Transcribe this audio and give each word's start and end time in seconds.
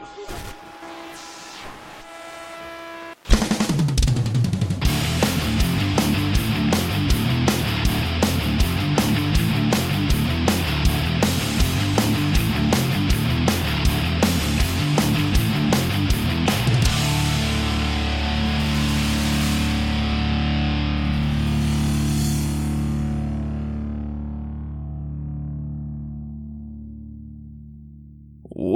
何? 0.00 0.99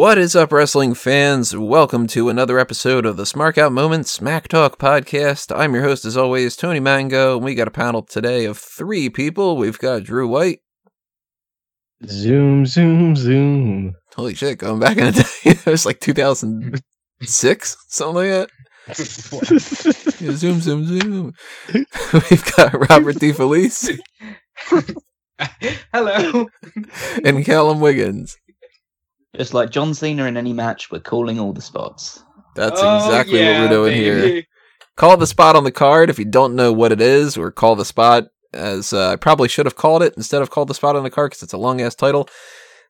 What 0.05 0.19
is 0.19 0.37
up, 0.37 0.53
wrestling 0.53 0.93
fans? 0.93 1.57
Welcome 1.57 2.07
to 2.09 2.29
another 2.29 2.59
episode 2.59 3.07
of 3.07 3.17
the 3.17 3.23
Smark 3.23 3.57
Out 3.57 3.73
Moment 3.73 4.07
Smack 4.07 4.49
Talk 4.49 4.79
podcast. 4.79 5.51
I'm 5.57 5.73
your 5.73 5.83
host, 5.83 6.05
as 6.05 6.15
always, 6.15 6.57
Tony 6.57 6.79
Mango, 6.79 7.37
and 7.37 7.43
we 7.43 7.55
got 7.55 7.69
a 7.69 7.71
panel 7.71 8.03
today 8.03 8.45
of 8.45 8.59
three 8.59 9.09
people. 9.09 9.57
We've 9.57 9.79
got 9.79 10.05
Drew 10.05 10.29
White. 10.29 10.59
Zoom, 12.05 12.67
zoom, 12.67 13.17
zoom. 13.17 13.95
Holy 14.15 14.35
shit, 14.35 14.59
going 14.59 14.79
back 14.79 14.99
in 14.99 15.07
the 15.07 15.13
day. 15.23 15.51
it 15.51 15.65
was 15.65 15.87
like 15.87 16.01
2006, 16.01 17.77
something 17.89 18.15
like 18.15 18.29
that. 18.29 18.51
Yeah, 20.21 20.33
zoom, 20.33 20.61
zoom, 20.61 20.85
zoom. 20.85 21.33
We've 22.13 22.57
got 22.57 22.91
Robert 22.91 23.17
DeFelice 23.17 23.99
Hello. 25.95 26.49
and 27.25 27.43
Callum 27.47 27.81
Wiggins. 27.81 28.37
Just 29.37 29.55
like 29.55 29.71
John 29.71 29.95
Cena 29.95 30.25
in 30.27 30.37
any 30.37 30.53
match, 30.53 30.91
we're 30.91 31.01
calling 31.01 31.39
all 31.41 31.53
the 31.53 31.61
spots. 31.61 32.23
That's 32.55 32.81
Oh, 32.83 32.97
exactly 33.05 33.41
what 33.43 33.61
we're 33.61 33.69
doing 33.69 33.95
here. 33.97 34.43
call 34.97 35.17
the 35.17 35.27
spot 35.27 35.57
on 35.57 35.65
the 35.65 35.73
card 35.73 36.09
if 36.11 36.19
you 36.19 36.25
don't 36.25 36.55
know 36.55 36.73
what 36.73 36.93
it 36.93 37.01
is, 37.01 37.37
or 37.37 37.51
call 37.51 37.75
the 37.77 37.85
spot 37.85 38.25
as 38.53 38.93
uh, 38.93 39.11
I 39.11 39.17
probably 39.17 39.49
should 39.49 39.67
have 39.67 39.75
called 39.77 40.03
it 40.05 40.15
instead 40.17 40.41
of 40.41 40.51
called 40.51 40.69
the 40.69 40.75
spot 40.75 40.95
on 40.95 41.03
the 41.03 41.11
card 41.11 41.31
because 41.33 41.43
it's 41.43 41.53
a 41.53 41.59
long 41.59 41.81
ass 41.81 41.97
title. 41.97 42.29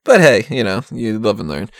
But 0.05 0.21
hey, 0.21 0.45
you 0.51 0.63
know, 0.63 0.83
you 0.93 1.19
live 1.19 1.41
and 1.41 1.49
learn. 1.49 1.71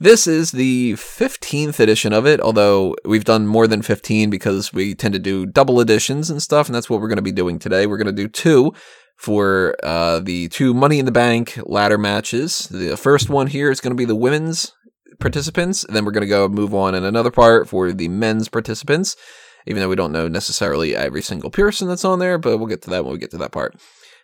This 0.00 0.26
is 0.26 0.50
the 0.50 0.94
15th 0.94 1.78
edition 1.78 2.12
of 2.12 2.26
it, 2.26 2.40
although 2.40 2.96
we've 3.04 3.24
done 3.24 3.46
more 3.46 3.68
than 3.68 3.80
15 3.80 4.28
because 4.28 4.72
we 4.72 4.92
tend 4.96 5.14
to 5.14 5.20
do 5.20 5.46
double 5.46 5.80
editions 5.80 6.30
and 6.30 6.42
stuff, 6.42 6.66
and 6.66 6.74
that's 6.74 6.90
what 6.90 7.00
we're 7.00 7.06
going 7.08 7.16
to 7.16 7.22
be 7.22 7.30
doing 7.30 7.60
today. 7.60 7.86
We're 7.86 7.96
going 7.96 8.08
to 8.14 8.22
do 8.22 8.26
two 8.26 8.74
for 9.16 9.76
uh, 9.82 10.20
the 10.20 10.48
two 10.48 10.74
Money 10.74 10.98
in 10.98 11.06
the 11.06 11.12
Bank 11.12 11.58
ladder 11.64 11.98
matches. 11.98 12.68
The 12.68 12.96
first 12.96 13.28
one 13.28 13.46
here 13.46 13.70
is 13.70 13.80
going 13.80 13.92
to 13.92 13.96
be 13.96 14.04
the 14.04 14.14
women's 14.14 14.72
participants, 15.20 15.86
then 15.88 16.04
we're 16.04 16.10
going 16.10 16.22
to 16.22 16.28
go 16.28 16.48
move 16.48 16.74
on 16.74 16.94
in 16.94 17.04
another 17.04 17.30
part 17.30 17.68
for 17.68 17.92
the 17.92 18.08
men's 18.08 18.48
participants 18.48 19.16
even 19.66 19.80
though 19.80 19.88
we 19.88 19.96
don't 19.96 20.12
know 20.12 20.28
necessarily 20.28 20.94
every 20.94 21.22
single 21.22 21.50
person 21.50 21.88
that's 21.88 22.04
on 22.04 22.18
there, 22.18 22.38
but 22.38 22.58
we'll 22.58 22.66
get 22.66 22.82
to 22.82 22.90
that 22.90 23.04
when 23.04 23.12
we 23.12 23.18
get 23.18 23.30
to 23.30 23.38
that 23.38 23.52
part. 23.52 23.74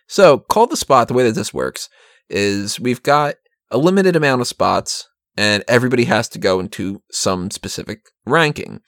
So, 0.07 0.39
call 0.39 0.67
the 0.67 0.77
spot, 0.77 1.07
the 1.07 1.13
way 1.13 1.23
that 1.23 1.35
this 1.35 1.53
works 1.53 1.89
is 2.29 2.79
we've 2.79 3.03
got 3.03 3.35
a 3.69 3.77
limited 3.77 4.15
amount 4.15 4.41
of 4.41 4.47
spots, 4.47 5.07
and 5.37 5.63
everybody 5.67 6.05
has 6.05 6.27
to 6.29 6.39
go 6.39 6.59
into 6.59 7.01
some 7.11 7.49
specific 7.49 8.01
ranking. 8.25 8.81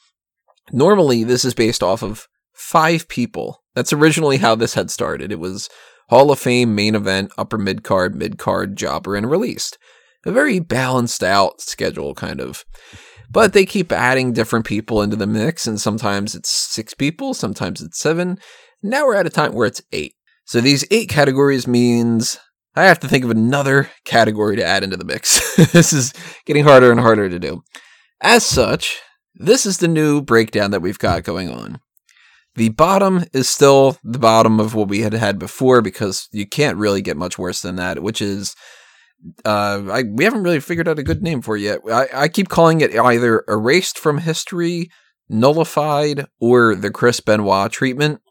Normally, 0.71 1.23
this 1.23 1.45
is 1.45 1.53
based 1.53 1.81
off 1.81 2.03
of 2.03 2.27
five 2.53 3.07
people. 3.07 3.63
That's 3.73 3.93
originally 3.93 4.37
how 4.37 4.55
this 4.55 4.73
had 4.73 4.91
started. 4.91 5.31
It 5.31 5.39
was 5.39 5.69
Hall 6.13 6.29
of 6.29 6.37
Fame, 6.37 6.75
main 6.75 6.93
event, 6.93 7.31
upper 7.39 7.57
mid 7.57 7.83
card, 7.83 8.13
mid 8.13 8.37
card, 8.37 8.75
jobber, 8.75 9.15
and 9.15 9.27
released. 9.27 9.79
A 10.27 10.31
very 10.31 10.59
balanced 10.59 11.23
out 11.23 11.59
schedule, 11.59 12.13
kind 12.13 12.39
of. 12.39 12.63
But 13.31 13.53
they 13.53 13.65
keep 13.65 13.91
adding 13.91 14.31
different 14.31 14.67
people 14.67 15.01
into 15.01 15.15
the 15.15 15.25
mix, 15.25 15.65
and 15.65 15.81
sometimes 15.81 16.35
it's 16.35 16.51
six 16.51 16.93
people, 16.93 17.33
sometimes 17.33 17.81
it's 17.81 17.97
seven. 17.97 18.37
Now 18.83 19.07
we're 19.07 19.15
at 19.15 19.25
a 19.25 19.31
time 19.31 19.53
where 19.53 19.65
it's 19.65 19.81
eight. 19.91 20.13
So 20.45 20.61
these 20.61 20.85
eight 20.91 21.09
categories 21.09 21.65
means 21.65 22.37
I 22.75 22.83
have 22.83 22.99
to 22.99 23.07
think 23.07 23.23
of 23.23 23.31
another 23.31 23.89
category 24.05 24.55
to 24.57 24.63
add 24.63 24.83
into 24.83 24.97
the 24.97 25.05
mix. 25.05 25.55
this 25.71 25.93
is 25.93 26.13
getting 26.45 26.63
harder 26.63 26.91
and 26.91 26.99
harder 26.99 27.27
to 27.27 27.39
do. 27.39 27.63
As 28.21 28.45
such, 28.45 29.01
this 29.33 29.65
is 29.65 29.79
the 29.79 29.87
new 29.87 30.21
breakdown 30.21 30.69
that 30.69 30.83
we've 30.83 30.99
got 30.99 31.23
going 31.23 31.49
on. 31.49 31.79
The 32.55 32.69
bottom 32.69 33.25
is 33.33 33.49
still 33.49 33.97
the 34.03 34.19
bottom 34.19 34.59
of 34.59 34.75
what 34.75 34.87
we 34.87 35.01
had 35.01 35.13
had 35.13 35.39
before 35.39 35.81
because 35.81 36.27
you 36.31 36.45
can't 36.45 36.77
really 36.77 37.01
get 37.01 37.17
much 37.17 37.37
worse 37.39 37.61
than 37.61 37.77
that, 37.77 38.03
which 38.03 38.21
is 38.21 38.55
uh, 39.45 39.81
I 39.89 40.03
we 40.03 40.23
haven't 40.23 40.43
really 40.43 40.59
figured 40.59 40.87
out 40.87 40.99
a 40.99 41.03
good 41.03 41.23
name 41.23 41.41
for 41.41 41.55
it 41.57 41.61
yet. 41.61 41.79
I, 41.91 42.07
I 42.13 42.27
keep 42.27 42.49
calling 42.49 42.81
it 42.81 42.95
either 42.95 43.43
erased 43.47 43.97
from 43.97 44.19
history, 44.19 44.89
nullified, 45.29 46.27
or 46.39 46.75
the 46.75 46.91
Chris 46.91 47.19
Benoit 47.19 47.71
treatment, 47.71 48.21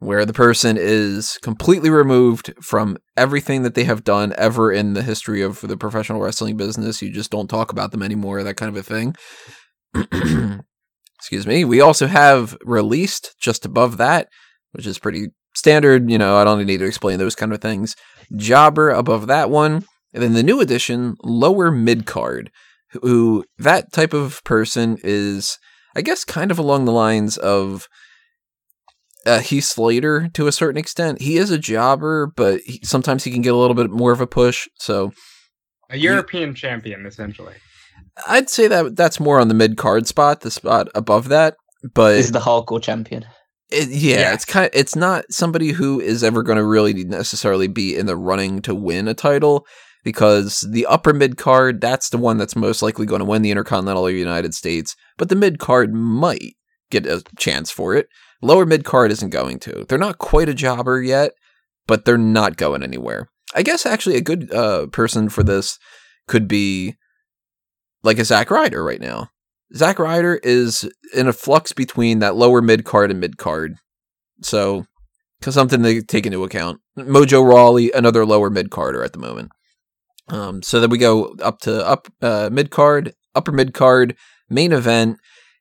where 0.00 0.26
the 0.26 0.32
person 0.32 0.76
is 0.78 1.38
completely 1.42 1.90
removed 1.90 2.52
from 2.60 2.98
everything 3.16 3.62
that 3.62 3.74
they 3.74 3.84
have 3.84 4.04
done 4.04 4.34
ever 4.36 4.70
in 4.70 4.94
the 4.94 5.02
history 5.02 5.42
of 5.42 5.60
the 5.62 5.76
professional 5.76 6.20
wrestling 6.20 6.56
business. 6.56 7.00
You 7.00 7.10
just 7.10 7.30
don't 7.30 7.48
talk 7.48 7.72
about 7.72 7.92
them 7.92 8.02
anymore, 8.02 8.42
that 8.42 8.56
kind 8.56 8.76
of 8.76 8.76
a 8.76 8.82
thing. 8.82 9.16
Excuse 11.18 11.46
me. 11.46 11.64
We 11.64 11.80
also 11.80 12.06
have 12.06 12.56
released 12.64 13.34
just 13.40 13.64
above 13.64 13.96
that, 13.96 14.28
which 14.72 14.86
is 14.86 14.98
pretty 14.98 15.28
standard. 15.54 16.10
You 16.10 16.18
know, 16.18 16.36
I 16.36 16.44
don't 16.44 16.64
need 16.64 16.78
to 16.78 16.86
explain 16.86 17.18
those 17.18 17.34
kind 17.34 17.52
of 17.52 17.60
things. 17.60 17.96
Jobber 18.36 18.90
above 18.90 19.26
that 19.26 19.50
one. 19.50 19.84
And 20.12 20.22
then 20.22 20.34
the 20.34 20.42
new 20.42 20.60
edition, 20.60 21.16
lower 21.22 21.70
mid 21.70 22.06
card, 22.06 22.50
who 22.90 23.44
that 23.58 23.92
type 23.92 24.14
of 24.14 24.42
person 24.44 24.98
is, 25.02 25.58
I 25.94 26.02
guess, 26.02 26.24
kind 26.24 26.50
of 26.50 26.58
along 26.58 26.84
the 26.84 26.92
lines 26.92 27.36
of 27.36 27.88
uh, 29.26 29.40
Heath 29.40 29.64
Slater 29.64 30.28
to 30.34 30.46
a 30.46 30.52
certain 30.52 30.78
extent. 30.78 31.20
He 31.20 31.36
is 31.36 31.50
a 31.50 31.58
jobber, 31.58 32.32
but 32.36 32.60
he, 32.60 32.80
sometimes 32.82 33.24
he 33.24 33.32
can 33.32 33.42
get 33.42 33.52
a 33.52 33.56
little 33.56 33.74
bit 33.74 33.90
more 33.90 34.12
of 34.12 34.20
a 34.20 34.26
push. 34.26 34.68
So 34.78 35.12
A 35.90 35.98
European 35.98 36.54
champion, 36.54 37.04
essentially. 37.06 37.54
I'd 38.26 38.48
say 38.48 38.66
that 38.68 38.96
that's 38.96 39.20
more 39.20 39.38
on 39.40 39.48
the 39.48 39.54
mid 39.54 39.76
card 39.76 40.06
spot, 40.06 40.40
the 40.40 40.50
spot 40.50 40.88
above 40.94 41.28
that. 41.28 41.56
But 41.94 42.16
is 42.16 42.32
the 42.32 42.40
hardcore 42.40 42.82
champion. 42.82 43.24
It, 43.70 43.88
yeah, 43.88 44.16
Yeah. 44.20 44.34
it's 44.34 44.44
kind. 44.44 44.70
it's 44.72 44.96
not 44.96 45.24
somebody 45.30 45.72
who 45.72 46.00
is 46.00 46.22
ever 46.24 46.42
going 46.42 46.56
to 46.58 46.64
really 46.64 47.04
necessarily 47.04 47.68
be 47.68 47.96
in 47.96 48.06
the 48.06 48.16
running 48.16 48.62
to 48.62 48.74
win 48.74 49.08
a 49.08 49.14
title 49.14 49.66
because 50.04 50.66
the 50.70 50.86
upper 50.86 51.12
mid 51.12 51.36
card 51.36 51.80
that's 51.80 52.10
the 52.10 52.18
one 52.18 52.38
that's 52.38 52.54
most 52.56 52.80
likely 52.80 53.06
going 53.06 53.18
to 53.18 53.24
win 53.24 53.42
the 53.42 53.50
Intercontinental 53.50 54.06
or 54.06 54.10
United 54.10 54.54
States, 54.54 54.94
but 55.18 55.28
the 55.28 55.34
mid 55.36 55.58
card 55.58 55.92
might 55.92 56.54
get 56.90 57.06
a 57.06 57.22
chance 57.38 57.70
for 57.70 57.94
it. 57.94 58.06
Lower 58.40 58.66
mid 58.66 58.84
card 58.84 59.10
isn't 59.10 59.30
going 59.30 59.58
to. 59.60 59.84
They're 59.88 59.98
not 59.98 60.18
quite 60.18 60.48
a 60.48 60.54
jobber 60.54 61.02
yet, 61.02 61.32
but 61.86 62.04
they're 62.04 62.16
not 62.18 62.56
going 62.56 62.82
anywhere. 62.82 63.28
I 63.54 63.62
guess 63.62 63.84
actually 63.84 64.16
a 64.16 64.20
good 64.20 64.52
uh, 64.54 64.86
person 64.88 65.28
for 65.28 65.42
this 65.42 65.78
could 66.28 66.46
be 66.46 66.94
like 68.06 68.18
a 68.18 68.24
Zack 68.24 68.50
Ryder 68.50 68.82
right 68.82 69.00
now. 69.00 69.28
Zack 69.74 69.98
Ryder 69.98 70.36
is 70.42 70.88
in 71.12 71.26
a 71.28 71.32
flux 71.32 71.72
between 71.72 72.20
that 72.20 72.36
lower 72.36 72.62
mid 72.62 72.84
card 72.84 73.10
and 73.10 73.20
mid 73.20 73.36
card. 73.36 73.76
So, 74.42 74.86
something 75.42 75.82
to 75.82 76.02
take 76.02 76.26
into 76.26 76.44
account. 76.44 76.80
Mojo 76.98 77.46
Rawley, 77.46 77.92
another 77.92 78.24
lower 78.24 78.50
mid 78.50 78.70
carder 78.70 79.04
at 79.04 79.12
the 79.12 79.18
moment. 79.18 79.50
Um, 80.28 80.62
so 80.62 80.80
then 80.80 80.90
we 80.90 80.98
go 80.98 81.36
up 81.42 81.60
to 81.60 81.86
up 81.86 82.08
uh, 82.20 82.48
mid 82.50 82.70
card, 82.70 83.14
upper 83.34 83.52
mid 83.52 83.74
card, 83.74 84.16
main 84.48 84.72
event, 84.72 85.18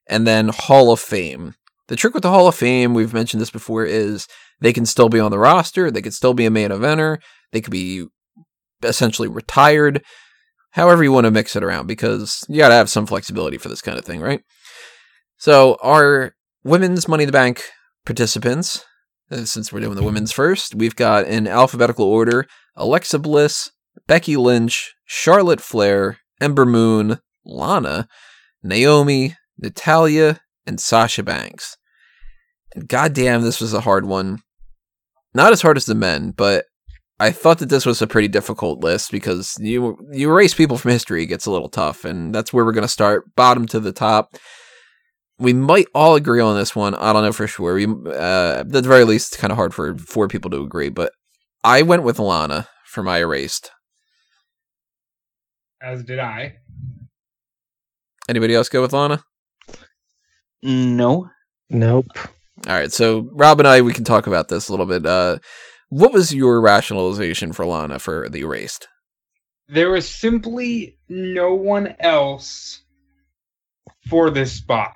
and 0.08 0.26
then 0.26 0.50
Hall 0.50 0.92
of 0.92 1.00
Fame. 1.00 1.56
The 1.88 1.96
trick 1.96 2.14
with 2.14 2.24
the 2.24 2.32
Hall 2.32 2.48
of 2.48 2.56
Fame, 2.56 2.94
we've 2.94 3.14
mentioned 3.14 3.42
this 3.42 3.52
before, 3.52 3.86
is 3.86 4.28
they 4.60 4.74
can 4.74 4.86
still 4.86 5.10
be 5.10 5.20
on 5.20 5.30
the 5.30 5.38
roster, 5.38 5.92
they 5.92 6.02
could 6.02 6.14
still 6.14 6.34
be 6.34 6.46
a 6.46 6.52
main 6.52 6.70
eventer, 6.70 7.18
they 7.52 7.62
could 7.62 7.72
be 7.72 8.08
essentially 8.82 9.28
retired 9.28 10.04
however 10.76 11.04
you 11.04 11.12
want 11.12 11.24
to 11.24 11.32
mix 11.32 11.56
it 11.56 11.64
around 11.64 11.88
because 11.88 12.44
you 12.50 12.58
got 12.58 12.68
to 12.70 12.76
have 12.76 12.90
some 12.90 13.08
flexibility 13.08 13.58
for 13.58 13.70
this 13.70 13.82
kind 13.82 13.98
of 13.98 14.04
thing, 14.04 14.20
right? 14.20 14.42
So, 15.38 15.78
our 15.82 16.36
women's 16.64 17.08
Money 17.08 17.24
in 17.24 17.28
the 17.28 17.34
Bank 17.34 17.64
participants, 18.06 18.84
uh, 19.32 19.46
since 19.46 19.72
we're 19.72 19.80
doing 19.80 19.96
the 19.96 20.04
women's 20.04 20.32
first, 20.32 20.76
we've 20.76 20.96
got 20.96 21.26
in 21.26 21.48
alphabetical 21.48 22.06
order 22.06 22.46
Alexa 22.76 23.20
Bliss, 23.20 23.72
Becky 24.06 24.36
Lynch, 24.36 24.94
Charlotte 25.06 25.62
Flair, 25.62 26.20
Ember 26.42 26.66
Moon, 26.66 27.20
Lana, 27.46 28.08
Naomi, 28.62 29.36
Natalya, 29.58 30.42
and 30.66 30.80
Sasha 30.80 31.24
Banks. 31.24 31.78
And 32.76 32.90
goddamn, 32.90 33.44
this 33.44 33.62
was 33.62 33.74
a 33.74 33.82
hard 33.82 34.06
one. 34.06 34.40
Not 35.34 35.54
as 35.54 35.62
hard 35.62 35.78
as 35.78 35.86
the 35.86 35.96
men, 35.96 36.32
but 36.32 36.66
I 37.20 37.32
thought 37.32 37.60
that 37.60 37.70
this 37.70 37.86
was 37.86 38.02
a 38.02 38.08
pretty 38.08 38.28
difficult 38.28 38.84
list 38.84 39.12
because 39.12 39.56
you 39.60 39.98
you 40.12 40.30
erase 40.30 40.54
people 40.54 40.78
from 40.78 40.92
history 40.92 41.24
it 41.24 41.28
gets 41.28 41.46
a 41.46 41.52
little 41.52 41.70
tough, 41.70 42.04
and 42.04 42.36
that's 42.36 42.52
where 42.52 42.66
we're 42.66 42.74
going 42.74 42.82
to 42.84 42.88
start, 42.90 43.34
bottom 43.36 43.66
to 43.68 43.80
the 43.80 43.94
top. 43.94 44.36
We 45.38 45.54
might 45.54 45.88
all 45.94 46.16
agree 46.16 46.42
on 46.42 46.58
this 46.58 46.76
one. 46.76 46.96
I 46.96 47.14
don't 47.14 47.24
know 47.24 47.34
for 47.34 47.48
sure. 47.48 47.76
We, 47.76 47.86
uh, 47.86 48.60
at 48.60 48.72
the 48.72 48.82
very 48.82 49.04
least, 49.04 49.34
it's 49.34 49.42
kind 49.42 49.52
of 49.52 49.58
hard 49.58 49.74
for 49.74 49.98
four 49.98 50.28
people 50.28 50.50
to 50.52 50.62
agree. 50.62 50.90
But 50.90 51.12
I 51.64 51.82
went 51.82 52.04
with 52.04 52.20
Lana 52.20 52.68
for 52.86 53.04
my 53.04 53.20
erased. 53.20 53.72
As 55.82 56.04
did 56.04 56.20
I. 56.20 56.56
Anybody 58.28 58.56
else 58.56 58.70
go 58.70 58.82
with 58.82 58.94
Lana? 58.94 59.24
No. 60.64 61.30
Nope. 61.70 62.08
All 62.68 62.74
right, 62.74 62.92
so 62.92 63.30
Rob 63.34 63.60
and 63.60 63.68
I 63.68 63.82
we 63.82 63.94
can 63.94 64.06
talk 64.06 64.28
about 64.28 64.48
this 64.48 64.70
a 64.70 64.72
little 64.72 64.86
bit. 64.86 65.06
Uh, 65.06 65.38
what 65.96 66.12
was 66.12 66.36
your 66.36 66.60
rationalization 66.60 67.54
for 67.54 67.66
Lana 67.66 68.00
for 68.00 68.28
the 68.28 68.42
erased? 68.42 68.90
There 69.70 69.92
was 69.92 70.06
simply 70.06 70.98
no 71.08 71.54
one 71.54 71.96
else 72.02 72.82
for 74.10 74.30
this 74.30 74.52
spot. 74.52 74.92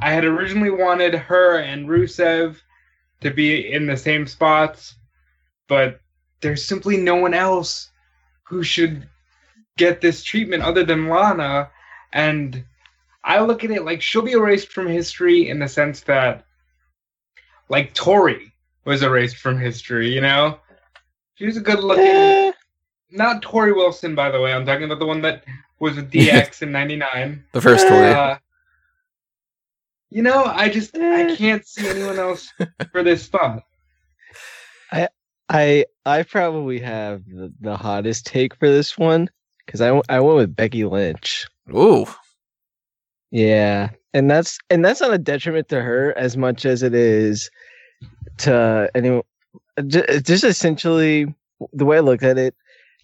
I 0.00 0.12
had 0.12 0.24
originally 0.24 0.70
wanted 0.70 1.14
her 1.14 1.58
and 1.58 1.86
Rusev 1.86 2.56
to 3.20 3.30
be 3.30 3.70
in 3.70 3.84
the 3.84 3.98
same 3.98 4.26
spots, 4.26 4.96
but 5.68 6.00
there's 6.40 6.64
simply 6.64 6.96
no 6.96 7.16
one 7.16 7.34
else 7.34 7.90
who 8.44 8.62
should 8.62 9.06
get 9.76 10.00
this 10.00 10.22
treatment 10.24 10.62
other 10.62 10.84
than 10.84 11.08
Lana. 11.08 11.68
And 12.14 12.64
I 13.24 13.40
look 13.40 13.62
at 13.62 13.70
it 13.70 13.84
like 13.84 14.00
she'll 14.00 14.22
be 14.22 14.32
erased 14.32 14.72
from 14.72 14.86
history 14.86 15.50
in 15.50 15.58
the 15.58 15.68
sense 15.68 16.00
that, 16.00 16.46
like, 17.68 17.92
Tori 17.92 18.54
was 18.88 19.02
erased 19.02 19.36
from 19.36 19.58
history, 19.58 20.12
you 20.12 20.20
know? 20.20 20.58
She 21.34 21.46
was 21.46 21.56
a 21.56 21.60
good 21.60 21.80
looking. 21.80 22.52
Not 23.10 23.42
Torrie 23.42 23.74
Wilson, 23.76 24.14
by 24.14 24.30
the 24.30 24.40
way. 24.40 24.52
I'm 24.52 24.66
talking 24.66 24.84
about 24.84 24.98
the 24.98 25.06
one 25.06 25.20
that 25.22 25.44
was 25.78 25.94
with 25.96 26.10
DX 26.10 26.62
in 26.62 26.72
'99. 26.72 27.44
The 27.52 27.60
first 27.60 27.84
Uh, 27.84 27.88
story. 27.88 28.10
Uh, 28.12 28.38
you 30.10 30.22
know, 30.22 30.44
I 30.44 30.68
just 30.68 30.96
I 30.96 31.22
Eh. 31.30 31.36
can't 31.36 31.66
see 31.66 31.86
anyone 31.86 32.18
else 32.18 32.52
for 32.92 33.02
this 33.02 33.22
spot. 33.24 33.62
I 34.90 35.08
I 35.48 35.84
I 36.06 36.22
probably 36.24 36.80
have 36.80 37.24
the, 37.26 37.52
the 37.60 37.76
hottest 37.76 38.26
take 38.26 38.54
for 38.56 38.68
this 38.68 38.96
one 38.98 39.28
because 39.64 39.80
I 39.80 39.88
I 40.08 40.20
went 40.20 40.36
with 40.36 40.56
Becky 40.56 40.84
Lynch. 40.84 41.46
Ooh, 41.74 42.06
Yeah, 43.30 43.90
and 44.14 44.30
that's 44.30 44.58
and 44.70 44.84
that's 44.84 45.00
not 45.00 45.12
a 45.14 45.18
detriment 45.18 45.68
to 45.68 45.80
her 45.82 46.16
as 46.18 46.36
much 46.36 46.64
as 46.66 46.82
it 46.82 46.94
is 46.94 47.50
to 48.38 48.90
anyone. 48.94 49.22
Just 49.86 50.44
essentially, 50.44 51.32
the 51.72 51.84
way 51.84 51.98
I 51.98 52.00
looked 52.00 52.22
at 52.22 52.38
it 52.38 52.54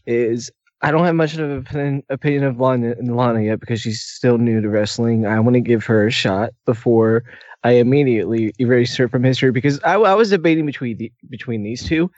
is, 0.07 0.51
I 0.83 0.91
don't 0.91 1.05
have 1.05 1.15
much 1.15 1.35
of 1.37 1.51
an 1.75 2.03
opinion, 2.11 2.45
of 2.45 2.61
Lana, 2.61 2.95
Lana 3.01 3.43
yet 3.43 3.61
because 3.61 3.81
she's 3.81 4.03
still 4.03 4.39
new 4.39 4.61
to 4.61 4.69
wrestling. 4.69 5.27
I 5.27 5.41
want 5.41 5.55
to 5.55 5.61
give 5.61 5.85
her 5.87 6.07
a 6.07 6.11
shot 6.11 6.51
before 6.67 7.25
I 7.63 7.73
immediately 7.73 8.53
erase 8.59 8.95
her 8.97 9.09
from 9.09 9.25
history 9.25 9.51
because 9.51 9.81
I, 9.83 9.95
I 9.95 10.15
was 10.15 10.31
debating 10.31 10.67
between 10.67 10.99
the, 10.99 11.11
between 11.31 11.63
these 11.63 11.83
two, 11.83 12.11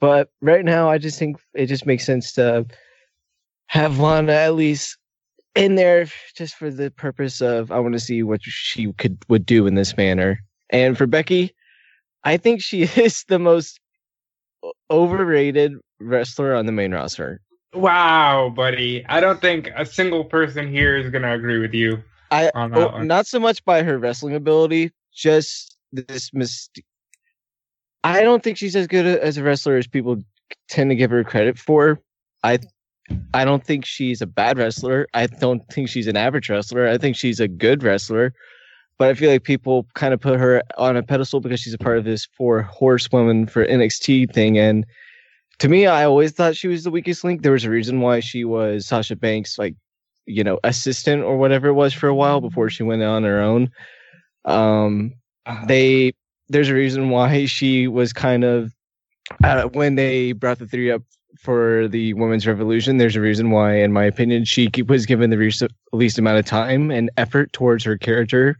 but 0.00 0.30
right 0.40 0.64
now 0.64 0.88
I 0.88 0.98
just 0.98 1.18
think 1.18 1.38
it 1.54 1.66
just 1.66 1.86
makes 1.86 2.06
sense 2.06 2.32
to 2.34 2.64
have 3.66 3.98
Lana 3.98 4.32
at 4.32 4.54
least 4.54 4.96
in 5.56 5.74
there 5.74 6.06
just 6.36 6.54
for 6.54 6.70
the 6.70 6.90
purpose 6.92 7.40
of 7.40 7.72
I 7.72 7.80
want 7.80 7.94
to 7.94 8.00
see 8.00 8.22
what 8.22 8.42
she 8.42 8.92
could 8.92 9.18
would 9.28 9.44
do 9.44 9.66
in 9.66 9.74
this 9.74 9.96
manner. 9.96 10.38
And 10.70 10.96
for 10.96 11.06
Becky, 11.06 11.54
I 12.26 12.36
think 12.36 12.60
she 12.60 12.82
is 12.96 13.24
the 13.28 13.38
most 13.38 13.80
overrated 14.90 15.72
wrestler 16.00 16.54
on 16.54 16.66
the 16.66 16.72
main 16.72 16.92
roster. 16.92 17.40
Wow, 17.72 18.52
buddy. 18.54 19.04
I 19.08 19.20
don't 19.20 19.40
think 19.40 19.70
a 19.76 19.86
single 19.86 20.24
person 20.24 20.70
here 20.70 20.96
is 20.96 21.10
gonna 21.10 21.34
agree 21.34 21.58
with 21.58 21.72
you 21.72 22.02
I 22.30 22.50
on 22.54 22.74
oh, 22.74 22.80
that 22.80 22.94
oh, 22.94 23.02
not 23.02 23.26
so 23.26 23.38
much 23.38 23.64
by 23.64 23.82
her 23.82 23.98
wrestling 23.98 24.34
ability, 24.34 24.92
just 25.14 25.76
this 25.92 26.30
myst- 26.32 26.80
I 28.04 28.22
don't 28.22 28.42
think 28.42 28.56
she's 28.56 28.76
as 28.76 28.86
good 28.86 29.06
as 29.06 29.36
a 29.36 29.42
wrestler 29.42 29.76
as 29.76 29.86
people 29.86 30.18
tend 30.68 30.90
to 30.90 30.96
give 30.96 31.10
her 31.10 31.24
credit 31.24 31.58
for. 31.58 32.00
I 32.42 32.58
I 33.32 33.44
don't 33.44 33.64
think 33.64 33.84
she's 33.84 34.20
a 34.20 34.26
bad 34.26 34.58
wrestler. 34.58 35.06
I 35.14 35.26
don't 35.26 35.62
think 35.68 35.88
she's 35.88 36.06
an 36.06 36.16
average 36.16 36.50
wrestler. 36.50 36.88
I 36.88 36.98
think 36.98 37.16
she's 37.16 37.40
a 37.40 37.48
good 37.48 37.82
wrestler. 37.82 38.32
But 38.98 39.08
I 39.08 39.14
feel 39.14 39.30
like 39.30 39.44
people 39.44 39.86
kind 39.94 40.14
of 40.14 40.20
put 40.20 40.38
her 40.38 40.62
on 40.78 40.96
a 40.96 41.02
pedestal 41.02 41.40
because 41.40 41.60
she's 41.60 41.74
a 41.74 41.78
part 41.78 41.98
of 41.98 42.04
this 42.04 42.24
four 42.24 42.62
horsewoman 42.62 43.46
for 43.46 43.66
NXT 43.66 44.32
thing. 44.32 44.58
And 44.58 44.86
to 45.58 45.68
me, 45.68 45.86
I 45.86 46.04
always 46.04 46.32
thought 46.32 46.56
she 46.56 46.68
was 46.68 46.84
the 46.84 46.90
weakest 46.90 47.24
link. 47.24 47.42
There 47.42 47.52
was 47.52 47.64
a 47.64 47.70
reason 47.70 48.00
why 48.00 48.20
she 48.20 48.44
was 48.44 48.86
Sasha 48.86 49.16
Banks, 49.16 49.58
like, 49.58 49.74
you 50.26 50.42
know, 50.42 50.58
assistant 50.64 51.22
or 51.24 51.36
whatever 51.36 51.68
it 51.68 51.74
was 51.74 51.92
for 51.92 52.08
a 52.08 52.14
while 52.14 52.40
before 52.40 52.70
she 52.70 52.82
went 52.82 53.02
on 53.02 53.24
her 53.24 53.40
own. 53.40 53.70
Um, 54.44 55.12
Uh, 55.46 55.64
they 55.66 56.12
there's 56.48 56.68
a 56.68 56.74
reason 56.74 57.10
why 57.10 57.46
she 57.46 57.86
was 57.86 58.12
kind 58.12 58.44
of 58.44 58.72
uh, 59.44 59.64
when 59.68 59.94
they 59.94 60.32
brought 60.32 60.58
the 60.58 60.66
three 60.66 60.90
up 60.90 61.02
for 61.38 61.86
the 61.88 62.14
women's 62.14 62.46
revolution 62.46 62.96
there's 62.98 63.14
a 63.14 63.20
reason 63.20 63.50
why 63.50 63.76
in 63.76 63.92
my 63.92 64.04
opinion 64.04 64.44
she 64.44 64.68
was 64.88 65.06
given 65.06 65.30
the 65.30 65.68
least 65.92 66.18
amount 66.18 66.38
of 66.38 66.44
time 66.44 66.90
and 66.90 67.10
effort 67.16 67.52
towards 67.52 67.84
her 67.84 67.96
character 67.96 68.56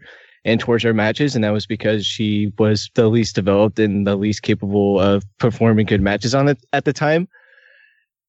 and 0.46 0.60
towards 0.60 0.82
her 0.82 0.94
matches 0.94 1.34
and 1.34 1.44
that 1.44 1.50
was 1.50 1.66
because 1.66 2.06
she 2.06 2.52
was 2.58 2.90
the 2.94 3.08
least 3.08 3.34
developed 3.34 3.78
and 3.78 4.06
the 4.06 4.16
least 4.16 4.42
capable 4.42 4.98
of 4.98 5.22
performing 5.38 5.84
good 5.84 6.00
matches 6.00 6.34
on 6.34 6.48
it 6.48 6.58
at 6.72 6.84
the 6.84 6.92
time 6.92 7.28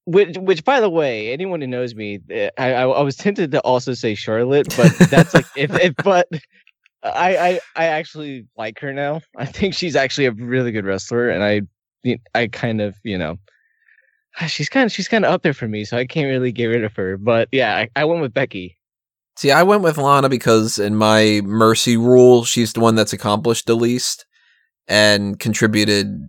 which, 0.05 0.37
which 0.37 0.63
by 0.65 0.79
the 0.79 0.89
way 0.89 1.31
anyone 1.31 1.61
who 1.61 1.67
knows 1.67 1.95
me 1.95 2.19
eh, 2.29 2.49
I, 2.57 2.73
I, 2.73 2.81
I 2.81 3.01
was 3.01 3.15
tempted 3.15 3.51
to 3.51 3.61
also 3.61 3.93
say 3.93 4.15
charlotte 4.15 4.67
but 4.75 4.91
that's 5.09 5.33
like 5.33 5.45
if, 5.55 5.73
if 5.79 5.95
but 6.03 6.27
I, 7.03 7.37
I 7.37 7.59
I 7.75 7.85
actually 7.85 8.47
like 8.57 8.79
her 8.79 8.91
now. 8.91 9.21
I 9.37 9.45
think 9.45 9.73
she's 9.73 9.95
actually 9.95 10.25
a 10.25 10.31
really 10.31 10.71
good 10.71 10.85
wrestler, 10.85 11.29
and 11.29 11.43
I 11.43 12.17
I 12.33 12.47
kind 12.47 12.81
of 12.81 12.95
you 13.03 13.17
know 13.17 13.37
she's 14.47 14.69
kind 14.69 14.85
of 14.85 14.91
she's 14.91 15.07
kind 15.07 15.25
of 15.25 15.31
up 15.31 15.41
there 15.41 15.53
for 15.53 15.67
me, 15.67 15.85
so 15.85 15.97
I 15.97 16.05
can't 16.05 16.27
really 16.27 16.51
get 16.51 16.67
rid 16.67 16.83
of 16.83 16.95
her. 16.95 17.17
But 17.17 17.49
yeah, 17.51 17.75
I, 17.75 17.89
I 17.95 18.05
went 18.05 18.21
with 18.21 18.33
Becky. 18.33 18.76
See, 19.37 19.51
I 19.51 19.61
went 19.63 19.83
with 19.83 19.97
Lana 19.97 20.29
because 20.29 20.79
in 20.79 20.95
my 20.95 21.41
mercy 21.43 21.95
rule, 21.95 22.43
she's 22.43 22.73
the 22.73 22.79
one 22.79 22.95
that's 22.95 23.13
accomplished 23.13 23.67
the 23.67 23.75
least 23.75 24.25
and 24.87 25.39
contributed 25.39 26.27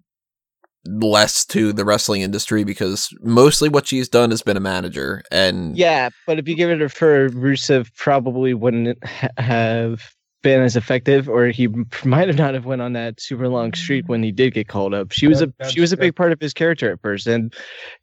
less 0.85 1.45
to 1.47 1.73
the 1.73 1.85
wrestling 1.85 2.23
industry 2.23 2.65
because 2.65 3.09
mostly 3.21 3.69
what 3.69 3.87
she's 3.87 4.09
done 4.09 4.31
has 4.31 4.43
been 4.43 4.57
a 4.57 4.61
manager 4.61 5.23
and 5.31 5.77
Yeah, 5.77 6.11
but 6.27 6.39
if 6.39 6.47
you 6.49 6.55
give 6.55 6.71
it 6.71 6.77
to 6.77 6.89
her, 7.01 7.29
Rusev 7.31 7.95
probably 7.97 8.55
wouldn't 8.55 9.03
ha- 9.05 9.29
have 9.39 10.15
been 10.43 10.61
as 10.61 10.77
effective, 10.77 11.29
or 11.29 11.47
he 11.49 11.69
might 12.05 12.29
have 12.29 12.39
not 12.39 12.55
have 12.55 12.65
went 12.65 12.81
on 12.83 12.93
that 12.93 13.21
super 13.21 13.49
long 13.49 13.73
streak 13.75 14.09
when 14.09 14.23
he 14.23 14.33
did 14.33 14.55
get 14.55 14.69
called 14.69 14.95
up. 14.95 15.13
She 15.13 15.27
was 15.27 15.43
a 15.43 15.53
she 15.71 15.81
was 15.81 15.93
a 15.93 15.97
big 15.97 16.15
part 16.15 16.33
of 16.33 16.41
his 16.41 16.53
character 16.55 16.93
at 16.93 17.01
first, 17.01 17.27
and 17.27 17.53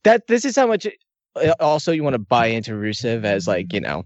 that 0.03 0.27
this 0.27 0.45
is 0.45 0.55
how 0.55 0.67
much. 0.67 0.85
uh, 1.35 1.53
Also, 1.59 1.91
you 1.91 2.03
want 2.03 2.15
to 2.15 2.19
buy 2.19 2.47
into 2.47 2.71
Rusev 2.71 3.23
as 3.23 3.47
like 3.47 3.71
you 3.71 3.79
know 3.81 4.03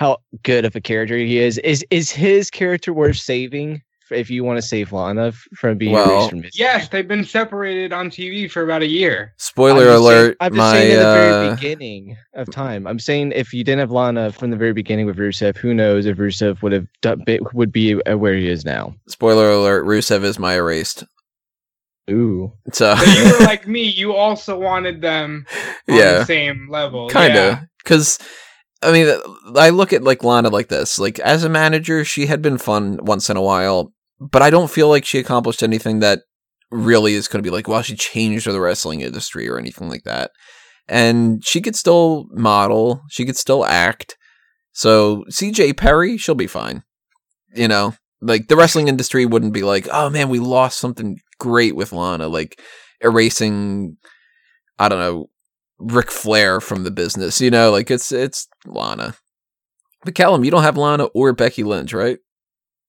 how 0.00 0.16
good 0.44 0.64
of 0.64 0.74
a 0.74 0.80
character 0.80 1.16
he 1.18 1.38
is. 1.38 1.58
Is 1.58 1.84
is 1.90 2.10
his 2.10 2.50
character 2.50 2.92
worth 2.92 3.18
saving? 3.18 3.82
If 4.10 4.28
you 4.28 4.42
want 4.42 4.56
to 4.56 4.62
save 4.62 4.92
Lana 4.92 5.28
f- 5.28 5.46
from 5.54 5.78
being 5.78 5.92
Well, 5.92 6.10
erased 6.10 6.30
from 6.30 6.42
history? 6.42 6.64
yes, 6.64 6.88
they've 6.88 7.06
been 7.06 7.22
separated 7.22 7.92
on 7.92 8.10
TV 8.10 8.50
for 8.50 8.62
about 8.64 8.82
a 8.82 8.86
year. 8.88 9.34
spoiler 9.36 9.82
I'm 9.82 9.86
just 9.86 10.04
saying- 10.04 10.18
alert, 10.18 10.36
I'm 10.40 10.50
just 10.52 10.56
my 10.58 10.72
saying 10.72 10.90
in 10.90 10.96
the 10.98 11.02
very 11.04 11.32
uh, 11.48 11.54
beginning 11.54 12.16
of 12.34 12.50
time. 12.50 12.86
I'm 12.88 12.98
saying 12.98 13.30
if 13.36 13.52
you 13.54 13.62
didn't 13.62 13.78
have 13.78 13.92
Lana 13.92 14.32
from 14.32 14.50
the 14.50 14.56
very 14.56 14.72
beginning 14.72 15.06
with 15.06 15.16
Rusev, 15.16 15.56
who 15.56 15.72
knows 15.74 16.06
if 16.06 16.16
Rusev 16.16 16.60
would 16.62 16.72
have 16.72 16.86
done, 17.02 17.22
would 17.54 17.70
be 17.70 18.02
uh, 18.02 18.16
where 18.18 18.34
he 18.34 18.48
is 18.48 18.64
now. 18.64 18.94
spoiler 19.06 19.48
alert, 19.50 19.84
Rusev 19.86 20.24
is 20.24 20.40
my 20.40 20.54
erased. 20.54 21.04
Ooh, 22.10 22.52
So 22.72 22.96
So 22.96 23.04
you 23.04 23.32
were 23.32 23.44
like 23.44 23.68
me. 23.68 23.82
You 23.84 24.14
also 24.14 24.58
wanted 24.58 25.00
them 25.02 25.46
on 25.88 25.96
yeah. 25.96 26.18
the 26.18 26.24
same 26.24 26.68
level. 26.68 27.08
kind 27.10 27.36
of, 27.36 27.36
Yeah. 27.36 27.60
I 28.82 28.92
mean 28.92 29.14
i 29.56 29.70
look 29.70 29.92
at 29.92 30.02
like 30.02 30.24
lana 30.24 30.48
like 30.48 30.68
this 30.68 30.98
like 30.98 31.18
as 31.20 31.44
a 31.44 31.48
manager 31.48 32.04
she 32.04 32.26
had 32.26 32.42
been 32.42 32.58
fun 32.58 32.98
once 33.02 33.28
in 33.28 33.36
a 33.36 33.42
while 33.42 33.92
but 34.18 34.42
i 34.42 34.50
don't 34.50 34.70
feel 34.70 34.88
like 34.88 35.04
she 35.04 35.18
accomplished 35.18 35.62
anything 35.62 36.00
that 36.00 36.20
really 36.70 37.14
is 37.14 37.28
going 37.28 37.42
to 37.42 37.48
be 37.48 37.54
like 37.54 37.68
wow 37.68 37.82
she 37.82 37.96
changed 37.96 38.46
the 38.46 38.60
wrestling 38.60 39.00
industry 39.00 39.48
or 39.48 39.58
anything 39.58 39.88
like 39.88 40.04
that. 40.04 40.30
And 40.88 41.44
she 41.44 41.60
could 41.60 41.76
still 41.76 42.26
model 42.32 43.02
she 43.10 43.24
could 43.24 43.36
still 43.36 43.64
act. 43.64 44.16
So 44.72 45.24
cj 45.30 45.76
perry 45.76 46.16
she'll 46.16 46.34
be 46.34 46.46
fine 46.46 46.82
you 47.54 47.66
know? 47.66 47.94
Like 48.22 48.46
the 48.46 48.56
wrestling 48.56 48.86
industry 48.86 49.26
wouldn't 49.26 49.54
be 49.54 49.62
like 49.62 49.88
oh 49.92 50.10
man 50.10 50.28
we 50.28 50.38
lost 50.38 50.78
something 50.78 51.18
great 51.38 51.74
with 51.74 51.92
lana 51.92 52.28
like 52.28 52.60
erasing 53.00 53.96
i 54.78 54.90
don't 54.90 54.98
know 54.98 55.29
Ric 55.80 56.10
Flair 56.10 56.60
from 56.60 56.84
the 56.84 56.90
business. 56.90 57.40
You 57.40 57.50
know, 57.50 57.70
like 57.70 57.90
it's 57.90 58.12
it's 58.12 58.48
Lana. 58.66 59.14
But 60.04 60.14
Callum, 60.14 60.44
you 60.44 60.50
don't 60.50 60.62
have 60.62 60.76
Lana 60.76 61.04
or 61.06 61.32
Becky 61.32 61.62
Lynch, 61.62 61.92
right? 61.92 62.18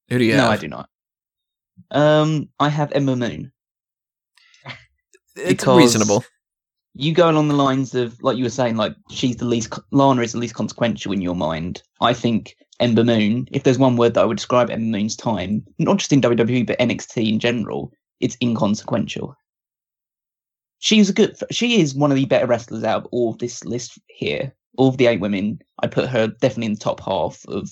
Who 0.10 0.18
do 0.18 0.26
you 0.26 0.34
have? 0.34 0.46
No. 0.46 0.50
I 0.52 0.58
do 0.58 0.68
not. 0.68 0.90
Um, 1.92 2.50
I 2.60 2.70
have 2.70 2.92
Ember 2.92 3.16
Moon. 3.16 3.52
It's 5.36 5.66
reasonable. 5.66 6.24
You 6.94 7.14
go 7.14 7.30
along 7.30 7.48
the 7.48 7.56
lines 7.56 7.96
of 7.96 8.22
like 8.22 8.38
you 8.38 8.44
were 8.44 8.50
saying, 8.50 8.76
like 8.76 8.94
she's 9.10 9.38
the 9.38 9.46
least 9.46 9.74
Lana 9.92 10.22
is 10.22 10.34
the 10.34 10.40
least 10.40 10.56
consequential 10.56 11.14
in 11.14 11.22
your 11.22 11.36
mind. 11.36 11.82
I 12.02 12.14
think 12.14 12.56
Ember 12.82 13.04
Moon. 13.04 13.48
If 13.52 13.64
there's 13.64 13.78
one 13.78 13.96
word 13.96 14.14
that 14.14 14.22
I 14.22 14.26
would 14.26 14.38
describe 14.38 14.70
Ember 14.70 14.98
Moon's 14.98 15.16
time, 15.16 15.64
not 15.80 15.98
just 15.98 16.12
in 16.12 16.22
WWE 16.22 16.68
but 16.68 16.80
NXT 16.80 17.30
in 17.30 17.40
general, 17.40 17.94
it's 18.20 18.38
inconsequential. 18.42 19.36
She's 20.82 21.10
a 21.10 21.14
good. 21.14 21.38
She 21.52 21.80
is 21.80 21.94
one 21.94 22.12
of 22.12 22.18
the 22.18 22.26
better 22.26 22.48
wrestlers 22.48 22.84
out 22.84 23.04
of 23.04 23.10
all 23.12 23.30
of 23.30 23.38
this 23.38 23.64
list 23.64 24.00
here. 24.08 24.52
All 24.78 24.90
of 24.90 24.98
the 24.98 25.06
eight 25.06 25.20
women, 25.20 25.62
I 25.84 25.88
put 25.88 26.10
her 26.10 26.28
definitely 26.28 26.66
in 26.66 26.74
the 26.74 26.80
top 26.80 27.00
half 27.00 27.46
of 27.48 27.70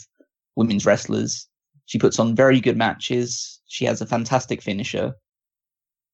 women's 0.56 0.86
wrestlers. 0.86 1.48
She 1.86 1.98
puts 1.98 2.20
on 2.20 2.36
very 2.36 2.62
good 2.62 2.78
matches. 2.78 3.62
She 3.68 3.86
has 3.86 4.00
a 4.00 4.06
fantastic 4.06 4.62
finisher. 4.62 5.16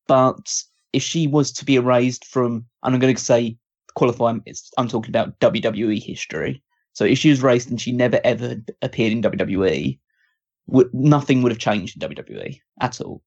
But 0.07 0.53
if 0.93 1.03
she 1.03 1.27
was 1.27 1.51
to 1.53 1.65
be 1.65 1.75
erased 1.75 2.25
from, 2.25 2.65
and 2.81 2.95
I'm 2.95 2.99
going 2.99 3.13
to 3.13 3.21
say 3.21 3.57
qualify, 3.95 4.37
it's, 4.45 4.71
I'm 4.77 4.87
talking 4.87 5.11
about 5.11 5.37
WWE 5.41 6.01
history. 6.01 6.63
So 6.93 7.03
if 7.03 7.17
she 7.17 7.29
was 7.29 7.43
erased 7.43 7.69
and 7.69 7.81
she 7.81 7.91
never 7.91 8.21
ever 8.23 8.55
appeared 8.81 9.11
in 9.11 9.21
WWE, 9.21 9.99
nothing 10.93 11.41
would 11.41 11.51
have 11.51 11.59
changed 11.59 12.01
in 12.01 12.09
WWE 12.09 12.57
at 12.79 13.01
all. 13.01 13.21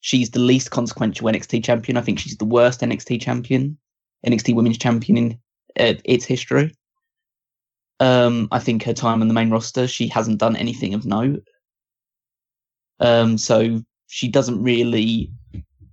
She's 0.00 0.30
the 0.30 0.40
least 0.40 0.70
consequential 0.70 1.28
NXT 1.28 1.62
champion. 1.64 1.96
I 1.96 2.00
think 2.00 2.18
she's 2.18 2.36
the 2.36 2.44
worst 2.44 2.80
NXT 2.80 3.20
champion, 3.20 3.76
NXT 4.26 4.54
Women's 4.54 4.78
Champion 4.78 5.16
in 5.16 5.38
uh, 5.78 6.00
its 6.04 6.24
history. 6.24 6.74
Um, 8.00 8.48
I 8.50 8.58
think 8.58 8.82
her 8.84 8.94
time 8.94 9.20
on 9.20 9.28
the 9.28 9.34
main 9.34 9.50
roster, 9.50 9.86
she 9.86 10.08
hasn't 10.08 10.38
done 10.38 10.56
anything 10.56 10.94
of 10.94 11.04
note. 11.04 11.46
Um, 12.98 13.36
so 13.36 13.82
she 14.06 14.28
doesn't 14.28 14.62
really 14.62 15.30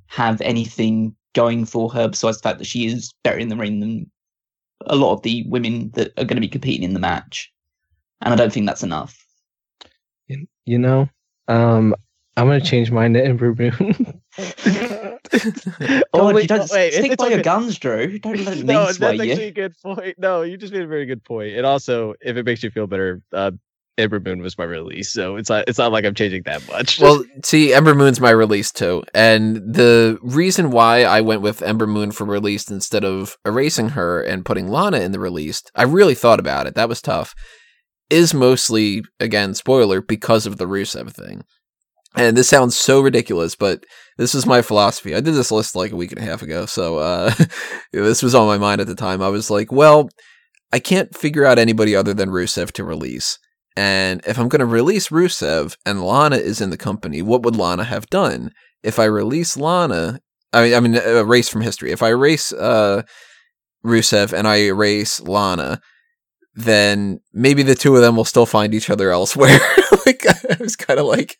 have 0.08 0.40
anything 0.42 1.16
going 1.34 1.66
for 1.66 1.92
her 1.92 2.08
besides 2.08 2.38
the 2.38 2.44
fact 2.44 2.60
that 2.60 2.68
she 2.68 2.86
is 2.86 3.14
better 3.24 3.38
in 3.38 3.50
the 3.50 3.58
ring 3.58 3.80
than 3.82 4.10
a 4.86 4.96
lot 4.96 5.14
of 5.14 5.22
the 5.22 5.46
women 5.48 5.92
that 5.92 6.12
are 6.18 6.24
going 6.24 6.38
to 6.38 6.42
be 6.42 6.48
competing 6.48 6.84
in 6.84 6.94
the 6.94 7.00
match. 7.00 7.52
And 8.22 8.34
I 8.34 8.38
don't 8.38 8.52
think 8.52 8.66
that's 8.66 8.84
enough. 8.84 9.24
You 10.66 10.80
know, 10.80 11.08
um, 11.48 11.96
I'm 12.38 12.46
gonna 12.46 12.62
change 12.62 12.91
mine 12.91 13.13
to 13.13 13.25
Ember 13.25 13.53
Moon. 13.56 13.72
God, 14.38 16.03
Only- 16.13 16.44
you 16.44 16.48
don't 16.48 16.62
oh, 16.62 16.67
wait, 16.72 16.94
stick 16.94 17.12
it's 17.12 17.15
by 17.22 17.29
your 17.29 17.39
okay. 17.39 17.41
guns, 17.41 17.77
Drew. 17.79 18.20
Don't 18.20 18.38
let 18.46 18.58
me 18.58 18.63
no, 18.63 18.91
sway 18.91 19.17
that's 19.17 19.25
you. 19.25 19.32
actually 19.32 19.48
a 19.48 19.51
good 19.51 19.75
point. 19.82 20.15
No, 20.20 20.44
you 20.44 20.56
just 20.56 20.72
made 20.72 20.84
a 20.84 20.88
very 20.88 21.06
good 21.06 21.24
point. 21.24 21.56
And 21.56 21.65
also, 21.65 22.13
if 22.22 22.38
it 22.38 22.46
makes 22.46 22.62
you 22.62 22.70
feel 22.70 22.86
better, 22.86 23.22
uh, 23.34 23.51
Ember 23.98 24.20
Moon 24.20 24.41
was 24.41 24.56
my 24.58 24.63
release, 24.63 25.12
so 25.12 25.36
it's 25.36 25.50
not 25.50 25.67
it's 25.67 25.79
not 25.79 25.91
like 25.91 26.06
I'm 26.06 26.13
changing 26.13 26.44
that 26.44 26.67
much. 26.67 27.00
Well, 27.00 27.24
see, 27.44 27.74
Ember 27.74 27.96
Moon's 27.96 28.22
my 28.22 28.29
release 28.29 28.72
too, 28.72 29.03
and 29.15 29.56
the 29.56 30.20
reason 30.22 30.70
why 30.70 31.03
I 31.03 31.22
went 31.22 31.41
with 31.41 31.63
Ember 31.63 31.88
Moon 31.88 32.12
for 32.12 32.25
released 32.25 32.70
instead 32.70 33.03
of 33.03 33.36
erasing 33.46 33.89
her 33.89 34.22
and 34.22 34.46
putting 34.46 34.67
Lana 34.67 35.00
in 35.00 35.12
the 35.12 35.20
released, 35.20 35.72
I 35.74 35.84
really 35.84 36.13
thought 36.13 36.39
about 36.39 36.67
it. 36.67 36.75
That 36.75 36.89
was 36.89 37.01
tough. 37.01 37.34
Is 38.12 38.34
mostly 38.36 39.01
again 39.20 39.56
spoiler 39.56 40.01
because 40.01 40.46
of 40.46 40.58
the 40.58 40.67
Rusev 40.67 41.12
thing, 41.12 41.44
and 42.18 42.36
this 42.36 42.50
sounds 42.50 42.76
so 42.76 43.00
ridiculous, 43.02 43.56
but 43.56 43.84
this 44.18 44.34
is 44.34 44.46
my 44.46 44.62
philosophy. 44.62 45.16
I 45.16 45.22
did 45.22 45.36
this 45.36 45.52
list 45.52 45.76
like 45.76 45.92
a 45.92 45.96
week 45.96 46.12
and 46.12 46.20
a 46.20 46.26
half 46.26 46.42
ago, 46.42 46.66
so 46.66 46.98
uh, 46.98 47.34
this 47.94 48.24
was 48.24 48.36
on 48.36 48.48
my 48.48 48.58
mind 48.58 48.82
at 48.82 48.88
the 48.88 48.96
time. 48.96 49.22
I 49.22 49.30
was 49.30 49.50
like, 49.50 49.72
well, 49.72 50.10
I 50.74 50.80
can't 50.80 51.16
figure 51.16 51.46
out 51.46 51.60
anybody 51.60 51.96
other 51.96 52.14
than 52.14 52.30
Rusev 52.30 52.72
to 52.74 52.84
release. 52.84 53.38
And 53.76 54.22
if 54.26 54.40
I'm 54.40 54.50
going 54.50 54.60
to 54.60 54.66
release 54.66 55.10
Rusev 55.10 55.78
and 55.86 56.04
Lana 56.04 56.38
is 56.38 56.60
in 56.60 56.72
the 56.72 56.78
company, 56.78 57.22
what 57.22 57.44
would 57.44 57.56
Lana 57.56 57.84
have 57.84 58.08
done? 58.08 58.52
If 58.82 58.98
I 58.98 59.06
release 59.06 59.56
Lana, 59.56 60.20
I 60.52 60.64
mean, 60.64 60.74
I 60.74 60.80
mean, 60.80 60.96
erase 60.96 61.48
from 61.48 61.62
history. 61.62 61.92
If 61.92 62.02
I 62.02 62.10
erase 62.10 62.52
uh, 62.52 63.04
Rusev 63.86 64.34
and 64.34 64.48
I 64.48 64.58
erase 64.62 65.20
Lana, 65.22 65.80
then 66.58 67.22
maybe 67.34 67.62
the 67.62 67.76
two 67.76 67.96
of 67.96 68.02
them 68.02 68.16
will 68.16 68.26
still 68.26 68.48
find 68.48 68.74
each 68.74 68.90
other 68.90 69.12
elsewhere. 69.12 69.60
like 70.08 70.26
I 70.28 70.58
was 70.60 70.76
kind 70.76 71.00
of 71.00 71.06
like, 71.06 71.38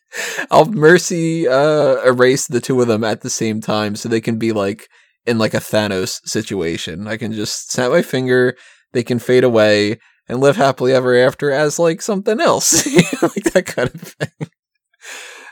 I'll 0.48 0.66
mercy 0.66 1.48
uh, 1.48 1.96
erase 2.04 2.46
the 2.46 2.60
two 2.60 2.80
of 2.80 2.86
them 2.86 3.02
at 3.02 3.22
the 3.22 3.30
same 3.30 3.60
time 3.60 3.96
so 3.96 4.08
they 4.08 4.20
can 4.20 4.38
be 4.38 4.52
like 4.52 4.88
in 5.26 5.36
like 5.36 5.54
a 5.54 5.58
Thanos 5.58 6.20
situation. 6.24 7.08
I 7.08 7.16
can 7.16 7.32
just 7.32 7.72
snap 7.72 7.90
my 7.90 8.00
finger, 8.00 8.56
they 8.92 9.02
can 9.02 9.18
fade 9.18 9.42
away 9.42 9.98
and 10.28 10.38
live 10.38 10.56
happily 10.56 10.92
ever 10.92 11.16
after 11.16 11.50
as 11.50 11.80
like 11.80 12.00
something 12.00 12.40
else, 12.40 12.86
like 13.22 13.42
that 13.52 13.66
kind 13.66 13.90
of 13.92 14.00
thing. 14.00 14.50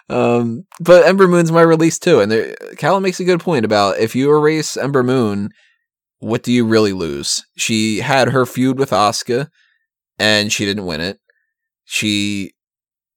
Um, 0.08 0.66
but 0.78 1.04
Ember 1.06 1.26
Moon's 1.26 1.50
my 1.50 1.62
release 1.62 1.98
too, 1.98 2.20
and 2.20 2.30
there, 2.30 2.54
makes 3.00 3.18
a 3.18 3.24
good 3.24 3.40
point 3.40 3.64
about 3.64 3.98
if 3.98 4.14
you 4.14 4.30
erase 4.30 4.76
Ember 4.76 5.02
Moon, 5.02 5.50
what 6.18 6.42
do 6.42 6.52
you 6.52 6.64
really 6.66 6.92
lose? 6.92 7.44
She 7.56 7.98
had 7.98 8.28
her 8.30 8.46
feud 8.46 8.78
with 8.78 8.90
Asuka, 8.90 9.48
and 10.18 10.52
she 10.52 10.64
didn't 10.64 10.86
win 10.86 11.00
it. 11.00 11.18
She 11.84 12.52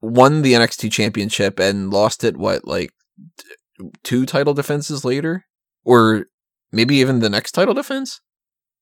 won 0.02 0.42
the 0.42 0.54
NXT 0.54 0.92
championship 0.92 1.60
and 1.60 1.92
lost 1.92 2.24
it. 2.24 2.38
What 2.38 2.66
like 2.66 2.92
two 4.04 4.26
title 4.26 4.54
defenses 4.54 5.04
later, 5.06 5.46
or 5.84 6.26
maybe 6.72 6.98
even 6.98 7.20
the 7.20 7.30
next 7.30 7.52
title 7.54 7.74
defense? 7.74 8.22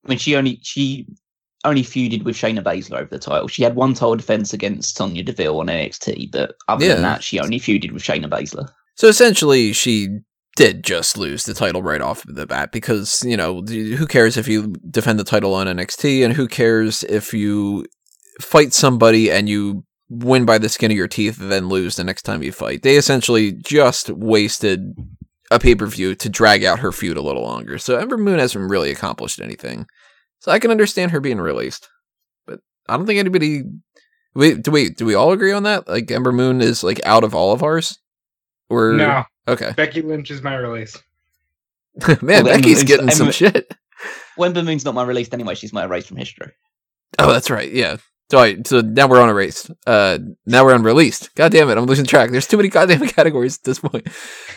I 0.05 0.09
mean, 0.09 0.17
she 0.17 0.36
only 0.36 0.59
she 0.63 1.07
only 1.65 1.83
feuded 1.83 2.24
with 2.24 2.36
Shayna 2.36 2.63
Baszler 2.63 2.97
over 3.00 3.09
the 3.09 3.19
title. 3.19 3.47
She 3.47 3.63
had 3.63 3.75
one 3.75 3.93
title 3.93 4.15
defense 4.15 4.53
against 4.53 4.95
Sonya 4.95 5.24
Deville 5.24 5.59
on 5.59 5.67
NXT, 5.67 6.31
but 6.31 6.55
other 6.67 6.86
Yeah. 6.86 6.93
than 6.93 7.01
that, 7.03 7.24
she 7.24 7.39
only 7.39 7.59
feuded 7.59 7.91
with 7.91 8.03
Shayna 8.03 8.29
Baszler. 8.29 8.69
So 8.95 9.07
essentially, 9.07 9.74
she 9.74 10.07
did 10.57 10.83
just 10.83 11.19
lose 11.19 11.43
the 11.43 11.53
title 11.53 11.83
right 11.83 12.01
off 12.01 12.23
the 12.25 12.47
bat 12.47 12.71
because, 12.71 13.23
you 13.23 13.37
know, 13.37 13.61
who 13.61 14.07
cares 14.07 14.37
if 14.37 14.47
you 14.47 14.73
defend 14.89 15.19
the 15.19 15.23
title 15.23 15.53
on 15.53 15.67
NXT 15.67 16.25
and 16.25 16.33
who 16.33 16.47
cares 16.47 17.03
if 17.03 17.31
you 17.31 17.85
fight 18.41 18.73
somebody 18.73 19.31
and 19.31 19.47
you 19.47 19.83
win 20.09 20.45
by 20.45 20.57
the 20.57 20.67
skin 20.67 20.89
of 20.89 20.97
your 20.97 21.07
teeth 21.07 21.39
and 21.39 21.51
then 21.51 21.69
lose 21.69 21.95
the 21.95 22.03
next 22.03 22.23
time 22.23 22.41
you 22.41 22.51
fight. 22.51 22.81
They 22.81 22.95
essentially 22.95 23.51
just 23.51 24.09
wasted 24.09 24.95
a 25.51 25.59
pay 25.59 25.75
per 25.75 25.85
view 25.85 26.15
to 26.15 26.27
drag 26.27 26.63
out 26.63 26.79
her 26.79 26.91
feud 26.91 27.17
a 27.17 27.21
little 27.21 27.43
longer. 27.43 27.77
So 27.77 27.95
Ember 27.97 28.17
Moon 28.17 28.39
hasn't 28.39 28.69
really 28.69 28.89
accomplished 28.89 29.39
anything. 29.39 29.85
So 30.39 30.51
I 30.51 30.57
can 30.57 30.71
understand 30.71 31.11
her 31.11 31.19
being 31.19 31.39
released. 31.39 31.87
But 32.47 32.61
I 32.89 32.97
don't 32.97 33.05
think 33.05 33.19
anybody. 33.19 33.61
Wait, 34.33 34.63
do 34.63 34.71
we 34.71 34.89
do 34.89 35.05
we 35.05 35.13
all 35.13 35.31
agree 35.31 35.51
on 35.51 35.63
that? 35.63 35.87
Like 35.87 36.09
Ember 36.09 36.31
Moon 36.31 36.61
is 36.61 36.83
like 36.83 36.99
out 37.05 37.23
of 37.23 37.35
all 37.35 37.53
of 37.53 37.61
ours? 37.61 37.99
Or 38.69 38.93
No, 38.93 39.23
Okay. 39.47 39.71
Becky 39.77 40.01
Lynch 40.01 40.31
is 40.31 40.41
my 40.41 40.55
release. 40.55 40.97
Man, 42.07 42.17
Well, 42.21 42.43
Becky's 42.45 42.79
Ember- 42.81 42.87
getting 42.87 43.09
some 43.11 43.31
shit. 43.31 43.73
When 44.35 44.49
Ember 44.49 44.63
Moon's 44.63 44.85
not 44.85 44.93
my 44.93 45.03
release 45.03 45.29
anyway, 45.33 45.55
she's 45.55 45.73
my 45.73 45.83
erase 45.85 46.05
from 46.05 46.17
history. 46.17 46.51
Oh, 47.17 47.31
that's 47.31 47.49
right. 47.49 47.71
Yeah. 47.71 47.97
So, 48.29 48.39
I, 48.39 48.57
so 48.65 48.81
now 48.81 49.07
we're 49.07 49.21
on 49.21 49.29
erased. 49.29 49.71
Uh, 49.87 50.19
now 50.45 50.65
we're 50.65 50.73
on 50.73 50.83
released. 50.83 51.33
God 51.35 51.51
damn 51.53 51.69
it, 51.69 51.77
I'm 51.77 51.85
losing 51.85 52.05
track. 52.05 52.29
There's 52.29 52.45
too 52.45 52.57
many 52.57 52.69
goddamn 52.69 53.07
categories 53.07 53.55
at 53.57 53.63
this 53.63 53.79
point. 53.79 54.07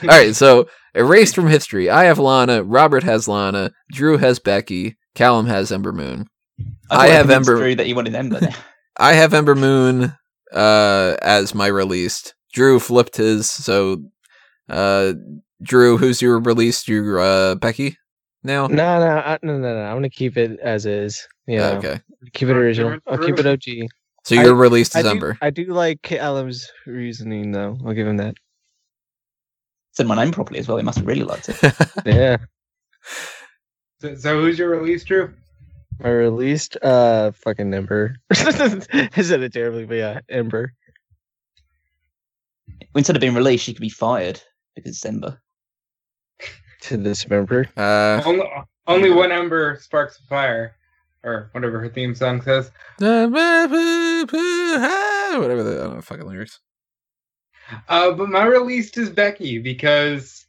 All 0.02 0.08
right, 0.08 0.34
so 0.34 0.68
erased 0.94 1.36
from 1.36 1.46
history. 1.48 1.88
I 1.88 2.04
have 2.04 2.18
Lana. 2.18 2.64
Robert 2.64 3.04
has 3.04 3.28
Lana. 3.28 3.70
Drew 3.92 4.18
has 4.18 4.40
Becky. 4.40 4.98
Callum 5.14 5.46
has 5.46 5.70
Ember 5.72 5.92
Moon. 5.92 6.26
I 6.90 7.06
thought 7.06 7.08
have 7.10 7.30
Ember- 7.30 7.56
Drew 7.56 7.74
that 7.76 7.86
you 7.86 7.94
wanted 7.94 8.14
Ember. 8.16 8.40
I 8.98 9.12
have 9.14 9.32
Ember 9.32 9.54
Moon 9.54 10.12
uh, 10.52 11.16
as 11.22 11.54
my 11.54 11.68
released. 11.68 12.34
Drew 12.52 12.80
flipped 12.80 13.16
his. 13.16 13.48
So, 13.48 14.02
uh, 14.70 15.12
Drew, 15.62 15.96
who's 15.98 16.22
your 16.22 16.38
released? 16.40 16.88
Your 16.88 17.20
uh, 17.20 17.54
Becky 17.56 17.96
now. 18.42 18.66
no, 18.66 18.74
no, 19.00 19.06
I- 19.18 19.38
no, 19.42 19.58
no, 19.58 19.74
no. 19.74 19.82
I'm 19.84 19.96
gonna 19.96 20.08
keep 20.10 20.36
it 20.36 20.58
as 20.60 20.86
is. 20.86 21.26
Yeah, 21.46 21.70
Okay. 21.78 22.00
keep 22.32 22.48
it 22.48 22.56
original. 22.56 22.98
I'll 23.06 23.18
keep 23.18 23.38
it 23.38 23.46
OG. 23.46 23.88
So 24.24 24.34
your 24.34 24.54
released 24.54 24.94
I 24.94 25.00
is 25.00 25.04
do, 25.06 25.10
Ember. 25.10 25.38
I 25.42 25.50
do 25.50 25.64
like 25.66 26.02
Callum's 26.02 26.70
reasoning 26.86 27.52
though. 27.52 27.76
I'll 27.84 27.94
give 27.94 28.06
him 28.06 28.18
that. 28.18 28.34
Said 29.92 30.06
my 30.06 30.14
name 30.14 30.30
properly 30.32 30.60
as 30.60 30.68
well. 30.68 30.76
He 30.76 30.84
must 30.84 30.98
have 30.98 31.06
really 31.06 31.24
liked 31.24 31.48
it. 31.48 31.56
Yeah. 32.06 32.36
So, 34.00 34.14
so 34.14 34.40
who's 34.40 34.58
your 34.58 34.70
release, 34.70 35.04
Drew? 35.04 35.32
I 36.02 36.08
released 36.10 36.76
uh 36.82 37.32
fucking 37.32 37.72
Ember. 37.74 38.16
I 38.30 38.34
said 39.22 39.42
it 39.42 39.52
terribly, 39.52 39.84
but 39.86 39.94
yeah, 39.96 40.20
Ember. 40.28 40.72
Instead 42.94 43.16
of 43.16 43.20
being 43.20 43.34
released, 43.34 43.64
she 43.64 43.72
could 43.74 43.80
be 43.82 43.88
fired 43.88 44.40
because 44.74 44.92
it's 44.92 45.04
Ember. 45.04 45.40
To 46.82 46.96
this 46.96 47.28
member. 47.28 47.66
uh, 47.76 48.22
Only, 48.24 48.46
only 48.86 49.10
one 49.10 49.30
ember 49.30 49.76
sparks 49.82 50.18
a 50.18 50.22
fire, 50.22 50.76
or 51.22 51.50
whatever 51.52 51.78
her 51.78 51.90
theme 51.90 52.14
song 52.14 52.40
says. 52.40 52.70
whatever 55.38 55.62
the 55.62 55.78
I 55.80 55.84
don't 55.84 55.94
know 55.96 56.00
fucking 56.00 56.26
lyrics. 56.26 56.58
Uh, 57.86 58.12
but 58.12 58.30
my 58.30 58.44
release 58.44 58.96
is 58.96 59.10
Becky 59.10 59.58
because 59.58 60.46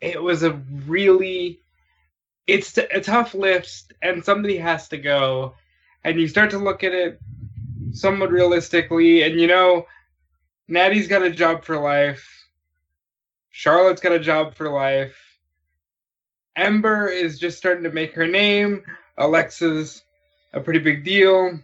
it 0.00 0.20
was 0.20 0.42
a 0.42 0.54
really, 0.86 1.60
it's 2.48 2.72
t- 2.72 2.82
a 2.92 3.00
tough 3.00 3.32
list, 3.34 3.92
and 4.02 4.24
somebody 4.24 4.56
has 4.58 4.88
to 4.88 4.98
go, 4.98 5.54
and 6.02 6.20
you 6.20 6.26
start 6.26 6.50
to 6.50 6.58
look 6.58 6.82
at 6.82 6.92
it 6.92 7.20
somewhat 7.92 8.32
realistically, 8.32 9.22
and 9.22 9.40
you 9.40 9.46
know, 9.46 9.86
Natty's 10.68 11.06
got 11.08 11.22
a 11.22 11.30
job 11.30 11.64
for 11.64 11.78
life, 11.78 12.28
Charlotte's 13.56 14.00
got 14.00 14.10
a 14.10 14.18
job 14.18 14.56
for 14.56 14.68
life, 14.68 15.14
Ember 16.56 17.06
is 17.06 17.38
just 17.38 17.56
starting 17.56 17.84
to 17.84 17.92
make 17.92 18.12
her 18.14 18.26
name, 18.26 18.82
Alexa's 19.16 20.02
a 20.52 20.58
pretty 20.58 20.80
big 20.80 21.04
deal. 21.04 21.60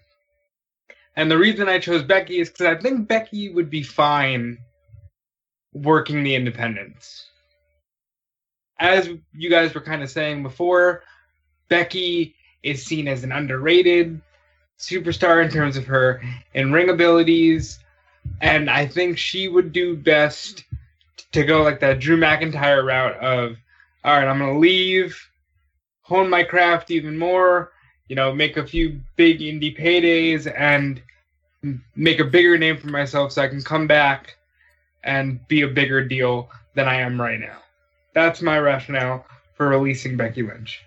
And 1.17 1.29
the 1.29 1.37
reason 1.37 1.69
I 1.69 1.81
chose 1.81 2.05
Becky 2.05 2.39
is 2.39 2.49
because 2.49 2.67
I 2.67 2.81
think 2.81 3.09
Becky 3.09 3.53
would 3.53 3.71
be 3.71 3.83
fine 3.83 4.59
working 5.73 6.23
the 6.23 6.37
independents. 6.37 7.27
As 8.79 9.09
you 9.33 9.51
guys 9.51 9.75
were 9.75 9.81
kind 9.81 10.05
of 10.05 10.11
saying 10.11 10.45
before, 10.45 11.03
Becky 11.69 12.37
is 12.63 12.85
seen 12.85 13.09
as 13.09 13.25
an 13.25 13.33
underrated 13.33 14.21
superstar 14.79 15.45
in 15.45 15.51
terms 15.51 15.77
of 15.77 15.87
her 15.87 16.23
in 16.55 16.73
ring 16.73 16.89
abilities, 16.89 17.81
and 18.41 18.71
I 18.71 18.87
think 18.87 19.19
she 19.19 19.49
would 19.49 19.73
do 19.73 19.97
best 19.97 20.65
to 21.33 21.45
go 21.45 21.63
like 21.63 21.81
that 21.81 22.01
Drew 22.01 22.17
McIntyre 22.17 22.85
route 22.85 23.17
of, 23.19 23.57
all 24.05 24.17
right, 24.17 24.27
I'm 24.27 24.39
gonna 24.39 24.59
leave, 24.59 25.17
hone 26.03 26.29
my 26.29 26.43
craft 26.43 26.91
even 26.91 27.17
more, 27.19 27.73
you 28.09 28.17
know, 28.17 28.35
make 28.35 28.57
a 28.57 28.67
few 28.67 29.01
big 29.17 29.41
indie 29.41 29.77
paydays, 29.79 30.53
and 30.57 31.01
make 31.95 32.19
a 32.19 32.25
bigger 32.25 32.59
name 32.59 32.79
for 32.79 32.89
myself 32.89 33.33
so 33.33 33.43
I 33.43 33.49
can 33.49 33.63
come 33.63 33.87
back 33.87 34.37
and 35.05 35.47
be 35.49 35.63
a 35.63 35.69
bigger 35.69 36.05
deal 36.05 36.49
than 36.75 36.89
I 36.89 36.97
am 36.97 37.21
right 37.21 37.39
now. 37.39 37.59
That's 38.15 38.43
my 38.43 38.59
rationale 38.59 39.25
for 39.55 39.69
releasing 39.69 40.17
Becky 40.17 40.43
Lynch. 40.43 40.83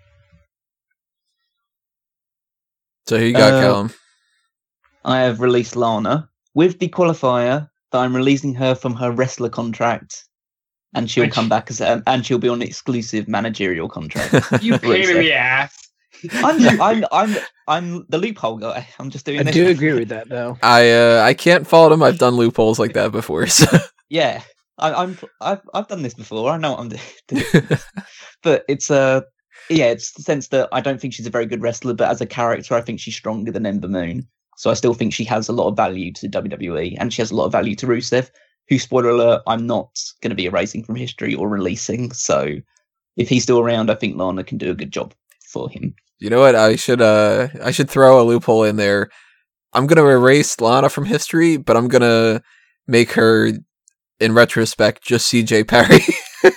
So 3.08 3.18
here 3.18 3.28
you 3.28 3.34
got 3.34 3.54
Uh, 3.54 3.62
Callum. 3.62 3.94
I 5.06 5.22
have 5.22 5.42
released 5.42 5.76
Lana 5.76 6.30
with 6.54 6.80
the 6.80 6.90
qualifier 6.90 7.70
that 7.92 7.98
I'm 7.98 8.16
releasing 8.16 8.56
her 8.56 8.76
from 8.76 8.96
her 8.96 9.12
wrestler 9.12 9.50
contract, 9.50 10.26
and 10.96 11.10
she'll 11.10 11.26
Which- 11.26 11.34
come 11.34 11.50
back 11.50 11.70
as 11.70 11.82
a, 11.82 12.02
and 12.08 12.26
she'll 12.26 12.38
be 12.40 12.50
on 12.50 12.62
an 12.62 12.68
exclusive 12.68 13.28
managerial 13.28 13.90
contract. 13.90 14.34
You 14.64 14.78
pain 14.80 15.10
in 15.10 15.18
the 15.18 15.34
ass. 15.34 15.78
I'm, 16.32 16.60
ju- 16.60 16.82
I'm 16.82 17.04
I'm 17.12 17.36
I'm 17.68 18.06
the 18.08 18.18
loophole 18.18 18.58
guy. 18.58 18.88
I'm 18.98 19.10
just 19.10 19.26
doing. 19.26 19.40
I 19.42 19.44
this. 19.44 19.54
do 19.56 19.68
agree 19.68 19.94
with 19.94 20.08
that 20.10 20.30
though. 20.30 20.58
I 20.64 20.92
uh, 20.92 21.22
I 21.22 21.34
can't 21.34 21.68
fault 21.68 21.92
him. 21.92 22.02
I've 22.02 22.18
done 22.18 22.36
loopholes 22.36 22.80
like 22.80 22.94
that 22.94 23.12
before. 23.12 23.48
So. 23.48 23.66
Yeah, 24.10 24.44
I, 24.78 24.94
I'm 24.94 25.18
I've 25.42 25.62
I've 25.74 25.88
done 25.88 26.04
this 26.04 26.14
before. 26.14 26.52
I 26.52 26.58
know 26.58 26.72
what 26.74 26.80
I'm 26.82 26.90
doing. 27.28 27.44
but 28.44 28.64
it's 28.70 28.92
uh 28.92 29.22
yeah, 29.70 29.86
it's 29.86 30.12
the 30.14 30.22
sense 30.22 30.50
that 30.50 30.70
I 30.72 30.82
don't 30.82 31.02
think 31.02 31.14
she's 31.16 31.26
a 31.26 31.32
very 31.32 31.46
good 31.48 31.62
wrestler, 31.64 31.94
but 31.96 32.10
as 32.10 32.22
a 32.22 32.26
character, 32.28 32.76
I 32.76 32.82
think 32.82 33.00
she's 33.00 33.16
stronger 33.16 33.52
than 33.52 33.66
Ember 33.66 33.88
Moon. 33.88 34.28
So 34.58 34.70
I 34.70 34.76
still 34.76 34.94
think 34.94 35.14
she 35.14 35.24
has 35.24 35.50
a 35.50 35.54
lot 35.54 35.68
of 35.68 35.76
value 35.76 36.12
to 36.14 36.30
WWE, 36.30 36.96
and 37.00 37.12
she 37.12 37.22
has 37.24 37.32
a 37.32 37.36
lot 37.36 37.46
of 37.46 37.52
value 37.52 37.76
to 37.78 37.88
Rusev. 37.88 38.30
Who, 38.70 38.80
spoiler 38.80 39.10
alert, 39.10 39.42
I'm 39.48 39.68
not 39.68 39.90
going 40.22 40.30
to 40.30 40.36
be 40.36 40.46
erasing 40.46 40.84
from 40.84 40.96
history 40.96 41.36
or 41.36 41.50
releasing. 41.50 42.12
So 42.12 42.56
if 43.18 43.30
he's 43.30 43.44
still 43.44 43.60
around, 43.60 43.92
I 43.92 43.96
think 43.96 44.18
Lana 44.18 44.44
can 44.44 44.58
do 44.58 44.72
a 44.72 44.76
good 44.76 44.92
job 44.92 45.14
for 45.42 45.70
him. 45.70 45.96
You 46.20 46.30
know 46.30 46.40
what? 46.40 46.56
I 46.56 46.78
should 46.78 47.02
uh 47.02 47.50
I 47.62 47.72
should 47.72 47.90
throw 47.90 48.22
a 48.22 48.24
loophole 48.24 48.64
in 48.64 48.78
there. 48.78 49.10
I'm 49.74 49.88
gonna 49.88 50.06
erase 50.06 50.60
Lana 50.62 50.90
from 50.90 51.06
history, 51.06 51.58
but 51.58 51.76
I'm 51.76 51.90
gonna 51.90 52.42
make 52.88 53.12
her 53.12 53.52
in 54.20 54.34
retrospect 54.34 55.04
just 55.04 55.32
CJ 55.32 55.68
Perry. 55.68 56.00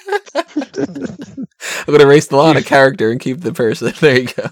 I'm 1.87 1.93
gonna 1.93 2.05
erase 2.05 2.29
the 2.29 2.37
Lana 2.37 2.63
character 2.75 3.11
and 3.11 3.21
keep 3.21 3.41
the 3.41 3.53
person. 3.53 3.93
There 4.01 4.21
you 4.21 4.29
go. 4.29 4.51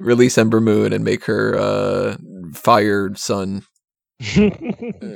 Release 0.00 0.38
Ember 0.38 0.60
Moon 0.60 0.92
and 0.92 1.04
make 1.04 1.24
her 1.24 1.56
uh 1.58 2.16
fired 2.54 3.18
son. 3.18 3.62
I 4.20 4.50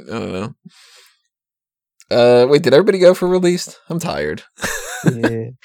don't 0.06 0.32
know. 0.32 0.54
Uh 2.10 2.46
wait, 2.48 2.62
did 2.62 2.72
everybody 2.74 2.98
go 2.98 3.14
for 3.14 3.28
released? 3.28 3.78
I'm 3.88 3.98
tired. 3.98 4.42
yeah. 5.04 5.46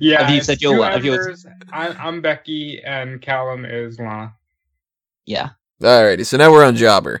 Yeah. 0.00 0.22
Have 0.22 0.34
you 0.34 0.40
said 0.40 0.62
your 0.62 0.76
two? 0.76 0.82
Have 0.82 1.04
you- 1.04 1.12
Embers. 1.14 1.44
I'm, 1.72 1.94
I'm 1.98 2.20
Becky, 2.22 2.80
and 2.82 3.20
Callum 3.20 3.64
is 3.66 3.98
Lana. 3.98 4.32
Yeah. 5.26 5.50
Alrighty, 5.82 6.24
so 6.24 6.38
now 6.38 6.50
we're 6.50 6.64
on 6.64 6.76
Jobber. 6.76 7.20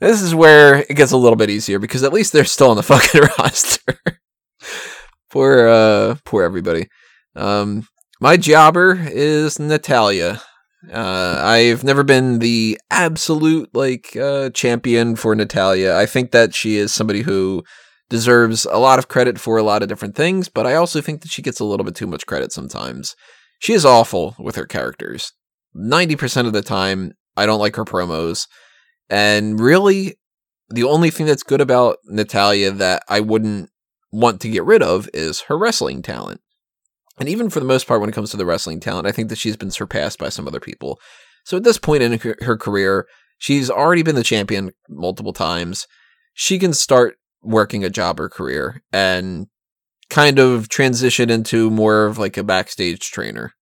This 0.00 0.22
is 0.22 0.32
where 0.34 0.76
it 0.88 0.94
gets 0.94 1.10
a 1.10 1.16
little 1.16 1.34
bit 1.34 1.50
easier 1.50 1.80
because 1.80 2.04
at 2.04 2.12
least 2.12 2.32
they're 2.32 2.44
still 2.44 2.70
on 2.70 2.76
the 2.76 2.82
fucking 2.84 3.22
roster. 3.38 4.00
poor, 5.30 5.66
uh, 5.66 6.16
poor 6.24 6.44
everybody. 6.44 6.86
Um, 7.34 7.88
my 8.20 8.36
Jobber 8.36 8.96
is 9.10 9.58
Natalya. 9.58 10.40
Uh, 10.92 11.40
I've 11.42 11.82
never 11.82 12.04
been 12.04 12.38
the 12.38 12.78
absolute 12.90 13.74
like 13.74 14.14
uh, 14.16 14.50
champion 14.50 15.16
for 15.16 15.34
Natalya. 15.34 15.96
I 15.96 16.06
think 16.06 16.30
that 16.30 16.54
she 16.54 16.76
is 16.76 16.92
somebody 16.92 17.22
who 17.22 17.64
deserves 18.08 18.64
a 18.64 18.78
lot 18.78 18.98
of 18.98 19.08
credit 19.08 19.40
for 19.40 19.58
a 19.58 19.62
lot 19.62 19.82
of 19.82 19.88
different 19.88 20.14
things, 20.14 20.48
but 20.48 20.66
I 20.66 20.74
also 20.74 21.00
think 21.00 21.22
that 21.22 21.30
she 21.30 21.42
gets 21.42 21.60
a 21.60 21.64
little 21.64 21.84
bit 21.84 21.94
too 21.94 22.06
much 22.06 22.26
credit 22.26 22.52
sometimes. 22.52 23.16
She 23.58 23.72
is 23.72 23.84
awful 23.84 24.36
with 24.38 24.56
her 24.56 24.66
characters. 24.66 25.32
90% 25.76 26.46
of 26.46 26.52
the 26.52 26.62
time, 26.62 27.12
I 27.36 27.44
don't 27.44 27.60
like 27.60 27.76
her 27.76 27.84
promos. 27.84 28.46
And 29.10 29.60
really, 29.60 30.16
the 30.68 30.84
only 30.84 31.10
thing 31.10 31.26
that's 31.26 31.42
good 31.42 31.60
about 31.60 31.98
Natalya 32.04 32.70
that 32.72 33.02
I 33.08 33.20
wouldn't 33.20 33.70
want 34.10 34.40
to 34.42 34.48
get 34.48 34.64
rid 34.64 34.82
of 34.82 35.08
is 35.12 35.42
her 35.42 35.58
wrestling 35.58 36.02
talent. 36.02 36.40
And 37.18 37.28
even 37.28 37.50
for 37.50 37.60
the 37.60 37.66
most 37.66 37.86
part, 37.86 38.00
when 38.00 38.08
it 38.08 38.14
comes 38.14 38.30
to 38.30 38.36
the 38.36 38.46
wrestling 38.46 38.80
talent, 38.80 39.06
I 39.06 39.12
think 39.12 39.28
that 39.28 39.38
she's 39.38 39.56
been 39.56 39.70
surpassed 39.70 40.18
by 40.18 40.28
some 40.28 40.46
other 40.46 40.60
people. 40.60 41.00
So 41.44 41.56
at 41.56 41.64
this 41.64 41.78
point 41.78 42.02
in 42.02 42.18
her, 42.18 42.36
her 42.40 42.56
career, 42.56 43.06
she's 43.38 43.70
already 43.70 44.02
been 44.02 44.14
the 44.14 44.22
champion 44.22 44.72
multiple 44.88 45.32
times. 45.32 45.86
She 46.34 46.58
can 46.58 46.72
start 46.72 47.16
working 47.42 47.84
a 47.84 47.90
jobber 47.90 48.28
career 48.28 48.82
and 48.92 49.46
kind 50.10 50.38
of 50.38 50.68
transition 50.68 51.30
into 51.30 51.70
more 51.70 52.06
of 52.06 52.18
like 52.18 52.36
a 52.36 52.44
backstage 52.44 53.10
trainer. 53.10 53.52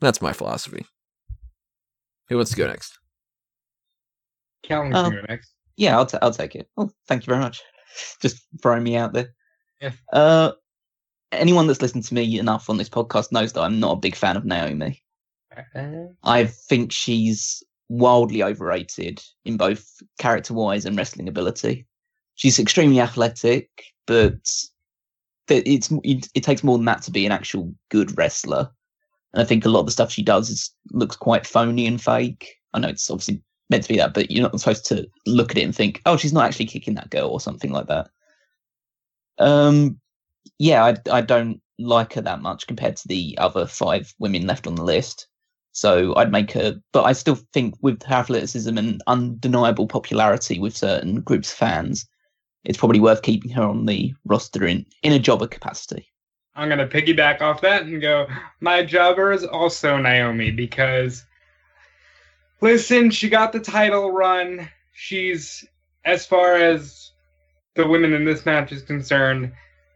That's 0.00 0.22
my 0.22 0.32
philosophy. 0.32 0.86
Who 2.28 2.36
wants 2.36 2.50
to 2.52 2.56
go 2.56 2.66
next? 2.66 2.98
Callum 4.62 4.92
can 4.92 5.12
go 5.12 5.22
next. 5.28 5.52
Yeah, 5.76 5.96
I'll, 5.96 6.06
t- 6.06 6.18
I'll 6.22 6.32
take 6.32 6.54
it. 6.54 6.68
Oh, 6.76 6.90
thank 7.08 7.26
you 7.26 7.30
very 7.30 7.40
much. 7.40 7.62
Just 8.20 8.42
throwing 8.62 8.82
me 8.82 8.96
out 8.96 9.12
there. 9.12 9.28
Yeah. 9.80 9.92
Uh, 10.12 10.52
anyone 11.32 11.66
that's 11.66 11.82
listened 11.82 12.04
to 12.04 12.14
me 12.14 12.38
enough 12.38 12.70
on 12.70 12.76
this 12.76 12.88
podcast 12.88 13.32
knows 13.32 13.52
that 13.52 13.62
I'm 13.62 13.80
not 13.80 13.92
a 13.92 14.00
big 14.00 14.14
fan 14.14 14.36
of 14.36 14.44
Naomi. 14.44 15.02
I 16.22 16.46
think 16.46 16.92
she's 16.92 17.62
wildly 17.88 18.42
overrated 18.42 19.22
in 19.44 19.56
both 19.56 20.02
character 20.18 20.54
wise 20.54 20.84
and 20.84 20.96
wrestling 20.96 21.28
ability. 21.28 21.86
She's 22.34 22.58
extremely 22.58 23.00
athletic, 23.00 23.68
but 24.06 24.48
it's 25.48 25.90
it, 25.90 26.28
it 26.34 26.42
takes 26.42 26.64
more 26.64 26.78
than 26.78 26.86
that 26.86 27.02
to 27.02 27.10
be 27.10 27.26
an 27.26 27.32
actual 27.32 27.74
good 27.90 28.16
wrestler. 28.16 28.70
And 29.34 29.42
I 29.42 29.44
think 29.44 29.64
a 29.64 29.68
lot 29.68 29.80
of 29.80 29.86
the 29.86 29.92
stuff 29.92 30.10
she 30.10 30.22
does 30.22 30.50
is 30.50 30.70
looks 30.92 31.16
quite 31.16 31.46
phony 31.46 31.86
and 31.86 32.00
fake. 32.00 32.56
I 32.72 32.78
know 32.78 32.88
it's 32.88 33.10
obviously 33.10 33.42
meant 33.68 33.82
to 33.84 33.88
be 33.88 33.98
that, 33.98 34.14
but 34.14 34.30
you're 34.30 34.42
not 34.42 34.58
supposed 34.58 34.86
to 34.86 35.06
look 35.26 35.50
at 35.50 35.58
it 35.58 35.64
and 35.64 35.74
think, 35.74 36.00
"Oh, 36.06 36.16
she's 36.16 36.32
not 36.32 36.44
actually 36.46 36.66
kicking 36.66 36.94
that 36.94 37.10
girl" 37.10 37.28
or 37.28 37.40
something 37.40 37.72
like 37.72 37.88
that. 37.88 38.10
Um, 39.38 40.00
yeah, 40.58 40.84
I 40.84 40.96
I 41.10 41.20
don't 41.20 41.60
like 41.78 42.14
her 42.14 42.20
that 42.22 42.42
much 42.42 42.66
compared 42.66 42.96
to 42.96 43.08
the 43.08 43.36
other 43.38 43.66
five 43.66 44.14
women 44.18 44.46
left 44.46 44.66
on 44.66 44.74
the 44.74 44.84
list. 44.84 45.26
So 45.72 46.14
I'd 46.16 46.30
make 46.30 46.52
her, 46.52 46.78
but 46.92 47.04
I 47.04 47.12
still 47.12 47.38
think 47.52 47.74
with 47.80 48.02
her 48.02 48.16
athleticism 48.16 48.76
and 48.76 49.02
undeniable 49.06 49.86
popularity 49.86 50.58
with 50.58 50.76
certain 50.76 51.22
groups 51.22 51.50
of 51.50 51.58
fans, 51.58 52.06
it's 52.64 52.78
probably 52.78 53.00
worth 53.00 53.22
keeping 53.22 53.50
her 53.52 53.62
on 53.62 53.86
the 53.86 54.14
roster 54.24 54.66
in 54.66 54.86
in 55.02 55.12
a 55.12 55.18
jobber 55.18 55.46
capacity. 55.46 56.08
I'm 56.54 56.68
gonna 56.68 56.86
piggyback 56.86 57.40
off 57.40 57.62
that 57.62 57.82
and 57.82 58.00
go. 58.00 58.26
My 58.60 58.84
jobber 58.84 59.32
is 59.32 59.44
also 59.44 59.96
Naomi 59.96 60.50
because, 60.50 61.24
listen, 62.60 63.10
she 63.10 63.30
got 63.30 63.52
the 63.52 63.60
title 63.60 64.12
run. 64.12 64.68
She's 64.92 65.64
as 66.04 66.26
far 66.26 66.56
as 66.56 67.12
the 67.74 67.86
women 67.86 68.12
in 68.12 68.26
this 68.26 68.44
match 68.44 68.72
is 68.72 68.82
concerned, 68.82 69.52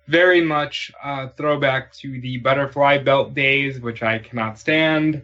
very 0.09 0.41
much 0.41 0.93
uh, 1.03 1.29
throwback 1.37 1.93
to 1.95 2.21
the 2.21 2.39
butterfly 2.39 2.99
belt 2.99 3.35
days, 3.35 3.81
which 3.81 4.03
I 4.03 4.19
cannot 4.19 4.59
stand. 4.59 5.23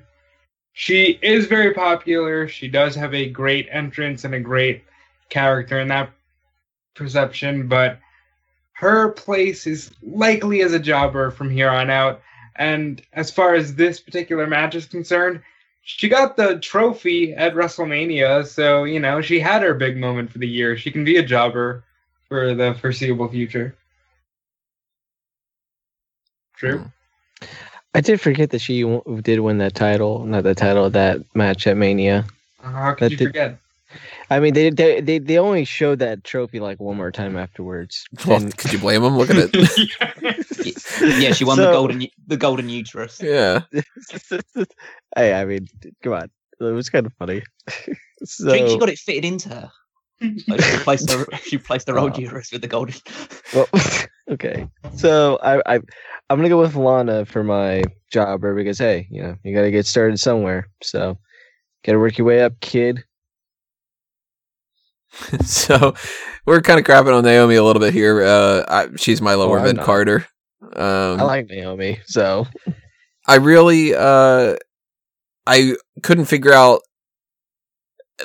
She 0.73 1.19
is 1.23 1.47
very 1.47 1.75
popular. 1.75 2.49
She 2.49 2.69
does 2.69 2.95
have 2.95 3.15
a 3.15 3.29
great 3.29 3.69
entrance 3.71 4.25
and 4.25 4.35
a 4.35 4.41
great 4.41 4.85
character 5.29 5.81
in 5.81 5.89
that 5.89 6.11
perception, 6.95 7.69
but 7.69 7.99
her 8.73 9.11
place 9.11 9.67
is 9.67 9.93
likely 10.03 10.63
as 10.63 10.73
a 10.73 10.79
jobber 10.79 11.31
from 11.31 11.51
here 11.51 11.71
on 11.71 11.91
out. 11.91 12.21
And 12.57 13.01
as 13.13 13.31
far 13.31 13.55
as 13.55 13.75
this 13.75 14.01
particular 14.01 14.47
match 14.47 14.75
is 14.75 14.87
concerned, 14.87 15.43
she 15.83 16.09
got 16.09 16.37
the 16.37 16.59
trophy 16.61 17.33
at 17.33 17.55
WrestleMania, 17.55 18.47
so 18.47 18.85
you 18.85 19.01
know 19.01 19.21
she 19.21 19.41
had 19.41 19.63
her 19.63 19.75
big 19.75 19.97
moment 19.97 20.31
for 20.31 20.39
the 20.39 20.49
year. 20.49 20.77
She 20.77 20.91
can 20.91 21.05
be 21.05 21.17
a 21.17 21.25
jobber 21.25 21.85
for 22.29 22.55
the 22.55 22.75
foreseeable 22.75 23.29
future. 23.29 23.77
True. 26.63 26.79
Um, 26.79 26.93
I 27.95 28.01
did 28.01 28.21
forget 28.21 28.51
that 28.51 28.61
she 28.61 28.83
did 29.23 29.41
win 29.41 29.59
that 29.59 29.75
title, 29.75 30.25
not 30.25 30.45
the 30.45 30.55
title, 30.55 30.85
of 30.85 30.93
that 30.93 31.21
match 31.35 31.67
at 31.67 31.77
Mania. 31.77 32.25
Uh-huh, 32.63 32.71
how 32.71 32.95
could 32.95 33.05
That 33.07 33.11
you 33.11 33.17
did- 33.17 33.27
forget? 33.27 33.59
I 34.31 34.41
mean, 34.41 34.55
they 34.55 34.71
they 34.71 35.01
they, 35.03 35.19
they 35.19 35.37
only 35.39 35.65
showed 35.67 35.99
that 35.99 36.25
trophy 36.25 36.61
like 36.61 36.81
one 36.81 36.97
more 36.97 37.11
time 37.11 37.37
afterwards. 37.37 38.07
Well, 38.27 38.41
And- 38.41 38.57
could 38.57 38.73
you 38.73 38.79
blame 38.79 39.03
them? 39.03 39.19
Look 39.19 39.29
at 39.31 39.51
it. 39.53 39.53
Yeah, 41.21 41.33
she 41.33 41.45
won 41.45 41.59
the 41.59 41.73
golden 41.73 42.07
the 42.29 42.37
golden 42.37 42.69
uterus. 42.69 43.21
yeah. 43.23 43.63
hey, 45.17 45.35
I 45.35 45.45
mean, 45.45 45.67
come 46.03 46.13
on, 46.13 46.31
it 46.61 46.65
was 46.65 46.89
kind 46.91 47.07
of 47.07 47.13
funny. 47.15 47.43
I 47.69 47.95
so 48.25 48.51
think 48.51 48.69
she 48.69 48.79
got 48.79 48.89
it 48.89 48.99
fitted 48.99 49.25
into 49.25 49.49
her. 49.49 49.71
Like, 50.49 50.63
she 50.63 50.73
replaced 50.77 51.11
her. 51.11 51.27
She 51.45 51.57
replaced 51.57 51.89
her 51.89 51.99
old 51.99 52.13
Oh. 52.17 52.19
uterus 52.21 52.53
with 52.53 52.63
the 52.63 52.69
golden. 52.69 52.95
well, 53.55 53.69
okay. 54.31 54.69
So 54.97 55.39
I 55.43 55.61
I 55.67 55.75
I'm 56.31 56.39
gonna 56.39 56.49
go 56.49 56.61
with 56.61 56.77
Lana 56.77 57.25
for 57.27 57.43
my 57.45 57.83
jobber 58.11 58.55
because 58.55 58.79
hey, 58.79 59.07
you 59.11 59.23
know, 59.23 59.37
you 59.45 59.55
gotta 59.55 59.71
get 59.71 59.87
started 59.87 60.19
somewhere. 60.21 60.69
So 60.83 61.19
gotta 61.85 61.99
work 61.99 62.19
your 62.19 62.27
way 62.27 62.43
up, 62.43 62.59
kid. 62.61 63.03
so 65.45 65.95
we're 66.47 66.63
kind 66.63 66.81
of 66.81 66.87
crapping 66.87 67.15
on 67.17 67.23
Naomi 67.25 67.57
a 67.57 67.63
little 67.65 67.81
bit 67.81 67.93
here. 67.93 68.23
Uh, 68.23 68.65
I, 68.69 68.89
she's 68.97 69.21
my 69.21 69.35
lower 69.35 69.59
I'm 69.59 69.65
mid. 69.77 69.79
carder. 69.81 70.27
Um, 70.75 71.21
I 71.21 71.23
like 71.25 71.49
Naomi, 71.49 72.01
so 72.07 72.47
I 73.27 73.35
really 73.37 73.95
uh 73.95 74.57
I 75.47 75.77
couldn't 76.03 76.27
figure 76.27 76.53
out 76.53 76.81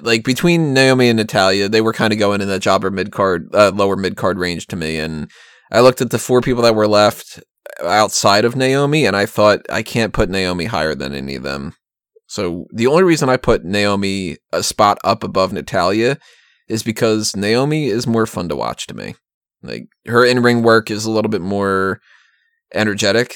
like 0.02 0.23
between 0.23 0.73
Naomi 0.73 1.10
and 1.10 1.17
Natalya, 1.17 1.69
they 1.69 1.82
were 1.82 1.93
kind 1.93 2.13
of 2.13 2.19
going 2.19 2.41
in 2.41 2.47
the 2.47 2.60
jobber 2.60 2.91
mid 2.91 3.12
card 3.12 3.50
uh, 3.54 3.71
lower 3.73 3.95
mid 3.95 4.15
card 4.15 4.38
range 4.39 4.67
to 4.67 4.76
me 4.76 5.00
and 5.00 5.30
I 5.71 5.82
looked 5.82 6.02
at 6.02 6.12
the 6.12 6.19
four 6.19 6.41
people 6.41 6.63
that 6.63 6.76
were 6.76 6.88
left 6.88 7.43
outside 7.84 8.45
of 8.45 8.56
Naomi 8.56 9.06
and 9.06 9.15
I 9.15 9.26
thought 9.26 9.62
I 9.69 9.84
can't 9.84 10.13
put 10.13 10.30
Naomi 10.30 10.65
higher 10.65 10.95
than 10.95 11.13
any 11.13 11.36
of 11.36 11.43
them. 11.43 11.73
So 12.28 12.65
the 12.71 12.88
only 12.88 13.04
reason 13.04 13.30
I 13.30 13.38
put 13.38 13.63
Naomi 13.63 14.38
a 14.52 14.63
spot 14.63 14.97
up 15.04 15.23
above 15.23 15.54
Natalya 15.54 16.17
is 16.67 16.84
because 16.84 17.36
Naomi 17.36 17.88
is 17.88 18.08
more 18.08 18.26
fun 18.26 18.50
to 18.50 18.56
watch 18.56 18.88
to 18.88 18.93
me. 18.93 19.15
Like 19.63 19.88
her 20.06 20.26
in-ring 20.26 20.62
work 20.62 20.91
is 20.91 21.06
a 21.06 21.12
little 21.12 21.30
bit 21.30 21.41
more 21.41 22.00
energetic 22.73 23.36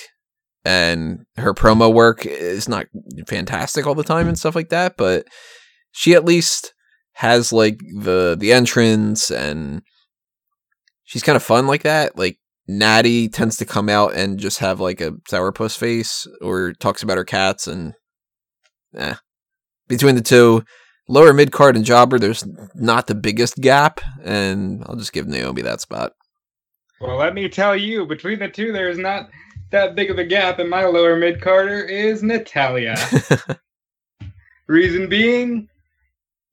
and 0.63 1.25
her 1.37 1.53
promo 1.53 1.91
work 1.91 2.25
is 2.25 2.69
not 2.69 2.87
fantastic 3.27 3.87
all 3.87 3.95
the 3.95 4.03
time 4.03 4.27
and 4.27 4.37
stuff 4.37 4.55
like 4.55 4.69
that, 4.69 4.95
but 4.97 5.25
she 5.91 6.13
at 6.13 6.25
least 6.25 6.73
has 7.13 7.51
like 7.53 7.79
the 7.99 8.35
the 8.39 8.51
entrance 8.53 9.29
and 9.29 9.81
she's 11.03 11.23
kind 11.23 11.35
of 11.35 11.43
fun 11.43 11.67
like 11.67 11.83
that. 11.83 12.17
Like 12.17 12.37
Natty 12.67 13.27
tends 13.27 13.57
to 13.57 13.65
come 13.65 13.89
out 13.89 14.13
and 14.13 14.39
just 14.39 14.59
have 14.59 14.79
like 14.79 15.01
a 15.01 15.11
sourpuss 15.29 15.77
face 15.77 16.25
or 16.41 16.73
talks 16.73 17.03
about 17.03 17.17
her 17.17 17.25
cats 17.25 17.67
and 17.67 17.93
eh. 18.95 19.15
Between 19.87 20.15
the 20.15 20.21
two, 20.21 20.63
lower 21.09 21.33
mid 21.33 21.51
card 21.51 21.75
and 21.75 21.83
jobber, 21.83 22.17
there's 22.17 22.45
not 22.75 23.07
the 23.07 23.15
biggest 23.15 23.57
gap, 23.57 23.99
and 24.23 24.83
I'll 24.85 24.95
just 24.95 25.11
give 25.11 25.27
Naomi 25.27 25.61
that 25.63 25.81
spot. 25.81 26.13
Well, 27.01 27.17
let 27.17 27.33
me 27.33 27.49
tell 27.49 27.75
you, 27.75 28.05
between 28.05 28.39
the 28.39 28.47
two, 28.47 28.71
there's 28.71 28.97
not 28.97 29.29
that 29.71 29.95
big 29.95 30.09
of 30.09 30.17
a 30.17 30.23
gap, 30.23 30.59
and 30.59 30.69
my 30.69 30.85
lower 30.85 31.17
mid 31.17 31.41
carder 31.41 31.81
is 31.81 32.23
Natalya. 32.23 32.95
Reason 34.67 35.09
being, 35.09 35.67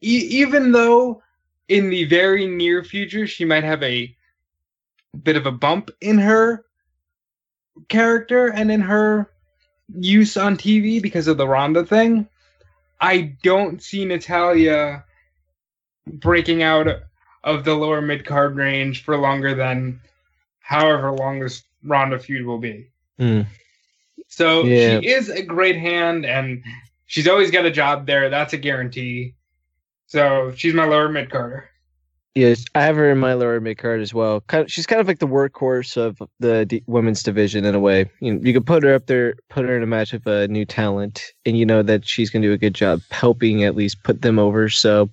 e- 0.00 0.28
even 0.30 0.72
though 0.72 1.22
in 1.68 1.90
the 1.90 2.04
very 2.04 2.46
near 2.46 2.82
future 2.82 3.26
she 3.26 3.44
might 3.44 3.64
have 3.64 3.82
a 3.82 4.14
bit 5.22 5.36
of 5.36 5.46
a 5.46 5.52
bump 5.52 5.90
in 6.00 6.18
her 6.18 6.64
character 7.88 8.48
and 8.48 8.70
in 8.70 8.80
her 8.80 9.30
use 9.94 10.36
on 10.36 10.56
TV 10.56 11.00
because 11.00 11.28
of 11.28 11.36
the 11.36 11.48
Ronda 11.48 11.84
thing, 11.84 12.28
I 13.00 13.36
don't 13.42 13.82
see 13.82 14.04
Natalya 14.04 15.04
breaking 16.06 16.62
out 16.62 16.88
of 17.44 17.64
the 17.64 17.74
lower 17.74 18.00
mid 18.00 18.24
card 18.24 18.56
range 18.56 19.04
for 19.04 19.16
longer 19.16 19.54
than 19.54 20.00
however 20.60 21.12
long 21.12 21.40
this 21.40 21.62
Ronda 21.82 22.18
feud 22.18 22.44
will 22.44 22.58
be. 22.58 22.90
Hmm. 23.18 23.42
So 24.28 24.64
Yeah. 24.64 25.00
she 25.00 25.08
is 25.08 25.28
a 25.30 25.42
great 25.42 25.76
hand, 25.76 26.26
and 26.26 26.62
she's 27.06 27.28
always 27.28 27.50
got 27.50 27.64
a 27.64 27.70
job 27.70 28.06
there. 28.06 28.28
That's 28.28 28.52
a 28.52 28.58
guarantee. 28.58 29.34
So 30.08 30.52
she's 30.56 30.74
my 30.74 30.86
lower 30.86 31.08
mid 31.10 31.30
carder. 31.30 31.68
yes, 32.34 32.64
I 32.74 32.82
have 32.82 32.96
her 32.96 33.10
in 33.10 33.18
my 33.18 33.34
lower 33.34 33.60
mid 33.60 33.76
card 33.76 34.00
as 34.00 34.14
well. 34.14 34.40
Kind 34.42 34.64
of, 34.64 34.72
she's 34.72 34.86
kind 34.86 35.00
of 35.02 35.06
like 35.06 35.18
the 35.18 35.28
workhorse 35.28 35.98
of 35.98 36.18
the 36.40 36.64
d- 36.64 36.82
women's 36.86 37.22
division 37.22 37.66
in 37.66 37.74
a 37.74 37.80
way. 37.80 38.10
You 38.20 38.34
know, 38.34 38.40
you 38.42 38.54
could 38.54 38.66
put 38.66 38.82
her 38.84 38.94
up 38.94 39.06
there, 39.06 39.34
put 39.50 39.66
her 39.66 39.76
in 39.76 39.82
a 39.82 39.86
match 39.86 40.12
with 40.14 40.26
a 40.26 40.48
new 40.48 40.64
talent, 40.64 41.22
and 41.44 41.58
you 41.58 41.66
know 41.66 41.82
that 41.82 42.08
she's 42.08 42.30
going 42.30 42.40
to 42.42 42.48
do 42.48 42.54
a 42.54 42.58
good 42.58 42.74
job 42.74 43.02
helping 43.10 43.64
at 43.64 43.76
least 43.76 44.02
put 44.02 44.22
them 44.22 44.38
over. 44.38 44.70
So 44.70 45.10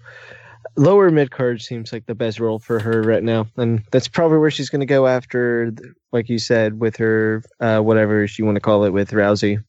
lower 0.77 1.11
mid 1.11 1.31
card 1.31 1.61
seems 1.61 1.91
like 1.91 2.05
the 2.05 2.15
best 2.15 2.39
role 2.39 2.59
for 2.59 2.79
her 2.79 3.01
right 3.01 3.23
now, 3.23 3.47
and 3.57 3.83
that's 3.91 4.07
probably 4.07 4.37
where 4.37 4.51
she's 4.51 4.69
going 4.69 4.79
to 4.79 4.85
go 4.85 5.07
after, 5.07 5.73
like 6.13 6.29
you 6.29 6.39
said, 6.39 6.79
with 6.79 6.95
her 6.95 7.43
uh, 7.59 7.81
whatever 7.81 8.23
you 8.23 8.45
want 8.45 8.55
to 8.55 8.61
call 8.61 8.85
it 8.85 8.91
with 8.91 9.11
Rousey. 9.11 9.61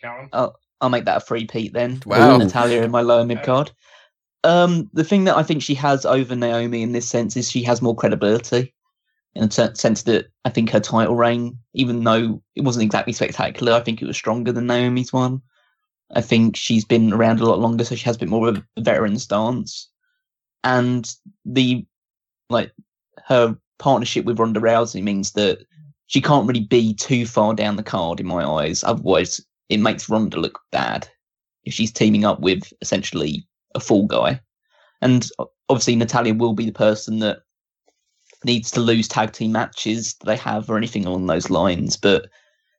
Callum. 0.00 0.30
I'll 0.82 0.90
make 0.90 1.04
that 1.04 1.18
a 1.18 1.20
free 1.20 1.46
peat 1.46 1.72
then. 1.72 2.02
Wow. 2.04 2.36
Natalya 2.36 2.82
in 2.82 2.90
my 2.90 3.02
lower 3.02 3.24
mid 3.24 3.42
card. 3.44 3.70
Um, 4.44 4.90
the 4.92 5.04
thing 5.04 5.24
that 5.24 5.36
I 5.36 5.44
think 5.44 5.62
she 5.62 5.74
has 5.76 6.04
over 6.04 6.34
Naomi 6.34 6.82
in 6.82 6.90
this 6.90 7.08
sense 7.08 7.36
is 7.36 7.48
she 7.48 7.62
has 7.62 7.80
more 7.80 7.94
credibility. 7.94 8.74
In 9.34 9.46
the 9.46 9.50
sen- 9.50 9.76
sense 9.76 10.02
that 10.02 10.26
I 10.44 10.50
think 10.50 10.68
her 10.70 10.80
title 10.80 11.14
reign, 11.14 11.56
even 11.72 12.02
though 12.02 12.42
it 12.56 12.64
wasn't 12.64 12.82
exactly 12.82 13.12
spectacular, 13.12 13.72
I 13.72 13.80
think 13.80 14.02
it 14.02 14.06
was 14.06 14.16
stronger 14.16 14.50
than 14.50 14.66
Naomi's 14.66 15.12
one. 15.12 15.40
I 16.14 16.20
think 16.20 16.56
she's 16.56 16.84
been 16.84 17.12
around 17.12 17.40
a 17.40 17.46
lot 17.46 17.60
longer, 17.60 17.84
so 17.84 17.94
she 17.94 18.04
has 18.04 18.16
a 18.16 18.18
bit 18.18 18.28
more 18.28 18.48
of 18.48 18.58
a 18.76 18.80
veteran 18.80 19.18
stance. 19.18 19.88
And 20.64 21.10
the 21.46 21.86
like 22.50 22.72
her 23.26 23.56
partnership 23.78 24.24
with 24.24 24.38
Ronda 24.38 24.60
Rousey 24.60 25.02
means 25.02 25.32
that 25.32 25.64
she 26.08 26.20
can't 26.20 26.46
really 26.46 26.60
be 26.60 26.92
too 26.92 27.24
far 27.24 27.54
down 27.54 27.76
the 27.76 27.82
card 27.82 28.20
in 28.20 28.26
my 28.26 28.44
eyes. 28.44 28.84
Otherwise, 28.84 29.40
it 29.72 29.80
makes 29.80 30.08
Ronda 30.08 30.38
look 30.38 30.60
bad 30.70 31.08
if 31.64 31.72
she's 31.72 31.92
teaming 31.92 32.24
up 32.24 32.40
with 32.40 32.72
essentially 32.80 33.46
a 33.74 33.80
fall 33.80 34.06
guy. 34.06 34.40
And 35.00 35.26
obviously, 35.68 35.96
Natalya 35.96 36.34
will 36.34 36.52
be 36.52 36.66
the 36.66 36.72
person 36.72 37.20
that 37.20 37.38
needs 38.44 38.70
to 38.72 38.80
lose 38.80 39.08
tag 39.08 39.32
team 39.32 39.52
matches 39.52 40.14
that 40.14 40.26
they 40.26 40.36
have 40.36 40.68
or 40.68 40.76
anything 40.76 41.06
along 41.06 41.26
those 41.26 41.50
lines. 41.50 41.96
But 41.96 42.26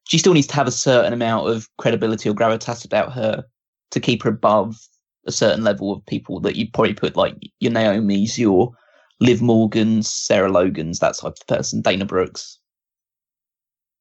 she 0.08 0.18
still 0.18 0.34
needs 0.34 0.48
to 0.48 0.56
have 0.56 0.68
a 0.68 0.72
certain 0.72 1.14
amount 1.14 1.50
of 1.50 1.68
credibility 1.78 2.30
or 2.30 2.36
gravitas 2.36 2.86
about 2.86 3.14
her 3.14 3.44
to 3.92 4.00
keep 4.00 4.24
her 4.24 4.30
above 4.30 4.78
a 5.26 5.32
certain 5.32 5.64
level 5.64 5.92
of 5.92 6.06
people 6.06 6.40
that 6.42 6.56
you'd 6.56 6.74
probably 6.74 6.94
put 6.94 7.16
like 7.16 7.36
your 7.60 7.72
Naomi's, 7.72 8.38
your 8.38 8.72
Liv 9.20 9.42
Morgans, 9.42 10.12
Sarah 10.12 10.52
Logan's, 10.52 11.00
that 11.00 11.16
type 11.16 11.34
of 11.40 11.48
person, 11.48 11.82
Dana 11.82 12.06
Brooks. 12.06 12.60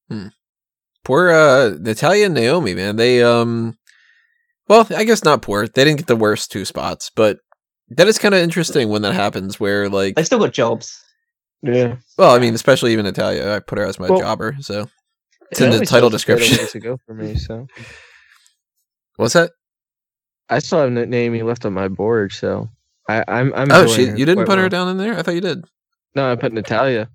Hmm. 0.09 0.29
Poor 1.05 1.31
uh 1.31 1.71
Natalya 1.81 2.27
and 2.27 2.35
Naomi, 2.35 2.75
man. 2.75 2.97
They 2.97 3.23
um 3.23 3.77
well, 4.69 4.87
I 4.97 5.05
guess 5.05 5.25
not 5.25 5.43
poor. 5.43 5.67
They 5.67 5.85
didn't 5.85 5.99
get 5.99 6.07
the 6.07 6.17
worst 6.17 6.51
two 6.53 6.65
spots, 6.65 7.11
but 7.15 7.39
that 7.89 8.09
is 8.09 8.19
kind 8.19 8.35
of 8.35 8.41
interesting 8.41 8.89
when 8.89 9.03
that 9.03 9.15
happens 9.15 9.59
where 9.61 9.89
like 9.89 10.15
They've 10.15 10.27
still 10.27 10.39
got 10.39 10.53
jobs. 10.53 10.99
Yeah, 11.63 11.97
well, 12.19 12.35
I 12.35 12.39
mean, 12.41 12.55
especially 12.55 12.93
even 12.93 13.05
Natalya. 13.05 13.55
I 13.55 13.61
put 13.61 13.79
her 13.79 13.85
as 13.85 13.99
my 14.01 14.09
Well- 14.09 14.19
jobber, 14.21 14.57
so 14.61 14.89
It's 15.51 15.61
in 15.61 15.71
the 15.71 15.85
title 15.87 16.11
description. 16.11 16.67
To 16.67 16.81
go 16.81 16.97
for 17.07 17.15
me, 17.15 17.37
so 17.37 17.67
what's 19.17 19.35
that? 19.35 19.51
I 20.49 20.59
still 20.59 20.81
have 20.81 20.97
N- 20.97 21.09
Naomi 21.11 21.43
left 21.43 21.65
on 21.65 21.73
my 21.73 21.89
board, 21.89 22.33
so 22.33 22.69
I, 23.09 23.25
I'm. 23.29 23.53
I'm 23.55 23.71
Oh, 23.71 23.87
she 23.87 24.05
you 24.07 24.25
didn't 24.27 24.37
quite 24.37 24.47
put 24.49 24.59
her 24.59 24.69
down 24.69 24.89
in 24.89 24.97
there? 24.97 25.17
I 25.17 25.23
thought 25.23 25.35
you 25.35 25.41
did. 25.41 25.65
No, 26.15 26.31
I 26.31 26.37
put 26.37 26.53
Natalya. 26.53 27.09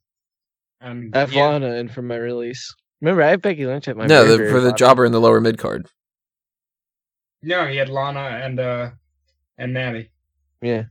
And 0.79 1.15
I 1.15 1.19
have 1.19 1.33
yeah, 1.33 1.47
Lana 1.47 1.73
in 1.75 1.89
for 1.89 2.01
my 2.01 2.15
release. 2.17 2.73
Remember, 3.01 3.21
I 3.23 3.29
have 3.29 3.41
Becky 3.41 3.65
Lynch 3.65 3.87
at 3.87 3.95
my 3.97 4.05
no, 4.07 4.25
the, 4.25 4.37
very 4.37 4.49
for 4.51 4.59
the 4.59 4.71
bottom. 4.71 4.77
jobber 4.77 5.05
in 5.05 5.11
the 5.11 5.19
lower 5.21 5.39
mid 5.41 5.57
card. 5.57 5.87
no, 7.43 7.65
he 7.67 7.77
had 7.77 7.89
Lana 7.89 8.19
and 8.43 8.59
uh 8.59 8.89
and 9.57 9.73
Natty. 9.73 10.09
Yeah, 10.61 10.83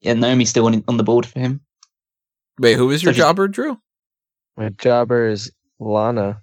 Yeah, 0.00 0.14
Naomi's 0.14 0.50
still 0.50 0.66
on, 0.66 0.82
on 0.88 0.96
the 0.96 1.04
board 1.04 1.26
for 1.26 1.38
him. 1.38 1.60
Wait, 2.58 2.76
who 2.76 2.90
is 2.90 3.02
your 3.02 3.12
So 3.12 3.16
just- 3.16 3.26
jobber, 3.26 3.48
Drew? 3.48 3.78
my 4.56 4.70
jobber 4.70 5.28
is 5.28 5.52
Lana. 5.78 6.42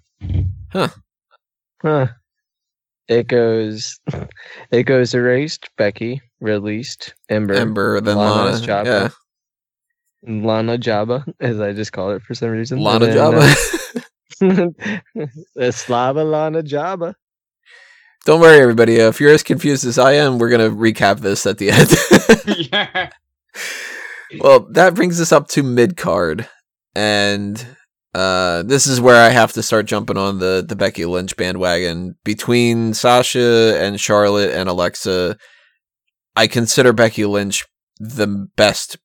Huh. 0.72 0.88
Huh. 1.82 2.06
It 3.08 3.26
goes. 3.28 3.98
It 4.70 4.84
goes 4.84 5.14
erased. 5.14 5.68
Becky 5.76 6.20
released. 6.40 7.14
Ember. 7.28 7.54
Ember, 7.54 8.00
then 8.00 8.16
Lana's 8.16 8.60
Lana. 8.60 8.66
jobber. 8.66 8.90
Yeah, 8.90 9.08
Lana 10.46 10.78
Jabba, 10.78 11.30
as 11.40 11.60
I 11.60 11.72
just 11.74 11.92
call 11.92 12.12
it 12.12 12.22
for 12.22 12.34
some 12.34 12.48
reason. 12.50 12.78
Lana 12.80 13.06
then, 13.06 13.16
Jabba. 13.16 13.36
uh, 13.42 13.88
the 13.94 14.03
Slava 15.70 16.24
Lana 16.24 16.62
Jabba. 16.62 17.14
Don't 18.24 18.40
worry, 18.40 18.60
everybody. 18.60 19.00
Uh, 19.00 19.08
if 19.08 19.20
you're 19.20 19.34
as 19.34 19.42
confused 19.42 19.84
as 19.84 19.98
I 19.98 20.12
am, 20.12 20.38
we're 20.38 20.48
gonna 20.48 20.70
recap 20.70 21.20
this 21.20 21.46
at 21.46 21.58
the 21.58 21.70
end. 21.70 21.90
yeah. 22.72 23.10
well, 24.40 24.60
that 24.70 24.94
brings 24.94 25.20
us 25.20 25.30
up 25.30 25.48
to 25.48 25.62
mid 25.62 25.96
card, 25.96 26.48
and 26.94 27.64
uh, 28.14 28.62
this 28.62 28.86
is 28.86 29.00
where 29.00 29.22
I 29.22 29.28
have 29.28 29.52
to 29.52 29.62
start 29.62 29.86
jumping 29.86 30.16
on 30.16 30.38
the 30.38 30.64
the 30.66 30.76
Becky 30.76 31.04
Lynch 31.04 31.36
bandwagon. 31.36 32.16
Between 32.24 32.94
Sasha 32.94 33.78
and 33.78 34.00
Charlotte 34.00 34.52
and 34.52 34.68
Alexa, 34.68 35.36
I 36.34 36.46
consider 36.46 36.92
Becky 36.92 37.26
Lynch 37.26 37.66
the 37.98 38.48
best 38.56 38.96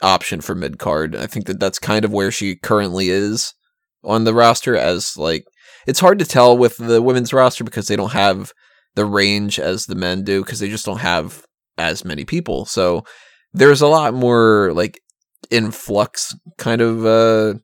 option 0.00 0.40
for 0.40 0.54
mid 0.54 0.78
card. 0.78 1.14
I 1.14 1.26
think 1.26 1.46
that 1.46 1.60
that's 1.60 1.78
kind 1.78 2.04
of 2.04 2.12
where 2.12 2.30
she 2.30 2.56
currently 2.56 3.10
is 3.10 3.54
on 4.04 4.24
the 4.24 4.34
roster. 4.34 4.76
As 4.76 5.16
like, 5.16 5.44
it's 5.86 6.00
hard 6.00 6.18
to 6.18 6.24
tell 6.24 6.56
with 6.56 6.76
the 6.76 7.02
women's 7.02 7.32
roster 7.32 7.64
because 7.64 7.88
they 7.88 7.96
don't 7.96 8.12
have 8.12 8.52
the 8.94 9.04
range 9.04 9.58
as 9.58 9.86
the 9.86 9.94
men 9.94 10.22
do 10.22 10.42
because 10.42 10.60
they 10.60 10.68
just 10.68 10.86
don't 10.86 11.00
have 11.00 11.44
as 11.76 12.04
many 12.04 12.24
people. 12.24 12.64
So 12.64 13.04
there's 13.52 13.80
a 13.80 13.88
lot 13.88 14.14
more 14.14 14.72
like 14.74 15.00
influx 15.50 16.34
kind 16.58 16.80
of 16.80 17.04
uh 17.04 17.58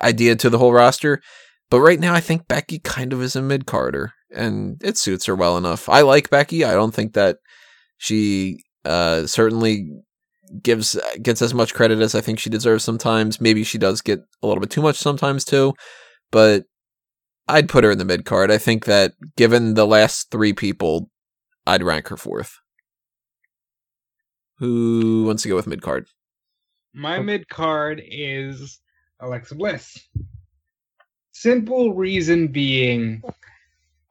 idea 0.00 0.36
to 0.36 0.50
the 0.50 0.58
whole 0.58 0.72
roster. 0.72 1.20
But 1.70 1.80
right 1.80 2.00
now 2.00 2.14
I 2.14 2.20
think 2.20 2.48
Becky 2.48 2.78
kind 2.78 3.12
of 3.12 3.22
is 3.22 3.36
a 3.36 3.42
mid 3.42 3.66
carder 3.66 4.12
and 4.34 4.80
it 4.82 4.96
suits 4.96 5.26
her 5.26 5.34
well 5.34 5.56
enough. 5.56 5.88
I 5.88 6.02
like 6.02 6.30
Becky. 6.30 6.64
I 6.64 6.74
don't 6.74 6.94
think 6.94 7.14
that 7.14 7.38
she 7.98 8.58
Uh, 8.84 9.26
certainly 9.26 9.90
gives 10.62 10.98
gets 11.22 11.42
as 11.42 11.54
much 11.54 11.74
credit 11.74 12.00
as 12.00 12.14
I 12.14 12.20
think 12.20 12.38
she 12.38 12.50
deserves 12.50 12.84
sometimes. 12.84 13.40
Maybe 13.40 13.64
she 13.64 13.78
does 13.78 14.00
get 14.00 14.20
a 14.42 14.46
little 14.46 14.60
bit 14.60 14.70
too 14.70 14.82
much 14.82 14.96
sometimes 14.96 15.44
too, 15.44 15.74
but 16.30 16.64
I'd 17.48 17.68
put 17.68 17.84
her 17.84 17.90
in 17.90 17.98
the 17.98 18.04
mid 18.04 18.24
card. 18.24 18.50
I 18.50 18.58
think 18.58 18.84
that 18.86 19.12
given 19.36 19.74
the 19.74 19.86
last 19.86 20.30
three 20.30 20.52
people, 20.52 21.10
I'd 21.66 21.82
rank 21.82 22.08
her 22.08 22.16
fourth. 22.16 22.58
Who 24.58 25.24
wants 25.26 25.42
to 25.42 25.48
go 25.48 25.56
with 25.56 25.66
mid 25.66 25.82
card? 25.82 26.06
My 26.94 27.18
mid 27.18 27.48
card 27.48 28.02
is 28.04 28.80
Alexa 29.20 29.54
Bliss. 29.54 29.98
Simple 31.32 31.94
reason 31.94 32.48
being, 32.48 33.22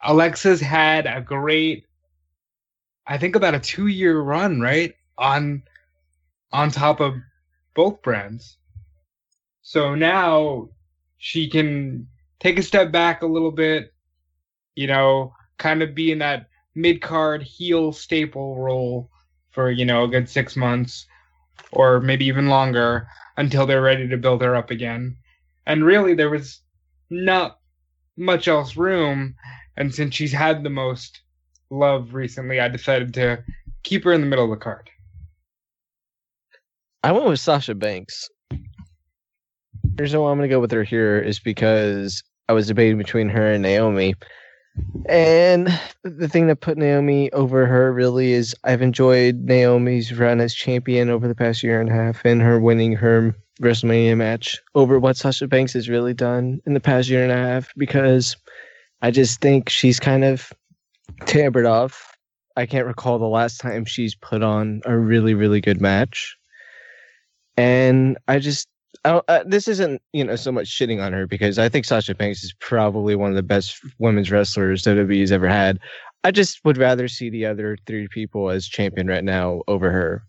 Alexa's 0.04 0.62
had 0.62 1.08
a 1.08 1.20
great, 1.22 1.86
I 3.08 3.18
think 3.18 3.36
about 3.36 3.56
a 3.56 3.60
two 3.60 3.88
year 3.88 4.22
run, 4.22 4.62
right? 4.62 4.94
On 5.18 5.64
on 6.56 6.72
top 6.72 7.02
of 7.02 7.16
both 7.74 8.02
brands. 8.02 8.58
So 9.62 9.94
now 9.94 10.70
she 11.18 11.50
can 11.50 12.08
take 12.40 12.58
a 12.58 12.64
step 12.64 12.92
back 12.92 13.22
a 13.22 13.28
little 13.28 13.52
bit, 13.52 13.94
you 14.76 14.88
know, 14.88 15.34
kind 15.58 15.82
of 15.82 15.94
be 15.94 16.12
in 16.12 16.20
that 16.20 16.48
mid 16.74 17.02
card 17.02 17.44
heel 17.44 17.92
staple 17.92 18.56
role 18.56 19.10
for, 19.52 19.70
you 19.70 19.86
know, 19.86 20.06
a 20.06 20.08
good 20.08 20.30
six 20.30 20.56
months 20.56 21.08
or 21.72 22.00
maybe 22.00 22.26
even 22.26 22.48
longer 22.48 23.08
until 23.38 23.66
they're 23.66 23.82
ready 23.82 24.08
to 24.08 24.18
build 24.18 24.42
her 24.42 24.56
up 24.56 24.72
again. 24.72 25.18
And 25.66 25.84
really, 25.84 26.14
there 26.14 26.30
was 26.30 26.62
not 27.10 27.60
much 28.16 28.48
else 28.48 28.78
room. 28.78 29.36
And 29.76 29.94
since 29.94 30.16
she's 30.16 30.32
had 30.32 30.64
the 30.64 30.70
most 30.70 31.22
love 31.70 32.14
recently, 32.14 32.62
I 32.62 32.70
decided 32.70 33.14
to 33.16 33.44
keep 33.84 34.06
her 34.06 34.14
in 34.14 34.22
the 34.22 34.28
middle 34.28 34.46
of 34.46 34.52
the 34.52 34.64
card. 34.64 34.90
I 37.06 37.12
went 37.12 37.28
with 37.28 37.40
Sasha 37.40 37.76
Banks. 37.76 38.32
The 38.50 40.02
reason 40.02 40.20
why 40.20 40.32
I'm 40.32 40.40
going 40.40 40.50
to 40.50 40.56
go 40.56 40.60
with 40.60 40.72
her 40.72 40.84
here 40.84 41.20
is 41.20 41.38
because 41.38 42.24
I 42.50 42.54
was 42.54 42.66
debating 42.66 42.98
between 42.98 43.30
her 43.30 43.52
and 43.52 43.62
Naomi. 43.62 44.16
And 45.08 45.68
the 46.02 46.28
thing 46.28 46.48
that 46.48 46.62
put 46.62 46.80
Naomi 46.80 47.32
over 47.32 47.68
her 47.68 47.94
really 47.94 48.32
is 48.32 48.56
I've 48.64 48.82
enjoyed 48.82 49.36
Naomi's 49.42 50.18
run 50.18 50.42
as 50.42 50.56
champion 50.56 51.12
over 51.12 51.28
the 51.28 51.36
past 51.36 51.62
year 51.62 51.80
and 51.80 51.90
a 51.90 51.94
half 51.94 52.26
and 52.26 52.42
her 52.42 52.60
winning 52.60 52.94
her 52.94 53.36
WrestleMania 53.62 54.18
match 54.18 54.60
over 54.74 54.98
what 54.98 55.16
Sasha 55.16 55.48
Banks 55.48 55.74
has 55.74 55.88
really 55.88 56.16
done 56.16 56.60
in 56.66 56.74
the 56.74 56.80
past 56.80 57.08
year 57.08 57.22
and 57.22 57.32
a 57.32 57.38
half 57.38 57.72
because 57.78 58.36
I 59.04 59.12
just 59.12 59.42
think 59.42 59.70
she's 59.70 60.00
kind 60.00 60.24
of 60.24 60.52
tampered 61.28 61.68
off. 61.68 62.18
I 62.58 62.66
can't 62.66 62.88
recall 62.88 63.20
the 63.20 63.28
last 63.28 63.60
time 63.60 63.86
she's 63.86 64.16
put 64.16 64.42
on 64.42 64.82
a 64.86 64.98
really, 64.98 65.36
really 65.36 65.62
good 65.62 65.80
match. 65.80 66.36
And 67.58 68.18
I 68.28 68.40
just 68.40 68.68
I 69.04 69.22
uh, 69.28 69.44
this 69.46 69.68
isn't 69.68 70.02
you 70.14 70.24
know 70.24 70.36
so 70.36 70.52
much 70.52 70.68
shitting 70.68 71.04
on 71.04 71.14
her 71.14 71.28
because 71.28 71.60
I 71.60 71.70
think 71.70 71.86
Sasha 71.86 72.16
Banks 72.16 72.44
is 72.44 72.54
probably 72.60 73.16
one 73.16 73.30
of 73.30 73.36
the 73.36 73.44
best 73.44 73.80
women's 74.00 74.32
wrestlers 74.32 74.84
WWE's 74.84 75.32
ever 75.32 75.48
had. 75.48 75.80
I 76.24 76.32
just 76.32 76.64
would 76.66 76.78
rather 76.78 77.08
see 77.08 77.30
the 77.30 77.46
other 77.46 77.78
three 77.86 78.08
people 78.08 78.50
as 78.50 78.68
champion 78.68 79.08
right 79.08 79.24
now 79.24 79.62
over 79.68 79.92
her. 79.92 80.24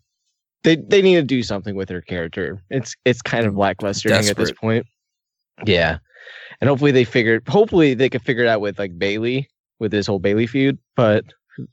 They 0.63 0.75
they 0.75 1.01
need 1.01 1.15
to 1.15 1.23
do 1.23 1.43
something 1.43 1.75
with 1.75 1.89
her 1.89 2.01
character. 2.01 2.61
It's 2.69 2.95
it's 3.05 3.21
kind 3.21 3.45
of 3.45 3.55
lackluster 3.55 4.11
at 4.11 4.35
this 4.35 4.51
point. 4.51 4.85
Yeah, 5.65 5.97
and 6.61 6.69
hopefully 6.69 6.91
they 6.91 7.03
figure. 7.03 7.41
Hopefully 7.47 7.93
they 7.93 8.09
could 8.09 8.21
figure 8.21 8.43
it 8.43 8.47
out 8.47 8.61
with 8.61 8.77
like 8.77 8.97
Bayley 8.97 9.49
with 9.79 9.91
this 9.91 10.07
whole 10.07 10.19
Bayley 10.19 10.47
feud, 10.47 10.77
but 10.95 11.25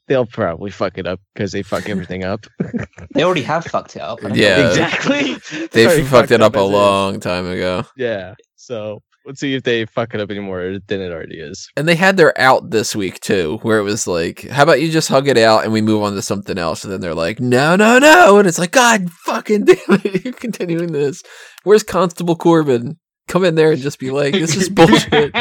they'll 0.08 0.26
probably 0.26 0.70
fuck 0.70 0.98
it 0.98 1.06
up 1.06 1.20
because 1.34 1.52
they 1.52 1.62
fuck 1.62 1.88
everything 1.88 2.24
up. 2.24 2.46
They 3.14 3.22
already 3.22 3.42
have 3.42 3.64
fucked 3.64 3.94
it 3.94 4.02
up. 4.02 4.18
Yeah. 4.32 4.56
don't- 4.56 4.68
exactly. 4.70 5.36
They 5.70 5.86
Already 5.86 6.02
fucked 6.02 6.32
it 6.32 6.40
up 6.42 6.56
a 6.56 6.58
as 6.58 6.64
is. 6.64 6.70
long 6.72 7.20
time 7.20 7.46
ago. 7.46 7.84
Yeah. 7.96 8.34
So 8.56 9.02
let's 9.24 9.38
see 9.38 9.54
if 9.54 9.62
they 9.62 9.86
fuck 9.86 10.14
it 10.14 10.20
up 10.20 10.30
anymore 10.32 10.78
than 10.88 11.00
it 11.00 11.12
already 11.12 11.38
is. 11.38 11.68
And 11.76 11.86
they 11.86 11.94
had 11.94 12.16
their 12.16 12.36
out 12.40 12.70
this 12.70 12.96
week 12.96 13.20
too, 13.20 13.58
where 13.62 13.78
it 13.78 13.82
was 13.84 14.08
like, 14.08 14.48
how 14.48 14.64
about 14.64 14.80
you 14.82 14.90
just 14.90 15.08
hug 15.08 15.28
it 15.28 15.38
out 15.38 15.62
and 15.62 15.72
we 15.72 15.80
move 15.80 16.02
on 16.02 16.14
to 16.14 16.22
something 16.22 16.58
else? 16.58 16.82
And 16.82 16.92
then 16.92 17.00
they're 17.00 17.14
like, 17.14 17.38
no, 17.38 17.76
no, 17.76 18.00
no. 18.00 18.38
And 18.38 18.48
it's 18.48 18.58
like, 18.58 18.72
God 18.72 19.08
fucking 19.24 19.64
damn 19.66 19.76
it, 19.88 20.24
you're 20.24 20.32
continuing 20.34 20.90
this. 20.90 21.22
Where's 21.62 21.84
Constable 21.84 22.34
Corbin? 22.36 22.98
Come 23.28 23.44
in 23.44 23.54
there 23.54 23.70
and 23.70 23.80
just 23.80 24.00
be 24.00 24.10
like, 24.10 24.32
this 24.34 24.56
is 24.56 24.68
bullshit. 24.70 25.32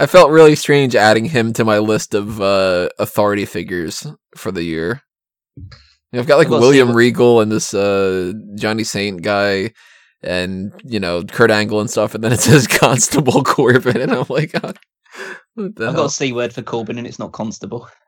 I 0.00 0.06
felt 0.06 0.30
really 0.30 0.56
strange 0.56 0.96
adding 0.96 1.24
him 1.24 1.52
to 1.52 1.64
my 1.64 1.78
list 1.78 2.14
of 2.14 2.40
uh, 2.40 2.88
authority 2.98 3.44
figures 3.44 4.06
for 4.36 4.50
the 4.50 4.64
year. 4.64 5.02
I've 6.12 6.26
got 6.26 6.36
like 6.38 6.46
I've 6.46 6.50
got 6.50 6.56
to 6.56 6.62
see 6.62 6.66
William 6.66 6.88
what- 6.88 6.96
Regal 6.96 7.40
and 7.40 7.50
this 7.50 7.74
uh, 7.74 8.32
Johnny 8.56 8.84
Saint 8.84 9.22
guy, 9.22 9.72
and 10.22 10.72
you 10.84 11.00
know 11.00 11.22
Kurt 11.24 11.50
Angle 11.50 11.80
and 11.80 11.90
stuff, 11.90 12.14
and 12.14 12.22
then 12.24 12.32
it 12.32 12.40
says 12.40 12.66
Constable 12.68 13.42
Corbin, 13.44 14.00
and 14.00 14.12
I'm 14.12 14.26
like, 14.28 14.52
oh, 14.62 14.72
what 15.54 15.76
the 15.76 15.88
I've 15.88 15.96
got 15.96 16.06
a 16.06 16.10
C 16.10 16.32
word 16.32 16.52
for 16.52 16.62
Corbin 16.62 16.98
and 16.98 17.06
it's 17.06 17.18
not 17.18 17.32
Constable. 17.32 17.88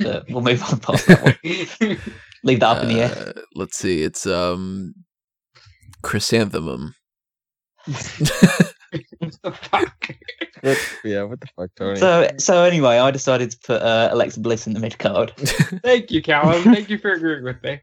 But 0.00 0.30
we'll 0.30 0.42
move 0.42 0.62
on 0.62 0.78
past 0.78 1.08
that 1.08 1.24
one. 1.24 1.36
Leave 2.44 2.60
that 2.60 2.66
up 2.68 2.82
in 2.84 2.88
the 2.88 3.00
air. 3.00 3.10
Uh, 3.36 3.40
let's 3.56 3.76
see, 3.76 4.04
it's 4.04 4.26
um, 4.26 4.94
Chrysanthemum. 6.04 6.94
what 9.42 9.54
the 9.54 9.68
fuck? 9.68 10.16
yeah, 11.04 11.22
what 11.22 11.40
the 11.40 11.46
fuck, 11.56 11.70
Tony? 11.76 11.98
So, 11.98 12.28
so 12.38 12.64
anyway, 12.64 12.98
I 12.98 13.10
decided 13.10 13.50
to 13.52 13.58
put 13.58 13.82
uh, 13.82 14.08
Alexa 14.10 14.40
Bliss 14.40 14.66
in 14.66 14.74
the 14.74 14.80
mid 14.80 14.98
card. 14.98 15.32
Thank 15.36 16.10
you, 16.10 16.22
Callum. 16.22 16.62
Thank 16.62 16.90
you 16.90 16.98
for 16.98 17.12
agreeing 17.12 17.44
with 17.44 17.62
me. 17.62 17.80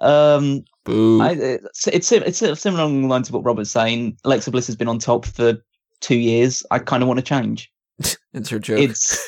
Um, 0.00 0.64
Boo. 0.84 1.22
I, 1.22 1.32
it's 1.32 1.88
it's 1.88 2.12
it's 2.12 2.60
similar 2.60 2.82
along 2.82 3.02
the 3.02 3.08
lines 3.08 3.28
of 3.28 3.34
what 3.34 3.44
Robert's 3.44 3.70
saying. 3.70 4.18
Alexa 4.24 4.50
Bliss 4.50 4.66
has 4.66 4.76
been 4.76 4.88
on 4.88 4.98
top 4.98 5.24
for 5.24 5.56
two 6.00 6.18
years. 6.18 6.62
I 6.70 6.78
kind 6.78 7.02
of 7.02 7.08
want 7.08 7.18
to 7.18 7.24
change. 7.24 7.72
it's 8.32 8.50
her 8.50 8.58
joke. 8.58 8.78
It's 8.78 9.24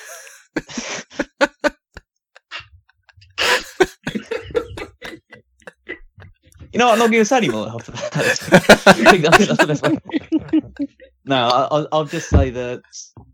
you 6.73 6.79
know, 6.79 6.87
what, 6.87 6.93
I'm 6.93 6.99
not 6.99 7.11
going 7.11 7.13
to 7.13 7.25
say 7.25 7.39
anymore 7.39 7.69
after 7.69 7.93
that. 7.93 8.83
I 8.87 8.93
think 8.93 9.23
that's, 9.23 9.47
that's 9.47 9.59
the 9.59 9.67
best 9.67 9.83
way. 9.83 10.97
No, 11.25 11.49
I'll, 11.71 11.89
I'll 11.93 12.05
just 12.05 12.29
say 12.29 12.51
that 12.51 12.83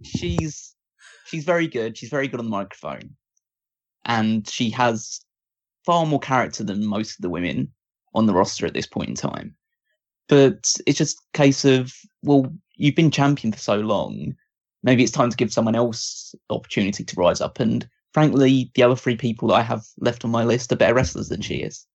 she's 0.03 0.75
she's 1.27 1.45
very 1.45 1.69
good. 1.69 1.97
She's 1.97 2.11
very 2.11 2.29
good 2.29 2.41
on 2.41 2.47
the 2.47 2.51
microphone, 2.51 3.17
and 4.05 4.49
she 4.49 4.71
has 4.71 5.21
far 5.85 6.05
more 6.05 6.21
character 6.21 6.65
than 6.65 6.85
most 6.85 7.17
of 7.19 7.23
the 7.23 7.31
women 7.31 7.73
on 8.15 8.27
the 8.27 8.35
roster 8.35 8.67
at 8.67 8.75
this 8.75 8.87
point 8.87 9.09
in 9.09 9.15
time. 9.15 9.55
But 10.29 10.75
it's 10.87 10.99
just 10.99 11.19
a 11.35 11.39
case 11.39 11.65
of 11.65 11.93
well, 12.23 12.53
you've 12.75 12.97
been 12.97 13.11
champion 13.11 13.53
for 13.53 13.59
so 13.59 13.77
long. 13.77 14.35
Maybe 14.83 15.03
it's 15.03 15.13
time 15.13 15.31
to 15.31 15.37
give 15.37 15.53
someone 15.53 15.75
else 15.75 16.35
opportunity 16.51 17.05
to 17.05 17.17
rise 17.17 17.41
up. 17.41 17.61
And 17.61 17.89
frankly, 18.13 18.71
the 18.75 18.83
other 18.83 18.97
three 18.97 19.17
people 19.17 19.49
that 19.49 19.55
I 19.55 19.63
have 19.63 19.85
left 19.99 20.25
on 20.25 20.31
my 20.31 20.45
list 20.45 20.73
are 20.73 20.77
better 20.77 20.95
wrestlers 20.95 21.29
than 21.29 21.41
she 21.41 21.57
is. 21.57 21.87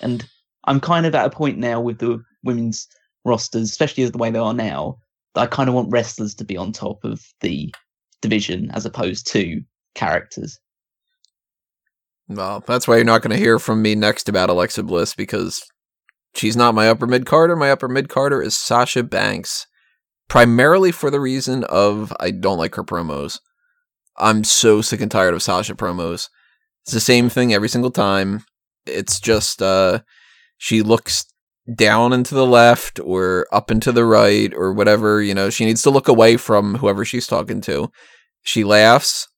And 0.00 0.26
I'm 0.66 0.80
kind 0.80 1.06
of 1.06 1.14
at 1.14 1.26
a 1.26 1.30
point 1.30 1.58
now 1.58 1.80
with 1.80 1.98
the 1.98 2.22
women's 2.42 2.88
rosters, 3.24 3.70
especially 3.70 4.04
as 4.04 4.12
the 4.12 4.18
way 4.18 4.30
they 4.30 4.38
are 4.38 4.54
now, 4.54 4.98
I 5.42 5.46
kind 5.46 5.68
of 5.68 5.74
want 5.74 5.90
wrestlers 5.90 6.34
to 6.36 6.44
be 6.44 6.56
on 6.56 6.72
top 6.72 7.04
of 7.04 7.22
the 7.40 7.74
division 8.22 8.70
as 8.72 8.86
opposed 8.86 9.26
to 9.28 9.60
characters. 9.94 10.58
Well, 12.28 12.62
that's 12.66 12.88
why 12.88 12.96
you're 12.96 13.04
not 13.04 13.22
going 13.22 13.36
to 13.36 13.42
hear 13.42 13.58
from 13.58 13.82
me 13.82 13.94
next 13.94 14.28
about 14.28 14.48
Alexa 14.48 14.82
Bliss 14.82 15.14
because 15.14 15.62
she's 16.34 16.56
not 16.56 16.74
my 16.74 16.88
upper 16.88 17.06
mid 17.06 17.26
carder. 17.26 17.56
My 17.56 17.70
upper 17.70 17.88
mid 17.88 18.08
carder 18.08 18.40
is 18.40 18.56
Sasha 18.56 19.02
Banks, 19.02 19.66
primarily 20.28 20.90
for 20.90 21.10
the 21.10 21.20
reason 21.20 21.64
of 21.64 22.12
I 22.18 22.30
don't 22.30 22.58
like 22.58 22.76
her 22.76 22.84
promos. 22.84 23.40
I'm 24.16 24.44
so 24.44 24.80
sick 24.80 25.00
and 25.00 25.10
tired 25.10 25.34
of 25.34 25.42
Sasha 25.42 25.74
promos. 25.74 26.28
It's 26.84 26.92
the 26.92 27.00
same 27.00 27.28
thing 27.28 27.52
every 27.52 27.68
single 27.68 27.90
time. 27.90 28.44
It's 28.86 29.20
just 29.20 29.60
uh, 29.60 30.00
she 30.56 30.82
looks 30.82 31.26
down 31.72 32.12
and 32.12 32.26
to 32.26 32.34
the 32.34 32.46
left 32.46 33.00
or 33.00 33.46
up 33.52 33.70
and 33.70 33.82
to 33.82 33.92
the 33.92 34.04
right 34.04 34.52
or 34.54 34.72
whatever. 34.72 35.22
You 35.22 35.34
know, 35.34 35.50
she 35.50 35.64
needs 35.64 35.82
to 35.82 35.90
look 35.90 36.08
away 36.08 36.36
from 36.36 36.76
whoever 36.76 37.04
she's 37.04 37.26
talking 37.26 37.60
to. 37.62 37.90
She 38.42 38.64
laughs 38.64 39.28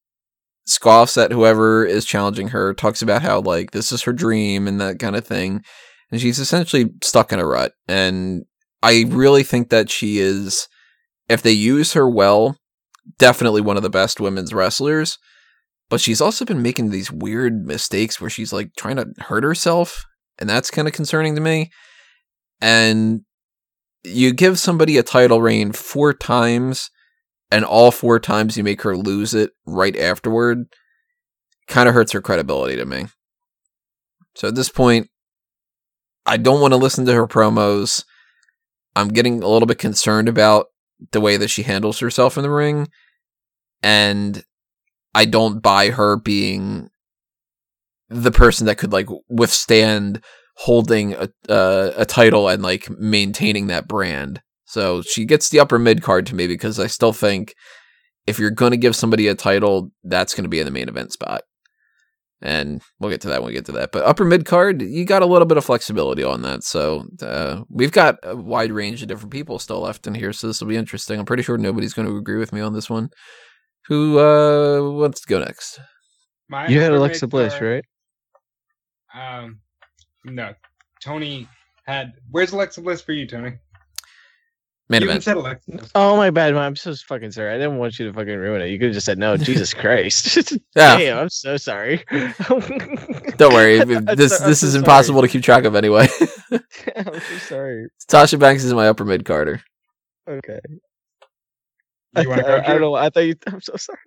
scoffs 0.67 1.17
at 1.17 1.31
whoever 1.31 1.85
is 1.85 2.05
challenging 2.05 2.49
her, 2.49 2.73
talks 2.73 3.01
about 3.01 3.21
how 3.21 3.39
like 3.39 3.71
this 3.71 3.91
is 3.91 4.03
her 4.03 4.13
dream 4.13 4.67
and 4.67 4.79
that 4.79 4.99
kind 4.99 5.15
of 5.15 5.25
thing. 5.25 5.63
And 6.11 6.21
she's 6.21 6.39
essentially 6.39 6.91
stuck 7.03 7.33
in 7.33 7.39
a 7.39 7.45
rut. 7.45 7.71
And 7.87 8.43
I 8.83 9.05
really 9.07 9.43
think 9.43 9.69
that 9.69 9.89
she 9.89 10.19
is 10.19 10.67
if 11.27 11.41
they 11.41 11.51
use 11.51 11.93
her 11.93 12.07
well, 12.07 12.57
definitely 13.17 13.61
one 13.61 13.77
of 13.77 13.83
the 13.83 13.89
best 13.89 14.19
women's 14.19 14.53
wrestlers. 14.53 15.17
But 15.89 16.01
she's 16.01 16.19
also 16.19 16.43
been 16.43 16.61
making 16.61 16.89
these 16.89 17.11
weird 17.11 17.65
mistakes 17.65 18.19
where 18.19 18.29
she's 18.29 18.51
like 18.51 18.71
trying 18.77 18.97
to 18.97 19.07
hurt 19.19 19.45
herself, 19.45 20.03
and 20.37 20.49
that's 20.49 20.69
kind 20.69 20.85
of 20.85 20.93
concerning 20.93 21.33
to 21.35 21.41
me. 21.41 21.71
And 22.61 23.21
you 24.03 24.33
give 24.33 24.59
somebody 24.59 24.97
a 24.97 25.03
title 25.03 25.41
reign 25.41 25.71
four 25.71 26.13
times 26.13 26.89
and 27.51 27.63
all 27.63 27.91
four 27.91 28.19
times 28.19 28.57
you 28.57 28.63
make 28.63 28.81
her 28.81 28.97
lose 28.97 29.33
it 29.33 29.51
right 29.65 29.97
afterward 29.97 30.67
kind 31.67 31.87
of 31.87 31.95
hurts 31.95 32.13
her 32.13 32.21
credibility 32.21 32.75
to 32.75 32.85
me. 32.85 33.07
So 34.35 34.47
at 34.47 34.55
this 34.55 34.69
point, 34.69 35.09
I 36.25 36.37
don't 36.37 36.61
want 36.61 36.73
to 36.73 36.77
listen 36.77 37.05
to 37.05 37.13
her 37.13 37.27
promos. 37.27 38.03
I'm 38.95 39.09
getting 39.09 39.43
a 39.43 39.47
little 39.47 39.65
bit 39.65 39.77
concerned 39.77 40.29
about 40.29 40.67
the 41.11 41.21
way 41.21 41.37
that 41.37 41.49
she 41.49 41.63
handles 41.63 41.99
herself 41.99 42.37
in 42.37 42.43
the 42.43 42.49
ring. 42.49 42.87
And 43.83 44.43
I 45.13 45.25
don't 45.25 45.61
buy 45.61 45.89
her 45.91 46.17
being 46.17 46.89
the 48.09 48.31
person 48.31 48.65
that 48.67 48.77
could 48.77 48.93
like 48.93 49.07
withstand 49.29 50.21
holding 50.57 51.13
a 51.13 51.29
uh, 51.49 51.91
a 51.95 52.05
title 52.05 52.49
and 52.49 52.63
like 52.63 52.89
maintaining 52.89 53.67
that 53.67 53.87
brand. 53.87 54.41
So 54.65 55.01
she 55.01 55.25
gets 55.25 55.49
the 55.49 55.59
upper 55.59 55.79
mid 55.79 56.01
card 56.01 56.25
to 56.27 56.35
me 56.35 56.47
because 56.47 56.79
I 56.79 56.87
still 56.87 57.13
think 57.13 57.53
if 58.25 58.37
you're 58.37 58.51
going 58.51 58.71
to 58.71 58.77
give 58.77 58.95
somebody 58.95 59.27
a 59.27 59.35
title, 59.35 59.91
that's 60.03 60.35
going 60.35 60.43
to 60.43 60.49
be 60.49 60.59
in 60.59 60.65
the 60.65 60.71
main 60.71 60.89
event 60.89 61.13
spot. 61.13 61.41
And 62.39 62.81
we'll 62.99 63.09
get 63.09 63.21
to 63.21 63.29
that 63.29 63.41
when 63.41 63.47
we 63.47 63.53
get 63.53 63.65
to 63.65 63.71
that. 63.73 63.91
But 63.91 64.05
upper 64.05 64.25
mid 64.25 64.45
card, 64.45 64.81
you 64.81 65.05
got 65.05 65.23
a 65.23 65.25
little 65.25 65.47
bit 65.47 65.57
of 65.57 65.65
flexibility 65.65 66.23
on 66.23 66.41
that. 66.43 66.63
So 66.63 67.05
uh, 67.21 67.63
we've 67.69 67.91
got 67.91 68.17
a 68.21 68.35
wide 68.35 68.71
range 68.71 69.01
of 69.01 69.07
different 69.07 69.31
people 69.31 69.57
still 69.57 69.79
left 69.79 70.05
in 70.05 70.13
here. 70.13 70.33
So 70.33 70.47
this 70.47 70.61
will 70.61 70.67
be 70.67 70.75
interesting. 70.75 71.19
I'm 71.19 71.25
pretty 71.25 71.43
sure 71.43 71.57
nobody's 71.57 71.93
going 71.93 72.07
to 72.07 72.17
agree 72.17 72.37
with 72.37 72.53
me 72.53 72.61
on 72.61 72.73
this 72.73 72.89
one. 72.89 73.09
Who 73.87 74.19
uh, 74.19 74.91
wants 74.91 75.21
to 75.21 75.27
go 75.27 75.39
next? 75.39 75.79
My 76.49 76.67
You 76.67 76.79
had 76.79 76.93
Alexa 76.93 77.27
Bliss, 77.27 77.59
right? 77.59 77.83
Um, 79.15 79.61
no, 80.27 80.53
Tony 81.01 81.47
had. 81.85 82.13
Where's 82.31 82.53
Alexa 82.53 82.81
Bliss 82.81 83.01
for 83.01 83.13
you, 83.13 83.27
Tony? 83.27 83.53
Main 84.89 85.01
you 85.01 85.07
even 85.07 85.17
event. 85.17 85.23
said 85.23 85.37
Alexa. 85.37 85.89
Oh 85.95 86.17
my 86.17 86.29
bad, 86.29 86.53
man. 86.53 86.63
I'm 86.63 86.75
so 86.77 86.95
fucking 86.95 87.31
sorry. 87.31 87.51
I 87.53 87.57
didn't 87.57 87.77
want 87.77 87.99
you 87.99 88.07
to 88.07 88.13
fucking 88.13 88.37
ruin 88.37 88.61
it. 88.61 88.69
You 88.69 88.79
could 88.79 88.87
have 88.87 88.93
just 88.95 89.05
said 89.05 89.17
no. 89.19 89.37
Jesus 89.37 89.73
Christ. 89.73 90.53
Yeah. 90.75 90.97
Damn, 90.97 91.17
I'm 91.19 91.29
so 91.29 91.57
sorry. 91.57 92.05
Don't 93.37 93.53
worry. 93.53 93.79
This 94.15 94.39
so- 94.39 94.45
I'm 94.45 94.51
this 94.51 94.61
so 94.61 94.67
is 94.67 94.75
sorry. 94.75 94.77
impossible 94.77 95.21
to 95.23 95.27
keep 95.27 95.43
track 95.43 95.65
of 95.65 95.75
anyway. 95.75 96.07
I'm 96.95 97.21
so 97.21 97.37
sorry. 97.39 97.87
Sasha 98.09 98.37
Banks 98.37 98.63
is 98.63 98.73
my 98.73 98.87
upper 98.89 99.05
mid 99.05 99.25
Carter. 99.25 99.61
Okay. 100.29 100.59
You 102.13 102.29
wanna 102.29 102.43
I, 102.43 102.45
go, 102.45 102.55
I, 102.55 102.65
I 102.65 102.73
don't 102.73 102.81
know. 102.81 102.95
I 102.95 103.09
thought 103.09 103.21
you. 103.21 103.35
I'm 103.47 103.61
so 103.61 103.75
sorry. 103.77 103.99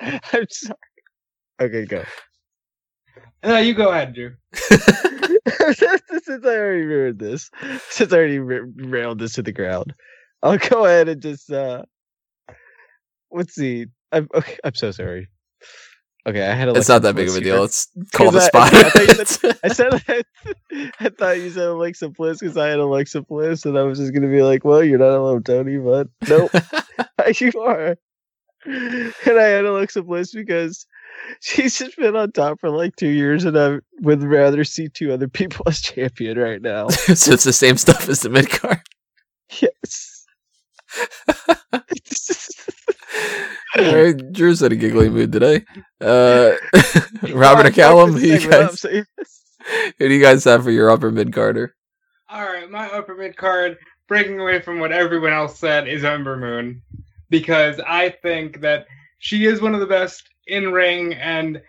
I'm 0.00 0.46
sorry. 0.50 0.78
Okay, 1.60 1.86
go. 1.86 2.04
No, 3.44 3.58
you 3.58 3.74
go 3.74 3.90
ahead, 3.90 4.14
Drew. 4.14 4.34
Since 5.72 6.44
I 6.44 6.56
already 6.56 6.84
ruined 6.84 7.18
this, 7.18 7.50
since 7.90 8.12
I 8.12 8.16
already 8.16 8.38
ra- 8.38 8.66
railed 8.76 9.18
this 9.18 9.34
to 9.34 9.42
the 9.42 9.52
ground, 9.52 9.94
I'll 10.42 10.58
go 10.58 10.84
ahead 10.86 11.08
and 11.08 11.20
just. 11.22 11.50
uh 11.50 11.82
Let's 13.30 13.54
see. 13.54 13.86
I'm 14.12 14.28
okay. 14.34 14.56
I'm 14.64 14.74
so 14.74 14.90
sorry. 14.90 15.28
Okay, 16.26 16.46
I 16.46 16.54
had. 16.54 16.68
a. 16.68 16.74
It's 16.74 16.88
not 16.88 17.02
that 17.02 17.14
big 17.16 17.28
of 17.28 17.36
a 17.36 17.40
deal. 17.40 17.60
Let's 17.60 17.88
call 18.12 18.30
the 18.30 18.38
I- 18.40 18.46
spot. 18.46 18.74
I 18.74 18.82
thought 18.90 19.18
you 19.18 19.24
said- 19.24 19.58
I 19.64 19.68
said 19.68 19.92
that, 19.92 20.24
I 21.00 21.08
thought 21.10 21.38
you 21.38 21.50
said 21.50 21.66
Alexa 21.68 22.08
Bliss 22.10 22.38
because 22.40 22.56
I 22.56 22.68
had 22.68 22.78
Alexa 22.78 23.22
Bliss, 23.22 23.64
and 23.66 23.78
I 23.78 23.82
was 23.82 23.98
just 23.98 24.14
gonna 24.14 24.28
be 24.28 24.42
like, 24.42 24.64
"Well, 24.64 24.82
you're 24.82 24.98
not 24.98 25.10
alone, 25.12 25.42
Tony," 25.42 25.76
but 25.78 26.08
nope, 26.28 26.50
you 27.40 27.52
are. 27.60 27.96
And 28.64 29.14
I 29.26 29.42
had 29.44 29.64
Alexa 29.64 30.02
Bliss 30.02 30.32
because 30.34 30.86
she's 31.40 31.78
just 31.78 31.96
been 31.96 32.16
on 32.16 32.32
top 32.32 32.60
for 32.60 32.70
like 32.70 32.96
two 32.96 33.08
years, 33.08 33.44
and 33.44 33.58
I 33.58 33.78
would 34.00 34.22
rather 34.22 34.64
see 34.64 34.88
two 34.88 35.12
other 35.12 35.28
people 35.28 35.64
as 35.68 35.80
champion 35.80 36.38
right 36.38 36.60
now. 36.60 36.88
so 36.88 37.32
it's 37.32 37.44
the 37.44 37.52
same 37.52 37.76
stuff 37.76 38.08
as 38.08 38.20
the 38.20 38.30
mid 38.30 38.50
card. 38.50 38.80
Yes. 39.60 40.26
All 43.76 43.94
right, 43.94 44.32
Drew's 44.32 44.62
in 44.62 44.72
a 44.72 44.76
giggly 44.76 45.08
mood 45.08 45.32
today. 45.32 45.64
Uh, 46.00 46.52
Robert 47.32 47.66
I 47.66 47.70
fucked 47.70 47.76
McCallum, 47.76 48.18
who 48.18 48.26
you 48.26 48.40
segment 48.40 48.62
up, 48.62 48.70
guys, 48.70 49.06
who 49.98 50.08
do 50.08 50.14
you 50.14 50.22
guys 50.22 50.44
have 50.44 50.64
for 50.64 50.70
your 50.70 50.90
upper 50.90 51.10
mid 51.10 51.32
Carter? 51.32 51.74
All 52.28 52.44
right, 52.44 52.70
my 52.70 52.90
upper 52.90 53.14
mid 53.14 53.36
card, 53.36 53.78
breaking 54.06 54.40
away 54.40 54.60
from 54.60 54.80
what 54.80 54.92
everyone 54.92 55.32
else 55.32 55.58
said, 55.58 55.88
is 55.88 56.04
Ember 56.04 56.36
Moon, 56.36 56.82
because 57.30 57.80
I 57.86 58.10
think 58.10 58.60
that 58.62 58.86
she 59.18 59.46
is 59.46 59.60
one 59.60 59.74
of 59.74 59.80
the 59.80 59.86
best 59.86 60.28
in 60.48 60.72
ring, 60.72 61.14
and 61.14 61.62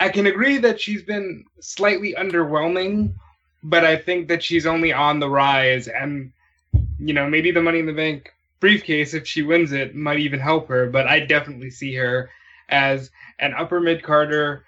I 0.00 0.08
can 0.08 0.26
agree 0.26 0.58
that 0.58 0.80
she's 0.80 1.02
been 1.02 1.44
slightly 1.60 2.14
underwhelming, 2.18 3.14
but 3.62 3.84
I 3.84 3.96
think 3.96 4.28
that 4.28 4.42
she's 4.42 4.66
only 4.66 4.92
on 4.92 5.20
the 5.20 5.30
rise, 5.30 5.88
and 5.88 6.32
you 6.98 7.14
know 7.14 7.28
maybe 7.28 7.50
the 7.50 7.62
Money 7.62 7.78
in 7.78 7.86
the 7.86 7.92
Bank 7.92 8.32
briefcase, 8.60 9.14
if 9.14 9.26
she 9.26 9.42
wins 9.42 9.72
it, 9.72 9.94
might 9.94 10.18
even 10.18 10.40
help 10.40 10.68
her. 10.68 10.88
But 10.88 11.06
I 11.06 11.20
definitely 11.20 11.70
see 11.70 11.94
her 11.94 12.30
as 12.68 13.10
an 13.38 13.54
upper 13.54 13.80
mid 13.80 14.02
carder 14.02 14.64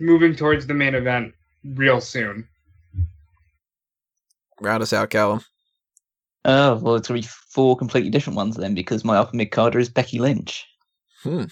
moving 0.00 0.34
towards 0.34 0.66
the 0.66 0.74
main 0.74 0.94
event 0.94 1.34
real 1.64 2.00
soon. 2.00 2.48
Round 4.60 4.82
us 4.82 4.92
out, 4.92 5.10
Callum. 5.10 5.40
Oh, 6.44 6.76
well, 6.76 6.94
it's 6.94 7.08
going 7.08 7.20
to 7.20 7.28
be 7.28 7.32
four 7.50 7.76
completely 7.76 8.10
different 8.10 8.36
ones 8.36 8.56
then 8.56 8.74
because 8.74 9.04
my 9.04 9.16
upper 9.16 9.36
mid 9.36 9.50
carder 9.50 9.78
is 9.78 9.88
Becky 9.88 10.18
Lynch. 10.18 10.66
Hmm. 11.22 11.44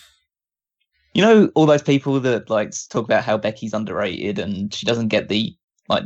You 1.16 1.22
know, 1.22 1.50
all 1.54 1.64
those 1.64 1.82
people 1.82 2.20
that 2.20 2.50
like 2.50 2.74
talk 2.90 3.06
about 3.06 3.24
how 3.24 3.38
Becky's 3.38 3.72
underrated 3.72 4.38
and 4.38 4.74
she 4.74 4.84
doesn't 4.84 5.08
get 5.08 5.30
the 5.30 5.56
like 5.88 6.04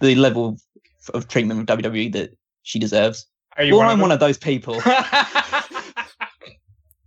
the 0.00 0.14
level 0.14 0.50
of, 0.50 0.62
of 1.14 1.26
treatment 1.26 1.68
of 1.68 1.78
WWE 1.78 2.12
that 2.12 2.30
she 2.62 2.78
deserves. 2.78 3.26
Are 3.56 3.64
you 3.64 3.72
Well, 3.72 3.80
one 3.80 3.88
I'm 3.88 3.98
of 3.98 4.02
one 4.02 4.12
of 4.12 4.20
those 4.20 4.38
people. 4.38 4.80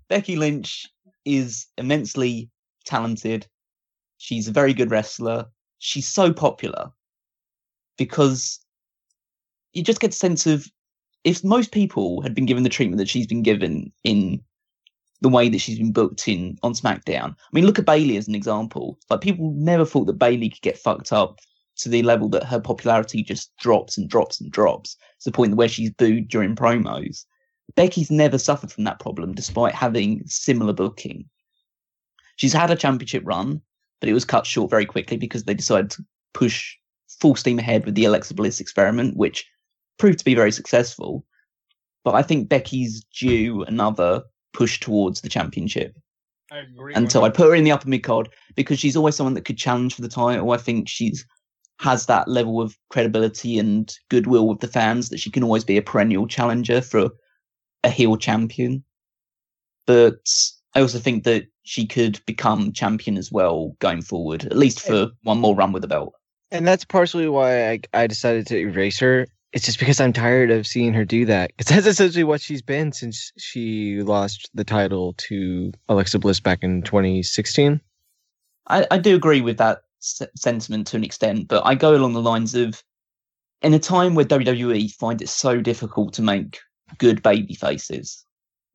Becky 0.10 0.36
Lynch 0.36 0.86
is 1.24 1.68
immensely 1.78 2.50
talented. 2.84 3.48
She's 4.18 4.50
a 4.50 4.52
very 4.52 4.74
good 4.74 4.92
wrestler. 4.92 5.46
She's 5.78 6.10
so 6.10 6.34
popular 6.34 6.92
because 7.98 8.60
you 9.72 9.82
just 9.82 10.02
get 10.02 10.14
a 10.14 10.18
sense 10.18 10.46
of 10.46 10.68
if 11.24 11.42
most 11.42 11.72
people 11.72 12.22
had 12.22 12.36
been 12.36 12.46
given 12.46 12.64
the 12.64 12.70
treatment 12.70 12.98
that 12.98 13.08
she's 13.08 13.28
been 13.28 13.44
given 13.44 13.94
in 14.04 14.42
the 15.22 15.30
way 15.30 15.50
that 15.50 15.60
she's 15.60 15.78
been 15.78 15.92
booked 15.92 16.28
in 16.28 16.58
on 16.64 16.74
SmackDown. 16.74 17.32
I 17.32 17.50
mean, 17.52 17.66
look 17.66 17.80
at 17.80 17.86
Bayley 17.86 18.18
as 18.18 18.28
an 18.28 18.36
example. 18.36 18.98
Like 19.10 19.22
people 19.22 19.52
never 19.56 19.86
thought 19.86 20.06
that 20.06 20.14
Bayley 20.14 20.50
could 20.50 20.62
get 20.62 20.78
fucked 20.78 21.12
up 21.12 21.40
to 21.78 21.90
the 21.90 22.04
level 22.04 22.30
that 22.30 22.44
her 22.44 22.60
popularity 22.60 23.24
just 23.24 23.56
drops 23.58 23.98
and 23.98 24.10
drops 24.10 24.40
and 24.40 24.52
drops 24.52 24.96
to 25.22 25.30
the 25.30 25.36
point 25.36 25.56
where 25.56 25.68
she's 25.68 25.92
booed 25.92 26.28
during 26.28 26.56
promos. 26.56 27.26
Becky's 27.76 28.12
never 28.12 28.38
suffered 28.38 28.72
from 28.72 28.84
that 28.86 29.00
problem 29.00 29.34
despite 29.34 29.76
having 29.76 30.24
similar 30.26 30.74
booking. 30.74 31.26
She's 32.38 32.54
had 32.54 32.72
a 32.72 32.76
championship 32.76 33.24
run, 33.26 33.62
but 34.00 34.10
it 34.10 34.14
was 34.14 34.26
cut 34.26 34.46
short 34.46 34.70
very 34.70 34.86
quickly 34.86 35.18
because 35.18 35.44
they 35.44 35.54
decided 35.54 35.92
to 35.92 36.06
push 36.34 36.76
full 37.20 37.36
steam 37.36 37.60
ahead 37.60 37.86
with 37.86 37.96
the 37.96 38.06
Alexa 38.06 38.34
Bliss 38.34 38.60
experiment, 38.60 39.18
which 39.18 39.46
proved 39.98 40.20
to 40.20 40.26
be 40.26 40.36
very 40.36 40.52
successful. 40.52 41.26
But 42.04 42.16
I 42.16 42.24
think 42.24 42.50
Becky's 42.50 43.04
due 43.04 43.64
another 43.64 44.24
push 44.54 44.80
towards 44.80 45.22
the 45.22 45.30
championship. 45.30 45.96
I 46.52 46.60
agree. 46.60 46.94
And 46.96 47.12
so 47.12 47.24
I 47.24 47.30
put 47.30 47.48
her 47.48 47.56
in 47.56 47.64
the 47.64 47.72
upper 47.72 47.90
mid 47.90 48.04
card 48.04 48.30
because 48.56 48.80
she's 48.80 48.98
always 48.98 49.16
someone 49.16 49.36
that 49.36 49.46
could 49.46 49.58
challenge 49.58 49.96
for 49.96 50.02
the 50.02 50.10
title. 50.10 50.52
I 50.52 50.58
think 50.58 50.88
she's 50.90 51.26
has 51.80 52.08
that 52.08 52.28
level 52.28 52.60
of 52.60 52.78
credibility 52.90 53.58
and 53.58 53.96
goodwill 54.10 54.48
with 54.48 54.60
the 54.60 54.68
fans 54.68 55.10
that 55.10 55.20
she 55.20 55.32
can 55.32 55.44
always 55.44 55.64
be 55.64 55.78
a 55.78 55.82
perennial 55.82 56.28
challenger 56.28 56.82
for 56.82 57.10
a 57.84 57.90
heel 57.90 58.18
champion. 58.18 58.84
But 59.88 60.20
I 60.76 60.82
also 60.82 61.00
think 61.00 61.24
that 61.24 61.46
she 61.64 61.86
could 61.86 62.20
become 62.26 62.74
champion 62.74 63.18
as 63.18 63.32
well 63.32 63.76
going 63.80 64.02
forward, 64.02 64.44
at 64.46 64.58
least 64.58 64.82
for 64.82 65.10
one 65.24 65.40
more 65.40 65.56
run 65.56 65.72
with 65.72 65.82
the 65.82 65.88
belt. 65.88 66.14
And 66.52 66.68
that's 66.68 66.84
partially 66.84 67.30
why 67.30 67.70
I, 67.70 67.80
I 67.94 68.08
decided 68.08 68.48
to 68.48 68.58
erase 68.58 69.00
her. 69.00 69.28
It's 69.52 69.66
just 69.66 69.80
because 69.80 70.00
I'm 70.00 70.14
tired 70.14 70.52
of 70.52 70.68
seeing 70.68 70.94
her 70.94 71.04
do 71.06 71.26
that. 71.26 71.52
Because 71.58 71.68
that's 71.76 71.88
essentially 71.88 72.24
what 72.24 72.42
she's 72.42 72.62
been 72.62 72.92
since 72.92 73.32
she 73.38 74.02
lost 74.04 74.50
the 74.54 74.64
title 74.64 75.14
to 75.18 75.72
Alexa 75.88 76.20
Bliss 76.20 76.40
back 76.40 76.60
in 76.64 76.84
2016. 76.84 77.82
I, 78.68 78.86
I 78.92 78.98
do 79.00 79.16
agree 79.16 79.42
with 79.42 79.58
that 79.58 79.82
s- 80.02 80.22
sentiment 80.36 80.86
to 80.88 80.98
an 80.98 81.04
extent, 81.04 81.48
but 81.48 81.66
I 81.66 81.74
go 81.74 81.96
along 81.96 82.14
the 82.14 82.22
lines 82.22 82.54
of 82.54 82.84
in 83.62 83.74
a 83.74 83.80
time 83.80 84.14
where 84.14 84.26
WWE 84.26 84.94
find 84.94 85.22
it 85.22 85.30
so 85.30 85.60
difficult 85.60 86.14
to 86.14 86.22
make 86.22 86.60
good 86.98 87.24
baby 87.24 87.56
faces. 87.56 88.24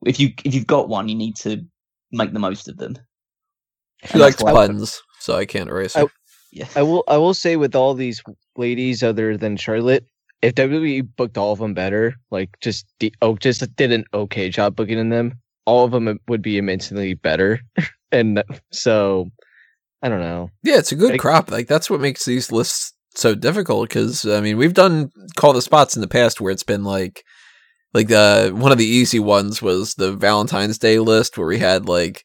If 0.05 0.19
you 0.19 0.31
if 0.45 0.55
you've 0.55 0.67
got 0.67 0.89
one, 0.89 1.09
you 1.09 1.15
need 1.15 1.37
to 1.37 1.65
make 2.11 2.33
the 2.33 2.41
most 2.41 2.69
of 2.69 2.77
them. 2.77 2.97
She 4.05 4.19
likes 4.19 4.37
that's 4.37 4.53
why 4.53 4.65
I 4.65 4.85
so 5.21 5.37
I 5.37 5.47
can't 5.47 5.71
erase 5.71 5.97
I- 5.97 6.01
her. 6.01 6.07
Yeah. 6.53 6.69
I 6.77 6.83
will 6.83 7.03
I 7.09 7.17
will 7.17 7.35
say 7.35 7.57
with 7.57 7.75
all 7.75 7.95
these 7.95 8.23
ladies 8.57 9.03
other 9.03 9.37
than 9.37 9.57
Charlotte, 9.57 10.07
if 10.45 10.55
WWE 10.55 11.09
booked 11.17 11.39
all 11.39 11.53
of 11.53 11.59
them 11.59 11.75
better, 11.75 12.15
like 12.31 12.51
just 12.61 12.87
the, 13.01 13.13
oh 13.23 13.37
just 13.37 13.75
did 13.77 13.93
an 13.93 14.05
okay 14.13 14.49
job 14.51 14.77
booking 14.77 14.99
in 14.99 15.09
them, 15.09 15.39
all 15.65 15.85
of 15.85 15.91
them 15.93 16.19
would 16.29 16.43
be 16.43 16.59
immensely 16.59 17.15
better. 17.15 17.61
and 18.13 18.43
so 18.71 19.31
I 20.03 20.09
don't 20.09 20.21
know. 20.21 20.51
Yeah, 20.63 20.79
it's 20.79 20.93
a 20.93 20.97
good 20.97 21.13
Like- 21.13 21.21
crop. 21.21 21.51
Like 21.51 21.67
that's 21.67 21.89
what 21.89 22.01
makes 22.01 22.25
these 22.25 22.53
lists 22.53 22.93
so 23.15 23.35
difficult. 23.35 23.89
Because 23.89 24.27
I 24.27 24.41
mean, 24.41 24.57
we've 24.59 24.75
done 24.75 25.11
call 25.37 25.53
the 25.55 25.63
spots 25.63 25.97
in 25.97 26.03
the 26.03 26.09
past 26.09 26.41
where 26.41 26.53
it's 26.53 26.63
been 26.63 26.85
like, 26.85 27.23
like 27.95 28.09
the 28.09 28.53
one 28.55 28.73
of 28.73 28.79
the 28.79 28.85
easy 28.87 29.19
ones 29.21 29.63
was 29.63 29.95
the 29.95 30.13
Valentine's 30.13 30.79
Day 30.79 30.99
list 30.99 31.39
where 31.39 31.47
we 31.47 31.59
had 31.59 31.89
like 31.89 32.23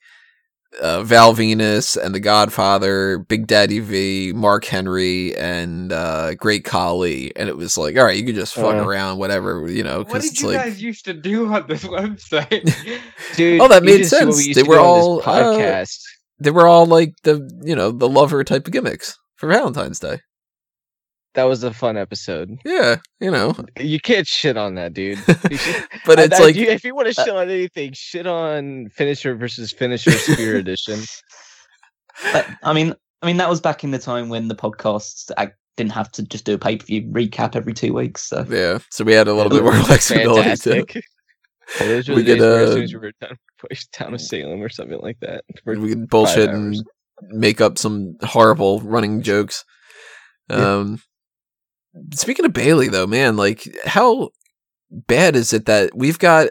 uh, 0.82 1.04
Val 1.04 1.34
Venis 1.34 1.98
and 1.98 2.14
The 2.14 2.20
Godfather, 2.20 3.20
Big 3.20 3.48
Daddy 3.48 3.80
V, 3.80 4.34
Mark 4.36 4.66
Henry, 4.66 5.36
and 5.36 5.92
uh, 5.92 6.36
Great 6.36 6.64
Khali, 6.64 7.36
and 7.36 7.50
it 7.50 7.58
was 7.58 7.78
like, 7.78 7.98
all 7.98 8.04
right, 8.06 8.18
you 8.18 8.24
could 8.26 8.36
just 8.36 8.54
fuck 8.54 8.76
Uh. 8.76 8.86
around, 8.88 9.18
whatever, 9.18 9.68
you 9.70 9.84
know, 9.84 10.04
What 10.04 10.22
did 10.22 10.40
you 10.40 10.48
like, 10.50 10.58
guys 10.58 10.82
used 10.82 11.06
to 11.06 11.14
do 11.14 11.52
on 11.54 11.66
this 11.68 11.84
website? 11.86 12.72
Dude, 13.36 13.62
Oh, 13.62 13.68
that 13.68 13.84
made 13.84 14.00
just 14.00 14.12
see 14.12 14.26
what 14.26 14.34
sense. 14.36 14.48
we 14.48 14.54
They 14.54 14.64
were 14.64 14.80
all, 14.80 15.18
this 15.18 15.28
uh, 15.28 15.32
podcast. 15.32 16.00
they 16.40 16.52
were 16.52 16.68
all 16.68 16.86
like 16.86 17.14
the, 17.24 17.50
you 17.64 17.76
know, 17.76 17.92
the 17.92 18.08
lover 18.10 18.44
type 18.44 18.68
of 18.68 18.74
gimmicks 18.74 19.18
for 19.36 19.48
Valentine's 19.48 20.00
Day. 20.00 20.20
That 21.36 21.44
was 21.44 21.64
a 21.64 21.74
fun 21.74 21.96
episode. 21.98 22.58
Yeah, 22.66 22.98
you 23.20 23.30
know, 23.32 23.56
You 23.80 24.00
can't 24.00 24.28
shit 24.28 24.58
on 24.58 24.76
that, 24.76 24.94
dude. 24.94 25.20
But 26.06 26.20
it's 26.20 26.40
I- 26.40 26.44
like, 26.44 26.56
you- 26.56 26.68
if 26.68 26.84
you 26.84 26.96
want 26.96 27.08
to 27.08 27.14
shit 27.14 27.30
on 27.30 27.50
anything, 27.50 27.92
shit 27.94 28.26
on 28.28 28.90
finisher 28.90 29.36
versus 29.36 29.72
finisher 29.72 30.12
spear 30.12 30.56
edition. 30.64 31.00
But, 32.34 32.48
I 32.64 32.74
mean, 32.74 32.94
I 33.22 33.26
mean 33.28 33.38
that 33.38 33.50
was 33.50 33.62
back 33.62 33.84
in 33.84 33.92
the 33.92 34.00
time 34.00 34.30
when 34.30 34.48
the 34.48 34.56
podcasts 34.56 35.32
I 35.38 35.52
didn't 35.78 35.92
have 35.94 36.12
to 36.14 36.24
just 36.24 36.46
do 36.46 36.56
a 36.56 36.58
pay 36.58 36.78
per 36.78 36.86
view 36.86 37.04
recap 37.04 37.56
every 37.56 37.74
two 37.74 37.94
weeks. 37.94 38.24
So 38.24 38.46
yeah, 38.50 38.80
so 38.90 39.04
we 39.04 39.14
had 39.14 39.28
a 39.28 39.34
little 39.34 39.50
bit 39.50 39.64
more 39.64 39.74
flexibility 39.84 40.56
too. 40.56 40.72
Fantastic. 40.86 41.04
Those 41.80 42.10
were 42.10 42.16
We 42.16 42.24
the 42.24 42.36
days 42.36 42.42
could, 42.42 42.50
where 42.50 42.64
uh, 42.64 42.72
soon 42.72 42.84
as 42.84 42.94
we 42.94 43.00
were 43.00 43.12
down, 43.22 43.38
down 44.00 44.14
of 44.16 44.22
Salem 44.22 44.62
or 44.62 44.70
something 44.70 45.00
like 45.02 45.20
that. 45.20 45.44
We 45.66 45.90
could 45.90 46.10
bullshit 46.10 46.50
and 46.50 46.76
make 47.28 47.62
up 47.62 47.78
some 47.78 48.16
horrible 48.24 48.80
running 48.82 49.22
jokes. 49.22 49.64
Yeah. 50.50 50.78
Um, 50.78 51.02
speaking 52.14 52.46
of 52.46 52.54
Bayley, 52.54 52.88
though, 52.88 53.08
man, 53.08 53.38
like 53.38 53.68
how 53.86 54.30
bad 54.92 55.36
is 55.36 55.54
it 55.54 55.66
that 55.66 55.92
we've 55.96 56.20
got 56.20 56.50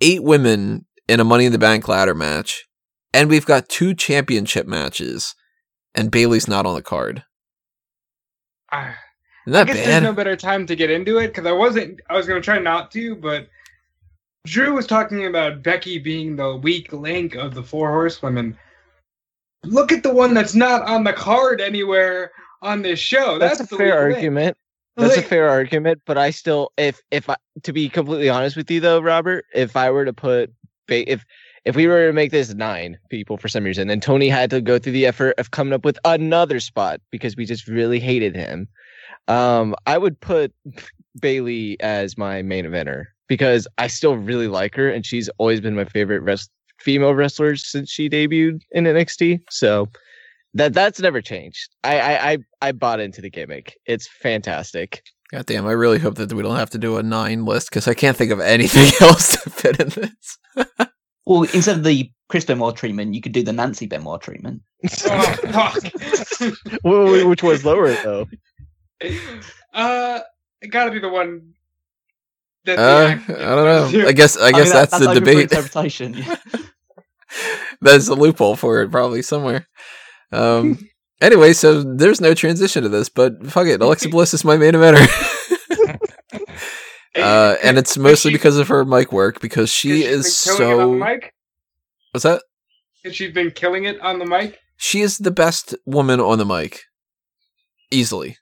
eight 0.00 0.22
women 0.22 0.86
in 1.08 1.20
a 1.20 1.24
Money 1.24 1.44
in 1.46 1.52
the 1.52 1.58
Bank 1.58 1.88
ladder 1.88 2.14
match, 2.14 2.66
and 3.12 3.28
we've 3.28 3.46
got 3.46 3.68
two 3.68 3.94
championship 3.94 4.66
matches, 4.66 5.34
and 5.94 6.10
Bayley's 6.10 6.48
not 6.48 6.66
on 6.66 6.74
the 6.74 6.82
card? 6.82 7.24
I 8.70 8.94
Isn't 9.46 9.52
that 9.52 9.66
guess 9.66 9.76
bad? 9.76 9.86
there's 9.86 10.02
no 10.02 10.12
better 10.12 10.36
time 10.36 10.66
to 10.66 10.76
get 10.76 10.90
into 10.90 11.18
it 11.18 11.28
because 11.28 11.46
I 11.46 11.52
wasn't. 11.52 12.00
I 12.08 12.16
was 12.16 12.26
gonna 12.26 12.40
try 12.40 12.58
not 12.58 12.90
to, 12.92 13.16
but 13.16 13.48
Drew 14.46 14.74
was 14.74 14.86
talking 14.86 15.26
about 15.26 15.62
Becky 15.62 15.98
being 15.98 16.36
the 16.36 16.56
weak 16.56 16.92
link 16.92 17.34
of 17.34 17.54
the 17.54 17.62
four 17.62 17.90
horsewomen. 17.90 18.56
Look 19.64 19.92
at 19.92 20.02
the 20.02 20.14
one 20.14 20.32
that's 20.32 20.54
not 20.54 20.82
on 20.88 21.04
the 21.04 21.12
card 21.12 21.60
anywhere 21.60 22.30
on 22.62 22.80
this 22.82 22.98
show. 22.98 23.38
That's, 23.38 23.58
That's, 23.58 23.70
a 23.72 23.74
the 23.74 23.78
fair 23.78 24.04
link. 24.04 24.14
argument. 24.16 24.56
That's 24.96 25.16
a 25.16 25.22
fair 25.22 25.48
argument, 25.48 26.02
but 26.04 26.18
I 26.18 26.30
still, 26.30 26.72
if 26.76 27.00
if 27.10 27.28
I, 27.30 27.36
to 27.62 27.72
be 27.72 27.88
completely 27.88 28.28
honest 28.28 28.56
with 28.56 28.70
you 28.70 28.80
though, 28.80 29.00
Robert, 29.00 29.46
if 29.54 29.76
I 29.76 29.90
were 29.90 30.04
to 30.04 30.12
put, 30.12 30.52
if 30.88 31.24
if 31.64 31.76
we 31.76 31.86
were 31.86 32.08
to 32.08 32.12
make 32.12 32.30
this 32.30 32.54
nine 32.54 32.98
people 33.08 33.36
for 33.36 33.48
some 33.48 33.64
reason, 33.64 33.88
and 33.90 34.02
Tony 34.02 34.28
had 34.28 34.50
to 34.50 34.60
go 34.60 34.78
through 34.78 34.92
the 34.92 35.06
effort 35.06 35.34
of 35.38 35.50
coming 35.50 35.72
up 35.72 35.84
with 35.84 35.98
another 36.04 36.60
spot 36.60 37.00
because 37.10 37.36
we 37.36 37.44
just 37.44 37.66
really 37.68 38.00
hated 38.00 38.34
him, 38.34 38.68
um, 39.28 39.74
I 39.86 39.98
would 39.98 40.18
put 40.20 40.52
Bayley 41.20 41.78
as 41.80 42.18
my 42.18 42.42
main 42.42 42.64
eventer 42.64 43.06
because 43.28 43.68
I 43.78 43.86
still 43.86 44.16
really 44.16 44.48
like 44.48 44.74
her, 44.74 44.90
and 44.90 45.06
she's 45.06 45.28
always 45.38 45.60
been 45.60 45.76
my 45.76 45.84
favorite 45.84 46.20
rest- 46.20 46.50
female 46.78 47.14
wrestler 47.14 47.56
since 47.56 47.90
she 47.90 48.08
debuted 48.08 48.62
in 48.72 48.84
NXT. 48.84 49.40
So 49.50 49.88
that 50.54 50.72
that's 50.74 51.00
never 51.00 51.20
changed. 51.20 51.68
I 51.84 52.00
I 52.00 52.30
I, 52.32 52.38
I 52.62 52.72
bought 52.72 53.00
into 53.00 53.20
the 53.20 53.30
gimmick. 53.30 53.74
It's 53.86 54.08
fantastic. 54.08 55.02
God 55.32 55.46
damn, 55.46 55.66
I 55.66 55.72
really 55.72 55.98
hope 56.00 56.16
that 56.16 56.32
we 56.32 56.42
don't 56.42 56.56
have 56.56 56.70
to 56.70 56.78
do 56.78 56.96
a 56.96 57.02
nine 57.04 57.44
list 57.44 57.70
because 57.70 57.86
I 57.86 57.94
can't 57.94 58.16
think 58.16 58.32
of 58.32 58.40
anything 58.40 58.90
else 59.00 59.40
to 59.42 59.50
fit 59.50 59.78
in 59.80 59.88
this. 59.90 60.38
Well, 61.24 61.42
instead 61.44 61.76
of 61.78 61.84
the 61.84 62.10
Chris 62.28 62.44
Benoit 62.44 62.74
treatment, 62.76 63.14
you 63.14 63.20
could 63.20 63.30
do 63.32 63.44
the 63.44 63.52
Nancy 63.52 63.86
Benoit 63.86 64.20
treatment. 64.20 64.62
Oh, 65.04 65.22
fuck. 65.52 65.82
Wh- 66.82 67.22
wh- 67.22 67.28
Which 67.28 67.42
was 67.44 67.64
lower 67.64 67.92
though. 67.92 68.26
uh, 69.72 70.20
it 70.60 70.68
gotta 70.68 70.90
be 70.90 70.98
the 70.98 71.08
one. 71.08 71.52
That 72.64 72.78
Uh, 72.78 73.16
I 73.32 73.54
don't 73.54 73.92
know. 73.92 74.08
I 74.08 74.12
guess 74.12 74.36
I 74.36 74.50
guess 74.52 74.64
mean, 74.66 74.72
that's, 74.74 74.98
the 74.98 75.14
debate. 75.14 75.38
interpretation. 75.52 76.14
yeah. 76.14 76.36
There's 77.80 78.08
a 78.08 78.14
loophole 78.14 78.56
for 78.56 78.82
it 78.82 78.90
probably 78.90 79.22
somewhere. 79.22 79.66
Um. 80.32 80.78
anyway, 81.20 81.52
so 81.52 81.82
there's 81.82 82.20
no 82.20 82.34
transition 82.34 82.82
to 82.82 82.88
this, 82.88 83.08
but 83.08 83.46
fuck 83.46 83.66
it, 83.66 83.80
Alexa 83.80 84.08
Bliss 84.10 84.34
is 84.34 84.44
my 84.44 84.56
main 84.56 84.72
eventer. 84.72 85.06
uh, 87.16 87.56
and 87.62 87.78
it's 87.78 87.96
mostly 87.96 88.30
she- 88.30 88.36
because 88.36 88.56
of 88.58 88.68
her 88.68 88.84
mic 88.84 89.12
work 89.12 89.40
because 89.40 89.70
she 89.70 90.04
is 90.04 90.44
been 90.44 90.56
killing 90.56 90.70
it 90.70 90.74
on 90.74 90.78
so. 90.78 90.90
the 90.90 90.96
mic. 90.96 91.34
What's 92.12 92.24
that? 92.24 92.42
Has 93.04 93.16
she 93.16 93.30
been 93.30 93.50
killing 93.50 93.84
it 93.84 94.00
on 94.00 94.18
the 94.18 94.26
mic? 94.26 94.58
She 94.76 95.00
is 95.00 95.18
the 95.18 95.30
best 95.30 95.74
woman 95.86 96.20
on 96.20 96.38
the 96.38 96.46
mic, 96.46 96.80
easily, 97.90 98.38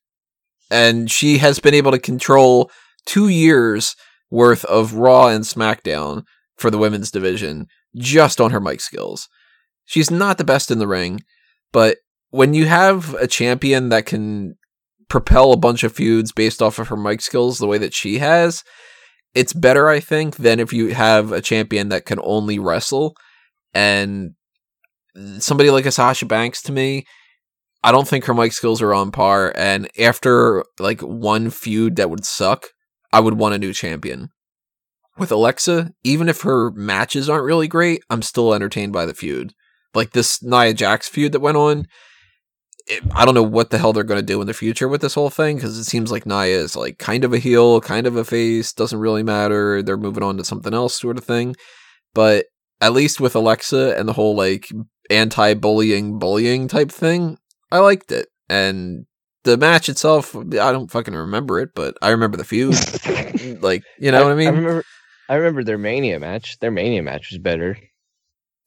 and 0.70 1.10
she 1.10 1.38
has 1.38 1.58
been 1.58 1.74
able 1.74 1.90
to 1.92 1.98
control 1.98 2.70
two 3.06 3.28
years 3.28 3.96
worth 4.30 4.64
of 4.66 4.94
Raw 4.94 5.28
and 5.28 5.44
SmackDown 5.44 6.24
for 6.56 6.70
the 6.70 6.78
women's 6.78 7.10
division 7.10 7.66
just 7.96 8.40
on 8.40 8.50
her 8.50 8.60
mic 8.60 8.80
skills. 8.80 9.28
She's 9.84 10.10
not 10.10 10.38
the 10.38 10.44
best 10.44 10.70
in 10.70 10.78
the 10.78 10.86
ring, 10.86 11.20
but 11.72 11.98
when 12.30 12.54
you 12.54 12.66
have 12.66 13.14
a 13.14 13.26
champion 13.26 13.88
that 13.88 14.06
can 14.06 14.56
propel 15.08 15.52
a 15.52 15.56
bunch 15.56 15.84
of 15.84 15.92
feuds 15.92 16.32
based 16.32 16.60
off 16.60 16.78
of 16.78 16.88
her 16.88 16.96
mic 16.96 17.20
skills 17.20 17.58
the 17.58 17.66
way 17.66 17.78
that 17.78 17.94
she 17.94 18.18
has, 18.18 18.62
it's 19.34 19.52
better, 19.52 19.88
I 19.88 20.00
think, 20.00 20.36
than 20.36 20.60
if 20.60 20.72
you 20.72 20.94
have 20.94 21.32
a 21.32 21.40
champion 21.40 21.88
that 21.88 22.06
can 22.06 22.18
only 22.22 22.58
wrestle. 22.58 23.14
And 23.74 24.34
somebody 25.38 25.70
like 25.70 25.86
a 25.86 25.92
Sasha 25.92 26.26
Banks 26.26 26.62
to 26.62 26.72
me, 26.72 27.04
I 27.82 27.92
don't 27.92 28.08
think 28.08 28.24
her 28.24 28.34
mic 28.34 28.52
skills 28.52 28.82
are 28.82 28.94
on 28.94 29.10
par. 29.10 29.52
And 29.56 29.88
after 29.98 30.64
like 30.78 31.00
one 31.00 31.50
feud 31.50 31.96
that 31.96 32.10
would 32.10 32.24
suck, 32.24 32.66
I 33.12 33.20
would 33.20 33.34
want 33.34 33.54
a 33.54 33.58
new 33.58 33.72
champion. 33.72 34.30
With 35.16 35.32
Alexa, 35.32 35.92
even 36.04 36.28
if 36.28 36.42
her 36.42 36.70
matches 36.72 37.28
aren't 37.28 37.44
really 37.44 37.68
great, 37.68 38.02
I'm 38.08 38.22
still 38.22 38.54
entertained 38.54 38.92
by 38.92 39.04
the 39.04 39.14
feud. 39.14 39.52
Like 39.94 40.12
this 40.12 40.42
Nia 40.42 40.74
Jax 40.74 41.08
feud 41.08 41.32
that 41.32 41.40
went 41.40 41.56
on, 41.56 41.86
it, 42.86 43.02
I 43.14 43.24
don't 43.24 43.34
know 43.34 43.42
what 43.42 43.70
the 43.70 43.78
hell 43.78 43.92
they're 43.92 44.04
going 44.04 44.20
to 44.20 44.26
do 44.26 44.40
in 44.40 44.46
the 44.46 44.54
future 44.54 44.88
with 44.88 45.00
this 45.00 45.14
whole 45.14 45.30
thing 45.30 45.56
because 45.56 45.78
it 45.78 45.84
seems 45.84 46.10
like 46.10 46.26
Nia 46.26 46.58
is 46.58 46.76
like 46.76 46.98
kind 46.98 47.24
of 47.24 47.32
a 47.32 47.38
heel, 47.38 47.80
kind 47.80 48.06
of 48.06 48.16
a 48.16 48.24
face, 48.24 48.72
doesn't 48.72 48.98
really 48.98 49.22
matter. 49.22 49.82
They're 49.82 49.96
moving 49.96 50.22
on 50.22 50.36
to 50.38 50.44
something 50.44 50.74
else, 50.74 50.98
sort 50.98 51.18
of 51.18 51.24
thing. 51.24 51.56
But 52.14 52.46
at 52.80 52.92
least 52.92 53.20
with 53.20 53.34
Alexa 53.34 53.98
and 53.98 54.08
the 54.08 54.12
whole 54.12 54.36
like 54.36 54.68
anti-bullying 55.10 56.18
bullying 56.18 56.68
type 56.68 56.90
thing, 56.90 57.38
I 57.70 57.78
liked 57.78 58.12
it. 58.12 58.28
And 58.48 59.06
the 59.44 59.56
match 59.56 59.88
itself, 59.88 60.34
I 60.36 60.72
don't 60.72 60.90
fucking 60.90 61.14
remember 61.14 61.60
it, 61.60 61.70
but 61.74 61.96
I 62.02 62.10
remember 62.10 62.36
the 62.36 62.44
feud. 62.44 62.74
like, 63.62 63.82
you 63.98 64.10
know 64.10 64.24
what 64.24 64.32
I 64.32 64.36
mean? 64.36 64.48
I 64.48 64.50
remember. 64.50 64.84
I 65.30 65.34
remember 65.34 65.62
their 65.62 65.78
Mania 65.78 66.18
match. 66.18 66.58
Their 66.58 66.70
Mania 66.70 67.02
match 67.02 67.30
was 67.30 67.38
better. 67.38 67.76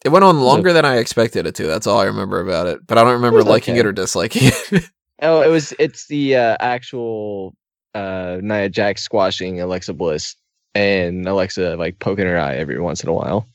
It 0.06 0.10
went 0.10 0.24
on 0.26 0.39
longer 0.41 0.74
than 0.74 0.86
I 0.86 0.97
expected 0.97 1.45
it 1.45 1.56
to. 1.56 1.68
That's 1.68 1.88
all 1.88 1.99
I 1.99 2.06
remember 2.06 2.39
about 2.39 2.68
it. 2.68 2.86
But 2.86 2.97
I 2.97 3.04
don't 3.04 3.14
remember 3.14 3.43
liking 3.43 3.74
okay. 3.76 3.80
it 3.82 3.86
or 3.86 3.91
disliking 3.93 4.43
it. 4.45 4.89
Oh, 5.24 5.41
it 5.43 5.49
was. 5.49 5.72
It's 5.78 6.08
the 6.08 6.36
uh, 6.36 6.58
actual 6.60 7.54
uh, 7.93 8.39
Nia 8.41 8.70
Jax 8.70 9.04
squashing 9.04 9.62
Alexa 9.62 9.93
Bliss 9.93 10.36
and 10.74 11.28
Alexa 11.28 11.76
like 11.76 11.99
poking 11.99 12.26
her 12.26 12.39
eye 12.39 12.56
every 12.56 12.80
once 12.82 13.04
in 13.04 13.10
a 13.10 13.14
while. 13.14 13.45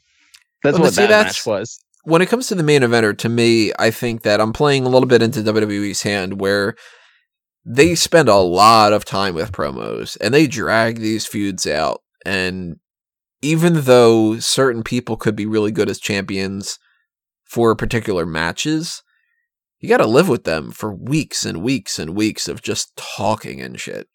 That's 0.62 0.74
Well, 0.74 0.84
what 0.84 0.94
see, 0.94 1.03
that 1.03 1.09
that's- 1.09 1.44
match 1.44 1.44
was. 1.44 1.80
when 2.05 2.22
it 2.22 2.28
comes 2.28 2.47
to 2.49 2.55
the 2.55 2.62
main 2.62 2.82
eventer, 2.82 3.18
to 3.18 3.28
me, 3.28 3.72
I 3.80 3.90
think 3.90 4.22
that 4.22 4.40
I'm 4.40 4.53
playing 4.53 4.86
a 4.86 4.88
little 4.88 5.09
bit 5.09 5.22
into 5.22 5.40
WWE's 5.42 6.03
hand 6.03 6.40
where 6.40 6.76
they 7.64 7.97
spend 7.97 8.28
a 8.28 8.36
lot 8.36 8.92
of 8.92 9.05
time 9.05 9.34
with 9.34 9.51
promos 9.51 10.16
and 10.20 10.32
they 10.32 10.47
drag 10.47 11.01
these 11.01 11.26
feuds 11.26 11.66
out. 11.66 12.01
And 12.24 12.78
even 13.47 13.82
though 13.82 14.40
certain 14.40 14.82
people 14.82 15.16
could 15.16 15.36
be 15.36 15.47
really 15.47 15.70
good 15.70 15.88
as 15.88 16.01
champions 16.01 16.80
for 17.44 17.76
particular 17.76 18.26
matches, 18.26 19.05
you 19.78 19.88
got 19.88 19.99
to 19.99 20.07
live 20.07 20.28
with 20.28 20.42
them 20.42 20.72
for 20.72 20.92
weeks 20.92 21.47
and 21.47 21.62
weeks 21.62 22.01
and 22.01 22.16
weeks 22.16 22.49
of 22.49 22.61
just 22.61 22.90
talking 22.97 23.61
and 23.61 23.78
shit. 23.80 24.09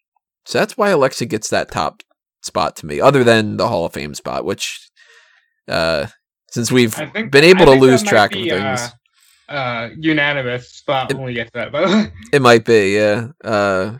So 0.44 0.58
that's 0.58 0.76
why 0.76 0.90
Alexa 0.90 1.24
gets 1.26 1.48
that 1.48 1.70
top 1.70 2.02
spot 2.42 2.76
to 2.76 2.86
me, 2.86 3.00
other 3.00 3.24
than 3.24 3.56
the 3.56 3.68
Hall 3.68 3.86
of 3.86 3.94
Fame 3.94 4.14
spot, 4.14 4.44
which, 4.44 4.90
uh, 5.66 6.06
since 6.50 6.70
we've 6.70 6.92
think 6.92 7.30
been 7.30 7.44
able 7.44 7.64
to 7.64 7.72
lose 7.72 8.02
track 8.02 8.32
be, 8.32 8.50
of 8.50 8.58
things. 8.58 8.92
Uh, 9.48 9.52
uh, 9.52 9.90
unanimous 9.96 10.68
spot 10.68 11.10
It- 11.10 11.16
when 11.16 11.24
we 11.24 11.32
get 11.34 11.46
to 11.46 11.52
that. 11.54 11.72
But 11.72 12.10
It 12.34 12.42
might 12.42 12.66
be, 12.66 12.96
yeah. 12.96 13.28
Uh, 13.42 13.98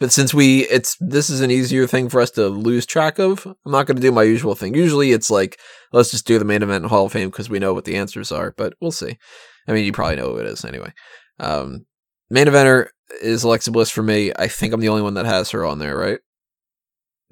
but 0.00 0.12
since 0.12 0.32
we, 0.32 0.60
it's 0.68 0.96
this 1.00 1.28
is 1.28 1.40
an 1.40 1.50
easier 1.50 1.86
thing 1.86 2.08
for 2.08 2.20
us 2.20 2.30
to 2.32 2.48
lose 2.48 2.86
track 2.86 3.18
of. 3.18 3.46
I'm 3.46 3.72
not 3.72 3.86
going 3.86 3.96
to 3.96 4.02
do 4.02 4.12
my 4.12 4.22
usual 4.22 4.54
thing. 4.54 4.74
Usually, 4.74 5.12
it's 5.12 5.30
like 5.30 5.58
let's 5.92 6.10
just 6.10 6.26
do 6.26 6.38
the 6.38 6.44
main 6.44 6.62
event 6.62 6.84
in 6.84 6.90
Hall 6.90 7.06
of 7.06 7.12
Fame 7.12 7.30
because 7.30 7.50
we 7.50 7.58
know 7.58 7.74
what 7.74 7.84
the 7.84 7.96
answers 7.96 8.30
are. 8.30 8.52
But 8.56 8.74
we'll 8.80 8.92
see. 8.92 9.18
I 9.66 9.72
mean, 9.72 9.84
you 9.84 9.92
probably 9.92 10.16
know 10.16 10.32
who 10.32 10.38
it 10.38 10.46
is 10.46 10.64
anyway. 10.64 10.92
Um, 11.40 11.86
main 12.30 12.46
eventer 12.46 12.88
is 13.22 13.44
Alexa 13.44 13.70
Bliss 13.70 13.90
for 13.90 14.02
me. 14.02 14.32
I 14.38 14.48
think 14.48 14.72
I'm 14.72 14.80
the 14.80 14.88
only 14.88 15.02
one 15.02 15.14
that 15.14 15.26
has 15.26 15.50
her 15.50 15.64
on 15.64 15.78
there, 15.78 15.96
right? 15.96 16.20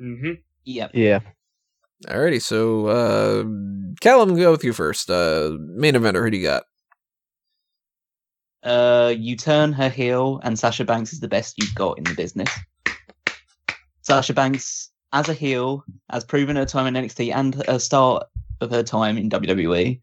Mm-hmm. 0.00 0.32
Yep. 0.64 0.90
Yeah. 0.94 1.20
Alrighty, 2.06 2.42
so 2.42 2.86
uh, 2.88 3.44
Callum, 4.00 4.36
go 4.36 4.50
with 4.50 4.64
you 4.64 4.74
first. 4.74 5.10
Uh, 5.10 5.52
main 5.58 5.94
eventer, 5.94 6.22
who 6.22 6.30
do 6.30 6.36
you 6.36 6.42
got? 6.42 6.64
Uh, 8.66 9.14
you 9.16 9.36
turn 9.36 9.72
her 9.72 9.88
heel, 9.88 10.40
and 10.42 10.58
Sasha 10.58 10.84
Banks 10.84 11.12
is 11.12 11.20
the 11.20 11.28
best 11.28 11.56
you've 11.56 11.74
got 11.76 11.98
in 11.98 12.04
the 12.04 12.14
business. 12.14 12.50
Sasha 14.02 14.34
Banks, 14.34 14.90
as 15.12 15.28
a 15.28 15.34
heel, 15.34 15.84
has 16.10 16.24
proven 16.24 16.56
her 16.56 16.64
time 16.64 16.92
in 16.92 17.04
NXT 17.04 17.32
and 17.32 17.62
a 17.68 17.78
start 17.78 18.26
of 18.60 18.72
her 18.72 18.82
time 18.82 19.18
in 19.18 19.30
WWE, 19.30 20.00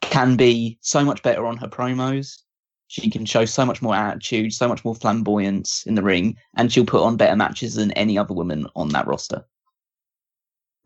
can 0.00 0.36
be 0.36 0.78
so 0.80 1.04
much 1.04 1.22
better 1.22 1.46
on 1.46 1.56
her 1.58 1.68
promos. 1.68 2.42
She 2.88 3.08
can 3.08 3.24
show 3.24 3.44
so 3.44 3.64
much 3.64 3.80
more 3.80 3.94
attitude, 3.94 4.52
so 4.52 4.66
much 4.66 4.84
more 4.84 4.94
flamboyance 4.96 5.84
in 5.86 5.94
the 5.94 6.02
ring, 6.02 6.36
and 6.56 6.72
she'll 6.72 6.86
put 6.86 7.02
on 7.02 7.16
better 7.16 7.36
matches 7.36 7.76
than 7.76 7.92
any 7.92 8.18
other 8.18 8.34
woman 8.34 8.66
on 8.74 8.88
that 8.90 9.06
roster. 9.06 9.44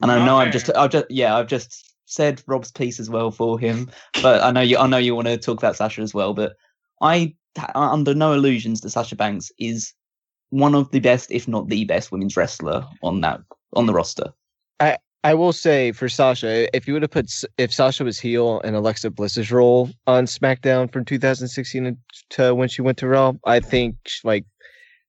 And 0.02 0.10
I 0.10 0.24
know 0.24 0.36
I've 0.36 0.52
just, 0.52 0.70
I've 0.76 0.90
just, 0.90 1.10
yeah, 1.10 1.34
I've 1.34 1.46
just 1.46 1.94
said 2.04 2.42
Rob's 2.46 2.70
piece 2.70 3.00
as 3.00 3.08
well 3.08 3.30
for 3.30 3.58
him, 3.58 3.90
but 4.20 4.42
I 4.42 4.50
know 4.50 4.60
you, 4.60 4.76
I 4.76 4.86
know 4.86 4.98
you 4.98 5.14
want 5.14 5.28
to 5.28 5.38
talk 5.38 5.56
about 5.56 5.76
Sasha 5.76 6.02
as 6.02 6.12
well, 6.12 6.34
but 6.34 6.56
I, 7.00 7.34
I'm 7.56 7.70
uh, 7.74 7.92
under 7.92 8.14
no 8.14 8.32
illusions 8.32 8.80
that 8.80 8.90
Sasha 8.90 9.16
Banks 9.16 9.50
is 9.58 9.92
one 10.50 10.74
of 10.74 10.90
the 10.90 11.00
best, 11.00 11.30
if 11.30 11.48
not 11.48 11.68
the 11.68 11.84
best, 11.84 12.12
women's 12.12 12.36
wrestler 12.36 12.86
on 13.02 13.20
that 13.22 13.40
on 13.74 13.86
the 13.86 13.94
roster. 13.94 14.32
I 15.22 15.34
will 15.34 15.52
say 15.52 15.92
for 15.92 16.08
Sasha, 16.08 16.74
if 16.74 16.86
you 16.86 16.94
would 16.94 17.02
have 17.02 17.10
put 17.10 17.30
if 17.58 17.72
Sasha 17.72 18.04
was 18.04 18.18
heel 18.18 18.60
in 18.60 18.74
Alexa 18.74 19.10
Bliss's 19.10 19.52
role 19.52 19.90
on 20.06 20.24
SmackDown 20.24 20.90
from 20.90 21.04
2016 21.04 21.96
to 22.30 22.54
when 22.54 22.68
she 22.68 22.80
went 22.80 22.96
to 22.98 23.08
Raw, 23.08 23.34
I 23.44 23.60
think 23.60 23.96
like 24.24 24.46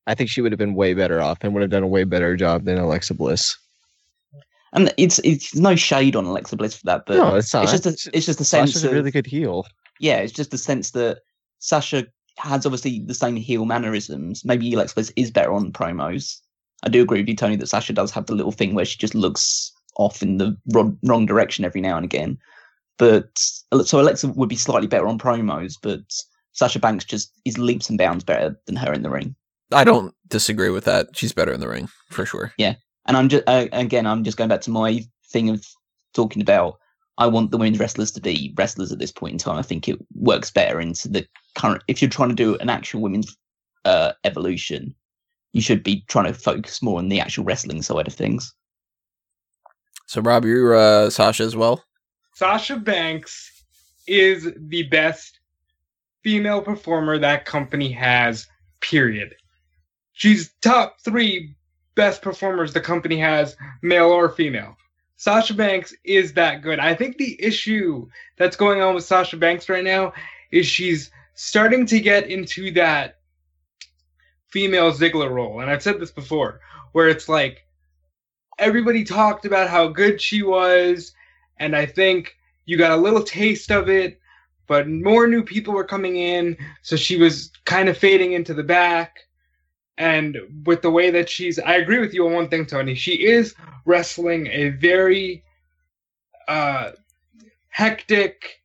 I 0.06 0.14
think 0.14 0.28
she 0.28 0.42
would 0.42 0.52
have 0.52 0.58
been 0.58 0.74
way 0.74 0.92
better 0.92 1.22
off 1.22 1.38
and 1.40 1.54
would 1.54 1.62
have 1.62 1.70
done 1.70 1.82
a 1.82 1.88
way 1.88 2.04
better 2.04 2.36
job 2.36 2.64
than 2.64 2.76
Alexa 2.76 3.14
Bliss. 3.14 3.56
And 4.74 4.92
it's 4.98 5.18
it's 5.20 5.54
no 5.54 5.76
shade 5.76 6.14
on 6.14 6.26
Alexa 6.26 6.56
Bliss 6.56 6.76
for 6.76 6.84
that, 6.86 7.04
but 7.06 7.16
no, 7.16 7.36
it's 7.36 7.52
not. 7.54 7.64
it's 7.64 7.72
just 7.72 7.86
a, 7.86 8.10
it's 8.16 8.26
just 8.26 8.40
a 8.40 8.44
sense 8.44 8.70
Sasha's 8.70 8.84
a 8.84 8.88
of 8.88 8.94
really 8.94 9.10
good 9.10 9.26
heel. 9.26 9.66
yeah, 9.98 10.16
it's 10.18 10.32
just 10.32 10.50
the 10.50 10.58
sense 10.58 10.90
that 10.90 11.20
Sasha 11.62 12.06
has 12.38 12.66
obviously 12.66 12.98
the 13.06 13.14
same 13.14 13.36
heel 13.36 13.64
mannerisms. 13.64 14.44
Maybe 14.44 14.72
Alexa 14.74 14.94
Bliss 14.94 15.12
is 15.14 15.30
better 15.30 15.52
on 15.52 15.72
promos. 15.72 16.38
I 16.82 16.88
do 16.88 17.02
agree 17.02 17.20
with 17.20 17.28
you, 17.28 17.36
Tony, 17.36 17.54
that 17.56 17.68
Sasha 17.68 17.92
does 17.92 18.10
have 18.10 18.26
the 18.26 18.34
little 18.34 18.50
thing 18.50 18.74
where 18.74 18.84
she 18.84 18.98
just 18.98 19.14
looks 19.14 19.72
off 19.96 20.22
in 20.22 20.38
the 20.38 20.56
wrong, 20.72 20.98
wrong 21.04 21.24
direction 21.24 21.64
every 21.64 21.80
now 21.80 21.96
and 21.96 22.04
again. 22.04 22.36
But 22.98 23.30
so 23.38 24.00
Alexa 24.00 24.28
would 24.28 24.48
be 24.48 24.56
slightly 24.56 24.88
better 24.88 25.06
on 25.06 25.18
promos, 25.18 25.74
but 25.80 26.00
Sasha 26.50 26.80
Banks 26.80 27.04
just 27.04 27.32
is 27.44 27.58
leaps 27.58 27.88
and 27.88 27.96
bounds 27.96 28.24
better 28.24 28.58
than 28.66 28.76
her 28.76 28.92
in 28.92 29.02
the 29.02 29.10
ring. 29.10 29.36
I 29.72 29.84
don't 29.84 30.12
disagree 30.28 30.70
with 30.70 30.84
that. 30.84 31.16
She's 31.16 31.32
better 31.32 31.52
in 31.52 31.60
the 31.60 31.68
ring 31.68 31.88
for 32.10 32.26
sure. 32.26 32.52
Yeah, 32.58 32.74
and 33.06 33.16
I'm 33.16 33.28
just 33.28 33.44
uh, 33.46 33.68
again, 33.72 34.06
I'm 34.06 34.24
just 34.24 34.36
going 34.36 34.48
back 34.48 34.60
to 34.62 34.70
my 34.70 35.04
thing 35.30 35.48
of 35.48 35.64
talking 36.12 36.42
about. 36.42 36.78
I 37.18 37.26
want 37.26 37.50
the 37.50 37.58
women's 37.58 37.78
wrestlers 37.78 38.10
to 38.12 38.20
be 38.20 38.54
wrestlers 38.56 38.90
at 38.92 38.98
this 38.98 39.12
point 39.12 39.32
in 39.32 39.38
time. 39.38 39.58
I 39.58 39.62
think 39.62 39.88
it 39.88 39.98
works 40.14 40.50
better 40.50 40.80
into 40.80 41.08
the 41.08 41.26
current. 41.54 41.82
If 41.88 42.00
you're 42.00 42.10
trying 42.10 42.30
to 42.30 42.34
do 42.34 42.56
an 42.56 42.70
actual 42.70 43.02
women's 43.02 43.36
uh, 43.84 44.12
evolution, 44.24 44.94
you 45.52 45.60
should 45.60 45.82
be 45.82 46.04
trying 46.08 46.26
to 46.26 46.34
focus 46.34 46.82
more 46.82 46.98
on 46.98 47.08
the 47.08 47.20
actual 47.20 47.44
wrestling 47.44 47.82
side 47.82 48.06
of 48.06 48.14
things. 48.14 48.54
So 50.06 50.20
Rob, 50.20 50.44
you're 50.44 50.74
uh, 50.74 51.10
Sasha 51.10 51.42
as 51.42 51.56
well. 51.56 51.84
Sasha 52.34 52.76
Banks 52.76 53.64
is 54.06 54.50
the 54.56 54.84
best 54.84 55.38
female 56.22 56.62
performer 56.62 57.18
that 57.18 57.44
company 57.44 57.92
has, 57.92 58.46
period. 58.80 59.34
She's 60.12 60.52
top 60.60 60.96
three 61.04 61.54
best 61.94 62.22
performers 62.22 62.72
the 62.72 62.80
company 62.80 63.18
has, 63.18 63.56
male 63.82 64.08
or 64.08 64.28
female. 64.30 64.76
Sasha 65.22 65.54
Banks 65.54 65.94
is 66.02 66.32
that 66.32 66.62
good. 66.62 66.80
I 66.80 66.96
think 66.96 67.16
the 67.16 67.40
issue 67.40 68.08
that's 68.36 68.56
going 68.56 68.82
on 68.82 68.96
with 68.96 69.04
Sasha 69.04 69.36
Banks 69.36 69.68
right 69.68 69.84
now 69.84 70.12
is 70.50 70.66
she's 70.66 71.12
starting 71.34 71.86
to 71.86 72.00
get 72.00 72.28
into 72.28 72.72
that 72.72 73.20
female 74.48 74.90
Ziggler 74.90 75.30
role. 75.30 75.60
And 75.60 75.70
I've 75.70 75.80
said 75.80 76.00
this 76.00 76.10
before, 76.10 76.58
where 76.90 77.06
it's 77.06 77.28
like 77.28 77.64
everybody 78.58 79.04
talked 79.04 79.44
about 79.44 79.70
how 79.70 79.86
good 79.86 80.20
she 80.20 80.42
was, 80.42 81.12
and 81.56 81.76
I 81.76 81.86
think 81.86 82.34
you 82.64 82.76
got 82.76 82.90
a 82.90 82.96
little 82.96 83.22
taste 83.22 83.70
of 83.70 83.88
it, 83.88 84.20
but 84.66 84.88
more 84.88 85.28
new 85.28 85.44
people 85.44 85.72
were 85.72 85.84
coming 85.84 86.16
in, 86.16 86.56
so 86.82 86.96
she 86.96 87.16
was 87.16 87.52
kind 87.64 87.88
of 87.88 87.96
fading 87.96 88.32
into 88.32 88.54
the 88.54 88.64
back. 88.64 89.20
And 89.98 90.38
with 90.64 90.82
the 90.82 90.90
way 90.90 91.10
that 91.10 91.28
she's, 91.28 91.58
I 91.58 91.76
agree 91.76 91.98
with 91.98 92.14
you 92.14 92.26
on 92.26 92.32
one 92.32 92.48
thing, 92.48 92.66
Tony. 92.66 92.94
She 92.94 93.26
is 93.26 93.54
wrestling 93.84 94.46
a 94.48 94.70
very 94.70 95.44
uh, 96.48 96.92
hectic, 97.68 98.62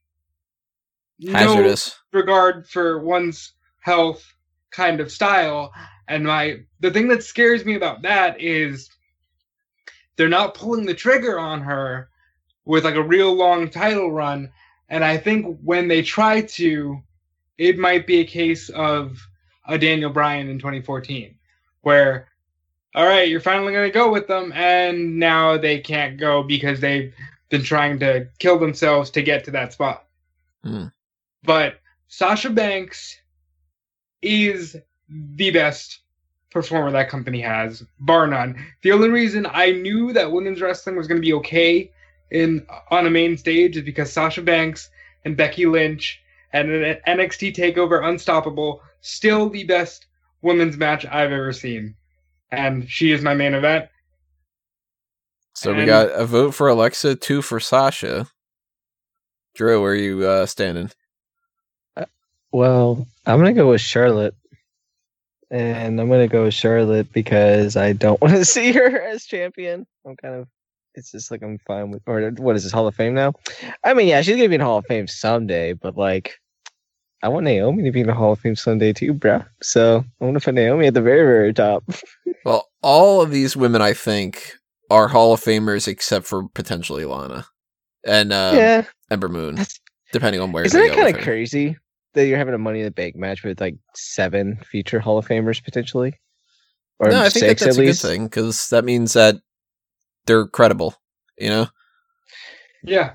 Hazardous. 1.26 2.00
no 2.14 2.20
regard 2.20 2.68
for 2.68 3.04
one's 3.04 3.54
health 3.80 4.24
kind 4.72 5.00
of 5.00 5.12
style. 5.12 5.74
And 6.08 6.26
my 6.26 6.60
the 6.80 6.92
thing 6.92 7.08
that 7.10 7.24
scares 7.24 7.66
me 7.66 7.76
about 7.76 8.04
that 8.04 8.40
is 8.40 8.90
they're 10.16 10.30
not 10.30 10.56
pulling 10.56 10.86
the 10.86 10.94
trigger 10.94 11.40
on 11.40 11.62
her 11.62 12.10
with 12.66 12.84
like 12.84 12.96
a 12.96 13.04
real 13.04 13.34
long 13.34 13.70
title 13.70 14.12
run. 14.12 14.52
And 14.90 15.04
I 15.04 15.18
think 15.18 15.60
when 15.64 15.88
they 15.88 16.02
try 16.02 16.42
to, 16.42 17.02
it 17.58 17.78
might 17.78 18.08
be 18.08 18.20
a 18.20 18.26
case 18.26 18.70
of 18.70 19.18
a 19.68 19.78
Daniel 19.78 20.10
Bryan 20.10 20.50
in 20.50 20.60
2014, 20.60 21.36
where, 21.82 22.28
all 22.96 23.06
right, 23.06 23.30
you're 23.30 23.42
finally 23.42 23.74
going 23.74 23.88
to 23.88 23.94
go 23.94 24.12
with 24.12 24.28
them, 24.28 24.52
and 24.54 25.20
now 25.20 25.58
they 25.58 25.80
can't 25.80 26.18
go 26.18 26.44
because 26.44 26.80
they've 26.80 27.14
been 27.50 27.64
trying 27.64 28.00
to 28.00 28.28
kill 28.40 28.60
themselves 28.60 29.10
to 29.12 29.22
get 29.22 29.44
to 29.46 29.52
that 29.52 29.74
spot. 29.74 30.06
Hmm. 30.64 30.86
But 31.44 31.80
Sasha 32.08 32.50
Banks 32.50 33.20
is 34.22 34.76
the 35.10 35.52
best 35.52 36.00
performer 36.52 36.92
that 36.92 37.10
company 37.10 37.42
has, 37.42 37.84
bar 38.00 38.28
none. 38.28 38.66
The 38.82 38.92
only 38.92 39.10
reason 39.10 39.48
I 39.50 39.72
knew 39.72 40.14
that 40.14 40.32
women's 40.32 40.62
wrestling 40.62 40.96
was 40.96 41.08
going 41.08 41.22
to 41.22 41.26
be 41.26 41.34
okay 41.34 41.92
in 42.32 42.66
on 42.92 43.08
a 43.08 43.10
main 43.10 43.38
stage 43.38 43.78
is 43.78 43.84
because 43.84 44.12
Sasha 44.12 44.42
Banks 44.42 44.90
and 45.24 45.38
Becky 45.38 45.66
Lynch 45.66 46.22
and 46.54 46.72
an 46.72 46.98
NXT 47.08 47.56
Takeover 47.56 48.08
Unstoppable 48.08 48.82
still 49.02 49.50
the 49.50 49.64
best 49.64 50.08
women's 50.42 50.78
match 50.78 51.06
I've 51.06 51.32
ever 51.32 51.54
seen, 51.54 51.96
and 52.52 52.90
she 52.90 53.12
is 53.12 53.22
my 53.22 53.34
main 53.34 53.54
event. 53.54 53.90
So 55.54 55.74
we 55.74 55.86
got 55.86 56.12
a 56.12 56.26
vote 56.26 56.54
for 56.54 56.68
Alexa, 56.68 57.16
two 57.16 57.42
for 57.42 57.60
Sasha. 57.60 58.28
Drew, 59.56 59.82
where 59.82 59.94
are 59.94 59.96
you 59.96 60.24
uh, 60.24 60.46
standing? 60.46 60.92
Well, 62.52 63.08
I'm 63.26 63.40
gonna 63.40 63.54
go 63.54 63.72
with 63.72 63.82
Charlotte, 63.82 64.36
and 65.50 66.00
I'm 66.00 66.10
gonna 66.10 66.28
go 66.28 66.44
with 66.44 66.54
Charlotte 66.54 67.12
because 67.12 67.76
I 67.76 67.94
don't 67.94 68.22
want 68.22 68.36
to 68.36 68.46
see 68.46 68.72
her 68.72 69.02
as 69.02 69.26
champion. 69.26 69.86
I'm 70.06 70.16
kind 70.16 70.36
of, 70.36 70.48
it's 70.98 71.12
just 71.12 71.32
like 71.32 71.42
I'm 71.44 71.58
fine 71.60 71.92
with, 71.92 72.02
or 72.08 72.32
what 72.32 72.56
is 72.58 72.64
this 72.64 72.74
Hall 72.74 72.88
of 72.88 72.96
Fame 72.96 73.14
now? 73.14 73.34
I 73.86 73.94
mean, 73.94 74.08
yeah, 74.08 74.22
she's 74.22 74.36
gonna 74.36 74.50
be 74.50 74.56
in 74.56 74.62
Hall 74.62 74.80
of 74.80 74.86
Fame 74.86 75.08
someday, 75.08 75.72
but 75.74 75.96
like, 75.96 76.38
I 77.24 77.30
want 77.30 77.46
Naomi 77.46 77.84
to 77.84 77.92
be 77.92 78.02
in 78.02 78.08
the 78.08 78.14
Hall 78.14 78.34
of 78.34 78.40
Fame 78.40 78.56
someday 78.56 78.92
too, 78.94 79.14
bruh. 79.14 79.46
So 79.62 80.04
I 80.20 80.26
want 80.26 80.38
to 80.38 80.44
put 80.44 80.56
Naomi 80.56 80.88
at 80.88 80.94
the 80.94 81.02
very, 81.02 81.26
very 81.26 81.54
top. 81.54 81.84
Well, 82.46 82.66
all 82.82 83.22
of 83.22 83.30
these 83.32 83.58
women, 83.58 83.82
I 83.82 83.92
think, 83.94 84.54
are 84.90 85.10
Hall 85.10 85.34
of 85.34 85.42
Famers 85.42 85.86
except 85.88 86.26
for 86.26 86.48
potentially 86.50 87.04
Lana 87.04 87.46
and 88.06 88.32
uh, 88.32 88.54
yeah, 88.56 88.84
Ember 89.12 89.28
Moon, 89.28 89.56
That's- 89.56 89.80
depending 90.14 90.40
on 90.40 90.54
where. 90.54 90.64
isn't 90.64 90.80
that 90.80 90.96
kind 90.96 91.14
of 91.16 91.22
crazy 91.24 91.76
that 92.14 92.26
you're 92.28 92.38
having 92.38 92.54
a 92.54 92.58
Money 92.58 92.80
in 92.80 92.86
the 92.86 92.92
Bank 92.92 93.18
match 93.18 93.44
with 93.44 93.60
like 93.60 93.76
seven 93.96 94.58
future 94.72 95.00
Hall 95.00 95.18
of 95.18 95.28
Famers 95.28 95.62
potentially, 95.62 96.14
or 97.00 97.10
No, 97.10 97.20
I 97.22 97.28
think 97.30 97.48
that 97.48 97.58
that's 97.60 97.78
a 97.78 97.82
least? 97.82 98.02
good 98.02 98.08
thing 98.08 98.26
because 98.28 98.70
that 98.70 98.86
means 98.86 99.12
that 99.14 99.36
they're 100.28 100.48
credible. 100.48 100.96
You 101.40 101.50
know, 101.50 101.68
Yeah, 102.84 103.14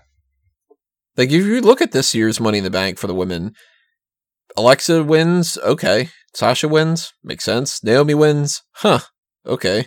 like 1.16 1.28
if 1.30 1.44
you 1.46 1.60
look 1.60 1.80
at 1.80 1.92
this 1.92 2.14
year's 2.14 2.40
Money 2.40 2.58
in 2.58 2.64
the 2.64 2.70
Bank 2.70 2.98
for 2.98 3.06
the 3.06 3.14
women, 3.14 3.54
Alexa 4.56 5.04
wins. 5.04 5.58
Okay, 5.58 6.08
Sasha 6.34 6.68
wins. 6.68 7.12
Makes 7.22 7.44
sense. 7.44 7.82
Naomi 7.84 8.14
wins. 8.14 8.62
Huh. 8.74 9.00
Okay. 9.46 9.86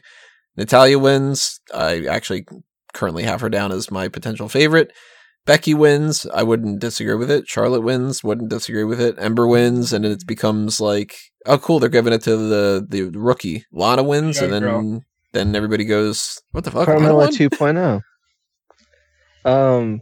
Natalya 0.58 1.00
wins. 1.00 1.60
I 1.74 2.06
actually 2.06 2.46
currently 2.94 3.24
have 3.24 3.42
her 3.42 3.50
down 3.50 3.72
as 3.72 3.92
my 3.92 4.08
potential 4.08 4.48
favorite. 4.48 4.92
Becky 5.46 5.74
wins. 5.74 6.26
I 6.34 6.44
wouldn't 6.44 6.80
disagree 6.80 7.16
with 7.16 7.30
it. 7.30 7.48
Charlotte 7.48 7.82
wins. 7.82 8.24
Wouldn't 8.24 8.50
disagree 8.50 8.84
with 8.84 9.00
it. 9.00 9.16
Ember 9.20 9.46
wins, 9.48 9.94
and 9.94 10.06
it 10.06 10.26
becomes 10.26 10.82
like, 10.82 11.16
oh, 11.46 11.58
cool. 11.58 11.80
They're 11.80 11.90
giving 11.90 12.14
it 12.14 12.24
to 12.24 12.36
the 12.36 12.86
the 12.88 13.04
rookie. 13.18 13.66
Lana 13.72 14.02
wins, 14.04 14.38
Young 14.38 14.46
and 14.46 14.54
then 14.54 14.62
girl. 14.64 15.02
Then 15.36 15.56
everybody 15.56 15.86
goes, 15.86 16.42
what 16.52 16.64
the 16.64 16.72
fuck? 16.72 16.88
Lana 16.88 17.02
Carmella 17.02 17.16
won? 17.16 17.34
2.0. 17.36 18.02
Um, 19.46 20.02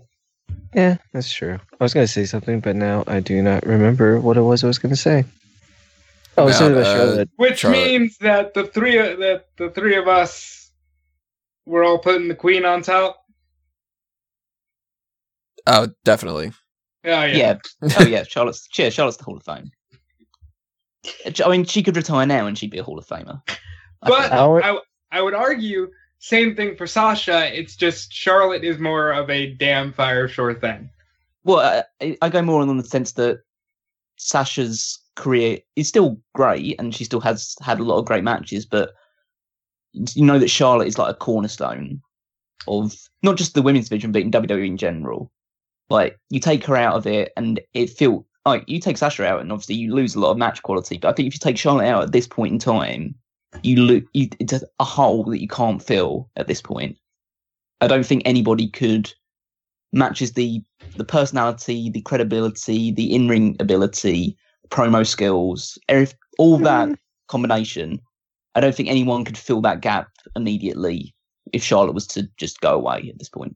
yeah, 0.73 0.95
that's 1.11 1.29
true. 1.33 1.59
I 1.77 1.83
was 1.83 1.93
gonna 1.93 2.07
say 2.07 2.23
something, 2.23 2.61
but 2.61 2.77
now 2.77 3.03
I 3.07 3.19
do 3.19 3.41
not 3.41 3.65
remember 3.65 4.21
what 4.21 4.37
it 4.37 4.41
was 4.41 4.63
I 4.63 4.67
was 4.67 4.79
gonna 4.79 4.95
say. 4.95 5.25
Oh, 6.37 6.47
About, 6.47 6.61
about 6.61 6.77
uh, 6.77 6.83
Charlotte. 6.95 7.29
which 7.35 7.59
Charlotte. 7.59 7.77
means 7.85 8.17
that 8.19 8.53
the 8.53 8.63
three 8.67 8.95
that 8.95 9.47
the 9.57 9.69
three 9.71 9.97
of 9.97 10.07
us 10.07 10.71
we're 11.65 11.83
all 11.83 11.97
putting 11.97 12.29
the 12.29 12.35
queen 12.35 12.63
on 12.63 12.83
top. 12.83 13.21
Oh, 15.67 15.89
definitely. 16.05 16.51
Oh 17.05 17.09
yeah. 17.25 17.25
Yeah. 17.25 17.57
Oh 17.97 18.03
yeah, 18.05 18.23
Charlotte's 18.23 18.67
yeah, 18.77 18.89
Charlotte's 18.89 19.17
the 19.17 19.25
Hall 19.25 19.35
of 19.37 19.43
Fame. 19.43 19.71
I 21.45 21.49
mean, 21.49 21.65
she 21.65 21.83
could 21.83 21.97
retire 21.97 22.25
now 22.25 22.47
and 22.47 22.57
she'd 22.57 22.71
be 22.71 22.77
a 22.79 22.83
Hall 22.83 22.97
of 22.97 23.05
Famer. 23.05 23.41
I 24.01 24.09
But 24.09 24.21
think. 24.21 24.33
I 24.33 24.71
would- 24.71 24.81
I, 25.13 25.21
would 25.21 25.33
argue 25.33 25.91
same 26.19 26.55
thing 26.55 26.75
for 26.75 26.87
Sasha. 26.87 27.57
It's 27.57 27.75
just 27.75 28.11
Charlotte 28.11 28.63
is 28.63 28.79
more 28.79 29.11
of 29.11 29.29
a 29.29 29.53
damn 29.53 29.93
fire 29.93 30.27
sure 30.27 30.53
thing. 30.53 30.89
Well, 31.43 31.83
I, 32.01 32.17
I 32.21 32.29
go 32.29 32.41
more 32.41 32.61
on 32.61 32.77
the 32.77 32.83
sense 32.83 33.13
that 33.13 33.41
Sasha's 34.17 34.99
career 35.15 35.59
is 35.75 35.87
still 35.87 36.19
great, 36.33 36.79
and 36.79 36.95
she 36.95 37.03
still 37.03 37.21
has 37.21 37.55
had 37.61 37.79
a 37.79 37.83
lot 37.83 37.99
of 37.99 38.05
great 38.05 38.23
matches. 38.23 38.65
But 38.65 38.93
you 39.93 40.25
know 40.25 40.39
that 40.39 40.49
Charlotte 40.49 40.87
is 40.87 40.97
like 40.97 41.13
a 41.13 41.17
cornerstone 41.17 42.01
of 42.67 42.95
not 43.21 43.37
just 43.37 43.53
the 43.53 43.61
women's 43.61 43.89
division, 43.89 44.11
but 44.11 44.21
in 44.21 44.31
WWE 44.31 44.65
in 44.65 44.77
general. 44.77 45.31
Like 45.89 46.17
you 46.29 46.39
take 46.39 46.65
her 46.65 46.75
out 46.75 46.95
of 46.95 47.05
it, 47.05 47.31
and 47.37 47.59
it 47.73 47.89
feel 47.89 48.25
like 48.45 48.63
you 48.67 48.79
take 48.79 48.97
Sasha 48.97 49.25
out, 49.25 49.41
and 49.41 49.51
obviously 49.51 49.75
you 49.75 49.93
lose 49.93 50.15
a 50.15 50.19
lot 50.19 50.31
of 50.31 50.37
match 50.37 50.63
quality. 50.63 50.97
But 50.97 51.09
I 51.09 51.13
think 51.13 51.27
if 51.27 51.33
you 51.33 51.39
take 51.39 51.57
Charlotte 51.57 51.87
out 51.87 52.03
at 52.03 52.11
this 52.11 52.27
point 52.27 52.53
in 52.53 52.59
time, 52.59 53.15
you 53.61 53.77
look 53.77 54.03
you, 54.13 54.29
it's 54.39 54.53
a- 54.53 54.83
hole 54.83 55.23
that 55.25 55.41
you 55.41 55.47
can't 55.47 55.81
fill 55.81 56.29
at 56.35 56.47
this 56.47 56.61
point. 56.61 56.97
I 57.81 57.87
don't 57.87 58.05
think 58.05 58.23
anybody 58.25 58.67
could 58.67 59.13
matches 59.91 60.33
the 60.33 60.61
the 60.97 61.05
personality, 61.05 61.89
the 61.89 62.01
credibility, 62.01 62.91
the 62.91 63.13
in 63.13 63.27
ring 63.27 63.55
ability, 63.59 64.37
promo 64.69 65.05
skills, 65.05 65.77
every, 65.87 66.13
all 66.37 66.57
hmm. 66.57 66.63
that 66.63 66.99
combination. 67.27 67.99
I 68.55 68.59
don't 68.59 68.75
think 68.75 68.89
anyone 68.89 69.25
could 69.25 69.37
fill 69.37 69.61
that 69.61 69.81
gap 69.81 70.09
immediately 70.35 71.15
if 71.53 71.63
Charlotte 71.63 71.95
was 71.95 72.07
to 72.07 72.29
just 72.37 72.61
go 72.61 72.73
away 72.75 73.09
at 73.09 73.17
this 73.17 73.29
point. 73.29 73.55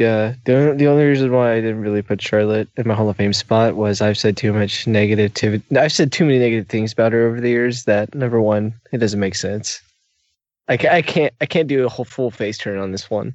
Uh, 0.00 0.32
the 0.44 0.74
the 0.76 0.86
only 0.86 1.04
reason 1.04 1.32
why 1.32 1.52
I 1.52 1.60
didn't 1.60 1.80
really 1.80 2.02
put 2.02 2.20
Charlotte 2.22 2.68
in 2.76 2.86
my 2.86 2.94
Hall 2.94 3.08
of 3.08 3.16
Fame 3.16 3.32
spot 3.32 3.76
was 3.76 4.00
I've 4.00 4.18
said 4.18 4.36
too 4.36 4.52
much 4.52 4.86
negative. 4.86 5.62
I've 5.76 5.92
said 5.92 6.12
too 6.12 6.24
many 6.24 6.38
negative 6.38 6.68
things 6.68 6.92
about 6.92 7.12
her 7.12 7.26
over 7.26 7.40
the 7.40 7.48
years. 7.48 7.84
That 7.84 8.14
number 8.14 8.40
one, 8.40 8.74
it 8.92 8.98
doesn't 8.98 9.20
make 9.20 9.34
sense. 9.34 9.80
I, 10.68 10.76
ca- 10.76 10.90
I 10.90 11.02
can't 11.02 11.32
I 11.40 11.46
can't 11.46 11.68
do 11.68 11.84
a 11.84 11.88
whole 11.88 12.04
full 12.04 12.30
face 12.30 12.58
turn 12.58 12.78
on 12.78 12.92
this 12.92 13.08
one. 13.10 13.34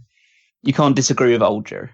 You 0.63 0.73
can't 0.73 0.95
disagree 0.95 1.31
with 1.31 1.41
old 1.41 1.63
Drew. 1.65 1.87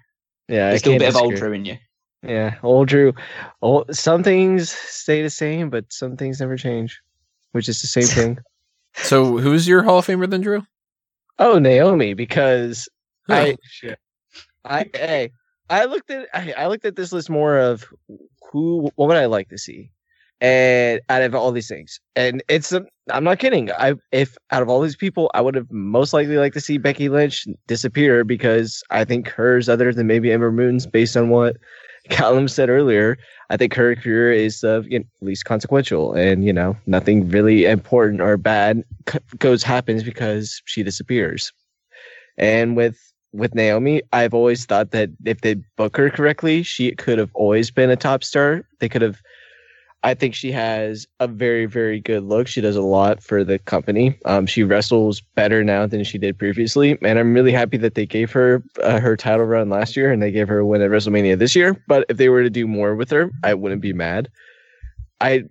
Yeah, 0.47 0.69
There's 0.69 0.73
I 0.73 0.77
still 0.77 0.91
a 0.93 0.99
can't 0.99 1.01
bit 1.01 1.15
of 1.15 1.21
old. 1.21 1.35
Drew 1.35 1.53
in 1.53 1.65
you. 1.65 1.77
Yeah, 2.23 2.55
old 2.63 2.87
Drew. 2.87 3.13
Old, 3.61 3.95
some 3.95 4.23
things 4.23 4.69
stay 4.71 5.21
the 5.21 5.29
same, 5.29 5.69
but 5.69 5.85
some 5.93 6.17
things 6.17 6.39
never 6.39 6.57
change, 6.57 6.99
which 7.51 7.69
is 7.69 7.81
the 7.81 7.87
same 7.87 8.07
thing. 8.07 8.37
So 8.99 9.37
who's 9.37 9.67
your 9.67 9.83
Hall 9.83 9.99
of 9.99 10.07
Famer 10.07 10.27
then, 10.27 10.41
Drew? 10.41 10.65
Oh, 11.37 11.59
Naomi, 11.59 12.15
because 12.15 12.89
I 13.29 13.55
Shit. 13.69 13.99
I 14.67 14.89
hey, 14.93 15.31
I 15.69 15.85
looked 15.85 16.09
at 16.11 16.27
I, 16.33 16.53
I 16.57 16.67
looked 16.67 16.85
at 16.85 16.95
this 16.95 17.11
list 17.11 17.29
more 17.29 17.57
of 17.57 17.85
who 18.51 18.91
what 18.95 19.07
would 19.07 19.17
I 19.17 19.25
like 19.25 19.49
to 19.49 19.57
see, 19.57 19.91
and 20.41 21.01
out 21.09 21.21
of 21.21 21.35
all 21.35 21.51
these 21.51 21.67
things, 21.67 21.99
and 22.15 22.43
it's 22.47 22.73
um, 22.73 22.85
I'm 23.11 23.23
not 23.23 23.39
kidding. 23.39 23.71
I 23.71 23.95
if 24.11 24.37
out 24.51 24.61
of 24.61 24.69
all 24.69 24.81
these 24.81 24.95
people, 24.95 25.31
I 25.33 25.41
would 25.41 25.55
have 25.55 25.71
most 25.71 26.13
likely 26.13 26.37
like 26.37 26.53
to 26.53 26.61
see 26.61 26.77
Becky 26.77 27.09
Lynch 27.09 27.47
disappear 27.67 28.23
because 28.23 28.83
I 28.89 29.05
think 29.05 29.27
hers, 29.29 29.69
other 29.69 29.93
than 29.93 30.07
maybe 30.07 30.31
Ember 30.31 30.51
Moon's, 30.51 30.85
based 30.85 31.17
on 31.17 31.29
what 31.29 31.57
Callum 32.09 32.47
said 32.47 32.69
earlier, 32.69 33.17
I 33.49 33.57
think 33.57 33.73
her 33.73 33.95
career 33.95 34.31
is 34.31 34.63
uh, 34.63 34.81
you 34.87 34.99
know, 34.99 35.05
least 35.21 35.45
consequential, 35.45 36.13
and 36.13 36.45
you 36.45 36.53
know 36.53 36.77
nothing 36.85 37.29
really 37.29 37.65
important 37.65 38.21
or 38.21 38.37
bad 38.37 38.83
c- 39.09 39.19
goes 39.39 39.63
happens 39.63 40.03
because 40.03 40.61
she 40.65 40.83
disappears. 40.83 41.51
And 42.37 42.75
with 42.77 43.06
with 43.33 43.53
Naomi, 43.55 44.01
I've 44.13 44.33
always 44.33 44.65
thought 44.65 44.91
that 44.91 45.09
if 45.25 45.41
they 45.41 45.55
book 45.75 45.97
her 45.97 46.09
correctly, 46.09 46.63
she 46.63 46.91
could 46.91 47.19
have 47.19 47.31
always 47.33 47.71
been 47.71 47.89
a 47.89 47.95
top 47.95 48.23
star. 48.23 48.63
They 48.79 48.89
could 48.89 49.01
have. 49.01 49.21
I 50.03 50.13
think 50.13 50.35
she 50.35 50.51
has 50.51 51.07
a 51.19 51.27
very, 51.27 51.65
very 51.65 51.99
good 51.99 52.23
look. 52.23 52.47
She 52.47 52.61
does 52.61 52.75
a 52.75 52.81
lot 52.81 53.21
for 53.21 53.43
the 53.43 53.57
company. 53.59 54.17
Um, 54.25 54.45
she 54.45 54.63
wrestles 54.63 55.21
better 55.35 55.63
now 55.63 55.87
than 55.87 56.03
she 56.03 56.17
did 56.17 56.37
previously, 56.37 56.97
and 57.01 57.19
I'm 57.19 57.33
really 57.33 57.51
happy 57.51 57.77
that 57.77 57.95
they 57.95 58.05
gave 58.05 58.31
her 58.31 58.63
uh, 58.81 58.99
her 58.99 59.17
title 59.17 59.45
run 59.45 59.69
last 59.69 59.97
year 59.97 60.11
and 60.11 60.21
they 60.21 60.31
gave 60.31 60.47
her 60.47 60.59
a 60.59 60.65
win 60.65 60.81
at 60.81 60.91
WrestleMania 60.91 61.37
this 61.37 61.55
year. 61.55 61.81
But 61.87 62.05
if 62.09 62.17
they 62.17 62.29
were 62.29 62.43
to 62.43 62.49
do 62.49 62.67
more 62.67 62.95
with 62.95 63.09
her, 63.09 63.31
I 63.43 63.55
wouldn't 63.55 63.81
be 63.81 63.91
mad. 63.91 64.29
I, 65.19 65.45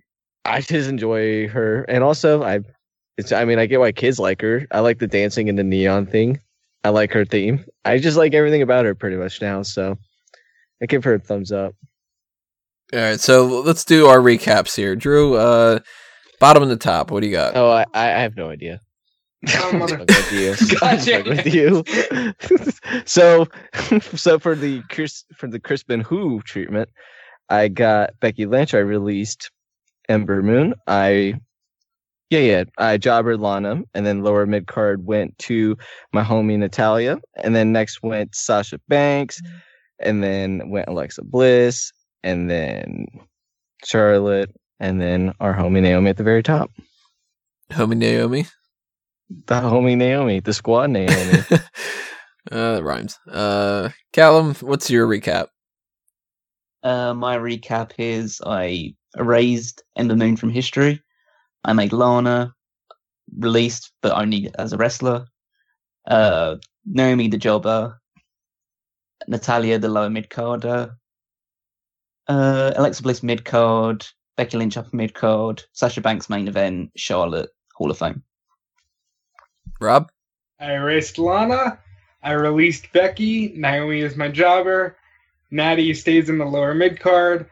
I 0.45 0.61
just 0.61 0.89
enjoy 0.89 1.49
her, 1.49 1.83
and 1.83 2.03
also 2.03 2.41
I, 2.41 2.61
it's. 3.17 3.31
I 3.33 3.45
mean, 3.45 3.59
I 3.59 3.65
get 3.65 3.81
why 3.81 3.91
kids 3.91 4.17
like 4.17 4.41
her. 4.41 4.65
I 4.71 4.79
like 4.79 4.99
the 4.99 5.07
dancing 5.07 5.49
and 5.49 5.59
the 5.59 5.63
neon 5.63 6.05
thing. 6.05 6.39
I 6.87 6.89
like 6.89 7.11
her 7.11 7.25
theme. 7.25 7.65
I 7.83 7.97
just 7.97 8.15
like 8.15 8.33
everything 8.33 8.61
about 8.61 8.85
her 8.85 8.95
pretty 8.95 9.17
much 9.17 9.41
now. 9.41 9.61
So 9.61 9.97
I 10.81 10.85
give 10.85 11.03
her 11.03 11.15
a 11.15 11.19
thumbs 11.19 11.51
up. 11.51 11.73
All 12.93 12.99
right, 12.99 13.19
so 13.19 13.45
let's 13.59 13.83
do 13.83 14.05
our 14.05 14.19
recaps 14.19 14.73
here. 14.73 14.95
Drew, 14.95 15.33
uh, 15.33 15.79
bottom 16.39 16.63
and 16.63 16.71
the 16.71 16.77
top. 16.77 17.11
What 17.11 17.19
do 17.19 17.27
you 17.27 17.33
got? 17.33 17.57
Oh, 17.57 17.69
I, 17.69 17.83
I 17.93 18.05
I 18.05 18.21
have 18.21 18.37
no 18.37 18.49
idea. 18.49 18.79
Oh, 19.53 19.69
I'm 19.69 19.79
with 20.07 20.31
you. 20.31 20.55
I'm 20.81 20.97
Gotcha. 20.97 21.23
with 21.27 21.53
you. 21.53 21.83
so, 23.05 23.47
so 24.15 24.39
for 24.39 24.55
the 24.55 24.81
Chris 24.89 25.25
for 25.35 25.47
the 25.47 25.59
Chris 25.59 25.83
Benoit 25.83 26.45
treatment, 26.45 26.87
I 27.49 27.67
got 27.67 28.11
Becky 28.21 28.45
Lynch. 28.45 28.73
I 28.73 28.77
released 28.77 29.51
Ember 30.07 30.41
Moon. 30.41 30.73
I 30.87 31.33
yeah 32.29 32.39
yeah 32.39 32.63
I 32.77 32.97
jobber 32.97 33.37
Lana, 33.37 33.81
and 33.93 34.05
then 34.05 34.23
lower 34.23 34.45
mid 34.45 34.67
card 34.67 35.05
went 35.05 35.37
to 35.39 35.77
my 36.13 36.23
homie 36.23 36.57
Natalya, 36.57 37.19
and 37.35 37.55
then 37.55 37.71
next 37.71 38.03
went 38.03 38.35
Sasha 38.35 38.79
Banks, 38.87 39.41
and 39.99 40.23
then 40.23 40.69
went 40.69 40.87
Alexa 40.87 41.23
Bliss, 41.23 41.91
and 42.23 42.49
then 42.49 43.05
Charlotte, 43.83 44.53
and 44.79 45.01
then 45.01 45.33
our 45.39 45.53
homie 45.53 45.81
Naomi 45.81 46.09
at 46.09 46.17
the 46.17 46.23
very 46.23 46.43
top. 46.43 46.71
Homie 47.71 47.97
Naomi. 47.97 48.45
The 49.29 49.55
homie 49.55 49.97
Naomi, 49.97 50.39
the 50.39 50.53
squad 50.53 50.89
Naomi. 50.89 51.43
uh, 52.51 52.75
that 52.75 52.83
rhymes. 52.83 53.19
Uh, 53.29 53.89
Callum, 54.13 54.55
what's 54.55 54.89
your 54.89 55.07
recap? 55.07 55.47
Uh, 56.83 57.13
my 57.13 57.37
recap 57.37 57.91
is 57.97 58.39
I 58.45 58.95
erased 59.17 59.83
Ember 59.97 60.15
Moon 60.15 60.37
from 60.37 60.49
history. 60.49 61.01
I 61.67 61.73
made 61.73 61.91
Lana 61.91 62.55
released, 63.37 63.91
but 64.01 64.17
only 64.17 64.49
as 64.57 64.71
a 64.71 64.77
wrestler. 64.77 65.25
Uh, 66.07 66.55
Naomi 66.85 67.27
the 67.27 67.37
jobber. 67.37 67.99
Natalya 69.27 69.77
the 69.77 69.89
lower 69.89 70.09
mid 70.09 70.29
carder. 70.29 70.95
Uh, 72.27 72.71
Alexa 72.75 73.03
Bliss 73.03 73.21
mid 73.21 73.43
card. 73.43 74.07
Becky 74.37 74.57
Lynch 74.57 74.77
upper 74.77 74.95
mid 74.95 75.13
card. 75.13 75.63
Sasha 75.73 75.99
Banks 75.99 76.29
main 76.29 76.47
event. 76.47 76.91
Charlotte 76.95 77.49
Hall 77.75 77.91
of 77.91 77.97
Fame. 77.97 78.23
Rob? 79.81 80.09
I 80.59 80.73
erased 80.73 81.19
Lana. 81.19 81.79
I 82.23 82.31
released 82.31 82.93
Becky. 82.93 83.49
Naomi 83.49 83.99
is 83.99 84.15
my 84.15 84.29
jobber. 84.29 84.97
Natty 85.51 85.93
stays 85.93 86.29
in 86.29 86.37
the 86.37 86.45
lower 86.45 86.73
mid 86.73 86.99
card. 86.99 87.49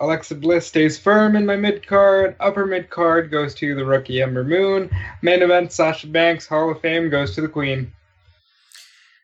Alexa 0.00 0.36
Bliss 0.36 0.66
stays 0.66 0.98
firm 0.98 1.34
in 1.34 1.44
my 1.44 1.56
mid 1.56 1.86
card. 1.86 2.36
Upper 2.38 2.66
mid 2.66 2.88
card 2.90 3.30
goes 3.30 3.54
to 3.56 3.74
the 3.74 3.84
rookie 3.84 4.22
Ember 4.22 4.44
Moon. 4.44 4.90
Main 5.22 5.42
event 5.42 5.72
Sasha 5.72 6.06
Banks 6.06 6.46
Hall 6.46 6.70
of 6.70 6.80
Fame 6.80 7.10
goes 7.10 7.34
to 7.34 7.40
the 7.40 7.48
Queen. 7.48 7.92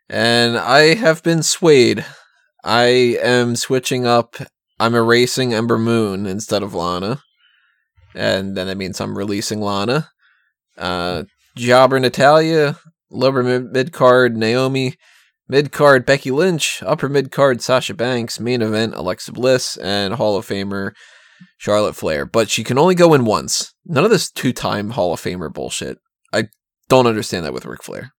And 0.08 0.58
I 0.58 0.94
have 0.94 1.22
been 1.22 1.42
swayed. 1.42 2.04
I 2.64 3.18
am 3.22 3.56
switching 3.56 4.06
up. 4.06 4.36
I'm 4.80 4.94
erasing 4.94 5.54
Ember 5.54 5.78
Moon 5.78 6.26
instead 6.26 6.62
of 6.62 6.74
Lana. 6.74 7.22
And 8.14 8.56
then 8.56 8.66
that 8.66 8.76
means 8.76 9.00
I'm 9.00 9.16
releasing 9.16 9.60
Lana. 9.60 10.10
Uh, 10.76 11.24
Jobber 11.56 12.00
Natalya, 12.00 12.76
lower 13.10 13.42
mid 13.60 13.92
card 13.92 14.36
Naomi, 14.36 14.96
mid 15.48 15.72
card 15.72 16.06
Becky 16.06 16.30
Lynch, 16.30 16.82
upper 16.84 17.08
mid 17.08 17.30
card 17.30 17.62
Sasha 17.62 17.94
Banks, 17.94 18.40
main 18.40 18.62
event 18.62 18.94
Alexa 18.94 19.32
Bliss, 19.32 19.76
and 19.76 20.14
Hall 20.14 20.36
of 20.36 20.46
Famer 20.46 20.92
Charlotte 21.58 21.96
Flair. 21.96 22.26
But 22.26 22.50
she 22.50 22.64
can 22.64 22.78
only 22.78 22.94
go 22.94 23.14
in 23.14 23.24
once. 23.24 23.74
None 23.84 24.04
of 24.04 24.10
this 24.10 24.30
two 24.30 24.52
time 24.52 24.90
Hall 24.90 25.12
of 25.12 25.20
Famer 25.20 25.52
bullshit. 25.52 25.98
I 26.32 26.48
don't 26.88 27.06
understand 27.06 27.44
that 27.44 27.52
with 27.52 27.66
Ric 27.66 27.82
Flair. 27.82 28.12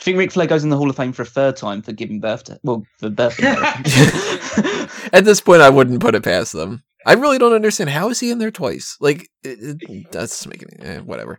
I 0.00 0.04
think 0.04 0.18
Ric 0.18 0.32
Flair 0.32 0.48
goes 0.48 0.64
in 0.64 0.70
the 0.70 0.76
Hall 0.76 0.90
of 0.90 0.96
Fame 0.96 1.12
for 1.12 1.22
a 1.22 1.26
third 1.26 1.56
time 1.56 1.80
for 1.80 1.92
giving 1.92 2.20
birth 2.20 2.44
to 2.44 2.58
well 2.64 2.82
for 2.98 3.08
birthday. 3.08 3.44
At 5.12 5.24
this 5.24 5.40
point, 5.40 5.62
I 5.62 5.70
wouldn't 5.70 6.00
put 6.00 6.14
it 6.14 6.24
past 6.24 6.52
them. 6.52 6.82
I 7.06 7.14
really 7.14 7.38
don't 7.38 7.52
understand 7.52 7.90
how 7.90 8.08
is 8.10 8.20
he 8.20 8.30
in 8.30 8.38
there 8.38 8.50
twice. 8.50 8.96
Like 9.00 9.28
it, 9.42 9.82
it, 9.82 10.12
that's 10.12 10.46
making 10.46 10.68
eh, 10.80 10.98
whatever. 10.98 11.38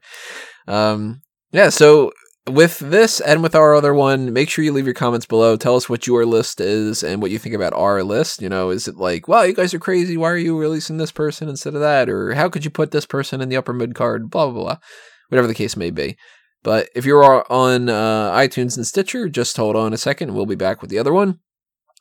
Um, 0.67 1.21
yeah. 1.51 1.69
So 1.69 2.11
with 2.48 2.80
this 2.80 3.22
and 3.22 3.41
with 3.41 3.56
our 3.56 3.74
other 3.74 3.94
one, 3.94 4.34
make 4.34 4.50
sure 4.50 4.66
you 4.66 4.74
leave 4.74 4.86
your 4.86 4.94
comments 4.94 5.26
below. 5.26 5.56
Tell 5.56 5.76
us 5.76 5.88
what 5.88 6.08
your 6.08 6.26
list 6.26 6.60
is 6.60 7.02
and 7.02 7.22
what 7.22 7.32
you 7.32 7.39
think 7.39 7.56
about 7.56 7.74
our 7.74 8.04
list. 8.04 8.41
You 8.41 8.50
know, 8.50 8.70
is 8.70 8.88
it 8.88 8.98
like, 8.98 9.28
wow, 9.28 9.44
you 9.44 9.54
guys 9.54 9.74
are 9.74 9.80
crazy? 9.80 10.18
Why 10.18 10.30
are 10.30 10.38
you 10.38 10.58
releasing 10.58 10.98
this 10.98 11.12
person 11.12 11.48
instead 11.48 11.74
of 11.74 11.82
that? 11.82 12.10
Or 12.10 12.34
how 12.34 12.50
could 12.50 12.66
you 12.66 12.72
put 12.72 12.91
this 12.91 13.06
person 13.06 13.41
in 13.41 13.50
the 13.50 13.58
upper 13.58 13.74
mid 13.74 13.96
card? 13.96 14.30
Blah 14.30 14.50
blah 14.50 14.62
blah. 14.62 14.78
Whatever 15.30 15.48
the 15.48 15.54
case 15.54 15.78
may 15.78 15.89
be. 15.89 16.18
But 16.64 16.89
if 16.96 17.06
you're 17.06 17.52
on 17.52 17.89
uh, 17.89 18.32
iTunes 18.32 18.78
and 18.78 18.86
Stitcher, 18.86 19.28
just 19.30 19.58
hold 19.58 19.76
on 19.76 19.94
a 19.94 19.98
second. 19.98 20.34
We'll 20.34 20.46
be 20.46 20.56
back 20.56 20.82
with 20.82 20.89
the 20.89 21.00
other 21.00 21.14
one. 21.14 21.39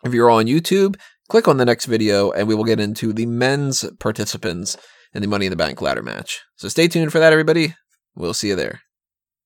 If 0.05 0.14
you're 0.14 0.30
on 0.30 0.47
YouTube, 0.47 0.97
click 1.28 1.49
on 1.49 1.57
the 1.57 1.64
next 1.64 1.86
video 1.86 2.30
and 2.30 2.47
we 2.47 2.55
will 2.55 2.64
get 2.64 2.80
into 2.80 3.12
the 3.12 3.26
men's 3.26 3.84
participants 3.99 4.76
in 5.14 5.22
the 5.22 5.28
Money 5.28 5.47
in 5.47 5.51
the 5.51 5.57
Bank 5.57 5.80
ladder 5.80 6.03
match. 6.03 6.40
So 6.57 6.68
stay 6.68 6.88
tuned 6.88 7.12
for 7.12 7.18
that, 7.18 7.32
everybody. 7.32 7.74
We'll 8.14 8.34
see 8.34 8.49
you 8.49 8.57
there. 8.57 8.82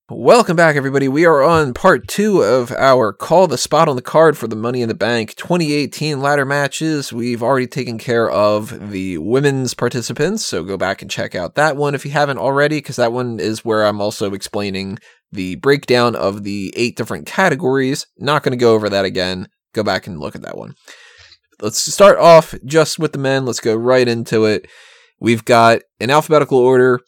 Welcome 0.08 0.54
back, 0.54 0.76
everybody. 0.76 1.08
We 1.08 1.24
are 1.26 1.42
on 1.42 1.74
part 1.74 2.06
two 2.06 2.40
of 2.40 2.70
our 2.70 3.12
Call 3.12 3.48
the 3.48 3.58
Spot 3.58 3.88
on 3.88 3.96
the 3.96 4.02
Card 4.02 4.38
for 4.38 4.46
the 4.46 4.54
Money 4.54 4.80
in 4.80 4.88
the 4.88 4.94
Bank 4.94 5.34
2018 5.34 6.20
ladder 6.20 6.44
matches. 6.44 7.12
We've 7.12 7.42
already 7.42 7.66
taken 7.66 7.98
care 7.98 8.30
of 8.30 8.92
the 8.92 9.18
women's 9.18 9.74
participants, 9.74 10.46
so 10.46 10.62
go 10.62 10.76
back 10.76 11.02
and 11.02 11.10
check 11.10 11.34
out 11.34 11.56
that 11.56 11.76
one 11.76 11.96
if 11.96 12.04
you 12.04 12.12
haven't 12.12 12.38
already, 12.38 12.76
because 12.78 12.94
that 12.94 13.12
one 13.12 13.40
is 13.40 13.64
where 13.64 13.84
I'm 13.84 14.00
also 14.00 14.32
explaining 14.32 15.00
the 15.32 15.56
breakdown 15.56 16.14
of 16.14 16.44
the 16.44 16.72
eight 16.76 16.96
different 16.96 17.26
categories. 17.26 18.06
Not 18.16 18.44
going 18.44 18.56
to 18.56 18.64
go 18.64 18.74
over 18.74 18.88
that 18.88 19.04
again. 19.04 19.48
Go 19.74 19.82
back 19.82 20.06
and 20.06 20.20
look 20.20 20.36
at 20.36 20.42
that 20.42 20.56
one. 20.56 20.74
Let's 21.60 21.80
start 21.80 22.16
off 22.16 22.54
just 22.64 23.00
with 23.00 23.10
the 23.10 23.18
men. 23.18 23.44
Let's 23.44 23.58
go 23.58 23.74
right 23.74 24.06
into 24.06 24.44
it. 24.44 24.68
We've 25.18 25.44
got 25.44 25.80
in 25.98 26.10
alphabetical 26.10 26.58
order 26.58 27.00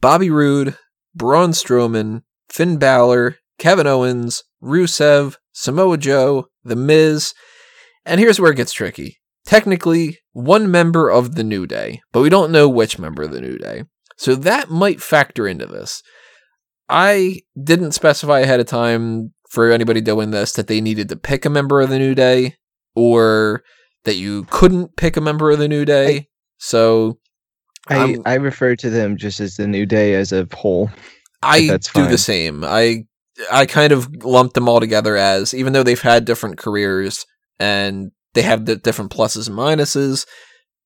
Bobby 0.00 0.30
Roode, 0.30 0.78
Braun 1.14 1.50
Strowman, 1.50 2.22
Finn 2.50 2.76
Balor, 2.78 3.36
Kevin 3.58 3.86
Owens, 3.86 4.42
Rusev, 4.62 5.36
Samoa 5.52 5.96
Joe, 5.98 6.46
The 6.64 6.76
Miz, 6.76 7.34
and 8.04 8.20
here's 8.20 8.40
where 8.40 8.52
it 8.52 8.56
gets 8.56 8.72
tricky. 8.72 9.18
Technically, 9.44 10.18
one 10.32 10.70
member 10.70 11.10
of 11.10 11.34
the 11.34 11.44
New 11.44 11.66
Day, 11.66 12.00
but 12.12 12.20
we 12.20 12.28
don't 12.28 12.52
know 12.52 12.68
which 12.68 12.98
member 12.98 13.22
of 13.22 13.32
the 13.32 13.40
New 13.40 13.56
Day. 13.58 13.84
So 14.16 14.34
that 14.34 14.70
might 14.70 15.00
factor 15.00 15.46
into 15.46 15.66
this. 15.66 16.02
I 16.88 17.40
didn't 17.62 17.92
specify 17.92 18.40
ahead 18.40 18.60
of 18.60 18.66
time 18.66 19.32
for 19.50 19.70
anybody 19.70 20.00
doing 20.00 20.30
this 20.30 20.52
that 20.52 20.66
they 20.66 20.80
needed 20.80 21.08
to 21.08 21.16
pick 21.16 21.44
a 21.44 21.50
member 21.50 21.80
of 21.80 21.90
the 21.90 21.98
New 21.98 22.14
Day 22.14 22.56
or 22.94 23.62
that 24.04 24.16
you 24.16 24.44
couldn't 24.50 24.96
pick 24.96 25.16
a 25.16 25.20
member 25.20 25.50
of 25.50 25.58
the 25.58 25.68
New 25.68 25.84
Day. 25.84 26.28
So 26.58 27.18
I, 27.88 27.96
I'm- 27.96 28.22
I 28.26 28.34
refer 28.34 28.74
to 28.76 28.90
them 28.90 29.16
just 29.16 29.40
as 29.40 29.56
the 29.56 29.66
New 29.66 29.86
Day 29.86 30.14
as 30.14 30.32
a 30.32 30.46
whole. 30.52 30.90
I 31.42 31.78
do 31.94 32.08
the 32.08 32.18
same. 32.18 32.64
I 32.64 33.04
I 33.52 33.66
kind 33.66 33.92
of 33.92 34.24
lumped 34.24 34.54
them 34.54 34.68
all 34.68 34.80
together 34.80 35.16
as 35.16 35.54
even 35.54 35.72
though 35.72 35.82
they've 35.82 36.00
had 36.00 36.24
different 36.24 36.58
careers 36.58 37.24
and 37.58 38.10
they 38.34 38.42
have 38.42 38.66
the 38.66 38.76
different 38.76 39.12
pluses 39.12 39.48
and 39.48 39.56
minuses, 39.56 40.26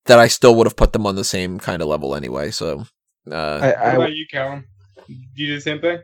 that 0.05 0.19
I 0.19 0.27
still 0.27 0.55
would 0.55 0.67
have 0.67 0.75
put 0.75 0.93
them 0.93 1.05
on 1.07 1.15
the 1.15 1.23
same 1.23 1.59
kind 1.59 1.81
of 1.81 1.87
level 1.87 2.15
anyway. 2.15 2.51
So 2.51 2.85
uh, 3.31 3.35
I, 3.35 3.87
What 3.87 3.95
about 3.95 4.15
you, 4.15 4.25
Callum? 4.29 4.65
Do 5.07 5.13
you 5.13 5.47
do 5.47 5.55
the 5.55 5.61
same 5.61 5.81
thing? 5.81 5.99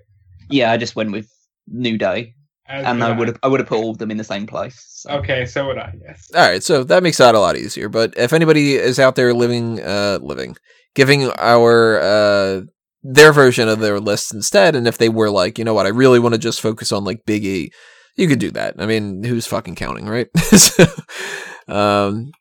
Yeah, 0.49 0.71
I 0.71 0.77
just 0.77 0.95
went 0.95 1.11
with 1.11 1.29
New 1.67 1.97
Day, 1.97 2.33
As 2.67 2.85
and 2.85 3.03
I 3.03 3.11
would 3.11 3.27
have 3.27 3.39
I 3.43 3.47
would 3.47 3.59
have 3.59 3.69
put 3.69 3.77
all 3.77 3.91
of 3.91 3.99
them 3.99 4.09
in 4.11 4.17
the 4.17 4.23
same 4.23 4.47
place. 4.47 4.83
so. 4.89 5.11
Okay, 5.19 5.45
so 5.45 5.67
would 5.67 5.77
I. 5.77 5.93
Yes. 6.01 6.29
all 6.35 6.47
right, 6.47 6.63
so 6.63 6.83
that 6.83 7.03
makes 7.03 7.17
that 7.17 7.35
a 7.35 7.39
lot 7.39 7.55
easier. 7.55 7.89
But 7.89 8.15
if 8.17 8.33
anybody 8.33 8.75
is 8.75 8.99
out 8.99 9.15
there 9.15 9.33
living, 9.33 9.79
uh, 9.81 10.19
living, 10.21 10.55
giving 10.95 11.29
our 11.31 11.99
uh 11.99 12.61
their 13.01 13.31
version 13.31 13.67
of 13.67 13.79
their 13.79 13.99
list 13.99 14.33
instead, 14.33 14.75
and 14.75 14.87
if 14.87 14.97
they 14.97 15.09
were 15.09 15.29
like, 15.29 15.57
you 15.57 15.63
know 15.63 15.73
what, 15.73 15.85
I 15.85 15.89
really 15.89 16.19
want 16.19 16.33
to 16.33 16.39
just 16.39 16.61
focus 16.61 16.91
on 16.91 17.03
like 17.03 17.25
Big 17.25 17.45
E, 17.45 17.71
you 18.17 18.27
could 18.27 18.39
do 18.39 18.51
that. 18.51 18.75
I 18.77 18.85
mean, 18.85 19.23
who's 19.23 19.47
fucking 19.47 19.75
counting, 19.75 20.07
right? 20.07 20.27
so, 20.37 20.85
um, 21.67 22.31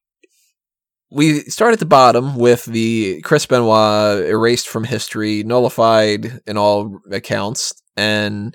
we 1.11 1.41
start 1.43 1.73
at 1.73 1.79
the 1.79 1.87
bottom 1.87 2.37
with 2.37 2.65
the 2.67 3.21
Chris 3.23 3.47
Benoit 3.47 4.27
erased 4.27 4.69
from 4.69 4.85
history, 4.85 5.43
nullified 5.43 6.41
in 6.47 6.59
all 6.59 6.99
accounts, 7.11 7.73
and 7.97 8.55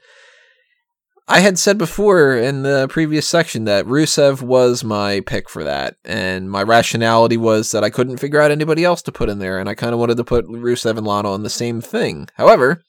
I 1.27 1.39
had 1.39 1.57
said 1.57 1.77
before 1.77 2.35
in 2.35 2.63
the 2.63 2.87
previous 2.89 3.27
section 3.27 3.63
that 3.63 3.85
Rusev 3.85 4.41
was 4.41 4.83
my 4.83 5.21
pick 5.21 5.49
for 5.49 5.63
that, 5.63 5.95
and 6.03 6.51
my 6.51 6.61
rationality 6.61 7.37
was 7.37 7.71
that 7.71 7.83
I 7.83 7.89
couldn't 7.89 8.17
figure 8.17 8.41
out 8.41 8.51
anybody 8.51 8.83
else 8.83 9.01
to 9.03 9.11
put 9.11 9.29
in 9.29 9.39
there, 9.39 9.57
and 9.57 9.69
I 9.69 9.75
kind 9.75 9.93
of 9.93 9.99
wanted 9.99 10.17
to 10.17 10.25
put 10.25 10.45
Rusev 10.47 10.97
and 10.97 11.07
Lana 11.07 11.31
on 11.31 11.43
the 11.43 11.49
same 11.49 11.79
thing. 11.79 12.27
However, 12.35 12.83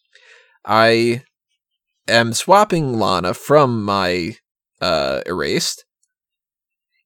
I 0.64 1.22
am 2.08 2.32
swapping 2.32 2.98
Lana 2.98 3.34
from 3.34 3.84
my 3.84 4.36
uh, 4.80 5.20
erased, 5.26 5.84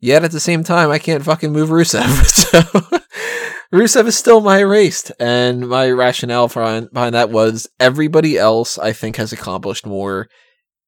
yet 0.01 0.25
at 0.25 0.31
the 0.31 0.41
same 0.41 0.65
time, 0.65 0.91
I 0.91 0.99
can't 0.99 1.25
fucking 1.25 1.53
move 1.53 1.69
Rusev. 1.69 2.25
so 2.25 2.63
Rusev 3.71 4.07
is 4.07 4.17
still 4.17 4.41
my 4.41 4.61
erased, 4.61 5.13
and 5.21 5.69
my 5.69 5.91
rationale 5.91 6.49
behind, 6.49 6.91
behind 6.91 7.15
that 7.15 7.29
was 7.29 7.69
everybody 7.79 8.39
else 8.39 8.79
I 8.79 8.95
think 8.95 9.17
has 9.17 9.31
accomplished 9.31 9.85
more 9.85 10.31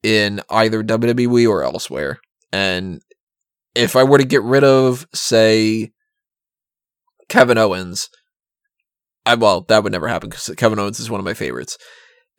in 0.03 0.41
either 0.51 0.83
WWE 0.83 1.49
or 1.49 1.63
elsewhere. 1.63 2.19
And 2.53 3.01
if 3.75 3.97
I 3.97 4.05
were 4.05 4.19
to 4.19 4.25
get 4.25 4.43
rid 4.43 4.65
of, 4.65 5.07
say, 5.15 5.93
Kevin 7.29 7.59
Owens, 7.59 8.09
I 9.25 9.35
well, 9.35 9.63
that 9.63 9.83
would 9.83 9.93
never 9.93 10.09
happen 10.09 10.31
because 10.31 10.53
Kevin 10.57 10.79
Owens 10.79 10.99
is 10.99 11.11
one 11.11 11.21
of 11.21 11.25
my 11.25 11.35
favorites. 11.35 11.79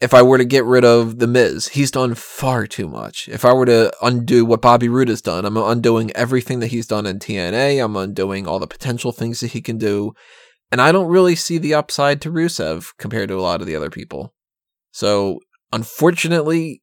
If 0.02 0.16
I 0.16 0.24
were 0.24 0.40
to 0.40 0.46
get 0.46 0.66
rid 0.66 0.84
of 0.84 1.20
The 1.20 1.28
Miz, 1.28 1.70
he's 1.70 1.92
done 1.92 2.16
far 2.16 2.66
too 2.66 2.88
much. 2.88 3.30
If 3.30 3.46
I 3.46 3.54
were 3.54 3.68
to 3.68 3.94
undo 4.02 4.44
what 4.44 4.62
Bobby 4.62 4.90
Roode 4.90 5.10
has 5.10 5.22
done, 5.22 5.46
I'm 5.46 5.56
undoing 5.58 6.12
everything 6.16 6.60
that 6.60 6.68
he's 6.68 6.88
done 6.88 7.06
in 7.06 7.20
TNA. 7.20 7.84
I'm 7.84 7.96
undoing 7.96 8.48
all 8.48 8.58
the 8.58 8.66
potential 8.66 9.12
things 9.12 9.42
that 9.42 9.52
he 9.52 9.62
can 9.62 9.78
do. 9.78 10.14
And 10.72 10.82
I 10.82 10.92
don't 10.92 11.08
really 11.08 11.36
see 11.36 11.60
the 11.60 11.76
upside 11.76 12.20
to 12.22 12.32
Rusev 12.32 12.88
compared 12.98 13.30
to 13.30 13.36
a 13.36 13.42
lot 13.42 13.62
of 13.62 13.68
the 13.68 13.76
other 13.76 13.92
people. 13.92 14.34
So, 14.92 15.40
unfortunately, 15.72 16.81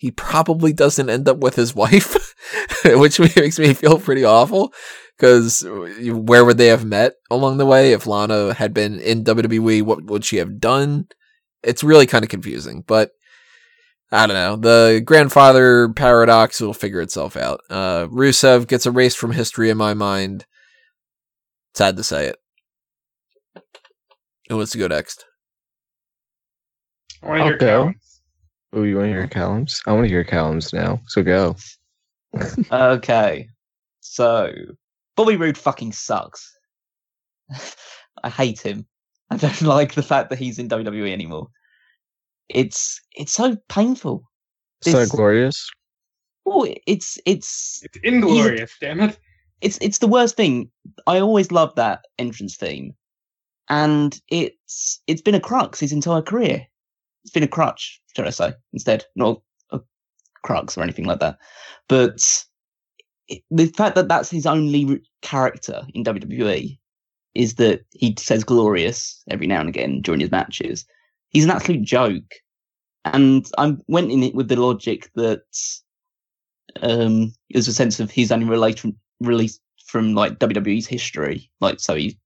he 0.00 0.10
probably 0.10 0.72
doesn't 0.72 1.10
end 1.10 1.28
up 1.28 1.36
with 1.36 1.56
his 1.56 1.74
wife, 1.74 2.34
which 2.86 3.20
makes 3.36 3.58
me 3.58 3.74
feel 3.74 4.00
pretty 4.00 4.24
awful. 4.24 4.72
Because 5.14 5.62
where 5.62 6.42
would 6.42 6.56
they 6.56 6.68
have 6.68 6.86
met 6.86 7.12
along 7.30 7.58
the 7.58 7.66
way? 7.66 7.92
If 7.92 8.06
Lana 8.06 8.54
had 8.54 8.72
been 8.72 8.98
in 8.98 9.24
WWE, 9.24 9.82
what 9.82 10.04
would 10.04 10.24
she 10.24 10.38
have 10.38 10.58
done? 10.58 11.08
It's 11.62 11.84
really 11.84 12.06
kind 12.06 12.24
of 12.24 12.30
confusing, 12.30 12.82
but 12.86 13.10
I 14.10 14.26
don't 14.26 14.34
know. 14.34 14.56
The 14.56 15.02
grandfather 15.04 15.90
paradox 15.90 16.62
will 16.62 16.72
figure 16.72 17.02
itself 17.02 17.36
out. 17.36 17.60
Uh, 17.68 18.06
Rusev 18.06 18.66
gets 18.68 18.86
erased 18.86 19.18
from 19.18 19.32
history 19.32 19.68
in 19.68 19.76
my 19.76 19.92
mind. 19.92 20.46
Sad 21.74 21.98
to 21.98 22.02
say 22.02 22.28
it. 22.28 22.36
Who 24.48 24.56
wants 24.56 24.72
to 24.72 24.78
go 24.78 24.86
next? 24.86 25.26
I 27.22 27.28
want 27.28 27.40
to 27.40 27.44
I'll 27.44 27.58
go. 27.58 27.92
Callum's. 28.72 28.74
oh, 28.74 28.82
you 28.88 28.96
want 28.96 29.06
to 29.06 29.12
hear 29.12 29.26
Callum's? 29.28 29.82
I 29.86 29.92
want 29.92 30.04
to 30.04 30.08
hear 30.08 30.24
Callum's 30.24 30.72
now. 30.72 31.00
So 31.06 31.22
go. 31.22 31.56
Okay, 32.70 33.48
so 34.00 34.52
Bobby 35.16 35.36
Roode 35.36 35.58
fucking 35.58 35.92
sucks. 35.92 36.56
I 38.22 38.28
hate 38.30 38.60
him. 38.60 38.86
I 39.30 39.36
don't 39.36 39.62
like 39.76 39.94
the 39.94 40.02
fact 40.02 40.30
that 40.30 40.38
he's 40.38 40.58
in 40.58 40.68
WWE 40.68 41.10
anymore. 41.12 41.48
It's 42.48 43.00
it's 43.12 43.32
so 43.32 43.56
painful. 43.68 44.22
So 44.82 44.92
This- 44.92 45.10
glorious. 45.10 45.68
Oh, 46.46 46.66
it's 46.86 47.18
it's 47.26 47.80
It's 47.84 47.98
inglorious, 48.02 48.72
damn 48.80 49.00
it. 49.00 49.18
it's 49.60 49.78
it's 49.80 49.98
the 49.98 50.08
worst 50.08 50.36
thing. 50.36 50.70
I 51.06 51.18
always 51.20 51.52
loved 51.52 51.76
that 51.76 52.04
entrance 52.18 52.56
theme, 52.56 52.94
and 53.68 54.18
it's 54.28 55.00
it's 55.06 55.20
been 55.22 55.34
a 55.34 55.40
crux 55.40 55.78
his 55.80 55.92
entire 55.92 56.22
career. 56.22 56.66
It's 57.24 57.32
been 57.32 57.42
a 57.42 57.48
crutch, 57.48 57.99
should 58.14 58.26
I 58.26 58.30
say? 58.30 58.52
Instead, 58.72 59.04
not 59.16 59.40
a 59.70 59.80
crux 60.42 60.76
or 60.76 60.82
anything 60.82 61.06
like 61.06 61.20
that. 61.20 61.38
But 61.88 62.44
the 63.50 63.66
fact 63.66 63.94
that 63.94 64.08
that's 64.08 64.30
his 64.30 64.46
only 64.46 65.00
character 65.22 65.82
in 65.94 66.04
WWE 66.04 66.78
is 67.34 67.54
that 67.56 67.84
he 67.92 68.14
says 68.18 68.42
glorious 68.42 69.22
every 69.30 69.46
now 69.46 69.60
and 69.60 69.68
again 69.68 70.00
during 70.00 70.20
his 70.20 70.30
matches. 70.30 70.84
He's 71.28 71.44
an 71.44 71.50
absolute 71.50 71.82
joke, 71.82 72.34
and 73.04 73.46
I 73.56 73.76
went 73.86 74.10
in 74.10 74.22
it 74.22 74.34
with 74.34 74.48
the 74.48 74.56
logic 74.56 75.10
that 75.14 75.42
um, 76.82 77.32
there's 77.50 77.68
a 77.68 77.72
sense 77.72 78.00
of 78.00 78.10
he's 78.10 78.32
only 78.32 78.46
related 78.46 78.96
released 79.20 79.60
from 79.86 80.14
like 80.14 80.38
WWE's 80.38 80.86
history, 80.86 81.50
like 81.60 81.78
so 81.78 81.94
he 81.94 82.18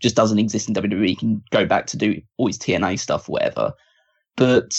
just 0.00 0.16
doesn't 0.16 0.38
exist 0.38 0.68
in 0.68 0.74
WWE. 0.74 1.08
He 1.08 1.16
can 1.16 1.42
go 1.50 1.64
back 1.64 1.86
to 1.86 1.96
do 1.96 2.20
all 2.36 2.46
his 2.46 2.58
TNA 2.58 2.98
stuff, 2.98 3.28
whatever. 3.28 3.72
But 4.36 4.72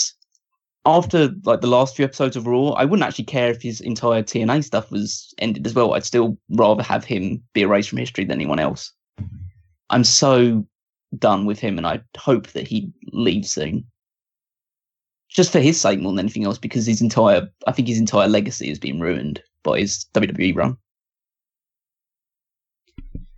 after 0.86 1.30
like 1.44 1.62
the 1.62 1.68
last 1.68 1.96
few 1.96 2.06
episodes 2.06 2.36
of 2.36 2.48
Raw, 2.48 2.70
I 2.70 2.86
wouldn't 2.86 3.08
actually 3.08 3.26
care 3.26 3.50
if 3.50 3.62
his 3.62 3.80
entire 3.82 4.22
TNA 4.24 4.64
stuff 4.64 4.92
was 4.92 5.34
ended 5.38 5.66
as 5.66 5.74
well. 5.74 5.94
I'd 5.94 6.06
still 6.06 6.38
rather 6.50 6.84
have 6.84 7.06
him 7.06 7.42
be 7.54 7.62
erased 7.62 7.90
from 7.90 8.00
history 8.00 8.26
than 8.26 8.40
anyone 8.40 8.60
else. 8.60 8.92
I'm 9.90 10.04
so 10.04 10.66
done 11.18 11.46
with 11.46 11.60
him, 11.60 11.78
and 11.78 11.88
I 11.88 12.02
hope 12.18 12.48
that 12.48 12.68
he 12.68 12.92
leaves 13.12 13.52
soon. 13.52 13.86
Just 15.30 15.52
for 15.52 15.60
his 15.60 15.80
sake 15.80 16.00
more 16.00 16.12
than 16.12 16.20
anything 16.20 16.46
else, 16.46 16.58
because 16.58 16.86
his 16.86 17.02
entire, 17.02 17.50
I 17.66 17.72
think 17.72 17.88
his 17.88 18.00
entire 18.00 18.28
legacy 18.28 18.70
has 18.70 18.80
been 18.80 19.00
ruined 19.00 19.42
by 19.64 19.80
his 19.80 20.06
WWE 20.14 20.56
run. 20.56 20.78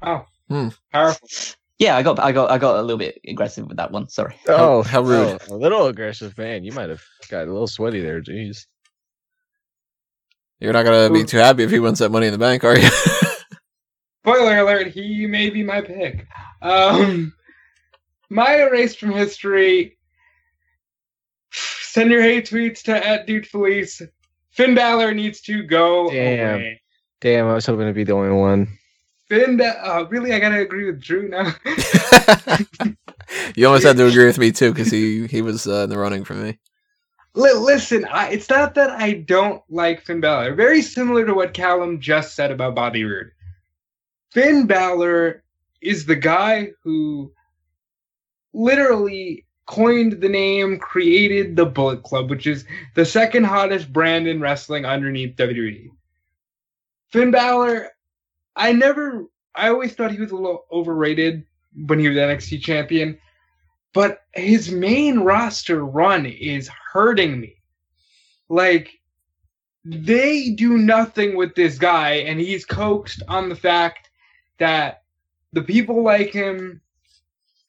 Oh. 0.01 0.25
Hmm. 0.49 0.69
Powerful. 0.91 1.27
Yeah, 1.77 1.97
I 1.97 2.03
got, 2.03 2.19
I 2.19 2.31
got, 2.31 2.51
I 2.51 2.57
got 2.57 2.77
a 2.77 2.81
little 2.81 2.97
bit 2.97 3.19
aggressive 3.27 3.67
with 3.67 3.77
that 3.77 3.91
one. 3.91 4.07
Sorry. 4.07 4.35
Oh, 4.47 4.81
how 4.83 5.01
rude. 5.01 5.39
oh, 5.49 5.55
a 5.55 5.57
little 5.57 5.87
aggressive, 5.87 6.37
man. 6.37 6.63
You 6.63 6.71
might 6.71 6.89
have 6.89 7.03
got 7.29 7.47
a 7.47 7.51
little 7.51 7.67
sweaty 7.67 8.01
there. 8.01 8.21
Jeez. 8.21 8.65
You're 10.59 10.73
not 10.73 10.85
gonna 10.85 11.11
be 11.11 11.25
too 11.25 11.37
happy 11.37 11.63
if 11.63 11.71
he 11.71 11.79
wins 11.79 11.99
that 11.99 12.11
money 12.11 12.27
in 12.27 12.31
the 12.31 12.37
bank, 12.39 12.63
are 12.63 12.77
you? 12.77 12.89
Spoiler 14.23 14.57
alert, 14.59 14.87
he 14.87 15.27
may 15.27 15.49
be 15.49 15.63
my 15.63 15.81
pick. 15.81 16.25
Um 16.61 17.33
my 18.29 18.61
erased 18.61 18.99
from 18.99 19.11
history. 19.11 19.97
Send 21.51 22.09
your 22.09 22.21
hate 22.21 22.49
tweets 22.49 22.83
to 22.83 23.05
at 23.05 23.27
Dude 23.27 23.47
Felice. 23.47 24.01
Finn 24.51 24.75
Balor 24.75 25.13
needs 25.13 25.41
to 25.41 25.63
go 25.63 26.09
Damn. 26.09 26.55
away. 26.55 26.81
Damn, 27.21 27.47
I 27.47 27.53
was 27.53 27.65
hoping 27.65 27.87
to 27.87 27.93
be 27.93 28.03
the 28.05 28.13
only 28.13 28.31
one. 28.31 28.77
Finn, 29.27 29.59
uh, 29.59 30.05
really, 30.09 30.33
I 30.33 30.39
gotta 30.39 30.59
agree 30.59 30.85
with 30.85 31.01
Drew 31.01 31.27
now. 31.27 31.53
you 33.55 33.65
almost 33.65 33.85
had 33.85 33.97
to 33.97 34.07
agree 34.07 34.25
with 34.25 34.37
me 34.37 34.51
too 34.51 34.71
because 34.71 34.91
he 34.91 35.25
he 35.27 35.41
was 35.41 35.67
uh, 35.67 35.83
in 35.83 35.89
the 35.89 35.97
running 35.97 36.23
for 36.23 36.35
me. 36.35 36.59
Li- 37.33 37.53
listen, 37.53 38.05
I, 38.05 38.29
it's 38.29 38.49
not 38.49 38.75
that 38.75 38.91
I 38.91 39.13
don't 39.13 39.61
like 39.69 40.03
Finn 40.03 40.21
Balor. 40.21 40.53
Very 40.53 40.81
similar 40.81 41.25
to 41.25 41.33
what 41.33 41.53
Callum 41.53 41.99
just 41.99 42.35
said 42.35 42.51
about 42.51 42.75
Bobby 42.75 43.03
Roode. 43.03 43.31
Finn 44.31 44.67
Balor 44.67 45.43
is 45.81 46.05
the 46.05 46.15
guy 46.15 46.69
who 46.83 47.31
literally 48.53 49.45
coined 49.65 50.21
the 50.21 50.29
name, 50.29 50.77
created 50.77 51.55
the 51.55 51.65
Bullet 51.65 52.03
Club, 52.03 52.29
which 52.29 52.47
is 52.47 52.65
the 52.93 53.05
second 53.05 53.45
hottest 53.45 53.91
brand 53.91 54.27
in 54.27 54.39
wrestling 54.39 54.85
underneath 54.85 55.35
WWE. 55.35 55.89
Finn 57.11 57.31
Balor, 57.31 57.89
I 58.55 58.71
never, 58.71 59.25
I 59.53 59.69
always 59.69 59.93
thought 59.93 60.11
he 60.11 60.19
was 60.19 60.31
a 60.31 60.35
little 60.35 60.65
overrated 60.71 61.45
when 61.87 61.99
he 61.99 62.07
was 62.07 62.17
NXT 62.17 62.61
champion, 62.61 63.17
but 63.93 64.23
his 64.33 64.71
main 64.71 65.19
roster 65.19 65.85
run 65.85 66.25
is 66.25 66.69
hurting 66.91 67.39
me. 67.39 67.55
Like, 68.49 68.99
they 69.83 70.49
do 70.49 70.77
nothing 70.77 71.35
with 71.35 71.55
this 71.55 71.77
guy, 71.77 72.11
and 72.13 72.39
he's 72.39 72.65
coaxed 72.65 73.21
on 73.27 73.49
the 73.49 73.55
fact 73.55 74.09
that 74.57 75.03
the 75.53 75.61
people 75.61 76.03
like 76.03 76.31
him, 76.31 76.81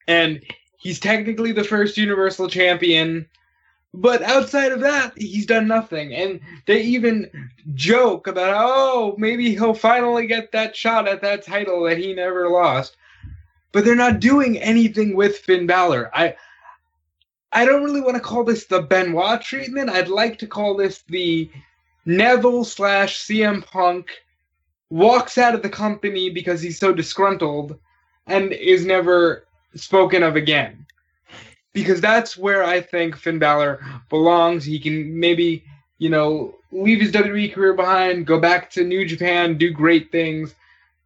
and 0.08 0.42
he's 0.78 0.98
technically 0.98 1.52
the 1.52 1.64
first 1.64 1.96
Universal 1.96 2.48
Champion. 2.48 3.28
But 3.94 4.22
outside 4.22 4.72
of 4.72 4.80
that, 4.80 5.12
he's 5.16 5.46
done 5.46 5.66
nothing. 5.66 6.14
And 6.14 6.40
they 6.66 6.82
even 6.82 7.30
joke 7.74 8.26
about, 8.26 8.54
oh, 8.56 9.14
maybe 9.16 9.52
he'll 9.52 9.74
finally 9.74 10.26
get 10.26 10.52
that 10.52 10.76
shot 10.76 11.08
at 11.08 11.22
that 11.22 11.44
title 11.44 11.84
that 11.84 11.98
he 11.98 12.12
never 12.12 12.48
lost. 12.48 12.96
But 13.72 13.84
they're 13.84 13.94
not 13.94 14.20
doing 14.20 14.58
anything 14.58 15.16
with 15.16 15.38
Finn 15.38 15.66
Balor. 15.66 16.10
I 16.14 16.36
I 17.52 17.64
don't 17.64 17.84
really 17.84 18.02
want 18.02 18.16
to 18.16 18.22
call 18.22 18.44
this 18.44 18.66
the 18.66 18.82
Benoit 18.82 19.40
treatment. 19.40 19.88
I'd 19.88 20.08
like 20.08 20.38
to 20.40 20.46
call 20.46 20.76
this 20.76 21.02
the 21.08 21.50
Neville 22.04 22.64
slash 22.64 23.18
CM 23.20 23.64
Punk 23.64 24.10
walks 24.90 25.38
out 25.38 25.54
of 25.54 25.62
the 25.62 25.68
company 25.68 26.28
because 26.28 26.60
he's 26.60 26.78
so 26.78 26.92
disgruntled 26.92 27.78
and 28.26 28.52
is 28.52 28.84
never 28.84 29.46
spoken 29.74 30.22
of 30.22 30.36
again. 30.36 30.86
Because 31.76 32.00
that's 32.00 32.38
where 32.38 32.64
I 32.64 32.80
think 32.80 33.16
Finn 33.16 33.38
Balor 33.38 33.84
belongs. 34.08 34.64
He 34.64 34.78
can 34.78 35.20
maybe, 35.20 35.62
you 35.98 36.08
know, 36.08 36.54
leave 36.72 37.02
his 37.02 37.12
WWE 37.12 37.52
career 37.52 37.74
behind, 37.74 38.26
go 38.26 38.40
back 38.40 38.70
to 38.70 38.82
New 38.82 39.04
Japan, 39.06 39.58
do 39.58 39.70
great 39.70 40.10
things, 40.10 40.54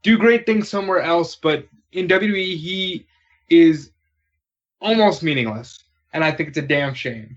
do 0.05 0.17
great 0.17 0.47
things 0.47 0.69
somewhere 0.69 1.01
else. 1.01 1.35
But 1.35 1.67
in 1.91 2.07
WWE, 2.07 2.57
he 2.57 3.05
is 3.49 3.91
almost 4.81 5.25
meaningless. 5.25 5.83
And 6.13 6.23
I 6.23 6.31
think 6.31 6.51
it's 6.51 6.59
a 6.59 6.63
damn 6.63 6.95
shame. 6.95 7.37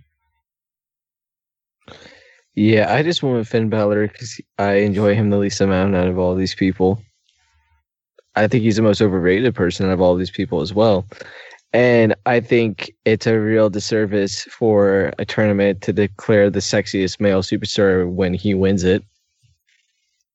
Yeah, 2.53 2.93
I 2.93 3.01
just 3.01 3.23
went 3.23 3.37
with 3.37 3.47
Finn 3.47 3.69
Balor 3.69 4.09
because 4.09 4.39
I 4.59 4.73
enjoy 4.73 5.15
him 5.15 5.31
the 5.31 5.39
least 5.39 5.59
amount 5.59 5.95
out 5.95 6.07
of 6.07 6.19
all 6.19 6.35
these 6.35 6.53
people. 6.53 7.01
I 8.35 8.47
think 8.47 8.61
he's 8.61 8.75
the 8.75 8.83
most 8.83 9.01
overrated 9.01 9.55
person 9.55 9.87
out 9.87 9.93
of 9.93 10.01
all 10.01 10.15
these 10.15 10.29
people 10.29 10.61
as 10.61 10.71
well. 10.71 11.07
And 11.73 12.15
I 12.27 12.39
think 12.39 12.91
it's 13.03 13.25
a 13.25 13.39
real 13.39 13.69
disservice 13.69 14.43
for 14.43 15.11
a 15.17 15.25
tournament 15.25 15.81
to 15.81 15.93
declare 15.93 16.51
the 16.51 16.59
sexiest 16.59 17.19
male 17.19 17.41
superstar 17.41 18.07
when 18.07 18.35
he 18.35 18.53
wins 18.53 18.83
it. 18.83 19.03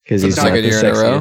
Because 0.03 0.22
he's 0.22 0.36
the 0.36 0.45
not 0.45 0.53
the 0.53 0.62
year 0.62 0.80
in 0.80 0.86
a 0.86 0.99
row? 0.99 1.20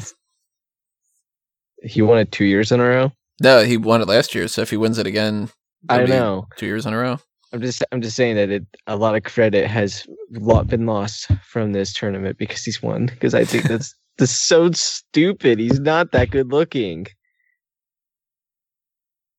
He 1.84 2.02
won 2.02 2.18
it 2.18 2.32
two 2.32 2.46
years 2.46 2.72
in 2.72 2.80
a 2.80 2.84
row. 2.84 3.12
No, 3.42 3.64
he 3.64 3.78
won 3.78 4.02
it 4.02 4.08
last 4.08 4.34
year, 4.34 4.48
so 4.48 4.64
if 4.64 4.72
he 4.72 4.78
wins 4.78 4.98
it 4.98 5.06
again, 5.06 5.50
I 5.88 6.04
know. 6.06 6.48
two 6.58 6.66
years 6.66 6.88
in 6.88 6.94
a 6.94 6.98
row. 6.98 7.20
I'm 7.54 7.62
just 7.62 7.84
I'm 7.92 8.02
just 8.02 8.16
saying 8.16 8.36
that 8.36 8.50
it 8.50 8.66
a 8.88 8.96
lot 8.96 9.16
of 9.16 9.24
credit 9.24 9.68
has 9.68 10.06
been 10.32 10.86
lost 10.86 11.30
from 11.44 11.74
this 11.74 11.94
tournament 11.94 12.38
because 12.38 12.64
he's 12.64 12.82
won. 12.82 13.06
Because 13.06 13.34
I 13.34 13.46
think 13.46 13.66
that's 13.66 13.96
that's 14.18 14.32
so 14.32 14.72
stupid. 14.72 15.60
He's 15.60 15.80
not 15.80 16.12
that 16.12 16.32
good 16.32 16.52
looking. 16.52 17.08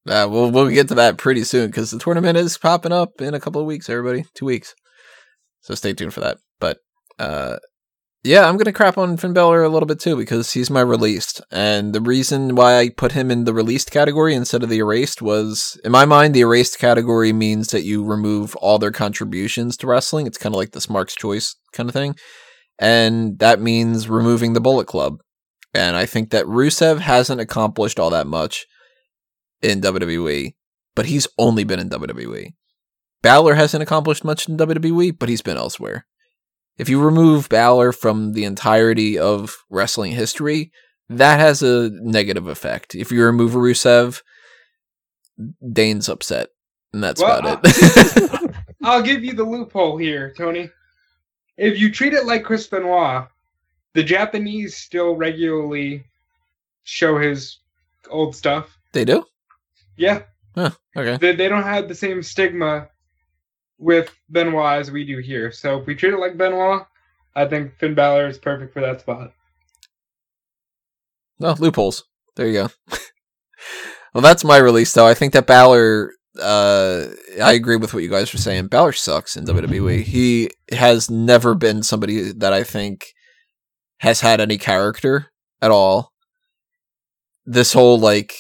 Uh, 0.07 0.27
we'll 0.31 0.51
we'll 0.51 0.69
get 0.69 0.89
to 0.89 0.95
that 0.95 1.19
pretty 1.19 1.45
soon 1.45 1.67
because 1.67 1.91
the 1.91 1.99
tournament 1.99 2.37
is 2.39 2.59
popping 2.59 2.93
up 2.93 3.21
in 3.21 3.35
a 3.35 3.41
couple 3.41 3.61
of 3.61 3.67
weeks. 3.67 3.89
Everybody, 3.89 4.25
two 4.35 4.47
weeks. 4.47 4.75
So 5.61 5.75
stay 5.75 5.93
tuned 5.93 6.15
for 6.15 6.21
that. 6.21 6.39
But 6.61 6.79
uh, 7.19 7.59
yeah, 8.25 8.49
I'm 8.49 8.57
gonna 8.57 8.73
crap 8.73 8.99
on 8.99 9.17
Finn 9.17 9.33
Balor 9.33 9.63
a 9.63 9.69
little 9.69 9.87
bit 9.87 10.01
too 10.01 10.17
because 10.17 10.53
he's 10.53 10.71
my 10.71 10.81
released, 10.81 11.41
and 11.51 11.95
the 11.95 12.01
reason 12.01 12.55
why 12.55 12.79
I 12.79 12.91
put 12.91 13.13
him 13.13 13.31
in 13.31 13.45
the 13.45 13.55
released 13.55 13.91
category 13.91 14.35
instead 14.35 14.63
of 14.63 14.69
the 14.69 14.79
erased 14.79 15.23
was, 15.23 15.81
in 15.85 15.93
my 15.93 16.05
mind, 16.05 16.35
the 16.35 16.41
erased 16.41 16.79
category 16.79 17.33
means 17.33 17.69
that 17.69 17.85
you 17.85 18.05
remove 18.05 18.57
all 18.57 18.79
their 18.79 18.91
contributions 18.91 19.77
to 19.79 19.87
wrestling. 19.87 20.27
It's 20.27 20.39
kind 20.39 20.55
of 20.55 20.59
like 20.59 20.73
the 20.73 20.81
Smark's 20.81 21.15
Choice 21.15 21.57
kind 21.73 21.89
of 21.89 21.93
thing, 21.93 22.17
and 22.79 23.39
that 23.39 23.61
means 23.61 24.09
removing 24.09 24.53
the 24.53 24.61
Bullet 24.61 24.87
Club. 24.87 25.19
And 25.75 25.97
I 25.97 26.07
think 26.07 26.31
that 26.31 26.47
Rusev 26.47 27.01
hasn't 27.01 27.41
accomplished 27.41 28.01
all 28.01 28.11
that 28.11 28.27
much 28.27 28.67
in 29.63 29.81
WWE, 29.81 30.55
but 30.95 31.07
he's 31.07 31.27
only 31.39 31.65
been 31.65 31.81
in 31.81 31.91
WWE. 31.91 32.55
Balor 33.23 33.55
hasn't 33.55 33.83
accomplished 33.83 34.25
much 34.25 34.49
in 34.49 34.57
WWE, 34.57 35.19
but 35.19 35.29
he's 35.29 35.43
been 35.43 35.57
elsewhere. 35.57 36.07
If 36.77 36.89
you 36.89 37.01
remove 37.01 37.49
Balor 37.49 37.93
from 37.93 38.33
the 38.33 38.45
entirety 38.45 39.19
of 39.19 39.57
wrestling 39.69 40.13
history, 40.13 40.71
that 41.09 41.41
has 41.41 41.63
a 41.63 41.91
negative 41.91 42.47
effect. 42.47 42.95
If 42.95 43.11
you 43.11 43.25
remove 43.25 43.53
Rusev, 43.53 44.23
Dane's 45.73 46.09
upset, 46.09 46.51
and 46.93 47.03
that's 47.03 47.21
Well, 47.21 47.39
about 47.39 47.61
it. 47.65 48.55
I'll 48.83 49.03
give 49.03 49.25
you 49.25 49.33
the 49.35 49.45
loophole 49.45 49.97
here, 49.97 50.33
Tony. 50.37 50.71
If 51.57 51.79
you 51.79 51.91
treat 51.91 52.13
it 52.13 52.27
like 52.27 52.45
Chris 52.45 52.69
Benoit, 52.69 53.27
the 53.95 54.05
Japanese 54.05 54.77
still 54.77 55.17
regularly 55.17 56.05
show 56.85 57.19
his 57.19 57.59
old 58.09 58.37
stuff. 58.37 58.79
they 58.93 59.05
do? 59.05 59.25
Yeah, 59.99 60.23
Okay. 60.97 61.17
they, 61.19 61.35
they 61.35 61.49
don't 61.49 61.63
have 61.63 61.89
the 61.89 61.95
same 61.95 62.23
stigma 62.23 62.89
with 63.79 64.11
Benoit 64.29 64.81
as 64.81 64.91
we 64.91 65.05
do 65.05 65.19
here. 65.19 65.53
So 65.53 65.79
if 65.81 65.87
we 65.87 65.95
treat 65.95 66.15
it 66.15 66.19
like 66.19 66.37
Benoit, 66.39 66.87
I 67.35 67.47
think 67.47 67.77
Finn 67.79 67.95
Balor 67.95 68.29
is 68.29 68.39
perfect 68.39 68.73
for 68.73 68.81
that 68.81 69.01
spot. 69.01 69.33
No, 71.39 71.55
loopholes. 71.59 72.05
There 72.37 72.47
you 72.47 72.53
go. 72.55 72.69
well, 74.15 74.23
that's 74.23 74.45
my 74.45 74.57
release, 74.57 74.93
though. 74.93 75.07
I 75.07 75.15
think 75.15 75.33
that 75.33 75.47
Balor. 75.47 76.13
Uh, 76.41 77.07
I 77.43 77.53
agree 77.53 77.77
with 77.77 77.93
what 77.95 78.03
you 78.03 78.09
guys 78.11 78.33
were 78.33 78.39
saying. 78.39 78.69
Balor 78.69 78.93
sucks 78.93 79.37
in 79.37 79.45
WWE. 79.45 80.03
He 80.03 80.51
has 80.71 81.11
never 81.11 81.55
been 81.55 81.83
somebody 81.83 82.33
that 82.33 82.53
I 82.53 82.63
think 82.63 83.07
has 83.99 84.21
had 84.21 84.41
any 84.41 84.59
character 84.59 85.27
at 85.61 85.71
all. 85.73 86.13
This 87.45 87.73
whole 87.73 87.99
like 87.99 88.35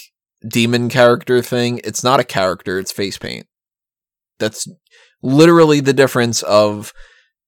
demon 0.49 0.89
character 0.89 1.43
thing, 1.43 1.81
it's 1.85 2.03
not 2.03 2.21
a 2.21 2.25
character, 2.25 2.79
it's 2.79 2.93
face 2.93 3.19
paint. 3.19 3.47
That's 4.39 4.69
literally 5.23 5.81
the 5.81 5.93
difference 5.93 6.43
of 6.43 6.93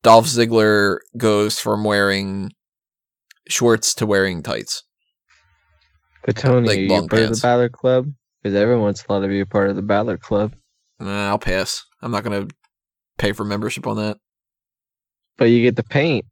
Dolph 0.03 0.27
Ziggler 0.27 0.99
goes 1.17 1.59
from 1.59 1.85
wearing 1.85 2.51
shorts 3.49 3.95
to 3.95 4.07
wearing 4.07 4.43
tights. 4.43 4.83
But 6.25 6.37
Tony, 6.37 6.69
Like 6.69 6.79
are 6.79 6.83
you 6.83 6.89
long 6.89 7.09
part 7.09 7.23
of 7.23 7.31
the 7.31 7.41
Balor 7.41 7.69
Club? 7.71 8.07
Because 8.43 8.55
everyone's 8.55 8.83
wants 8.83 9.05
a 9.09 9.13
lot 9.13 9.21
to 9.21 9.29
be 9.29 9.41
a 9.41 9.47
part 9.47 9.71
of 9.71 9.77
the 9.77 9.83
Balor 9.83 10.19
Club. 10.19 10.55
Nah, 10.99 11.29
I'll 11.29 11.39
pass. 11.39 11.85
I'm 12.03 12.11
not 12.11 12.25
gonna 12.25 12.49
pay 13.19 13.33
for 13.33 13.45
membership 13.45 13.87
on 13.87 13.97
that. 13.97 14.19
But 15.39 15.47
you 15.47 15.63
get 15.63 15.77
the 15.77 15.83
paint. 15.83 16.27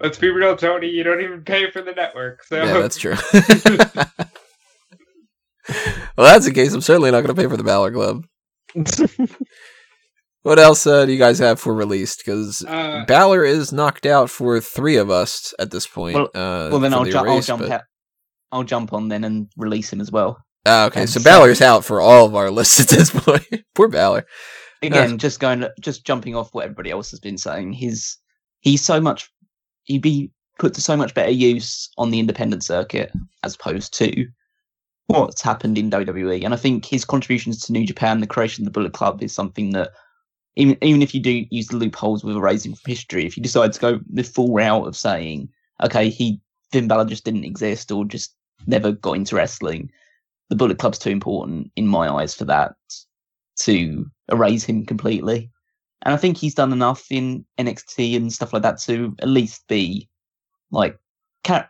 Let's 0.00 0.18
be 0.18 0.30
real, 0.30 0.56
Tony. 0.56 0.88
You 0.88 1.04
don't 1.04 1.22
even 1.22 1.42
pay 1.42 1.70
for 1.70 1.80
the 1.80 1.92
network. 1.92 2.42
So 2.44 2.56
Yeah, 2.56 2.80
that's 2.80 2.96
true. 2.96 3.14
well, 6.16 6.32
that's 6.32 6.46
the 6.46 6.52
case. 6.52 6.72
I'm 6.72 6.80
certainly 6.80 7.10
not 7.10 7.22
gonna 7.22 7.34
pay 7.34 7.48
for 7.48 7.56
the 7.56 7.64
Balor 7.64 7.92
Club. 7.92 8.24
What 10.42 10.58
else 10.58 10.86
uh, 10.88 11.06
do 11.06 11.12
you 11.12 11.18
guys 11.18 11.38
have 11.38 11.60
for 11.60 11.72
released? 11.72 12.18
Because 12.18 12.64
uh, 12.66 13.04
Balor 13.06 13.44
is 13.44 13.72
knocked 13.72 14.06
out 14.06 14.28
for 14.28 14.60
three 14.60 14.96
of 14.96 15.08
us 15.08 15.54
at 15.60 15.70
this 15.70 15.86
point. 15.86 16.16
Well- 16.16 16.30
uh, 16.34 16.68
well, 16.70 16.80
then 16.80 16.92
I'll, 16.92 17.04
the 17.04 17.12
ju- 17.12 17.18
I'll 17.18 17.40
jump 17.40 17.62
but- 17.62 17.70
out. 17.70 17.82
I'll 18.50 18.64
jump 18.64 18.92
on 18.92 19.06
then 19.08 19.24
and 19.24 19.48
release 19.56 19.92
him 19.92 20.00
as 20.00 20.10
well. 20.10 20.36
Ah, 20.66 20.86
okay, 20.86 21.02
and 21.02 21.08
so 21.08 21.20
so- 21.20 21.24
Balor's 21.30 21.62
out 21.62 21.84
for 21.84 22.00
all 22.00 22.26
of 22.26 22.34
our 22.34 22.50
lists 22.50 22.80
at 22.80 22.88
this 22.88 23.10
point. 23.14 23.46
Poor 23.74 23.86
Balor. 23.88 24.26
Again, 24.82 25.16
just 25.16 25.38
going, 25.38 25.64
just 25.80 26.04
jumping 26.04 26.34
off 26.34 26.52
what 26.52 26.64
everybody 26.64 26.90
else 26.90 27.12
has 27.12 27.20
been 27.20 27.38
saying. 27.38 27.72
His 27.72 28.16
he's 28.58 28.84
so 28.84 29.00
much. 29.00 29.30
He'd 29.84 30.02
be 30.02 30.32
put 30.58 30.74
to 30.74 30.80
so 30.80 30.96
much 30.96 31.14
better 31.14 31.30
use 31.30 31.88
on 31.98 32.10
the 32.10 32.18
independent 32.18 32.64
circuit 32.64 33.12
as 33.44 33.54
opposed 33.54 33.94
to 33.98 34.26
what's 35.12 35.42
happened 35.42 35.78
in 35.78 35.90
WWE, 35.90 36.44
and 36.44 36.54
I 36.54 36.56
think 36.56 36.84
his 36.84 37.04
contributions 37.04 37.60
to 37.60 37.72
New 37.72 37.86
Japan, 37.86 38.20
the 38.20 38.26
creation 38.26 38.62
of 38.62 38.66
the 38.66 38.78
Bullet 38.78 38.92
Club, 38.92 39.22
is 39.22 39.32
something 39.32 39.70
that 39.70 39.90
even 40.56 40.76
even 40.82 41.02
if 41.02 41.14
you 41.14 41.20
do 41.20 41.46
use 41.50 41.68
the 41.68 41.76
loopholes 41.76 42.24
with 42.24 42.36
erasing 42.36 42.74
from 42.74 42.90
history, 42.90 43.26
if 43.26 43.36
you 43.36 43.42
decide 43.42 43.72
to 43.72 43.80
go 43.80 44.00
the 44.10 44.22
full 44.22 44.52
route 44.52 44.86
of 44.86 44.96
saying, 44.96 45.48
okay, 45.82 46.08
he 46.08 46.40
Finn 46.70 46.88
Balor 46.88 47.06
just 47.06 47.24
didn't 47.24 47.44
exist 47.44 47.90
or 47.90 48.04
just 48.04 48.34
never 48.66 48.92
got 48.92 49.16
into 49.16 49.36
wrestling, 49.36 49.90
the 50.48 50.56
Bullet 50.56 50.78
Club's 50.78 50.98
too 50.98 51.10
important 51.10 51.70
in 51.76 51.86
my 51.86 52.08
eyes 52.08 52.34
for 52.34 52.44
that 52.46 52.74
to 53.56 54.06
erase 54.30 54.64
him 54.64 54.84
completely. 54.86 55.50
And 56.02 56.14
I 56.14 56.16
think 56.16 56.36
he's 56.36 56.54
done 56.54 56.72
enough 56.72 57.06
in 57.10 57.44
NXT 57.58 58.16
and 58.16 58.32
stuff 58.32 58.52
like 58.52 58.62
that 58.62 58.80
to 58.82 59.14
at 59.20 59.28
least 59.28 59.66
be 59.68 60.08
like 60.70 60.98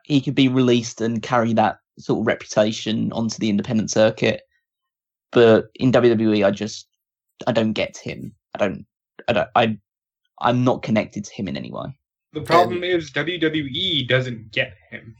he 0.04 0.20
could 0.20 0.34
be 0.34 0.48
released 0.48 1.00
and 1.00 1.22
carry 1.22 1.52
that 1.54 1.78
sort 1.98 2.20
of 2.20 2.26
reputation 2.26 3.12
onto 3.12 3.38
the 3.38 3.50
independent 3.50 3.90
circuit. 3.90 4.42
But 5.30 5.66
in 5.76 5.92
WWE, 5.92 6.44
I 6.44 6.50
just 6.50 6.86
I 7.46 7.52
don't 7.52 7.72
get 7.72 7.96
him. 7.96 8.34
I 8.54 8.58
don't. 8.58 8.86
I 9.28 9.32
don't. 9.32 9.48
I. 9.54 9.78
I'm 10.40 10.64
not 10.64 10.82
connected 10.82 11.24
to 11.24 11.34
him 11.34 11.48
in 11.48 11.56
any 11.56 11.70
way. 11.70 11.96
The 12.32 12.40
problem 12.40 12.82
is 12.82 13.10
WWE 13.12 14.08
doesn't 14.08 14.52
get 14.52 14.74
him, 14.90 15.14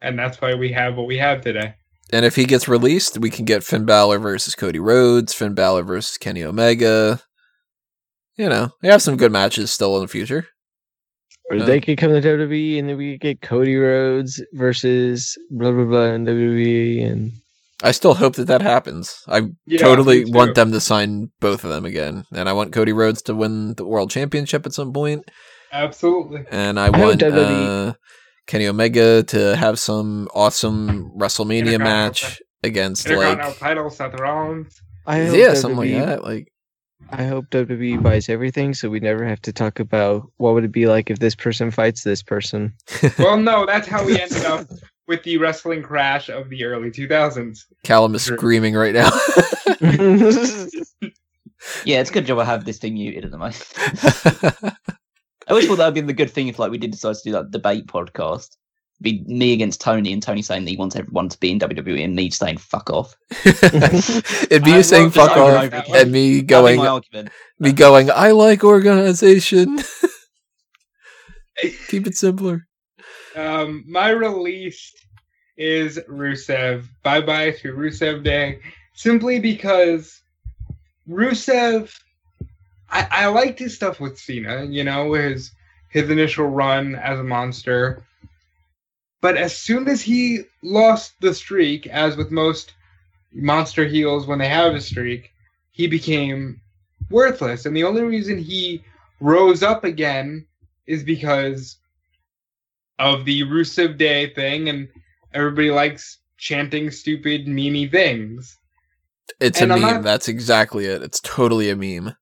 and 0.00 0.18
that's 0.18 0.40
why 0.40 0.54
we 0.54 0.72
have 0.72 0.96
what 0.96 1.06
we 1.06 1.18
have 1.18 1.42
today. 1.42 1.74
And 2.12 2.24
if 2.24 2.36
he 2.36 2.44
gets 2.44 2.68
released, 2.68 3.18
we 3.18 3.30
can 3.30 3.44
get 3.44 3.64
Finn 3.64 3.84
Balor 3.84 4.18
versus 4.18 4.54
Cody 4.54 4.78
Rhodes, 4.78 5.34
Finn 5.34 5.54
Balor 5.54 5.82
versus 5.82 6.16
Kenny 6.16 6.42
Omega. 6.42 7.20
You 8.36 8.48
know, 8.48 8.70
we 8.82 8.88
have 8.88 9.02
some 9.02 9.16
good 9.16 9.32
matches 9.32 9.72
still 9.72 9.96
in 9.96 10.02
the 10.02 10.08
future. 10.08 10.48
Or 11.50 11.56
Yeah. 11.56 11.64
they 11.64 11.80
could 11.80 11.98
come 11.98 12.10
to 12.10 12.20
WWE 12.20 12.78
and 12.78 12.88
then 12.88 12.96
we 12.96 13.12
could 13.12 13.20
get 13.20 13.40
Cody 13.42 13.76
Rhodes 13.76 14.42
versus 14.54 15.36
blah 15.50 15.70
blah 15.72 15.84
blah 15.84 16.04
in 16.06 16.24
WWE 16.24 17.04
and 17.06 17.32
I 17.82 17.92
still 17.92 18.14
hope 18.14 18.36
that 18.36 18.46
that 18.46 18.62
happens. 18.62 19.14
I 19.28 19.42
Yeah, 19.66 19.78
totally 19.78 20.24
want 20.24 20.54
them 20.54 20.72
to 20.72 20.80
sign 20.80 21.30
both 21.40 21.62
of 21.62 21.68
them 21.70 21.84
again, 21.84 22.24
and 22.34 22.48
I 22.48 22.54
want 22.54 22.72
Cody 22.72 22.92
Rhodes 22.92 23.20
to 23.22 23.34
win 23.34 23.74
the 23.74 23.84
World 23.84 24.10
Championship 24.10 24.64
at 24.64 24.72
some 24.72 24.94
point, 24.94 25.28
Absolutely. 25.72 26.44
and 26.50 26.80
I 26.80 26.86
hope 26.86 26.96
want 26.96 27.20
WWE 27.20 27.88
uh, 27.90 27.92
Kenny 28.46 28.66
Omega 28.66 29.22
to 29.24 29.56
have 29.56 29.78
some 29.78 30.26
awesome 30.34 31.10
WrestleMania 31.18 31.78
match 31.78 32.40
against 32.62 33.08
like 33.10 33.58
title, 33.58 33.90
Seth 33.90 34.18
Rollins. 34.18 34.80
I 35.06 35.26
hope 35.26 35.36
yeah, 35.36 35.52
something 35.52 35.76
like 35.76 35.90
that. 36.06 36.24
Like 36.24 36.48
I 37.10 37.24
hope 37.24 37.50
WWE 37.50 38.02
buys 38.02 38.28
everything 38.28 38.74
so 38.74 38.88
we 38.90 39.00
never 39.00 39.24
have 39.24 39.40
to 39.42 39.52
talk 39.52 39.78
about 39.78 40.30
what 40.38 40.54
would 40.54 40.64
it 40.64 40.72
be 40.72 40.86
like 40.86 41.10
if 41.10 41.18
this 41.18 41.34
person 41.34 41.70
fights 41.70 42.02
this 42.02 42.22
person. 42.22 42.74
Well, 43.18 43.38
no, 43.38 43.64
that's 43.66 43.86
how 43.86 44.04
we 44.04 44.20
ended 44.20 44.44
up 44.44 44.66
with 45.06 45.22
the 45.22 45.38
wrestling 45.38 45.82
crash 45.82 46.28
of 46.28 46.48
the 46.48 46.64
early 46.64 46.90
2000s. 46.90 47.64
Callum 47.84 48.14
is 48.14 48.22
screaming 48.22 48.74
right 48.74 48.94
now. 48.94 49.10
Yeah, 51.84 52.00
it's 52.00 52.10
a 52.10 52.12
good 52.12 52.26
job 52.26 52.38
I 52.38 52.44
have 52.44 52.64
this 52.64 52.78
thing 52.78 52.94
muted 52.94 53.24
at 53.24 53.30
the 53.30 53.38
moment. 53.38 53.72
I 55.48 55.52
wish 55.52 55.68
well, 55.68 55.76
that 55.76 55.86
would 55.86 55.94
be 55.94 56.00
the 56.00 56.12
good 56.12 56.30
thing 56.30 56.48
if 56.48 56.58
like 56.58 56.70
we 56.70 56.78
did 56.78 56.90
decide 56.90 57.16
to 57.16 57.22
do 57.24 57.32
that 57.32 57.50
debate 57.50 57.86
podcast. 57.86 58.56
Be 59.02 59.22
me 59.26 59.52
against 59.52 59.80
Tony 59.82 60.12
and 60.12 60.22
Tony 60.22 60.40
saying 60.40 60.64
that 60.64 60.70
he 60.70 60.76
wants 60.76 60.96
everyone 60.96 61.28
to 61.28 61.38
be 61.38 61.50
in 61.50 61.58
WWE 61.58 62.02
and 62.02 62.14
me 62.14 62.30
saying 62.30 62.56
fuck 62.56 62.88
off. 62.88 63.14
It'd 63.44 64.64
be 64.64 64.72
I 64.72 64.76
you 64.78 64.82
saying 64.82 65.10
fuck 65.10 65.32
off 65.32 65.54
argument. 65.54 65.88
and 65.94 66.10
me 66.10 66.40
going 66.40 67.02
me 67.58 67.72
going, 67.72 68.10
I 68.10 68.30
like 68.30 68.64
organization. 68.64 69.78
Keep 71.88 72.06
it 72.06 72.16
simpler. 72.16 72.66
Um, 73.34 73.84
my 73.86 74.10
release 74.10 74.94
is 75.56 75.98
Rusev. 76.08 76.86
Bye 77.02 77.20
bye 77.20 77.50
to 77.50 77.74
Rusev 77.74 78.24
Day. 78.24 78.60
Simply 78.94 79.38
because 79.38 80.22
Rusev, 81.08 81.94
I, 82.90 83.06
I 83.10 83.26
liked 83.26 83.58
his 83.58 83.74
stuff 83.74 84.00
with 84.00 84.18
Cena, 84.18 84.64
you 84.64 84.84
know, 84.84 85.12
his 85.12 85.52
his 85.90 86.10
initial 86.10 86.46
run 86.46 86.94
as 86.94 87.18
a 87.18 87.24
monster. 87.24 88.02
But 89.20 89.36
as 89.36 89.56
soon 89.56 89.88
as 89.88 90.02
he 90.02 90.42
lost 90.62 91.14
the 91.20 91.34
streak, 91.34 91.86
as 91.86 92.16
with 92.16 92.30
most 92.30 92.74
monster 93.32 93.86
heels 93.86 94.26
when 94.26 94.38
they 94.38 94.48
have 94.48 94.74
a 94.74 94.80
streak, 94.80 95.32
he 95.72 95.86
became 95.86 96.60
worthless. 97.10 97.66
And 97.66 97.76
the 97.76 97.84
only 97.84 98.02
reason 98.02 98.38
he 98.38 98.82
rose 99.20 99.62
up 99.62 99.84
again 99.84 100.46
is 100.86 101.02
because 101.02 101.78
of 102.98 103.24
the 103.24 103.42
Rusev 103.42 103.98
Day 103.98 104.32
thing, 104.34 104.68
and 104.68 104.88
everybody 105.34 105.70
likes 105.70 106.18
chanting 106.38 106.90
stupid, 106.90 107.46
memey 107.46 107.90
things. 107.90 108.58
It's 109.40 109.60
And 109.60 109.72
a 109.72 109.74
meme. 109.74 109.82
not- 109.82 110.02
That's 110.02 110.28
exactly 110.28 110.86
it. 110.86 111.02
It's 111.02 111.20
totally 111.20 111.68
a 111.68 111.76
meme. 111.76 112.14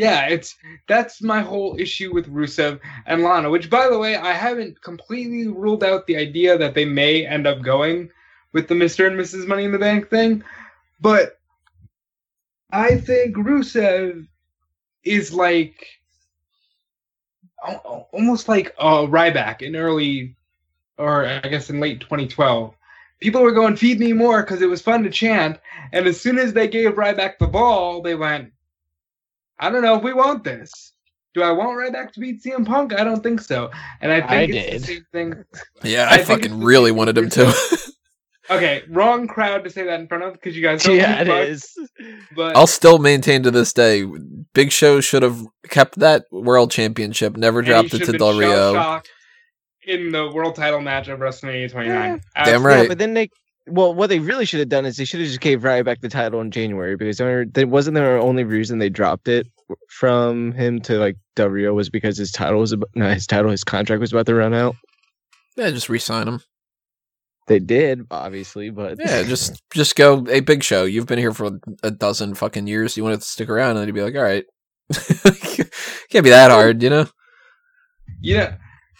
Yeah, 0.00 0.28
it's 0.28 0.56
that's 0.88 1.20
my 1.20 1.42
whole 1.42 1.78
issue 1.78 2.14
with 2.14 2.32
Rusev 2.32 2.80
and 3.04 3.22
Lana, 3.22 3.50
which 3.50 3.68
by 3.68 3.86
the 3.86 3.98
way, 3.98 4.16
I 4.16 4.32
haven't 4.32 4.80
completely 4.80 5.46
ruled 5.48 5.84
out 5.84 6.06
the 6.06 6.16
idea 6.16 6.56
that 6.56 6.72
they 6.74 6.86
may 6.86 7.26
end 7.26 7.46
up 7.46 7.60
going 7.60 8.10
with 8.54 8.66
the 8.66 8.74
Mr. 8.74 9.06
and 9.06 9.20
Mrs. 9.20 9.46
Money 9.46 9.64
in 9.64 9.72
the 9.72 9.78
Bank 9.78 10.08
thing, 10.08 10.42
but 11.02 11.38
I 12.70 12.96
think 12.96 13.36
Rusev 13.36 14.26
is 15.04 15.34
like 15.34 15.86
al- 17.62 17.82
al- 17.84 18.08
almost 18.12 18.48
like 18.48 18.74
uh 18.78 19.02
Ryback 19.04 19.60
in 19.60 19.76
early 19.76 20.34
or 20.96 21.26
I 21.26 21.40
guess 21.40 21.68
in 21.68 21.78
late 21.78 22.00
2012. 22.00 22.74
People 23.20 23.42
were 23.42 23.52
going 23.52 23.76
feed 23.76 24.00
me 24.00 24.14
more 24.14 24.40
because 24.40 24.62
it 24.62 24.70
was 24.70 24.80
fun 24.80 25.02
to 25.02 25.10
chant, 25.10 25.58
and 25.92 26.06
as 26.06 26.18
soon 26.18 26.38
as 26.38 26.54
they 26.54 26.68
gave 26.68 26.92
Ryback 26.92 27.36
the 27.38 27.46
ball, 27.46 28.00
they 28.00 28.14
went, 28.14 28.50
I 29.60 29.70
don't 29.70 29.82
know 29.82 29.96
if 29.96 30.02
we 30.02 30.12
want 30.12 30.42
this. 30.44 30.70
Do 31.34 31.42
I 31.42 31.52
want 31.52 31.78
Ryback 31.78 32.10
to 32.12 32.20
beat 32.20 32.42
CM 32.42 32.66
Punk? 32.66 32.92
I 32.92 33.04
don't 33.04 33.22
think 33.22 33.40
so. 33.40 33.70
And 34.00 34.10
I 34.10 34.20
think 34.20 34.32
I 34.32 34.40
it's 34.42 34.52
did. 34.52 34.80
the 34.82 34.86
same 34.86 35.04
thing. 35.12 35.44
Yeah, 35.84 36.08
I 36.10 36.14
I, 36.16 36.24
fucking 36.24 36.60
really 36.60 36.90
wanted 36.90 37.16
him 37.16 37.30
to. 37.30 37.54
Okay, 38.50 38.82
wrong 38.88 39.28
crowd 39.28 39.62
to 39.62 39.70
say 39.70 39.84
that 39.84 40.00
in 40.00 40.08
front 40.08 40.24
of 40.24 40.32
because 40.32 40.56
you 40.56 40.62
guys 40.62 40.82
don't 40.82 40.96
yeah, 40.96 41.12
like 41.12 41.20
it 41.20 41.26
Bucks, 41.28 41.76
is. 41.76 41.90
But 42.34 42.56
I'll 42.56 42.66
still 42.66 42.98
maintain 42.98 43.44
to 43.44 43.50
this 43.52 43.72
day, 43.72 44.04
Big 44.54 44.72
Show 44.72 45.00
should 45.00 45.22
have 45.22 45.40
kept 45.68 46.00
that 46.00 46.24
world 46.32 46.72
championship, 46.72 47.36
never 47.36 47.62
dropped 47.62 47.94
it 47.94 48.04
to 48.06 48.12
Del 48.12 48.36
Rio. 48.36 49.00
in 49.86 50.10
the 50.10 50.30
world 50.32 50.56
title 50.56 50.80
match 50.80 51.06
of 51.06 51.20
WrestleMania 51.20 51.70
29. 51.70 52.20
Damn 52.44 52.62
Yeah, 52.62 52.66
right. 52.68 52.88
but 52.88 52.98
then 52.98 53.14
they 53.14 53.28
well, 53.70 53.94
what 53.94 54.08
they 54.08 54.18
really 54.18 54.44
should 54.44 54.60
have 54.60 54.68
done 54.68 54.86
is 54.86 54.96
they 54.96 55.04
should 55.04 55.20
have 55.20 55.28
just 55.28 55.40
gave 55.40 55.62
Ryback 55.62 56.00
the 56.00 56.08
title 56.08 56.40
in 56.40 56.50
January 56.50 56.96
because 56.96 57.18
there 57.18 57.46
wasn't 57.66 57.94
their 57.94 58.18
only 58.18 58.44
reason 58.44 58.78
they 58.78 58.88
dropped 58.88 59.28
it 59.28 59.46
from 59.88 60.52
him 60.52 60.80
to 60.82 60.98
like 60.98 61.16
Del 61.36 61.48
Rio 61.48 61.74
was 61.74 61.88
because 61.88 62.16
his 62.18 62.32
title 62.32 62.60
was 62.60 62.72
about, 62.72 62.90
no 62.94 63.08
his 63.12 63.26
title 63.26 63.50
his 63.50 63.64
contract 63.64 64.00
was 64.00 64.12
about 64.12 64.26
to 64.26 64.34
run 64.34 64.54
out. 64.54 64.76
Yeah, 65.56 65.70
just 65.70 65.88
resign 65.88 66.28
him. 66.28 66.40
They 67.46 67.58
did 67.58 68.06
obviously, 68.10 68.70
but 68.70 68.98
Yeah, 68.98 69.22
just 69.22 69.60
just 69.72 69.96
go. 69.96 70.24
Hey, 70.24 70.40
Big 70.40 70.62
Show, 70.62 70.84
you've 70.84 71.06
been 71.06 71.18
here 71.18 71.32
for 71.32 71.58
a 71.82 71.90
dozen 71.90 72.34
fucking 72.34 72.66
years. 72.66 72.96
You 72.96 73.04
want 73.04 73.20
to 73.20 73.26
stick 73.26 73.48
around? 73.48 73.76
And 73.76 73.86
he'd 73.86 73.92
be 73.92 74.02
like, 74.02 74.14
all 74.14 74.22
right. 74.22 74.44
Can't 76.10 76.24
be 76.24 76.30
that 76.30 76.50
hard, 76.50 76.82
you 76.82 76.90
know. 76.90 77.06
Yeah, 78.20 78.56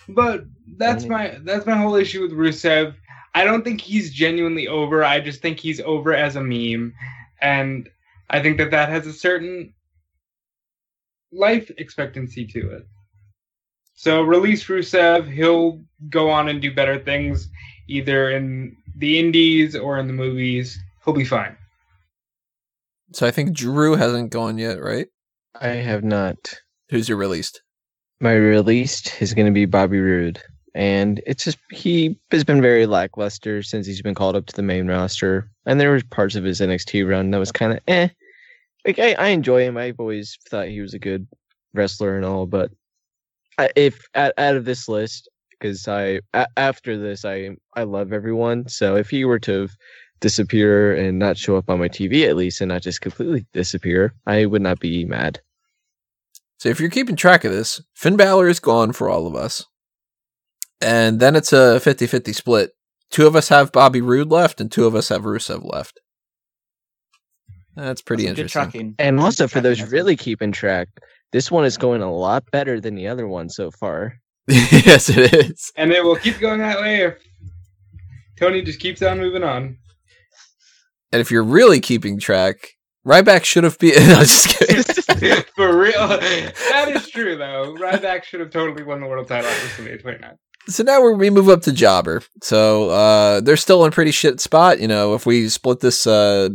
but 0.08 0.44
that's 0.76 1.04
my 1.04 1.38
that's 1.44 1.66
my 1.66 1.76
whole 1.76 1.94
issue 1.94 2.22
with 2.22 2.32
Rusev. 2.32 2.94
I 3.34 3.44
don't 3.44 3.62
think 3.62 3.80
he's 3.80 4.12
genuinely 4.12 4.66
over. 4.66 5.04
I 5.04 5.20
just 5.20 5.40
think 5.40 5.60
he's 5.60 5.80
over 5.80 6.14
as 6.14 6.36
a 6.36 6.42
meme, 6.42 6.94
and 7.40 7.88
I 8.28 8.40
think 8.40 8.58
that 8.58 8.70
that 8.72 8.88
has 8.88 9.06
a 9.06 9.12
certain 9.12 9.72
life 11.32 11.70
expectancy 11.78 12.46
to 12.46 12.70
it. 12.72 12.86
So 13.94 14.22
release 14.22 14.64
Rusev. 14.64 15.30
He'll 15.30 15.82
go 16.08 16.30
on 16.30 16.48
and 16.48 16.60
do 16.60 16.74
better 16.74 16.98
things, 16.98 17.48
either 17.86 18.30
in 18.30 18.76
the 18.96 19.18
indies 19.18 19.76
or 19.76 19.98
in 19.98 20.06
the 20.06 20.12
movies. 20.12 20.78
He'll 21.04 21.14
be 21.14 21.24
fine. 21.24 21.56
So 23.12 23.26
I 23.26 23.30
think 23.30 23.52
Drew 23.52 23.96
hasn't 23.96 24.30
gone 24.30 24.58
yet, 24.58 24.80
right? 24.80 25.08
I 25.60 25.68
have 25.68 26.04
not. 26.04 26.54
Who's 26.90 27.08
your 27.08 27.18
released? 27.18 27.62
My 28.20 28.34
released 28.34 29.20
is 29.20 29.34
going 29.34 29.46
to 29.46 29.52
be 29.52 29.64
Bobby 29.64 29.98
Roode, 29.98 30.42
and 30.74 31.20
it's 31.26 31.44
just 31.44 31.58
he 31.70 32.18
has 32.30 32.44
been 32.44 32.62
very 32.62 32.86
lackluster 32.86 33.62
since 33.62 33.86
he's 33.86 34.02
been 34.02 34.14
called 34.14 34.36
up 34.36 34.46
to 34.46 34.56
the 34.56 34.62
main 34.62 34.86
roster. 34.86 35.50
And 35.66 35.80
there 35.80 35.90
were 35.90 36.00
parts 36.10 36.36
of 36.36 36.44
his 36.44 36.60
NXT 36.60 37.08
run 37.08 37.30
that 37.30 37.38
was 37.38 37.52
kind 37.52 37.72
of 37.72 37.80
eh. 37.88 38.08
Like 38.86 38.98
I, 38.98 39.12
I 39.14 39.28
enjoy 39.28 39.62
him. 39.62 39.76
I've 39.76 40.00
always 40.00 40.38
thought 40.48 40.68
he 40.68 40.80
was 40.80 40.94
a 40.94 40.98
good 40.98 41.26
wrestler 41.74 42.16
and 42.16 42.24
all, 42.24 42.46
but 42.46 42.70
if 43.76 44.06
out, 44.14 44.32
out 44.38 44.56
of 44.56 44.64
this 44.64 44.88
list, 44.88 45.28
because 45.50 45.86
I 45.86 46.20
a, 46.32 46.46
after 46.56 46.96
this 46.96 47.24
I 47.24 47.50
I 47.74 47.82
love 47.82 48.12
everyone. 48.12 48.68
So 48.68 48.96
if 48.96 49.10
he 49.10 49.24
were 49.24 49.40
to 49.40 49.68
disappear 50.20 50.94
and 50.94 51.18
not 51.18 51.36
show 51.36 51.56
up 51.56 51.68
on 51.68 51.78
my 51.78 51.88
TV 51.88 52.28
at 52.28 52.36
least, 52.36 52.60
and 52.60 52.68
not 52.68 52.82
just 52.82 53.00
completely 53.00 53.46
disappear, 53.52 54.14
I 54.26 54.46
would 54.46 54.62
not 54.62 54.78
be 54.78 55.04
mad. 55.04 55.40
So 56.58 56.68
if 56.68 56.78
you're 56.78 56.90
keeping 56.90 57.16
track 57.16 57.44
of 57.44 57.52
this, 57.52 57.80
Finn 57.94 58.16
Balor 58.16 58.48
is 58.48 58.60
gone 58.60 58.92
for 58.92 59.08
all 59.08 59.26
of 59.26 59.34
us. 59.34 59.64
And 60.80 61.20
then 61.20 61.36
it's 61.36 61.52
a 61.52 61.78
50-50 61.82 62.34
split. 62.34 62.70
two 63.10 63.26
of 63.26 63.36
us 63.36 63.48
have 63.48 63.72
Bobby 63.72 64.00
Roode 64.00 64.30
left, 64.30 64.60
and 64.60 64.70
two 64.72 64.86
of 64.86 64.94
us 64.94 65.08
have 65.10 65.22
Rusev 65.22 65.64
left. 65.70 66.00
That's 67.76 68.02
pretty 68.02 68.24
That's 68.24 68.30
some 68.30 68.36
good 68.36 68.42
interesting. 68.42 68.70
tracking. 68.70 68.94
And 68.98 69.18
Good 69.18 69.24
also 69.24 69.46
for 69.46 69.60
tracking, 69.60 69.70
those 69.70 69.92
really 69.92 70.16
keeping 70.16 70.52
track, 70.52 70.88
this 71.32 71.50
one 71.50 71.64
is 71.64 71.76
going 71.76 72.02
a 72.02 72.12
lot 72.12 72.44
better 72.50 72.80
than 72.80 72.94
the 72.94 73.08
other 73.08 73.26
one 73.26 73.48
so 73.48 73.70
far. 73.70 74.14
yes, 74.48 75.08
it 75.08 75.32
is. 75.32 75.72
And 75.76 75.92
it 75.92 76.02
will 76.02 76.16
keep 76.16 76.38
going 76.40 76.58
that 76.60 76.80
way 76.80 77.02
if 77.02 77.18
Tony 78.38 78.62
just 78.62 78.80
keeps 78.80 79.02
on 79.02 79.18
moving 79.18 79.44
on. 79.44 79.78
And 81.12 81.20
if 81.20 81.30
you're 81.30 81.44
really 81.44 81.80
keeping 81.80 82.18
track, 82.18 82.56
Ryback 83.06 83.44
should 83.44 83.64
have 83.64 83.78
been. 83.78 83.94
no, 84.08 84.20
just 84.20 84.58
kidding. 84.58 84.82
For 85.56 85.76
real. 85.76 86.08
That 86.08 86.86
is 86.94 87.08
true, 87.10 87.36
though. 87.36 87.74
Ryback 87.78 88.24
should 88.24 88.40
have 88.40 88.50
totally 88.50 88.82
won 88.82 89.00
the 89.00 89.06
world 89.06 89.28
title 89.28 89.50
at 89.50 89.56
WrestleMania 89.58 90.00
29. 90.00 90.36
So 90.70 90.82
now 90.82 91.00
we're, 91.02 91.14
we 91.14 91.30
move 91.30 91.48
up 91.48 91.62
to 91.62 91.72
Jobber. 91.72 92.22
So 92.42 92.90
uh, 92.90 93.40
they're 93.40 93.56
still 93.56 93.84
in 93.84 93.88
a 93.88 93.94
pretty 93.94 94.10
shit 94.10 94.40
spot. 94.40 94.80
You 94.80 94.88
know, 94.88 95.14
if 95.14 95.26
we 95.26 95.48
split 95.48 95.80
this 95.80 96.06
uh, 96.06 96.50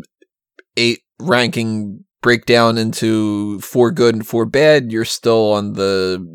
eight 0.77 1.01
ranking 1.19 2.03
breakdown 2.21 2.77
into 2.77 3.59
four 3.59 3.91
good 3.91 4.15
and 4.15 4.25
four 4.25 4.45
bad, 4.45 4.91
you're 4.91 5.05
still 5.05 5.53
on 5.53 5.73
the 5.73 6.25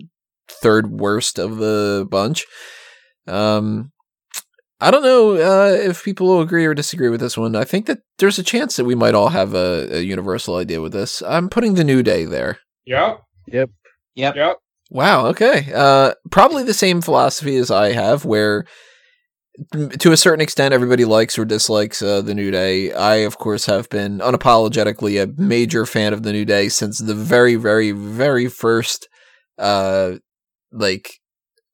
third 0.48 0.90
worst 0.90 1.38
of 1.38 1.56
the 1.56 2.06
bunch. 2.10 2.46
Um, 3.26 3.92
I 4.80 4.90
don't 4.90 5.02
know 5.02 5.32
uh, 5.34 5.72
if 5.72 6.04
people 6.04 6.26
will 6.26 6.40
agree 6.40 6.64
or 6.64 6.74
disagree 6.74 7.10
with 7.10 7.20
this 7.20 7.36
one. 7.36 7.54
I 7.54 7.64
think 7.64 7.86
that 7.86 7.98
there's 8.18 8.38
a 8.38 8.42
chance 8.42 8.76
that 8.76 8.84
we 8.84 8.94
might 8.94 9.14
all 9.14 9.28
have 9.28 9.54
a, 9.54 9.98
a 9.98 10.00
universal 10.00 10.56
idea 10.56 10.80
with 10.80 10.92
this. 10.92 11.22
I'm 11.22 11.50
putting 11.50 11.74
the 11.74 11.84
New 11.84 12.02
Day 12.02 12.24
there. 12.24 12.58
Yep. 12.86 13.22
Yep. 13.48 13.70
Yep. 14.14 14.36
Yep. 14.36 14.56
Wow. 14.90 15.26
Okay. 15.26 15.70
Uh, 15.72 16.14
probably 16.30 16.64
the 16.64 16.74
same 16.74 17.00
philosophy 17.00 17.56
as 17.56 17.70
I 17.70 17.92
have, 17.92 18.24
where 18.24 18.64
to 19.98 20.12
a 20.12 20.16
certain 20.16 20.40
extent 20.40 20.72
everybody 20.72 21.04
likes 21.04 21.38
or 21.38 21.44
dislikes 21.44 22.02
uh, 22.02 22.22
the 22.22 22.34
New 22.34 22.50
Day. 22.50 22.92
I, 22.92 23.16
of 23.16 23.38
course, 23.38 23.66
have 23.66 23.88
been 23.88 24.18
unapologetically 24.18 25.22
a 25.22 25.40
major 25.40 25.86
fan 25.86 26.12
of 26.12 26.22
the 26.22 26.32
New 26.32 26.44
Day 26.44 26.68
since 26.68 26.98
the 26.98 27.14
very, 27.14 27.56
very, 27.56 27.92
very 27.92 28.48
first, 28.48 29.08
uh, 29.58 30.12
like, 30.72 31.10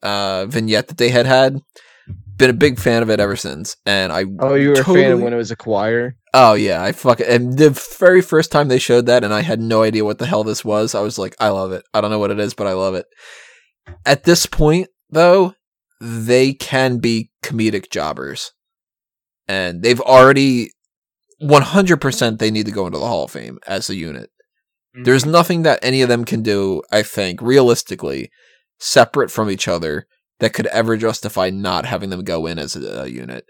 uh, 0.02 0.46
vignette 0.46 0.88
that 0.88 0.98
they 0.98 1.10
had 1.10 1.26
had. 1.26 1.60
Been 2.36 2.50
a 2.50 2.54
big 2.54 2.78
fan 2.78 3.02
of 3.02 3.10
it 3.10 3.18
ever 3.18 3.36
since, 3.36 3.76
and 3.86 4.12
I 4.12 4.24
Oh, 4.40 4.54
you 4.54 4.70
were 4.70 4.80
a 4.80 4.84
fan 4.84 5.12
of 5.12 5.22
when 5.22 5.32
it 5.32 5.36
was 5.36 5.50
a 5.50 5.56
choir? 5.56 6.16
Oh 6.34 6.54
yeah, 6.54 6.82
I 6.82 6.92
fuck 6.92 7.20
and 7.20 7.56
the 7.56 7.70
very 7.98 8.20
first 8.20 8.52
time 8.52 8.68
they 8.68 8.78
showed 8.78 9.06
that 9.06 9.24
and 9.24 9.32
I 9.32 9.40
had 9.40 9.60
no 9.60 9.82
idea 9.82 10.04
what 10.04 10.18
the 10.18 10.26
hell 10.26 10.44
this 10.44 10.64
was, 10.64 10.94
I 10.94 11.00
was 11.00 11.18
like, 11.18 11.34
I 11.40 11.48
love 11.48 11.72
it. 11.72 11.82
I 11.94 12.00
don't 12.00 12.10
know 12.10 12.18
what 12.18 12.30
it 12.30 12.38
is, 12.38 12.52
but 12.52 12.66
I 12.66 12.72
love 12.72 12.94
it. 12.94 13.06
At 14.04 14.24
this 14.24 14.46
point, 14.46 14.88
though, 15.10 15.54
they 16.00 16.52
can 16.52 16.98
be 16.98 17.30
comedic 17.42 17.90
jobbers. 17.90 18.52
And 19.48 19.82
they've 19.82 20.00
already 20.00 20.70
100% 21.42 22.38
they 22.38 22.50
need 22.50 22.66
to 22.66 22.72
go 22.72 22.86
into 22.86 22.98
the 22.98 23.06
Hall 23.06 23.24
of 23.24 23.30
Fame 23.30 23.58
as 23.66 23.88
a 23.88 23.94
unit. 23.94 24.30
There's 25.04 25.22
mm-hmm. 25.22 25.32
nothing 25.32 25.62
that 25.62 25.78
any 25.82 26.02
of 26.02 26.08
them 26.08 26.24
can 26.24 26.42
do, 26.42 26.82
I 26.90 27.02
think, 27.02 27.40
realistically, 27.42 28.30
separate 28.78 29.30
from 29.30 29.50
each 29.50 29.68
other 29.68 30.06
that 30.40 30.52
could 30.52 30.66
ever 30.66 30.96
justify 30.96 31.50
not 31.50 31.86
having 31.86 32.10
them 32.10 32.24
go 32.24 32.46
in 32.46 32.58
as 32.58 32.76
a, 32.76 33.02
a 33.02 33.06
unit. 33.06 33.46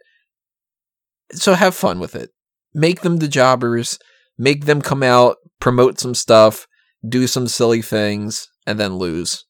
So 1.32 1.54
have 1.54 1.74
fun 1.74 1.98
with 1.98 2.14
it. 2.14 2.30
Make 2.74 3.00
them 3.00 3.16
the 3.16 3.28
jobbers, 3.28 3.98
make 4.38 4.66
them 4.66 4.80
come 4.82 5.02
out, 5.02 5.36
promote 5.60 5.98
some 5.98 6.14
stuff, 6.14 6.66
do 7.06 7.26
some 7.26 7.48
silly 7.48 7.82
things, 7.82 8.48
and 8.66 8.78
then 8.78 8.96
lose. 8.96 9.44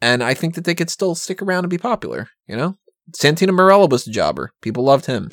And 0.00 0.22
I 0.22 0.34
think 0.34 0.54
that 0.54 0.64
they 0.64 0.74
could 0.74 0.90
still 0.90 1.14
stick 1.14 1.42
around 1.42 1.64
and 1.64 1.70
be 1.70 1.78
popular, 1.78 2.28
you 2.46 2.56
know? 2.56 2.76
Santino 3.16 3.50
Marella 3.50 3.90
was 3.90 4.04
the 4.04 4.10
jobber. 4.10 4.52
People 4.62 4.84
loved 4.84 5.06
him. 5.06 5.30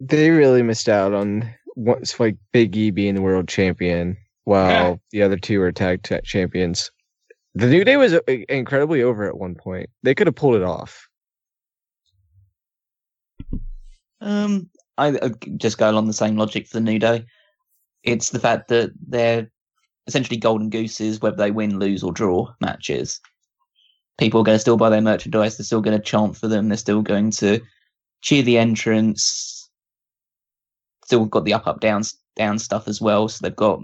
They 0.00 0.30
really 0.30 0.62
missed 0.62 0.88
out 0.88 1.12
on 1.12 1.54
what's 1.74 2.18
like 2.18 2.36
Big 2.52 2.76
E 2.76 2.90
being 2.90 3.14
the 3.14 3.22
world 3.22 3.48
champion, 3.48 4.16
while 4.44 5.00
the 5.12 5.22
other 5.22 5.36
two 5.36 5.60
were 5.60 5.72
tag 5.72 6.02
t- 6.02 6.18
champions. 6.24 6.90
The 7.54 7.66
New 7.66 7.84
Day 7.84 7.96
was 7.96 8.14
uh, 8.14 8.20
incredibly 8.48 9.02
over 9.02 9.24
at 9.24 9.36
one 9.36 9.54
point. 9.54 9.90
They 10.02 10.14
could 10.14 10.26
have 10.26 10.36
pulled 10.36 10.56
it 10.56 10.62
off. 10.62 11.08
Um, 14.20 14.70
I, 14.98 15.08
I 15.08 15.30
just 15.56 15.78
go 15.78 15.90
along 15.90 16.06
the 16.06 16.12
same 16.12 16.36
logic 16.36 16.68
for 16.68 16.74
the 16.74 16.80
New 16.82 16.98
Day. 16.98 17.24
It's 18.02 18.30
the 18.30 18.38
fact 18.38 18.68
that 18.68 18.90
they're 19.08 19.50
essentially 20.06 20.36
golden 20.36 20.70
gooses, 20.70 21.20
whether 21.20 21.36
they 21.36 21.50
win, 21.50 21.78
lose, 21.78 22.02
or 22.02 22.12
draw 22.12 22.52
matches. 22.60 23.20
People 24.18 24.40
are 24.40 24.44
going 24.44 24.56
to 24.56 24.60
still 24.60 24.76
buy 24.76 24.90
their 24.90 25.00
merchandise. 25.00 25.56
They're 25.56 25.64
still 25.64 25.80
going 25.80 25.98
to 25.98 26.04
chant 26.04 26.36
for 26.36 26.46
them. 26.46 26.68
They're 26.68 26.76
still 26.76 27.02
going 27.02 27.30
to 27.32 27.60
cheer 28.20 28.42
the 28.42 28.58
entrance. 28.58 29.70
Still 31.04 31.24
got 31.24 31.44
the 31.44 31.54
up, 31.54 31.66
up, 31.66 31.80
down, 31.80 32.02
down 32.36 32.58
stuff 32.58 32.86
as 32.86 33.00
well. 33.00 33.28
So 33.28 33.38
they've 33.42 33.56
got 33.56 33.80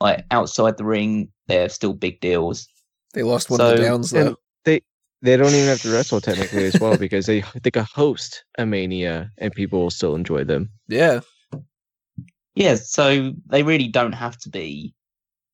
like 0.00 0.24
outside 0.30 0.76
the 0.76 0.84
ring. 0.84 1.30
They're 1.46 1.68
still 1.68 1.94
big 1.94 2.20
deals. 2.20 2.68
They 3.12 3.22
lost 3.22 3.50
one 3.50 3.60
of 3.60 3.76
the 3.76 3.82
downs, 3.82 4.10
though. 4.10 4.36
They 4.64 4.80
they 5.22 5.36
don't 5.36 5.54
even 5.54 5.68
have 5.68 5.82
to 5.82 5.92
wrestle 5.92 6.20
technically 6.20 6.64
as 6.64 6.80
well 6.80 6.96
because 6.96 7.26
they 7.26 7.44
they 7.62 7.70
could 7.70 7.84
host 7.84 8.44
a 8.58 8.66
mania 8.66 9.30
and 9.38 9.52
people 9.52 9.80
will 9.80 9.90
still 9.90 10.14
enjoy 10.14 10.44
them. 10.44 10.70
Yeah. 10.88 11.20
Yeah, 12.54 12.74
so 12.74 13.32
they 13.46 13.62
really 13.62 13.88
don't 13.88 14.12
have 14.12 14.36
to 14.40 14.50
be 14.50 14.94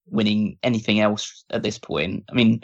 winning 0.07 0.59
anything 0.63 1.01
else 1.01 1.45
at 1.51 1.63
this 1.63 1.79
point. 1.79 2.25
I 2.29 2.35
mean, 2.35 2.63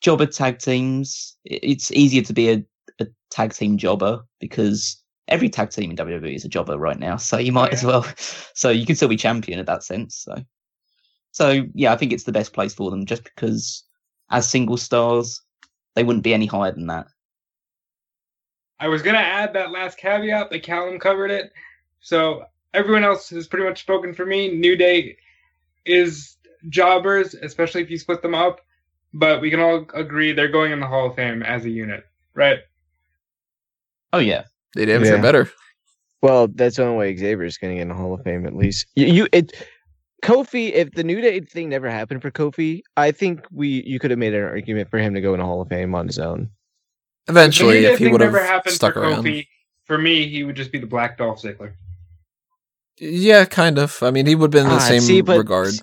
jobber 0.00 0.26
tag 0.26 0.58
teams, 0.58 1.36
it's 1.44 1.90
easier 1.90 2.22
to 2.22 2.32
be 2.32 2.50
a, 2.50 2.64
a 3.00 3.06
tag 3.30 3.52
team 3.52 3.78
jobber 3.78 4.20
because 4.38 5.02
every 5.26 5.48
tag 5.48 5.70
team 5.70 5.90
in 5.90 5.96
WWE 5.96 6.34
is 6.34 6.44
a 6.44 6.48
jobber 6.48 6.78
right 6.78 6.98
now. 6.98 7.16
So 7.16 7.36
you 7.38 7.52
might 7.52 7.72
as 7.72 7.84
well. 7.84 8.06
So 8.54 8.70
you 8.70 8.86
can 8.86 8.96
still 8.96 9.08
be 9.08 9.16
champion 9.16 9.60
at 9.60 9.66
that 9.66 9.84
sense. 9.84 10.16
So, 10.16 10.34
so 11.30 11.64
yeah, 11.74 11.92
I 11.92 11.96
think 11.96 12.12
it's 12.12 12.24
the 12.24 12.32
best 12.32 12.52
place 12.52 12.74
for 12.74 12.90
them 12.90 13.06
just 13.06 13.22
because 13.22 13.84
as 14.30 14.48
single 14.48 14.76
stars, 14.76 15.42
they 15.94 16.04
wouldn't 16.04 16.24
be 16.24 16.34
any 16.34 16.46
higher 16.46 16.72
than 16.72 16.86
that. 16.88 17.06
I 18.80 18.88
was 18.88 19.02
gonna 19.02 19.18
add 19.18 19.54
that 19.54 19.70
last 19.72 19.98
caveat, 19.98 20.50
but 20.50 20.62
Callum 20.62 20.98
covered 20.98 21.30
it. 21.30 21.52
So 22.00 22.44
everyone 22.74 23.04
else 23.04 23.30
has 23.30 23.48
pretty 23.48 23.66
much 23.66 23.80
spoken 23.80 24.14
for 24.14 24.24
me. 24.24 24.56
New 24.56 24.76
Day 24.76 25.16
is 25.84 26.36
jobbers, 26.68 27.34
especially 27.34 27.82
if 27.82 27.90
you 27.90 27.98
split 27.98 28.22
them 28.22 28.34
up. 28.34 28.60
But 29.14 29.40
we 29.40 29.50
can 29.50 29.58
all 29.60 29.86
agree 29.94 30.32
they're 30.32 30.48
going 30.48 30.70
in 30.70 30.80
the 30.80 30.86
Hall 30.86 31.06
of 31.06 31.16
Fame 31.16 31.42
as 31.42 31.64
a 31.64 31.70
unit, 31.70 32.04
right? 32.34 32.58
Oh 34.12 34.18
yeah, 34.18 34.44
They 34.74 34.84
damn 34.84 35.02
sure 35.02 35.16
Yeah. 35.16 35.22
better. 35.22 35.50
Well, 36.20 36.48
that's 36.48 36.76
the 36.76 36.84
only 36.84 36.98
way 36.98 37.16
Xavier's 37.16 37.58
going 37.58 37.72
to 37.72 37.76
get 37.76 37.82
in 37.82 37.88
the 37.88 37.94
Hall 37.94 38.12
of 38.14 38.22
Fame 38.22 38.46
at 38.46 38.54
least. 38.54 38.86
You, 38.96 39.06
you 39.06 39.28
it 39.32 39.52
Kofi. 40.22 40.72
If 40.72 40.92
the 40.92 41.04
New 41.04 41.20
Day 41.20 41.40
thing 41.40 41.68
never 41.68 41.88
happened 41.90 42.22
for 42.22 42.30
Kofi, 42.30 42.82
I 42.96 43.10
think 43.12 43.46
we 43.52 43.82
you 43.86 43.98
could 43.98 44.10
have 44.10 44.18
made 44.18 44.34
an 44.34 44.42
argument 44.42 44.90
for 44.90 44.98
him 44.98 45.14
to 45.14 45.20
go 45.20 45.34
in 45.34 45.40
the 45.40 45.46
Hall 45.46 45.60
of 45.62 45.68
Fame 45.68 45.94
on 45.94 46.06
his 46.06 46.18
own. 46.18 46.50
Eventually, 47.28 47.76
the 47.76 47.80
New 47.82 47.86
Day 47.88 47.92
if 47.94 47.98
he 47.98 48.08
would 48.08 48.20
never 48.20 48.42
have 48.42 48.62
stuck 48.68 48.94
for 48.94 49.00
around. 49.02 49.24
Kofi, 49.24 49.46
for 49.84 49.98
me, 49.98 50.28
he 50.28 50.44
would 50.44 50.56
just 50.56 50.72
be 50.72 50.78
the 50.78 50.86
Black 50.86 51.18
Dolph 51.18 51.42
Ziggler. 51.42 51.72
Yeah, 52.98 53.44
kind 53.44 53.78
of. 53.78 54.02
I 54.02 54.10
mean, 54.10 54.26
he 54.26 54.34
would 54.34 54.52
have 54.52 54.64
been 54.64 54.64
in 54.70 54.76
the 54.76 54.82
Ah, 54.82 54.88
same 54.88 55.00
see, 55.02 55.20
but- 55.20 55.38
regard. 55.38 55.74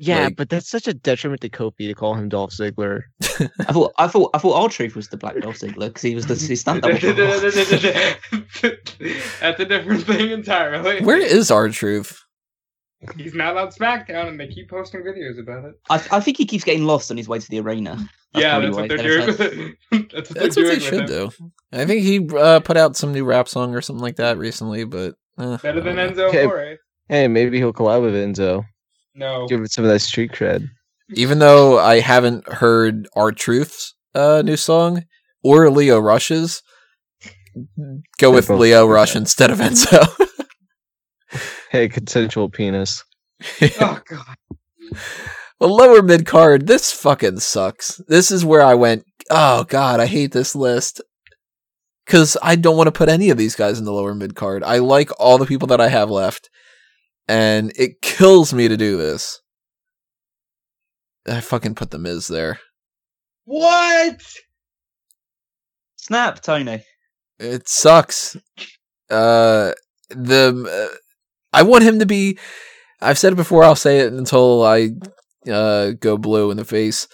Yeah, 0.00 0.24
Like- 0.26 0.36
but 0.36 0.48
that's 0.48 0.68
such 0.68 0.86
a 0.86 0.94
detriment 0.94 1.40
to 1.40 1.48
Kofi 1.48 1.88
to 1.88 1.94
call 1.94 2.14
him 2.14 2.28
Dolph 2.28 2.52
Ziggler. 2.52 3.02
I 3.22 3.72
thought 3.72 3.92
I 3.98 4.06
thought 4.06 4.30
I 4.32 4.38
thought 4.38 4.62
R-Truth 4.62 4.94
was 4.94 5.08
the 5.08 5.16
Black 5.16 5.40
Dolph 5.40 5.58
Ziggler 5.58 5.88
because 5.88 6.02
he 6.02 6.14
was 6.14 6.26
the 6.26 6.34
his 6.36 6.60
stunt 6.60 6.82
double. 6.82 6.98
for 6.98 7.08
a 7.10 7.14
while. 7.14 7.40
That's 9.40 9.60
a 9.60 9.64
different 9.64 10.04
thing 10.04 10.30
entirely. 10.30 11.00
Where 11.02 11.18
is 11.20 11.50
R-Truth? 11.50 12.22
He's 13.16 13.34
not 13.34 13.56
on 13.56 13.68
SmackDown, 13.68 14.26
and 14.28 14.40
they 14.40 14.48
keep 14.48 14.68
posting 14.70 15.02
videos 15.02 15.38
about 15.38 15.64
it. 15.64 15.74
I, 15.88 16.02
I 16.10 16.20
think 16.20 16.36
he 16.36 16.44
keeps 16.46 16.64
getting 16.64 16.84
lost 16.84 17.10
on 17.12 17.16
his 17.16 17.28
way 17.28 17.38
to 17.38 17.48
the 17.48 17.60
arena. 17.60 17.94
That's 18.34 18.42
yeah, 18.44 18.58
probably 18.58 18.66
that's 18.66 18.76
why 18.76 18.82
what 18.82 18.90
he's 18.90 18.98
they're 19.00 19.26
doing. 19.26 19.36
said- 19.36 19.50
With 19.92 20.00
it. 20.00 20.10
that's 20.12 20.30
what 20.30 20.38
That's 20.40 20.54
they're 20.56 20.64
what 20.64 20.74
they 20.74 20.80
should 20.80 21.06
do. 21.06 21.30
I 21.72 21.84
think 21.86 22.02
he 22.02 22.28
uh, 22.36 22.60
put 22.60 22.76
out 22.76 22.96
some 22.96 23.12
new 23.12 23.24
rap 23.24 23.48
song 23.48 23.74
or 23.74 23.80
something 23.80 24.02
like 24.02 24.16
that 24.16 24.36
recently, 24.36 24.84
but 24.84 25.14
eh, 25.38 25.56
Better 25.62 25.80
than 25.80 25.98
I 25.98 26.06
don't 26.08 26.16
know. 26.16 26.24
Enzo 26.24 26.28
Okay. 26.30 26.42
Amore. 26.44 26.76
Hey, 27.08 27.28
maybe 27.28 27.58
he'll 27.58 27.72
collab 27.72 28.02
with 28.02 28.14
Enzo. 28.14 28.64
No. 29.14 29.46
Give 29.46 29.62
it 29.62 29.70
some 29.72 29.84
of 29.84 29.90
that 29.90 30.00
street 30.00 30.32
cred. 30.32 30.68
Even 31.14 31.38
though 31.38 31.78
I 31.78 32.00
haven't 32.00 32.46
heard 32.52 33.08
R-Truth's 33.16 33.94
uh, 34.14 34.42
new 34.44 34.56
song 34.56 35.04
or 35.42 35.70
Lio 35.70 35.98
Rush's, 36.00 36.62
go 38.18 38.30
with 38.30 38.50
Lio. 38.50 38.86
Rush 38.86 39.16
instead 39.16 39.50
of 39.50 39.58
Enzo. 39.58 40.06
Hey, 41.70 41.88
consensual 41.88 42.48
penis. 42.48 43.04
Oh 43.80 44.00
god. 44.08 44.36
Well, 45.60 45.76
lower 45.76 46.02
mid 46.02 46.24
card, 46.24 46.66
this 46.66 46.92
fucking 46.92 47.40
sucks. 47.40 48.00
This 48.08 48.30
is 48.30 48.44
where 48.44 48.62
I 48.62 48.74
went, 48.74 49.04
oh 49.30 49.64
god, 49.64 50.00
I 50.00 50.06
hate 50.06 50.32
this 50.32 50.54
list. 50.54 51.02
Because 52.06 52.38
I 52.42 52.56
don't 52.56 52.76
want 52.76 52.86
to 52.86 52.92
put 52.92 53.10
any 53.10 53.28
of 53.28 53.36
these 53.36 53.54
guys 53.54 53.78
in 53.78 53.84
the 53.84 53.92
lower 53.92 54.14
mid 54.14 54.34
card. 54.34 54.62
I 54.64 54.78
like 54.78 55.10
all 55.20 55.36
the 55.36 55.46
people 55.46 55.68
that 55.68 55.80
I 55.80 55.88
have 55.88 56.10
left. 56.10 56.48
And 57.26 57.72
it 57.76 58.00
kills 58.00 58.54
me 58.54 58.68
to 58.68 58.76
do 58.76 58.96
this. 58.96 59.40
I 61.26 61.40
fucking 61.40 61.74
put 61.74 61.90
the 61.90 61.98
Miz 61.98 62.28
there. 62.28 62.60
What? 63.44 64.22
Snap, 65.96 66.40
Tony. 66.40 66.84
It 67.38 67.68
sucks. 67.68 68.36
Uh, 69.10 69.72
the 70.08 70.90
uh, 70.92 70.96
I 71.52 71.62
want 71.62 71.84
him 71.84 71.98
to 72.00 72.06
be. 72.06 72.38
I've 73.00 73.18
said 73.18 73.32
it 73.32 73.36
before. 73.36 73.64
I'll 73.64 73.76
say 73.76 74.00
it 74.00 74.12
until 74.12 74.64
I 74.64 74.90
uh, 75.50 75.90
go 75.92 76.16
blue 76.18 76.50
in 76.50 76.56
the 76.56 76.64
face. 76.64 77.06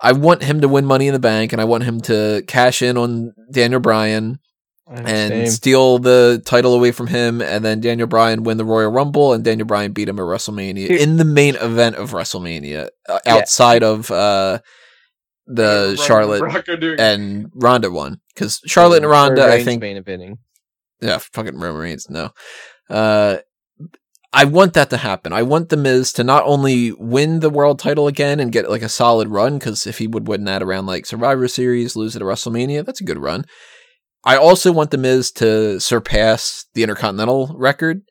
I 0.00 0.12
want 0.12 0.42
him 0.42 0.60
to 0.60 0.68
win 0.68 0.84
Money 0.84 1.08
in 1.08 1.14
the 1.14 1.18
Bank, 1.18 1.52
and 1.52 1.60
I 1.60 1.64
want 1.64 1.84
him 1.84 2.00
to 2.02 2.42
cash 2.46 2.82
in 2.82 2.96
on 2.96 3.32
Daniel 3.50 3.80
Bryan 3.80 4.38
and 4.88 5.08
Same. 5.32 5.46
steal 5.48 5.98
the 5.98 6.40
title 6.46 6.74
away 6.74 6.92
from 6.92 7.08
him, 7.08 7.40
and 7.42 7.64
then 7.64 7.80
Daniel 7.80 8.06
Bryan 8.06 8.44
win 8.44 8.56
the 8.56 8.64
Royal 8.64 8.90
Rumble, 8.92 9.32
and 9.32 9.42
Daniel 9.42 9.66
Bryan 9.66 9.92
beat 9.92 10.08
him 10.08 10.18
at 10.18 10.22
WrestleMania 10.22 10.90
in 10.90 11.16
the 11.16 11.24
main 11.24 11.56
event 11.56 11.96
of 11.96 12.12
WrestleMania, 12.12 12.90
uh, 13.08 13.18
Yeah. 13.26 13.34
outside 13.36 13.82
of 13.82 14.10
uh, 14.12 14.60
the 15.46 15.64
Roman 15.64 15.96
Charlotte 15.96 17.00
and 17.00 17.50
Ronda 17.54 17.90
one, 17.90 18.20
because 18.34 18.60
Charlotte 18.66 19.02
and 19.02 19.10
Ronda, 19.10 19.46
I 19.50 19.64
think, 19.64 19.80
main 19.80 20.00
eventing. 20.00 20.38
yeah, 21.00 21.18
fucking 21.18 21.58
Roman 21.58 21.80
Reigns. 21.80 22.08
No, 22.08 22.30
uh, 22.88 23.38
I 24.36 24.44
want 24.44 24.74
that 24.74 24.90
to 24.90 24.98
happen. 24.98 25.32
I 25.32 25.42
want 25.42 25.70
the 25.70 25.78
Miz 25.78 26.12
to 26.12 26.22
not 26.22 26.44
only 26.44 26.92
win 26.92 27.40
the 27.40 27.48
world 27.48 27.78
title 27.78 28.06
again 28.06 28.38
and 28.38 28.52
get 28.52 28.68
like 28.68 28.82
a 28.82 28.88
solid 28.88 29.28
run, 29.28 29.56
because 29.56 29.86
if 29.86 29.96
he 29.96 30.06
would 30.06 30.28
win 30.28 30.44
that 30.44 30.62
around 30.62 30.84
like 30.84 31.06
Survivor 31.06 31.48
Series, 31.48 31.96
lose 31.96 32.14
it 32.14 32.20
at 32.20 32.26
WrestleMania, 32.26 32.84
that's 32.84 33.00
a 33.00 33.04
good 33.04 33.16
run. 33.16 33.46
I 34.24 34.36
also 34.36 34.72
want 34.72 34.90
the 34.90 34.98
Miz 34.98 35.32
to 35.32 35.80
surpass 35.80 36.66
the 36.74 36.82
Intercontinental 36.82 37.56
record, 37.56 38.02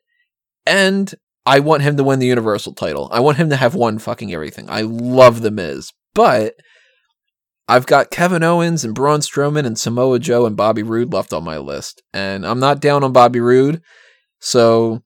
and 0.66 1.14
I 1.46 1.60
want 1.60 1.82
him 1.82 1.96
to 1.96 2.02
win 2.02 2.18
the 2.18 2.26
Universal 2.26 2.74
title. 2.74 3.08
I 3.12 3.20
want 3.20 3.36
him 3.36 3.48
to 3.50 3.56
have 3.56 3.76
won 3.76 4.00
fucking 4.00 4.34
everything. 4.34 4.68
I 4.68 4.80
love 4.80 5.42
the 5.42 5.52
Miz, 5.52 5.92
but 6.12 6.54
I've 7.68 7.86
got 7.86 8.10
Kevin 8.10 8.42
Owens 8.42 8.84
and 8.84 8.96
Braun 8.96 9.20
Strowman 9.20 9.64
and 9.64 9.78
Samoa 9.78 10.18
Joe 10.18 10.44
and 10.44 10.56
Bobby 10.56 10.82
Roode 10.82 11.12
left 11.12 11.32
on 11.32 11.44
my 11.44 11.58
list, 11.58 12.02
and 12.12 12.44
I'm 12.44 12.58
not 12.58 12.80
down 12.80 13.04
on 13.04 13.12
Bobby 13.12 13.38
Roode, 13.38 13.80
so 14.40 15.04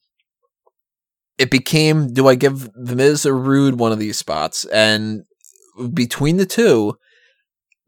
it 1.41 1.51
became: 1.51 2.13
do 2.13 2.29
I 2.29 2.35
give 2.35 2.71
the 2.75 2.95
Miz 2.95 3.25
or 3.25 3.35
Roode 3.35 3.79
one 3.79 3.93
of 3.93 3.99
these 3.99 4.19
spots? 4.19 4.67
And 4.67 5.23
between 5.95 6.37
the 6.37 6.45
two, 6.45 6.97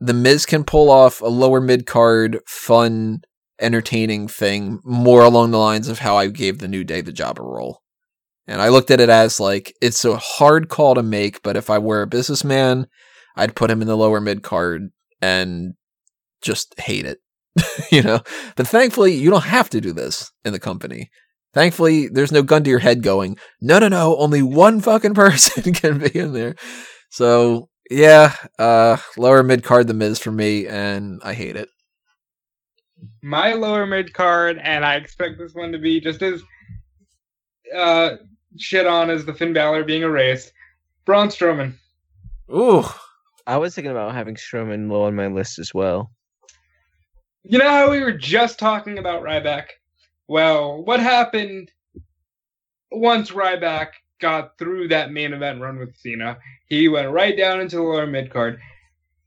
the 0.01 0.15
Miz 0.15 0.47
can 0.47 0.65
pull 0.65 0.91
off 0.91 1.21
a 1.21 1.27
lower 1.27 1.61
mid 1.61 1.87
card, 1.87 2.39
fun, 2.47 3.21
entertaining 3.61 4.27
thing, 4.27 4.81
more 4.85 5.23
along 5.23 5.51
the 5.51 5.59
lines 5.59 5.89
of 5.89 5.99
how 5.99 6.17
I 6.17 6.29
gave 6.29 6.59
the 6.59 6.67
New 6.67 6.83
Day 6.83 7.03
the 7.03 7.13
jobber 7.13 7.45
role. 7.45 7.83
And 8.47 8.63
I 8.63 8.71
looked 8.71 8.91
at 8.91 9.01
it 9.01 9.11
as 9.11 9.39
like 9.39 9.75
it's 9.83 10.03
a 10.07 10.17
hard 10.17 10.71
call 10.71 10.95
to 10.95 11.03
make, 11.03 11.43
but 11.43 11.55
if 11.55 11.69
I 11.69 11.79
were 11.79 12.01
a 12.01 12.07
businessman, 12.07 12.87
I'd 13.37 13.55
put 13.55 13.71
him 13.71 13.83
in 13.83 13.89
the 13.89 13.97
lower 13.99 14.21
mid 14.21 14.43
card 14.43 14.89
and 15.21 15.75
just 16.41 16.75
hate 16.81 17.05
it. 17.05 17.19
you 17.93 18.03
know? 18.03 18.21
But 18.57 18.67
thankfully, 18.67 19.13
you 19.13 19.29
don't 19.29 19.45
have 19.45 19.69
to 19.71 19.81
do 19.83 19.93
this 19.93 20.33
in 20.43 20.55
the 20.55 20.59
company. 20.59 21.11
Thankfully, 21.55 22.09
there's 22.09 22.33
no 22.33 22.43
gun 22.43 22.65
to 22.65 22.71
your 22.71 22.79
head 22.79 23.03
going, 23.03 23.37
no, 23.61 23.79
no, 23.79 23.89
no, 23.89 24.17
only 24.17 24.43
one 24.43 24.81
fucking 24.81 25.15
person 25.15 25.73
can 25.75 25.99
be 25.99 26.19
in 26.19 26.33
there. 26.33 26.55
So, 27.11 27.69
yeah, 27.91 28.35
uh, 28.59 28.97
lower 29.19 29.43
mid 29.43 29.63
card 29.63 29.87
The 29.87 29.95
Miz 29.95 30.19
for 30.19 30.33
me, 30.33 30.67
and 30.67 31.21
I 31.23 31.35
hate 31.35 31.57
it. 31.57 31.69
my 33.23 33.53
lower 33.53 33.87
mid 33.87 34.15
card, 34.15 34.59
and 34.63 34.85
I 34.85 34.95
expect 34.97 35.39
this 35.39 35.55
one 35.55 35.73
to 35.73 35.79
be 35.79 36.01
just 36.01 36.23
as 36.23 36.43
uh, 37.77 38.17
shit 38.59 38.87
on 38.87 39.11
as 39.11 39.25
the 39.27 39.35
Finn 39.35 39.53
Balor 39.53 39.85
being 39.85 40.03
erased. 40.03 40.53
Braun 41.05 41.29
Strowman. 41.29 41.75
Ooh, 42.51 42.85
I 43.47 43.57
was 43.59 43.75
thinking 43.75 43.91
about 43.91 44.15
having 44.15 44.37
Strowman 44.37 44.91
low 44.91 45.05
on 45.05 45.15
my 45.15 45.27
list 45.27 45.59
as 45.59 45.75
well. 45.75 46.13
You 47.45 47.59
know 47.59 47.69
how 47.69 47.91
we 47.91 48.01
were 48.01 48.13
just 48.13 48.59
talking 48.59 48.99
about 48.99 49.23
Ryback? 49.23 49.65
Well, 50.29 50.83
what 50.85 51.01
happened 51.01 51.73
once 52.91 53.31
Ryback 53.33 53.89
got 54.21 54.57
through 54.57 54.89
that 54.89 55.11
main 55.11 55.33
event 55.33 55.61
run 55.61 55.79
with 55.79 55.97
Cena? 55.97 56.39
He 56.67 56.89
went 56.89 57.11
right 57.11 57.37
down 57.37 57.61
into 57.61 57.77
the 57.77 57.83
lower 57.83 58.07
mid 58.07 58.31
card. 58.31 58.61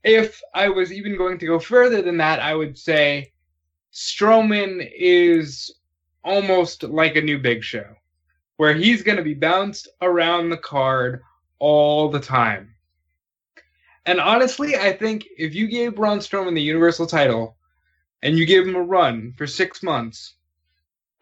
If 0.02 0.40
I 0.54 0.68
was 0.68 0.92
even 0.92 1.16
going 1.16 1.38
to 1.38 1.46
go 1.46 1.58
further 1.58 2.00
than 2.00 2.16
that, 2.18 2.40
I 2.40 2.54
would 2.54 2.78
say 2.78 3.32
Strowman 3.92 4.90
is 4.96 5.74
almost 6.24 6.82
like 6.82 7.16
a 7.16 7.22
new 7.22 7.38
Big 7.38 7.62
Show, 7.62 7.86
where 8.56 8.74
he's 8.74 9.02
going 9.02 9.18
to 9.18 9.22
be 9.22 9.34
bounced 9.34 9.88
around 10.00 10.48
the 10.48 10.56
card 10.56 11.22
all 11.58 12.08
the 12.08 12.20
time. 12.20 12.74
And 14.06 14.20
honestly, 14.20 14.76
I 14.76 14.92
think 14.92 15.26
if 15.36 15.54
you 15.54 15.66
gave 15.66 15.96
Braun 15.96 16.20
Strowman 16.20 16.54
the 16.54 16.62
Universal 16.62 17.08
title 17.08 17.56
and 18.22 18.38
you 18.38 18.46
gave 18.46 18.66
him 18.66 18.76
a 18.76 18.82
run 18.82 19.34
for 19.36 19.46
six 19.46 19.82
months 19.82 20.35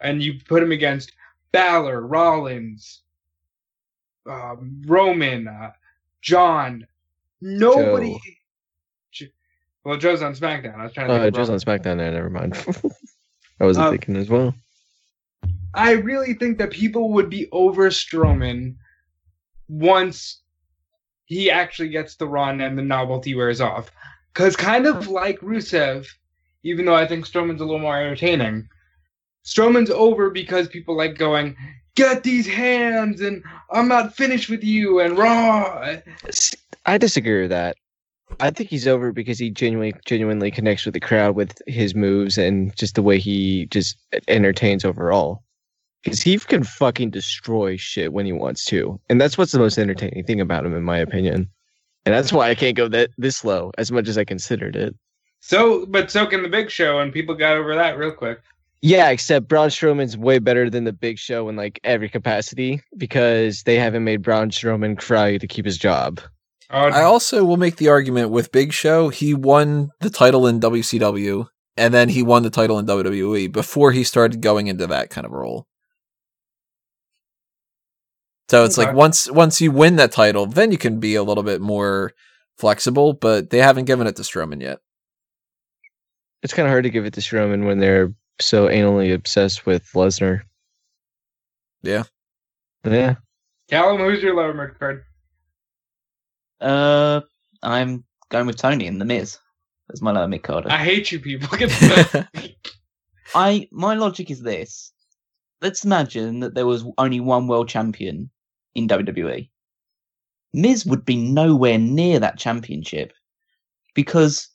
and 0.05 0.21
you 0.21 0.39
put 0.47 0.61
him 0.63 0.71
against 0.71 1.11
Balor, 1.51 2.01
Rollins, 2.05 3.01
um, 4.29 4.81
Roman, 4.85 5.47
uh, 5.47 5.71
John, 6.21 6.85
nobody. 7.41 8.17
Jo- 9.11 9.25
Well, 9.83 9.97
Joe's 9.97 10.21
on 10.21 10.33
SmackDown. 10.33 10.75
I 10.79 10.83
was 10.83 10.93
trying 10.93 11.07
to. 11.07 11.13
Oh, 11.13 11.23
think 11.23 11.37
of 11.37 11.49
on 11.49 11.59
SmackDown 11.59 11.97
there. 11.97 12.11
Never 12.11 12.29
mind. 12.29 12.53
I 13.59 13.65
wasn't 13.65 13.85
Um, 13.87 13.91
thinking 13.93 14.15
as 14.17 14.29
well. 14.29 14.53
I 15.73 15.91
really 15.91 16.33
think 16.33 16.57
that 16.57 16.71
people 16.71 17.11
would 17.13 17.29
be 17.29 17.47
over 17.51 17.89
Strowman 17.89 18.75
once 19.67 20.41
he 21.25 21.49
actually 21.51 21.89
gets 21.89 22.15
the 22.15 22.27
run 22.27 22.61
and 22.61 22.77
the 22.77 22.81
novelty 22.83 23.33
wears 23.35 23.59
off. 23.61 23.91
Because 24.33 24.55
kind 24.55 24.85
of 24.85 25.07
like 25.07 25.39
Rusev, 25.39 26.07
even 26.63 26.85
though 26.85 26.95
I 26.95 27.07
think 27.07 27.25
Strowman's 27.25 27.61
a 27.61 27.65
little 27.65 27.79
more 27.79 27.97
entertaining, 27.97 28.67
Strowman's 29.45 29.91
over 29.91 30.29
because 30.29 30.67
people 30.67 30.97
like 30.97 31.17
going, 31.17 31.55
"Get 31.95 32.23
these 32.23 32.47
hands," 32.47 33.21
and 33.21 33.43
"I'm 33.71 33.87
not 33.87 34.15
finished 34.15 34.49
with 34.49 34.63
you," 34.63 34.99
and 34.99 35.17
"Raw." 35.17 35.97
I 36.85 36.97
disagree 36.97 37.41
with 37.41 37.51
that. 37.51 37.77
I 38.39 38.49
think 38.49 38.69
he's 38.69 38.87
over 38.87 39.11
because 39.11 39.37
he 39.37 39.51
genuinely 39.51 39.93
genuinely 40.05 40.51
connects 40.51 40.85
with 40.85 40.93
the 40.93 40.99
crowd 40.99 41.35
with 41.35 41.61
his 41.67 41.93
moves 41.95 42.37
and 42.37 42.75
just 42.75 42.95
the 42.95 43.03
way 43.03 43.19
he 43.19 43.67
just 43.67 43.97
entertains 44.27 44.83
overall. 44.83 45.43
Because 46.03 46.21
he 46.21 46.37
can 46.37 46.63
fucking 46.63 47.11
destroy 47.11 47.77
shit 47.77 48.13
when 48.13 48.25
he 48.25 48.31
wants 48.31 48.65
to, 48.65 48.99
and 49.09 49.19
that's 49.19 49.37
what's 49.37 49.51
the 49.51 49.59
most 49.59 49.77
entertaining 49.77 50.23
thing 50.23 50.41
about 50.41 50.65
him, 50.65 50.75
in 50.75 50.83
my 50.83 50.97
opinion. 50.97 51.49
And 52.05 52.13
that's 52.13 52.31
why 52.31 52.49
I 52.49 52.55
can't 52.55 52.77
go 52.77 52.87
that 52.89 53.09
this 53.17 53.43
low 53.43 53.71
as 53.79 53.91
much 53.91 54.07
as 54.07 54.17
I 54.17 54.23
considered 54.23 54.75
it. 54.75 54.95
So, 55.39 55.85
but 55.87 56.11
so 56.11 56.25
can 56.27 56.43
the 56.43 56.49
Big 56.49 56.69
Show, 56.69 56.99
and 56.99 57.13
people 57.13 57.33
got 57.35 57.57
over 57.57 57.75
that 57.75 57.97
real 57.97 58.11
quick. 58.11 58.39
Yeah, 58.81 59.09
except 59.09 59.47
Braun 59.47 59.69
Strowman's 59.69 60.17
way 60.17 60.39
better 60.39 60.69
than 60.69 60.83
the 60.83 60.93
Big 60.93 61.17
Show 61.17 61.49
in 61.49 61.55
like 61.55 61.79
every 61.83 62.09
capacity 62.09 62.81
because 62.97 63.63
they 63.63 63.77
haven't 63.77 64.03
made 64.03 64.21
Braun 64.21 64.51
Strowman 64.51 64.97
cry 64.97 65.37
to 65.37 65.47
keep 65.47 65.65
his 65.65 65.77
job. 65.77 66.21
Oh, 66.69 66.77
I 66.77 67.03
also 67.03 67.43
will 67.45 67.57
make 67.57 67.77
the 67.77 67.89
argument 67.89 68.31
with 68.31 68.51
Big 68.51 68.73
Show. 68.73 69.09
He 69.09 69.33
won 69.33 69.91
the 70.01 70.09
title 70.09 70.47
in 70.47 70.59
WCW, 70.59 71.47
and 71.77 71.93
then 71.93 72.09
he 72.09 72.23
won 72.23 72.43
the 72.43 72.49
title 72.49 72.79
in 72.79 72.85
WWE 72.85 73.51
before 73.51 73.91
he 73.91 74.03
started 74.03 74.41
going 74.41 74.67
into 74.67 74.87
that 74.87 75.09
kind 75.09 75.25
of 75.25 75.31
role. 75.31 75.67
So 78.49 78.63
it's 78.65 78.77
like 78.77 78.93
once 78.93 79.29
once 79.31 79.59
you 79.59 79.71
win 79.71 79.95
that 79.95 80.11
title, 80.11 80.45
then 80.45 80.71
you 80.71 80.77
can 80.77 80.99
be 80.99 81.15
a 81.15 81.23
little 81.23 81.43
bit 81.43 81.61
more 81.61 82.13
flexible. 82.57 83.13
But 83.13 83.49
they 83.49 83.59
haven't 83.59 83.85
given 83.85 84.05
it 84.05 84.15
to 84.17 84.21
Strowman 84.21 84.61
yet. 84.61 84.79
It's 86.43 86.53
kind 86.53 86.67
of 86.67 86.71
hard 86.71 86.83
to 86.83 86.91
give 86.91 87.05
it 87.05 87.13
to 87.13 87.21
Strowman 87.21 87.65
when 87.65 87.79
they're 87.79 88.13
so 88.39 88.67
anally 88.67 89.13
obsessed 89.13 89.65
with 89.65 89.89
Lesnar. 89.93 90.41
Yeah. 91.83 92.03
Yeah. 92.83 93.15
Callum, 93.69 93.99
who's 93.99 94.21
your 94.21 94.35
lower 94.35 94.53
mid 94.53 94.77
card? 94.77 95.03
Uh, 96.61 97.21
I'm 97.63 98.03
going 98.29 98.47
with 98.47 98.57
Tony 98.57 98.87
and 98.87 99.01
The 99.01 99.05
Miz 99.05 99.37
as 99.91 100.01
my 100.01 100.11
lower 100.11 100.27
mid 100.27 100.43
carder. 100.43 100.71
I 100.71 100.77
hate 100.77 101.11
you 101.11 101.19
people. 101.19 101.49
I 103.35 103.67
my 103.71 103.95
logic 103.95 104.29
is 104.29 104.41
this: 104.41 104.91
let's 105.61 105.83
imagine 105.83 106.39
that 106.41 106.53
there 106.53 106.65
was 106.65 106.85
only 106.97 107.19
one 107.19 107.47
world 107.47 107.69
champion 107.69 108.29
in 108.75 108.87
WWE. 108.87 109.49
Miz 110.53 110.85
would 110.85 111.05
be 111.05 111.17
nowhere 111.17 111.77
near 111.77 112.19
that 112.19 112.37
championship 112.37 113.13
because 113.93 114.47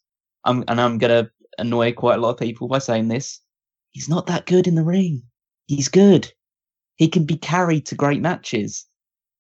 I'm 0.45 0.65
and 0.69 0.81
I'm 0.81 0.99
gonna 0.99 1.31
annoy 1.59 1.93
quite 1.93 2.19
a 2.19 2.23
lot 2.23 2.31
of 2.31 2.39
people 2.39 2.69
by 2.69 2.79
saying 2.79 3.09
this. 3.09 3.41
He's 3.93 4.09
not 4.09 4.27
that 4.27 4.47
good 4.47 4.67
in 4.67 4.75
the 4.75 4.85
ring. 4.85 5.23
He's 5.67 5.89
good. 5.89 6.33
He 6.97 7.09
can 7.09 7.25
be 7.25 7.37
carried 7.37 7.87
to 7.87 7.95
great 7.95 8.21
matches, 8.21 8.87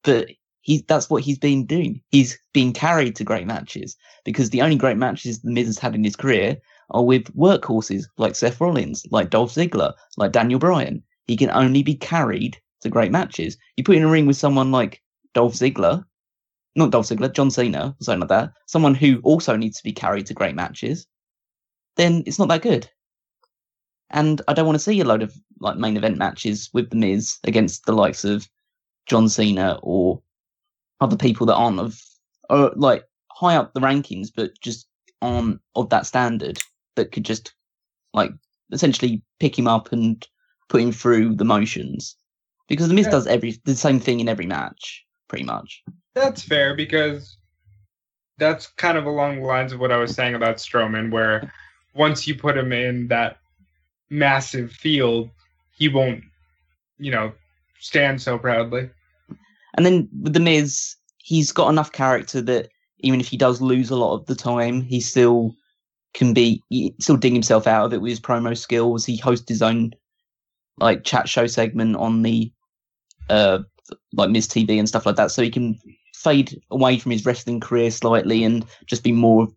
but 0.02 0.28
he's 0.62 0.82
that's 0.84 1.10
what 1.10 1.22
he's 1.22 1.38
been 1.38 1.66
doing. 1.66 2.00
He's 2.08 2.38
been 2.52 2.72
carried 2.72 3.16
to 3.16 3.24
great 3.24 3.46
matches 3.46 3.96
because 4.24 4.50
the 4.50 4.62
only 4.62 4.76
great 4.76 4.96
matches 4.96 5.40
the 5.40 5.50
Miz 5.50 5.66
has 5.66 5.78
had 5.78 5.94
in 5.94 6.04
his 6.04 6.16
career 6.16 6.56
are 6.90 7.04
with 7.04 7.34
workhorses 7.36 8.04
like 8.18 8.34
Seth 8.34 8.60
Rollins, 8.60 9.04
like 9.10 9.30
Dolph 9.30 9.54
Ziggler, 9.54 9.92
like 10.16 10.32
Daniel 10.32 10.58
Bryan. 10.58 11.02
He 11.26 11.36
can 11.36 11.50
only 11.50 11.82
be 11.82 11.94
carried 11.94 12.58
to 12.80 12.88
great 12.88 13.12
matches. 13.12 13.56
You 13.76 13.84
put 13.84 13.96
in 13.96 14.02
a 14.02 14.08
ring 14.08 14.26
with 14.26 14.36
someone 14.36 14.72
like 14.72 15.00
Dolph 15.34 15.54
Ziggler, 15.54 16.04
not 16.74 16.90
Dolph 16.90 17.06
Ziggler, 17.06 17.32
John 17.32 17.50
Cena, 17.50 17.94
or 18.00 18.04
something 18.04 18.20
like 18.20 18.28
that, 18.30 18.52
someone 18.66 18.94
who 18.94 19.20
also 19.22 19.56
needs 19.56 19.78
to 19.78 19.84
be 19.84 19.92
carried 19.92 20.26
to 20.26 20.34
great 20.34 20.54
matches, 20.54 21.06
then 21.96 22.22
it's 22.26 22.38
not 22.38 22.48
that 22.48 22.62
good. 22.62 22.90
And 24.10 24.42
I 24.48 24.52
don't 24.52 24.66
want 24.66 24.76
to 24.76 24.84
see 24.84 25.00
a 25.00 25.04
load 25.04 25.22
of 25.22 25.34
like 25.60 25.76
main 25.76 25.96
event 25.96 26.18
matches 26.18 26.70
with 26.72 26.90
the 26.90 26.96
Miz 26.96 27.38
against 27.44 27.86
the 27.86 27.92
likes 27.92 28.24
of 28.24 28.48
John 29.06 29.28
Cena 29.28 29.78
or 29.82 30.20
other 31.00 31.16
people 31.16 31.46
that 31.46 31.54
aren't 31.54 31.80
of 31.80 32.00
or 32.48 32.72
like 32.76 33.04
high 33.30 33.56
up 33.56 33.72
the 33.72 33.80
rankings, 33.80 34.28
but 34.34 34.52
just 34.60 34.86
aren't 35.22 35.60
of 35.76 35.88
that 35.90 36.06
standard 36.06 36.60
that 36.96 37.12
could 37.12 37.24
just 37.24 37.54
like 38.12 38.32
essentially 38.72 39.22
pick 39.38 39.58
him 39.58 39.68
up 39.68 39.92
and 39.92 40.26
put 40.68 40.80
him 40.80 40.92
through 40.92 41.34
the 41.34 41.44
motions. 41.44 42.16
Because 42.68 42.88
the 42.88 42.94
Miz 42.94 43.06
Yeah. 43.06 43.12
does 43.12 43.26
every 43.26 43.60
the 43.64 43.74
same 43.76 44.00
thing 44.00 44.20
in 44.20 44.28
every 44.28 44.46
match, 44.46 45.04
pretty 45.28 45.44
much. 45.44 45.82
That's 46.14 46.42
fair 46.42 46.74
because 46.74 47.36
that's 48.38 48.68
kind 48.68 48.96
of 48.96 49.04
along 49.04 49.40
the 49.40 49.46
lines 49.46 49.72
of 49.72 49.80
what 49.80 49.92
I 49.92 49.96
was 49.96 50.14
saying 50.14 50.34
about 50.34 50.56
Strowman, 50.56 51.10
where 51.10 51.52
once 51.94 52.26
you 52.26 52.34
put 52.34 52.56
him 52.56 52.72
in 52.72 53.08
that 53.08 53.36
massive 54.10 54.72
field, 54.72 55.30
he 55.76 55.88
won't, 55.88 56.22
you 56.98 57.10
know, 57.10 57.32
stand 57.78 58.20
so 58.20 58.38
proudly. 58.38 58.90
And 59.74 59.86
then 59.86 60.08
with 60.22 60.34
the 60.34 60.40
Miz, 60.40 60.96
he's 61.18 61.52
got 61.52 61.70
enough 61.70 61.92
character 61.92 62.42
that 62.42 62.68
even 62.98 63.20
if 63.20 63.28
he 63.28 63.36
does 63.36 63.60
lose 63.60 63.90
a 63.90 63.96
lot 63.96 64.14
of 64.14 64.26
the 64.26 64.34
time, 64.34 64.82
he 64.82 65.00
still 65.00 65.54
can 66.12 66.34
be 66.34 66.62
still 67.00 67.16
dig 67.16 67.32
himself 67.32 67.66
out 67.66 67.86
of 67.86 67.92
it 67.92 68.00
with 68.00 68.10
his 68.10 68.20
promo 68.20 68.56
skills. 68.56 69.06
He 69.06 69.16
hosts 69.16 69.48
his 69.48 69.62
own 69.62 69.92
like 70.78 71.04
chat 71.04 71.28
show 71.28 71.46
segment 71.46 71.96
on 71.96 72.22
the 72.22 72.52
uh 73.28 73.60
like 74.12 74.30
Miz 74.30 74.48
TV 74.48 74.78
and 74.78 74.88
stuff 74.88 75.06
like 75.06 75.16
that, 75.16 75.30
so 75.30 75.42
he 75.42 75.50
can 75.50 75.78
fade 76.14 76.60
away 76.70 76.98
from 76.98 77.12
his 77.12 77.24
wrestling 77.24 77.60
career 77.60 77.90
slightly 77.90 78.44
and 78.44 78.66
just 78.86 79.02
be 79.02 79.12
more 79.12 79.48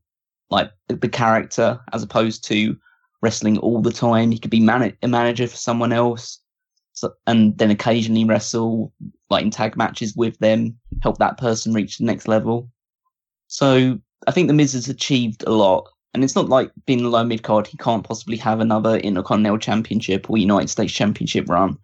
like 0.50 0.72
the 0.88 1.10
character 1.10 1.80
as 1.92 2.04
opposed 2.04 2.44
to 2.46 2.78
wrestling 3.24 3.58
all 3.60 3.82
the 3.82 3.92
time. 3.92 4.30
He 4.30 4.38
could 4.38 4.52
be 4.52 4.60
man- 4.60 4.96
a 5.02 5.08
manager 5.08 5.48
for 5.48 5.56
someone 5.56 5.94
else, 5.94 6.40
so, 6.92 7.14
and 7.26 7.58
then 7.58 7.72
occasionally 7.72 8.26
wrestle 8.26 8.94
like 9.32 9.44
in 9.44 9.50
tag 9.50 9.76
matches 9.76 10.16
with 10.16 10.38
them, 10.38 10.78
help 11.02 11.18
that 11.18 11.40
person 11.40 11.74
reach 11.74 11.98
the 11.98 12.04
next 12.06 12.28
level. 12.28 12.70
So 13.48 14.00
I 14.28 14.32
think 14.32 14.48
the 14.48 14.54
Miz 14.54 14.74
has 14.74 14.90
achieved 14.90 15.44
a 15.48 15.52
lot, 15.52 15.90
and 16.14 16.24
it's 16.24 16.36
not 16.36 16.50
like 16.50 16.72
being 16.86 17.04
low 17.04 17.24
mid 17.24 17.42
card. 17.42 17.66
He 17.66 17.78
can't 17.78 18.04
possibly 18.08 18.38
have 18.38 18.60
another 18.60 18.98
Intercontinental 18.98 19.58
Championship 19.58 20.30
or 20.30 20.38
United 20.38 20.70
States 20.70 20.94
Championship 20.94 21.50
run. 21.50 21.78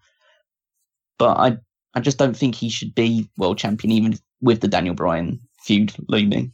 But 1.17 1.37
I, 1.37 1.57
I 1.95 2.01
just 2.01 2.17
don't 2.17 2.37
think 2.37 2.55
he 2.55 2.69
should 2.69 2.93
be 2.93 3.29
world 3.37 3.57
champion, 3.57 3.91
even 3.91 4.19
with 4.41 4.61
the 4.61 4.67
Daniel 4.67 4.95
Bryan 4.95 5.39
feud 5.59 5.93
looming. 6.07 6.53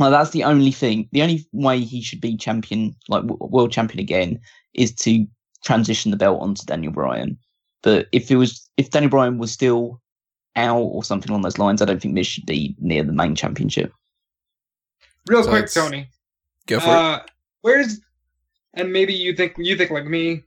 Well, 0.00 0.10
that's 0.10 0.30
the 0.30 0.44
only 0.44 0.72
thing. 0.72 1.10
The 1.12 1.20
only 1.20 1.46
way 1.52 1.80
he 1.80 2.00
should 2.00 2.22
be 2.22 2.34
champion, 2.34 2.96
like 3.10 3.20
w- 3.20 3.36
world 3.38 3.70
champion 3.70 4.00
again, 4.00 4.40
is 4.72 4.94
to 4.94 5.26
transition 5.62 6.10
the 6.10 6.16
belt 6.16 6.40
onto 6.40 6.64
Daniel 6.64 6.90
Bryan. 6.90 7.36
But 7.82 8.08
if 8.10 8.30
it 8.30 8.36
was, 8.36 8.66
if 8.78 8.88
Daniel 8.88 9.10
Bryan 9.10 9.36
was 9.36 9.52
still 9.52 10.00
out 10.56 10.78
or 10.78 11.04
something 11.04 11.28
along 11.30 11.42
those 11.42 11.58
lines, 11.58 11.82
I 11.82 11.84
don't 11.84 12.00
think 12.00 12.14
Miz 12.14 12.26
should 12.26 12.46
be 12.46 12.74
near 12.78 13.04
the 13.04 13.12
main 13.12 13.34
championship. 13.34 13.92
Real 15.28 15.44
So 15.44 15.50
quick, 15.50 15.70
Tony. 15.70 16.08
Go 16.66 16.80
for 16.80 16.86
it. 16.86 16.92
Uh, 16.92 17.20
where's 17.60 18.00
and 18.72 18.90
maybe 18.90 19.12
you 19.12 19.34
think 19.34 19.52
you 19.58 19.76
think 19.76 19.90
like 19.90 20.06
me 20.06 20.44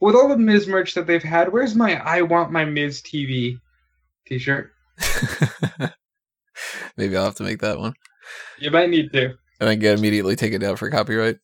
with 0.00 0.14
all 0.14 0.28
the 0.28 0.38
Miz 0.38 0.66
merch 0.66 0.94
that 0.94 1.06
they've 1.06 1.22
had. 1.22 1.52
Where's 1.52 1.74
my 1.74 2.02
I 2.02 2.22
want 2.22 2.50
my 2.50 2.64
Miz 2.64 3.02
TV 3.02 3.60
T-shirt? 4.26 4.72
Maybe 6.96 7.14
I'll 7.14 7.26
have 7.26 7.34
to 7.34 7.42
make 7.42 7.60
that 7.60 7.78
one. 7.78 7.92
You 8.58 8.70
might 8.70 8.90
need 8.90 9.12
to. 9.12 9.34
And 9.60 9.70
then 9.70 9.78
get 9.78 9.98
immediately 9.98 10.36
taken 10.36 10.60
down 10.60 10.76
for 10.76 10.90
copyright. 10.90 11.38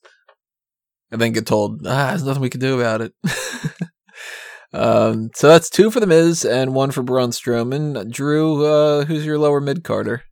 And 1.10 1.20
then 1.20 1.32
get 1.32 1.46
told, 1.46 1.86
ah, 1.86 2.08
there's 2.08 2.24
nothing 2.24 2.42
we 2.42 2.50
can 2.50 2.60
do 2.60 2.80
about 2.80 3.02
it. 3.02 3.12
um, 4.72 5.30
so 5.34 5.48
that's 5.48 5.68
two 5.68 5.90
for 5.90 6.00
the 6.00 6.06
Miz 6.06 6.44
and 6.44 6.74
one 6.74 6.90
for 6.90 7.02
Braun 7.02 7.30
Strowman. 7.30 8.10
Drew, 8.10 8.64
uh, 8.64 9.04
who's 9.04 9.26
your 9.26 9.38
lower 9.38 9.60
mid 9.60 9.84
carder? 9.84 10.22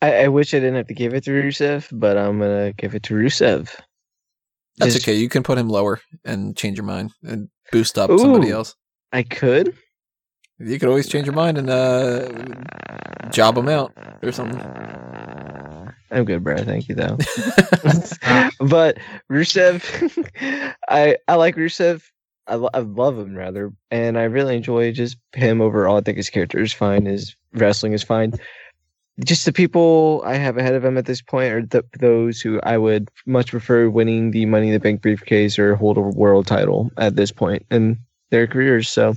I, 0.00 0.24
I 0.24 0.28
wish 0.28 0.52
I 0.54 0.58
didn't 0.58 0.76
have 0.76 0.86
to 0.88 0.94
give 0.94 1.14
it 1.14 1.24
to 1.24 1.30
Rusev, 1.30 1.88
but 1.92 2.16
I'm 2.16 2.38
gonna 2.38 2.72
give 2.72 2.94
it 2.94 3.02
to 3.04 3.14
Rusev. 3.14 3.70
That's 4.78 4.94
Just- 4.94 5.06
okay. 5.06 5.14
You 5.14 5.28
can 5.28 5.42
put 5.42 5.58
him 5.58 5.68
lower 5.68 6.00
and 6.24 6.56
change 6.56 6.76
your 6.76 6.86
mind 6.86 7.12
and 7.22 7.48
boost 7.70 7.98
up 7.98 8.10
somebody 8.18 8.50
else. 8.50 8.74
I 9.12 9.22
could 9.22 9.76
You 10.58 10.78
could 10.78 10.88
always 10.88 11.08
change 11.08 11.26
your 11.26 11.34
mind 11.34 11.58
and 11.58 11.68
uh, 11.68 12.28
job 13.30 13.58
him 13.58 13.68
out 13.68 13.92
or 14.22 14.30
something. 14.32 14.60
I'm 16.10 16.24
good, 16.24 16.44
bro. 16.44 16.58
Thank 16.58 16.88
you, 16.88 16.94
though. 16.94 17.16
but 18.60 18.98
Rusev, 19.30 19.84
I 20.88 21.16
I 21.26 21.34
like 21.34 21.56
Rusev. 21.56 22.02
I, 22.46 22.56
lo- 22.56 22.70
I 22.74 22.80
love 22.80 23.18
him 23.18 23.34
rather, 23.34 23.72
and 23.90 24.18
I 24.18 24.24
really 24.24 24.54
enjoy 24.56 24.92
just 24.92 25.16
him 25.32 25.60
overall. 25.62 25.96
I 25.96 26.02
think 26.02 26.18
his 26.18 26.28
character 26.28 26.60
is 26.60 26.74
fine. 26.74 27.06
His 27.06 27.34
wrestling 27.54 27.94
is 27.94 28.02
fine. 28.02 28.34
Just 29.24 29.46
the 29.46 29.52
people 29.52 30.22
I 30.26 30.34
have 30.34 30.58
ahead 30.58 30.74
of 30.74 30.84
him 30.84 30.98
at 30.98 31.06
this 31.06 31.22
point 31.22 31.52
are 31.52 31.62
th- 31.62 31.84
those 31.98 32.40
who 32.40 32.60
I 32.62 32.76
would 32.76 33.08
much 33.26 33.50
prefer 33.50 33.88
winning 33.88 34.32
the 34.32 34.44
Money 34.44 34.68
in 34.68 34.72
the 34.74 34.80
Bank 34.80 35.00
briefcase 35.00 35.58
or 35.58 35.74
hold 35.74 35.96
a 35.96 36.02
world 36.02 36.46
title 36.46 36.90
at 36.98 37.16
this 37.16 37.32
point 37.32 37.64
in 37.70 37.98
their 38.30 38.46
careers. 38.46 38.90
So 38.90 39.14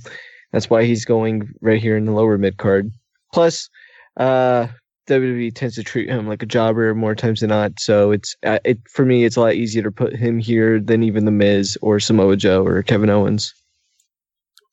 that's 0.52 0.70
why 0.70 0.86
he's 0.86 1.06
going 1.06 1.54
right 1.62 1.82
here 1.82 1.98
in 1.98 2.06
the 2.06 2.12
lower 2.12 2.38
mid 2.38 2.58
card. 2.58 2.92
Plus, 3.34 3.70
uh, 4.18 4.68
WWE 5.08 5.54
tends 5.54 5.76
to 5.76 5.84
treat 5.84 6.10
him 6.10 6.28
like 6.28 6.44
a 6.44 6.48
jobber 6.48 6.94
more 6.94 7.16
times 7.16 7.40
than 7.40 7.50
not. 7.50 7.80
So 7.80 8.12
it's 8.12 8.36
uh, 8.44 8.60
it 8.66 8.80
for 8.90 9.06
me, 9.06 9.24
it's 9.24 9.38
a 9.38 9.42
lot 9.42 9.56
easier 9.56 9.84
to 9.84 9.92
put 9.92 10.16
him 10.16 10.40
here 10.40 10.80
than 10.80 11.04
even 11.04 11.26
the 11.26 11.32
Miz 11.32 11.78
or 11.82 12.00
Samoa 12.00 12.36
Joe 12.36 12.66
or 12.66 12.84
Kevin 12.84 13.10
Owens. 13.10 13.54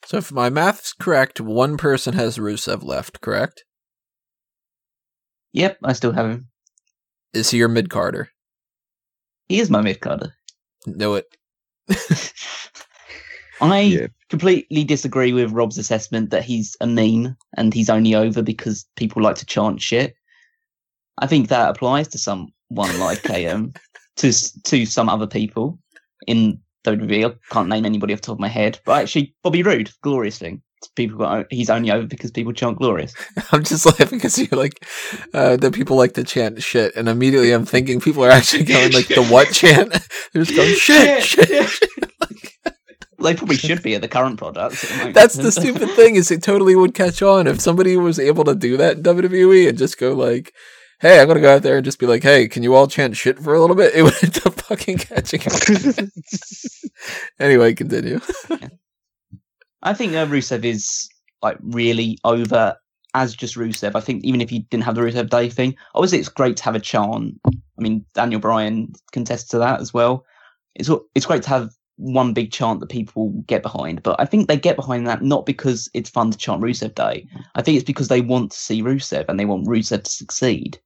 so 0.05 0.19
if 0.19 0.33
my 0.33 0.51
math's 0.51 0.93
correct, 0.93 1.41
one 1.41 1.77
person 1.77 2.15
has 2.15 2.39
Rusev 2.39 2.83
left, 2.83 3.21
correct? 3.21 3.65
Yep, 5.53 5.79
I 5.85 5.93
still 5.93 6.13
have 6.13 6.27
him. 6.27 6.49
Is 7.33 7.51
he 7.51 7.59
your 7.59 7.69
mid 7.69 7.91
carder? 7.91 8.31
He 9.49 9.61
is 9.61 9.71
my 9.71 9.83
mid 9.83 10.01
carder. 10.01 10.35
Know 10.87 11.15
it. 11.15 11.27
I 13.61 13.81
Yeah. 13.81 14.07
completely 14.31 14.85
disagree 14.85 15.33
with 15.33 15.53
Rob's 15.53 15.79
assessment 15.79 16.31
that 16.31 16.45
he's 16.45 16.77
a 16.81 16.87
meme 16.87 17.37
and 17.57 17.73
he's 17.73 17.91
only 17.91 18.15
over 18.15 18.43
because 18.43 18.87
people 18.97 19.23
like 19.23 19.37
to 19.37 19.47
chant 19.47 19.81
shit. 19.81 20.15
I 21.19 21.27
think 21.27 21.49
that 21.49 21.71
applies 21.71 22.09
to 22.09 22.19
someone 22.19 22.51
like 22.99 23.23
KM, 23.23 23.77
to 24.17 24.33
to 24.65 24.87
some 24.87 25.09
other 25.09 25.27
people 25.29 25.79
in 26.27 26.61
WWE. 26.85 27.31
I 27.31 27.35
can't 27.55 27.69
name 27.69 27.85
anybody 27.87 28.13
off 28.15 28.21
the 28.21 28.27
top 28.27 28.37
of 28.37 28.41
my 28.41 28.49
head, 28.49 28.81
but 28.85 29.01
actually 29.03 29.35
Bobby 29.43 29.63
Roode, 29.63 29.91
glorious 30.03 30.39
thing. 30.39 30.61
People 30.97 31.17
got 31.19 31.47
he's 31.51 31.71
only 31.71 31.91
over 31.91 32.07
because 32.07 32.31
people 32.31 32.53
chant 32.53 32.77
glorious. 32.77 33.15
I'm 33.53 33.65
just 33.65 33.87
laughing 33.87 34.19
because 34.19 34.37
you're 34.37 34.61
like 34.61 34.85
uh, 35.33 35.57
that 35.57 35.73
people 35.73 35.97
like 35.97 36.13
to 36.15 36.25
chant 36.25 36.63
shit, 36.63 36.95
and 36.97 37.09
immediately 37.09 37.53
I'm 37.53 37.65
thinking 37.65 38.01
people 38.01 38.25
are 38.25 38.31
actually 38.31 38.65
going 38.65 38.93
like 38.93 39.07
the 39.09 39.25
what 39.25 39.49
chant? 39.53 39.91
They're 40.33 40.45
just 40.45 40.55
going 40.57 40.75
shit, 40.75 41.23
shit. 41.23 41.49
shit. 41.69 42.11
They 43.25 43.35
probably 43.35 43.57
should 43.57 43.83
be 43.83 43.95
at 43.95 44.03
the 44.03 44.09
current 44.09 44.39
product. 44.39 44.85
at 44.85 44.91
the 44.91 44.97
moment. 44.97 45.15
That's 45.15 45.35
the 45.35 45.51
stupid 45.51 45.91
thing 45.91 46.17
is 46.17 46.31
it 46.31 46.43
totally 46.43 46.77
would 46.77 46.95
catch 46.95 47.23
on 47.23 47.47
if 47.47 47.61
somebody 47.61 47.97
was 47.97 48.19
able 48.19 48.45
to 48.45 48.55
do 48.55 48.77
that 48.77 48.99
in 48.99 49.03
WWE 49.03 49.69
and 49.69 49.79
just 49.79 49.99
go 49.99 50.13
like, 50.13 50.53
"Hey, 51.01 51.21
I'm 51.21 51.27
gonna 51.27 51.41
go 51.41 51.57
out 51.57 51.63
there 51.63 51.77
and 51.77 51.85
just 51.85 51.99
be 51.99 52.07
like, 52.07 52.23
hey, 52.23 52.47
can 52.49 52.63
you 52.63 52.75
all 52.75 52.87
chant 52.87 53.17
shit 53.17 53.39
for 53.39 53.55
a 53.55 53.61
little 53.61 53.77
bit?" 53.77 53.95
It 53.97 54.03
would 54.03 54.15
end 54.23 54.39
up 54.47 54.55
fucking 54.61 54.99
catching. 54.99 55.41
on. 55.41 56.11
anyway, 57.41 57.75
continue. 57.75 58.21
I 59.83 59.95
think 59.95 60.15
uh, 60.15 60.27
Rusev 60.27 60.65
is 60.65 61.09
like 61.43 61.59
really 61.61 62.19
over 62.25 62.77
as 63.15 63.35
just 63.35 63.55
Rusev. 63.57 63.95
I 63.95 64.01
think 64.01 64.25
even 64.25 64.41
if 64.41 64.51
you 64.51 64.61
didn't 64.71 64.85
have 64.85 64.97
the 64.97 65.03
Rusev 65.03 65.31
Day 65.31 65.49
thing, 65.49 65.77
obviously 65.95 66.19
it's 66.19 66.29
great 66.29 66.57
to 66.59 66.65
have 66.65 66.75
a 66.75 66.81
chant. 66.81 67.41
I 67.47 67.51
mean, 67.83 68.05
Daniel 68.15 68.41
Bryan 68.41 68.93
contests 69.13 69.49
to 69.49 69.59
that 69.59 69.81
as 69.81 69.95
well. 69.95 70.25
It's 70.75 70.91
it's 71.15 71.27
great 71.27 71.43
to 71.45 71.49
have 71.51 71.71
one 71.97 72.33
big 72.33 72.51
chant 72.53 72.81
that 72.81 72.89
people 72.91 73.31
get 73.47 73.63
behind, 73.63 74.03
but 74.03 74.17
I 74.19 74.25
think 74.25 74.49
they 74.49 74.57
get 74.57 74.77
behind 74.77 75.07
that 75.07 75.23
not 75.23 75.47
because 75.47 75.89
it's 75.95 76.11
fun 76.11 76.31
to 76.31 76.39
chant 76.39 76.63
Rusev 76.63 76.95
Day. 76.95 77.27
I 77.55 77.63
think 77.63 77.77
it's 77.77 77.85
because 77.87 78.09
they 78.09 78.21
want 78.21 78.51
to 78.53 78.59
see 78.59 78.83
Rusev 78.83 79.27
and 79.29 79.39
they 79.39 79.45
want 79.45 79.67
Rusev 79.67 80.03
to 80.03 80.11
succeed. 80.11 80.79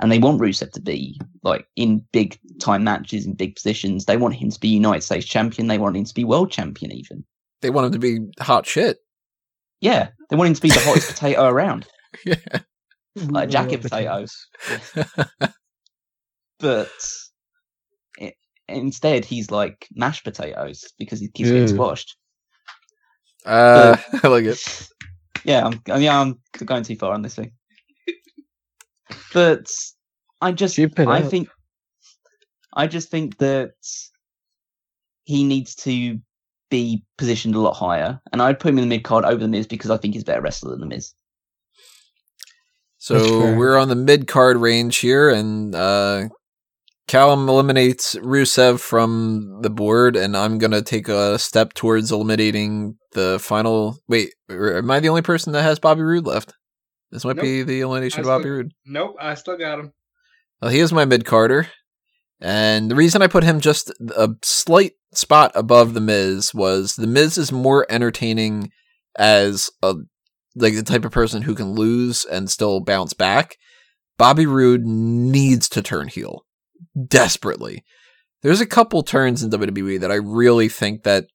And 0.00 0.10
they 0.10 0.18
want 0.18 0.40
Rusev 0.40 0.72
to 0.72 0.80
be 0.80 1.20
like 1.42 1.66
in 1.76 2.04
big 2.12 2.38
time 2.60 2.82
matches 2.82 3.26
in 3.26 3.34
big 3.34 3.54
positions. 3.54 4.04
They 4.06 4.16
want 4.16 4.34
him 4.34 4.50
to 4.50 4.58
be 4.58 4.68
United 4.68 5.02
States 5.02 5.26
champion. 5.26 5.68
They 5.68 5.78
want 5.78 5.96
him 5.96 6.04
to 6.04 6.14
be 6.14 6.24
world 6.24 6.50
champion 6.50 6.90
even. 6.92 7.24
They 7.60 7.70
want 7.70 7.86
him 7.86 7.92
to 7.92 7.98
be 7.98 8.18
hot 8.40 8.66
shit. 8.66 8.98
Yeah, 9.80 10.08
they 10.30 10.36
want 10.36 10.48
him 10.48 10.54
to 10.54 10.62
be 10.62 10.70
the 10.70 10.80
hottest 10.80 11.08
potato 11.14 11.46
around, 11.46 11.86
Yeah. 12.24 12.36
like 13.16 13.48
a 13.48 13.52
jacket 13.52 13.82
potato. 13.82 14.26
But 16.58 16.88
i 16.88 17.31
instead, 18.72 19.24
he's 19.24 19.50
like 19.50 19.86
mashed 19.94 20.24
potatoes 20.24 20.84
because 20.98 21.20
he 21.20 21.28
keeps 21.28 21.50
getting 21.50 21.68
Ew. 21.68 21.74
squashed. 21.74 22.16
Uh, 23.44 23.96
I 24.22 24.28
like 24.28 24.44
it. 24.44 24.88
Yeah, 25.44 25.66
I'm, 25.66 26.02
yeah, 26.02 26.20
I'm 26.20 26.38
going 26.64 26.84
too 26.84 26.96
far 26.96 27.12
on 27.12 27.22
this 27.22 27.34
thing. 27.34 27.52
But 29.32 29.66
I 30.40 30.52
just, 30.52 30.76
Keep 30.76 30.98
I 31.00 31.22
up. 31.22 31.30
think, 31.30 31.48
I 32.74 32.86
just 32.86 33.10
think 33.10 33.38
that 33.38 33.72
he 35.24 35.44
needs 35.44 35.74
to 35.76 36.18
be 36.70 37.04
positioned 37.18 37.54
a 37.54 37.60
lot 37.60 37.74
higher, 37.74 38.20
and 38.32 38.40
I'd 38.40 38.58
put 38.58 38.70
him 38.70 38.78
in 38.78 38.84
the 38.84 38.88
mid 38.88 39.04
card 39.04 39.24
over 39.24 39.36
the 39.36 39.48
Miz 39.48 39.66
because 39.66 39.90
I 39.90 39.96
think 39.96 40.14
he's 40.14 40.22
a 40.22 40.26
better 40.26 40.40
wrestler 40.40 40.70
than 40.70 40.80
the 40.80 40.86
Miz. 40.86 41.12
So 42.98 43.56
we're 43.56 43.76
on 43.76 43.88
the 43.88 43.96
mid 43.96 44.28
card 44.28 44.56
range 44.58 44.98
here, 44.98 45.28
and 45.28 45.74
uh, 45.74 46.28
Callum 47.12 47.46
eliminates 47.46 48.14
Rusev 48.14 48.80
from 48.80 49.58
the 49.60 49.68
board, 49.68 50.16
and 50.16 50.34
I'm 50.34 50.56
gonna 50.56 50.80
take 50.80 51.08
a 51.08 51.38
step 51.38 51.74
towards 51.74 52.10
eliminating 52.10 52.96
the 53.12 53.38
final. 53.38 53.98
Wait, 54.08 54.30
am 54.48 54.90
I 54.90 54.98
the 54.98 55.10
only 55.10 55.20
person 55.20 55.52
that 55.52 55.60
has 55.60 55.78
Bobby 55.78 56.00
Roode 56.00 56.24
left? 56.24 56.54
This 57.10 57.26
might 57.26 57.36
Nope. 57.36 57.42
be 57.42 57.62
the 57.64 57.82
elimination 57.82 58.20
of 58.20 58.28
Bobby 58.28 58.44
still- 58.44 58.52
Roode. 58.52 58.72
Nope, 58.86 59.16
I 59.20 59.34
still 59.34 59.58
got 59.58 59.78
him. 59.78 59.92
Well, 60.62 60.70
he 60.70 60.78
is 60.78 60.90
my 60.90 61.04
mid 61.04 61.26
carder, 61.26 61.68
and 62.40 62.90
the 62.90 62.96
reason 62.96 63.20
I 63.20 63.26
put 63.26 63.44
him 63.44 63.60
just 63.60 63.90
a 64.16 64.30
slight 64.42 64.92
spot 65.12 65.52
above 65.54 65.92
the 65.92 66.00
Miz 66.00 66.54
was 66.54 66.94
the 66.94 67.06
Miz 67.06 67.36
is 67.36 67.52
more 67.52 67.84
entertaining 67.90 68.70
as 69.18 69.68
a 69.82 69.96
like 70.56 70.76
the 70.76 70.82
type 70.82 71.04
of 71.04 71.12
person 71.12 71.42
who 71.42 71.54
can 71.54 71.72
lose 71.74 72.24
and 72.24 72.50
still 72.50 72.80
bounce 72.80 73.12
back. 73.12 73.58
Bobby 74.16 74.46
Roode 74.46 74.86
needs 74.86 75.68
to 75.68 75.82
turn 75.82 76.08
heel 76.08 76.46
desperately. 77.08 77.84
There's 78.42 78.60
a 78.60 78.66
couple 78.66 79.02
turns 79.02 79.42
in 79.42 79.50
WWE 79.50 80.00
that 80.00 80.10
I 80.10 80.16
really 80.16 80.68
think 80.68 81.04
that 81.04 81.26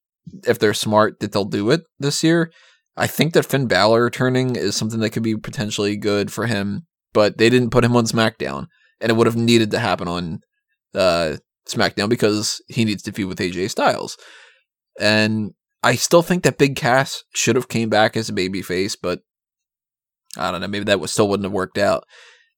if 0.46 0.60
they're 0.60 0.74
smart 0.74 1.20
that 1.20 1.32
they'll 1.32 1.46
do 1.46 1.72
it 1.72 1.82
this 2.00 2.24
year. 2.24 2.52
I 2.96 3.08
think 3.08 3.34
that 3.34 3.46
Finn 3.46 3.68
Balor 3.68 4.10
turning 4.10 4.56
is 4.56 4.76
something 4.76 5.00
that 5.02 5.12
could 5.12 5.24
be 5.24 5.38
potentially 5.38 5.96
good 5.96 6.32
for 6.32 6.48
him, 6.48 6.88
but 7.14 7.38
they 7.38 7.50
didn't 7.50 7.70
put 7.70 7.86
him 7.86 7.96
on 7.96 8.06
SmackDown 8.06 8.68
and 9.00 9.12
it 9.12 9.16
would 9.16 9.28
have 9.28 9.36
needed 9.36 9.72
to 9.72 9.80
happen 9.80 10.08
on 10.08 10.40
uh, 10.96 11.38
SmackDown 11.68 12.10
because 12.10 12.62
he 12.68 12.86
needs 12.86 13.04
to 13.04 13.12
feud 13.12 13.28
with 13.28 13.40
AJ 13.40 13.70
Styles. 13.70 14.18
And 15.00 15.52
I 15.84 15.96
still 15.96 16.24
think 16.24 16.44
that 16.44 16.58
Big 16.58 16.76
Cass 16.76 17.24
should 17.36 17.56
have 17.56 17.70
came 17.70 17.90
back 17.90 18.18
as 18.18 18.30
a 18.30 18.34
babyface, 18.34 18.98
but 19.02 19.20
I 20.36 20.52
don't 20.52 20.62
know. 20.62 20.68
Maybe 20.68 20.86
that 20.86 21.00
was, 21.00 21.14
still 21.14 21.30
wouldn't 21.30 21.46
have 21.46 21.54
worked 21.54 21.78
out. 21.78 22.04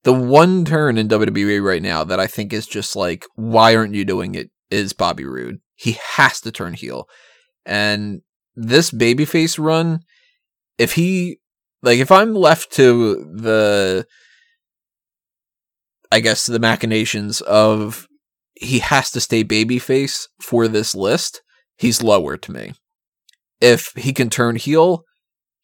The 0.02 0.12
one 0.12 0.64
turn 0.64 0.96
in 0.96 1.08
WWE 1.08 1.62
right 1.62 1.82
now 1.82 2.04
that 2.04 2.18
I 2.18 2.26
think 2.26 2.52
is 2.52 2.66
just 2.66 2.96
like, 2.96 3.26
why 3.34 3.76
aren't 3.76 3.94
you 3.94 4.04
doing 4.04 4.34
it? 4.34 4.50
Is 4.70 4.92
Bobby 4.92 5.24
Roode. 5.24 5.58
He 5.74 5.98
has 6.14 6.40
to 6.42 6.52
turn 6.52 6.74
heel, 6.74 7.08
and 7.66 8.20
this 8.54 8.90
babyface 8.90 9.58
run, 9.58 10.00
if 10.78 10.92
he 10.92 11.38
like, 11.82 11.98
if 11.98 12.12
I'm 12.12 12.34
left 12.34 12.72
to 12.74 13.16
the 13.34 14.06
I 16.12 16.20
guess 16.20 16.46
the 16.46 16.58
machinations 16.58 17.40
of 17.40 18.06
he 18.54 18.80
has 18.80 19.10
to 19.12 19.20
stay 19.20 19.42
babyface 19.42 20.26
for 20.40 20.68
this 20.68 20.94
list, 20.94 21.42
he's 21.76 22.02
lower 22.02 22.36
to 22.36 22.52
me. 22.52 22.72
If 23.60 23.92
he 23.96 24.12
can 24.12 24.30
turn 24.30 24.56
heel, 24.56 25.04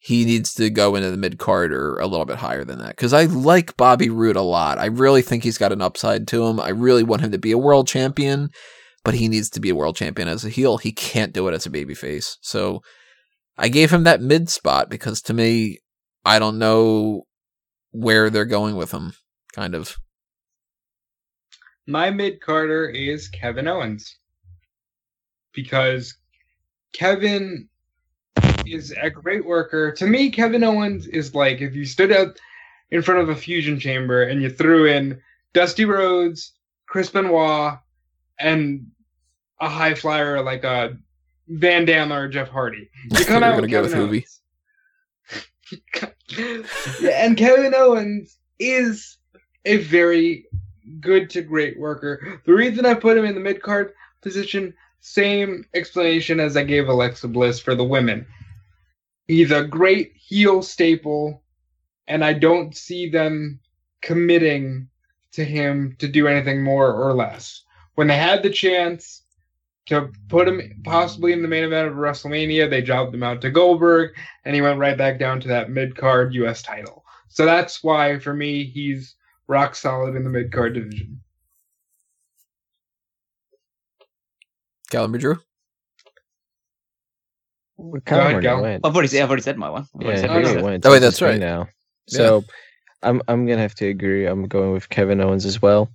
he 0.07 0.23
needs 0.23 0.53
to 0.53 0.69
go 0.69 0.95
into 0.95 1.11
the 1.11 1.17
mid 1.17 1.37
card 1.37 1.73
or 1.73 1.97
a 1.97 2.07
little 2.07 2.25
bit 2.25 2.37
higher 2.37 2.63
than 2.63 2.79
that. 2.79 2.95
Because 2.95 3.11
I 3.11 3.25
like 3.25 3.75
Bobby 3.75 4.09
Roode 4.09 4.37
a 4.37 4.41
lot. 4.41 4.79
I 4.79 4.85
really 4.85 5.21
think 5.21 5.43
he's 5.43 5.57
got 5.57 5.73
an 5.73 5.81
upside 5.81 6.29
to 6.29 6.45
him. 6.45 6.61
I 6.61 6.69
really 6.69 7.03
want 7.03 7.23
him 7.23 7.33
to 7.33 7.37
be 7.37 7.51
a 7.51 7.57
world 7.57 7.89
champion, 7.89 8.47
but 9.03 9.15
he 9.15 9.27
needs 9.27 9.49
to 9.49 9.59
be 9.59 9.69
a 9.69 9.75
world 9.75 9.97
champion 9.97 10.29
as 10.29 10.45
a 10.45 10.49
heel. 10.49 10.77
He 10.77 10.93
can't 10.93 11.33
do 11.33 11.49
it 11.49 11.53
as 11.53 11.65
a 11.65 11.69
babyface. 11.69 12.37
So 12.39 12.79
I 13.57 13.67
gave 13.67 13.91
him 13.91 14.05
that 14.05 14.21
mid 14.21 14.49
spot 14.49 14.89
because 14.89 15.21
to 15.23 15.33
me, 15.33 15.79
I 16.23 16.39
don't 16.39 16.57
know 16.57 17.23
where 17.91 18.29
they're 18.29 18.45
going 18.45 18.77
with 18.77 18.91
him, 18.91 19.11
kind 19.51 19.75
of. 19.75 19.97
My 21.85 22.11
mid 22.11 22.39
carder 22.39 22.87
is 22.87 23.27
Kevin 23.27 23.67
Owens. 23.67 24.15
Because 25.53 26.15
Kevin 26.93 27.67
is 28.73 28.93
a 29.01 29.09
great 29.09 29.45
worker. 29.45 29.91
To 29.93 30.07
me, 30.07 30.29
Kevin 30.29 30.63
Owens 30.63 31.07
is 31.07 31.33
like 31.35 31.61
if 31.61 31.75
you 31.75 31.85
stood 31.85 32.11
up 32.11 32.35
in 32.91 33.01
front 33.01 33.21
of 33.21 33.29
a 33.29 33.35
fusion 33.35 33.79
chamber 33.79 34.23
and 34.23 34.41
you 34.41 34.49
threw 34.49 34.85
in 34.85 35.21
Dusty 35.53 35.85
Rhodes, 35.85 36.53
Chris 36.87 37.09
Benoit, 37.09 37.79
and 38.39 38.87
a 39.59 39.67
high 39.69 39.95
flyer 39.95 40.41
like 40.43 40.63
a 40.63 40.97
Van 41.47 41.85
Dam 41.85 42.11
or 42.11 42.27
Jeff 42.27 42.49
Hardy. 42.49 42.89
You 43.11 43.25
come 43.25 43.43
out 43.43 43.51
gonna 43.51 43.61
with 43.61 43.71
Kevin 43.71 43.93
Owens. 43.93 44.41
And 47.11 47.37
Kevin 47.37 47.73
Owens 47.73 48.37
is 48.59 49.17
a 49.65 49.77
very 49.77 50.45
good 50.99 51.29
to 51.31 51.41
great 51.41 51.79
worker. 51.79 52.41
The 52.45 52.53
reason 52.53 52.85
I 52.85 52.93
put 52.93 53.17
him 53.17 53.25
in 53.25 53.33
the 53.33 53.41
mid 53.41 53.61
card 53.61 53.93
position, 54.21 54.73
same 54.99 55.65
explanation 55.73 56.39
as 56.39 56.57
I 56.57 56.63
gave 56.63 56.87
Alexa 56.87 57.27
Bliss 57.27 57.59
for 57.59 57.75
the 57.75 57.83
women. 57.83 58.25
He's 59.27 59.51
a 59.51 59.65
great 59.65 60.13
heel 60.15 60.61
staple, 60.61 61.43
and 62.07 62.23
I 62.23 62.33
don't 62.33 62.75
see 62.75 63.09
them 63.09 63.59
committing 64.01 64.87
to 65.33 65.43
him 65.43 65.95
to 65.99 66.07
do 66.07 66.27
anything 66.27 66.63
more 66.63 66.93
or 66.93 67.13
less. 67.13 67.63
When 67.95 68.07
they 68.07 68.17
had 68.17 68.41
the 68.41 68.49
chance 68.49 69.23
to 69.87 70.11
put 70.29 70.47
him 70.47 70.81
possibly 70.83 71.33
in 71.33 71.41
the 71.41 71.47
main 71.47 71.63
event 71.63 71.87
of 71.87 71.95
WrestleMania, 71.95 72.69
they 72.69 72.81
jobbed 72.81 73.13
him 73.13 73.23
out 73.23 73.41
to 73.41 73.51
Goldberg, 73.51 74.11
and 74.45 74.55
he 74.55 74.61
went 74.61 74.79
right 74.79 74.97
back 74.97 75.19
down 75.19 75.41
to 75.41 75.47
that 75.49 75.69
mid 75.69 75.95
card 75.95 76.33
US 76.33 76.61
title. 76.61 77.03
So 77.27 77.45
that's 77.45 77.83
why, 77.83 78.19
for 78.19 78.33
me, 78.33 78.63
he's 78.63 79.15
rock 79.47 79.75
solid 79.75 80.15
in 80.15 80.23
the 80.23 80.29
mid 80.29 80.51
card 80.51 80.73
division. 80.73 81.21
Callum 84.89 85.17
Drew. 85.17 85.37
We're 87.77 87.99
Go 87.99 88.01
kind 88.01 88.21
of 88.21 88.25
ahead, 88.25 88.45
already 88.45 88.61
went. 88.61 88.85
I've 88.85 88.93
already 88.93 89.07
said, 89.07 89.23
I've 89.23 89.29
already 89.29 89.43
said 89.43 89.57
my 89.57 89.69
one. 89.69 89.87
I've 89.99 90.05
Yeah, 90.05 90.15
said 90.17 90.29
Oh, 90.29 90.33
my 90.33 90.39
he 90.39 90.45
no. 90.45 90.53
one. 90.55 90.63
went. 90.63 90.85
Oh, 90.85 90.91
wait, 90.91 90.99
that's 90.99 91.21
right. 91.21 91.39
Now, 91.39 91.67
so 92.07 92.43
I'm 93.03 93.21
I'm 93.27 93.45
gonna 93.45 93.61
have 93.61 93.75
to 93.75 93.87
agree. 93.87 94.25
I'm 94.25 94.47
going 94.47 94.71
with 94.71 94.89
Kevin 94.89 95.21
Owens 95.21 95.45
as 95.45 95.61
well, 95.61 95.89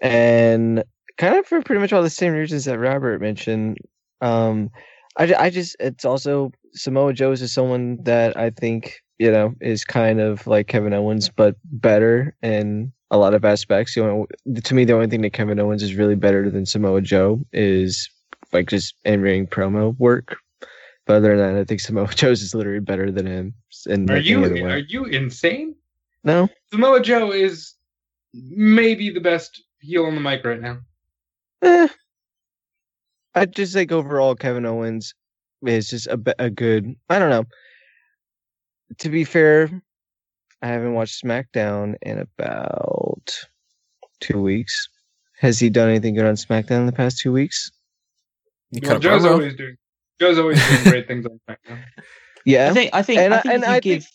and 0.00 0.82
kind 1.18 1.36
of 1.36 1.46
for 1.46 1.60
pretty 1.62 1.80
much 1.80 1.92
all 1.92 2.02
the 2.02 2.10
same 2.10 2.32
reasons 2.32 2.64
that 2.64 2.78
Robert 2.78 3.20
mentioned. 3.20 3.78
Um, 4.20 4.70
I, 5.18 5.34
I 5.34 5.50
just 5.50 5.76
it's 5.80 6.04
also 6.04 6.52
Samoa 6.72 7.12
Joe's 7.12 7.42
is 7.42 7.52
someone 7.52 8.02
that 8.04 8.36
I 8.36 8.50
think 8.50 9.00
you 9.18 9.30
know 9.30 9.54
is 9.60 9.84
kind 9.84 10.20
of 10.20 10.46
like 10.46 10.68
Kevin 10.68 10.94
Owens 10.94 11.28
but 11.28 11.56
better 11.64 12.34
in 12.42 12.92
a 13.10 13.18
lot 13.18 13.34
of 13.34 13.44
aspects. 13.44 13.94
You 13.96 14.04
know, 14.04 14.26
to 14.64 14.74
me, 14.74 14.84
the 14.84 14.94
only 14.94 15.08
thing 15.08 15.22
that 15.22 15.34
Kevin 15.34 15.60
Owens 15.60 15.82
is 15.82 15.94
really 15.94 16.16
better 16.16 16.50
than 16.50 16.64
Samoa 16.66 17.02
Joe 17.02 17.40
is 17.52 18.08
like 18.52 18.68
just 18.68 18.94
in 19.04 19.20
ring 19.20 19.46
promo 19.46 19.96
work. 19.98 20.38
But 21.06 21.16
other 21.16 21.36
than 21.36 21.54
that, 21.54 21.60
I 21.60 21.64
think 21.64 21.80
Samoa 21.80 22.08
Joe's 22.14 22.42
is 22.42 22.54
literally 22.54 22.80
better 22.80 23.10
than 23.10 23.26
him. 23.26 23.54
In 23.86 24.10
Are 24.10 24.18
you 24.18 24.40
way. 24.40 24.62
are 24.64 24.78
you 24.78 25.04
insane? 25.04 25.76
No, 26.24 26.48
Samoa 26.72 27.00
Joe 27.00 27.30
is 27.30 27.74
maybe 28.34 29.10
the 29.10 29.20
best 29.20 29.62
heel 29.80 30.04
on 30.06 30.14
the 30.16 30.20
mic 30.20 30.44
right 30.44 30.60
now. 30.60 30.78
eh. 31.62 31.88
I 33.34 33.44
just 33.46 33.74
think 33.74 33.92
overall 33.92 34.34
Kevin 34.34 34.66
Owens 34.66 35.14
is 35.64 35.90
just 35.90 36.06
a, 36.08 36.20
a 36.38 36.50
good. 36.50 36.94
I 37.08 37.18
don't 37.18 37.30
know. 37.30 37.44
To 38.98 39.08
be 39.08 39.24
fair, 39.24 39.70
I 40.62 40.66
haven't 40.68 40.94
watched 40.94 41.22
SmackDown 41.22 41.94
in 42.02 42.18
about 42.18 43.36
two 44.20 44.40
weeks. 44.40 44.88
Has 45.38 45.60
he 45.60 45.68
done 45.70 45.90
anything 45.90 46.14
good 46.14 46.24
on 46.24 46.34
SmackDown 46.34 46.80
in 46.80 46.86
the 46.86 46.92
past 46.92 47.18
two 47.20 47.32
weeks? 47.32 47.70
You 48.70 48.80
Well, 48.82 48.92
cut 48.92 49.02
Joe's 49.02 49.24
always 49.24 49.54
doing 49.54 49.76
Joe's 50.20 50.38
always 50.38 50.58
doing 50.68 50.84
great 50.84 51.06
things 51.08 51.26
on 51.26 51.40
SmackDown. 51.48 51.82
Yeah, 52.44 52.70
I 52.70 52.74
think 52.74 52.90
I 52.94 53.02
think 53.02 53.18
And 53.20 53.34
I 53.34 53.38
I- 53.38 53.40
think 53.42 53.54
and 53.54 53.62
if 53.64 53.68
you 53.68 53.74
I 53.74 53.80
give 53.80 54.02
think- 54.02 54.12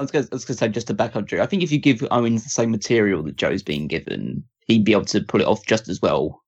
I 0.00 0.02
was 0.02 0.10
going 0.10 0.26
to 0.28 0.54
say 0.54 0.68
just 0.68 0.86
to 0.88 0.94
back 0.94 1.14
up 1.14 1.26
Drew, 1.26 1.40
I 1.42 1.46
think 1.46 1.62
if 1.62 1.70
you 1.70 1.78
give 1.78 2.04
Owens 2.10 2.42
the 2.42 2.48
same 2.50 2.70
material 2.72 3.22
that 3.22 3.36
Joe's 3.36 3.62
being 3.62 3.86
given, 3.86 4.42
he'd 4.66 4.82
be 4.84 4.92
able 4.92 5.04
to 5.04 5.20
pull 5.20 5.40
it 5.40 5.46
off 5.46 5.64
just 5.66 5.88
as 5.88 6.00
well 6.02 6.42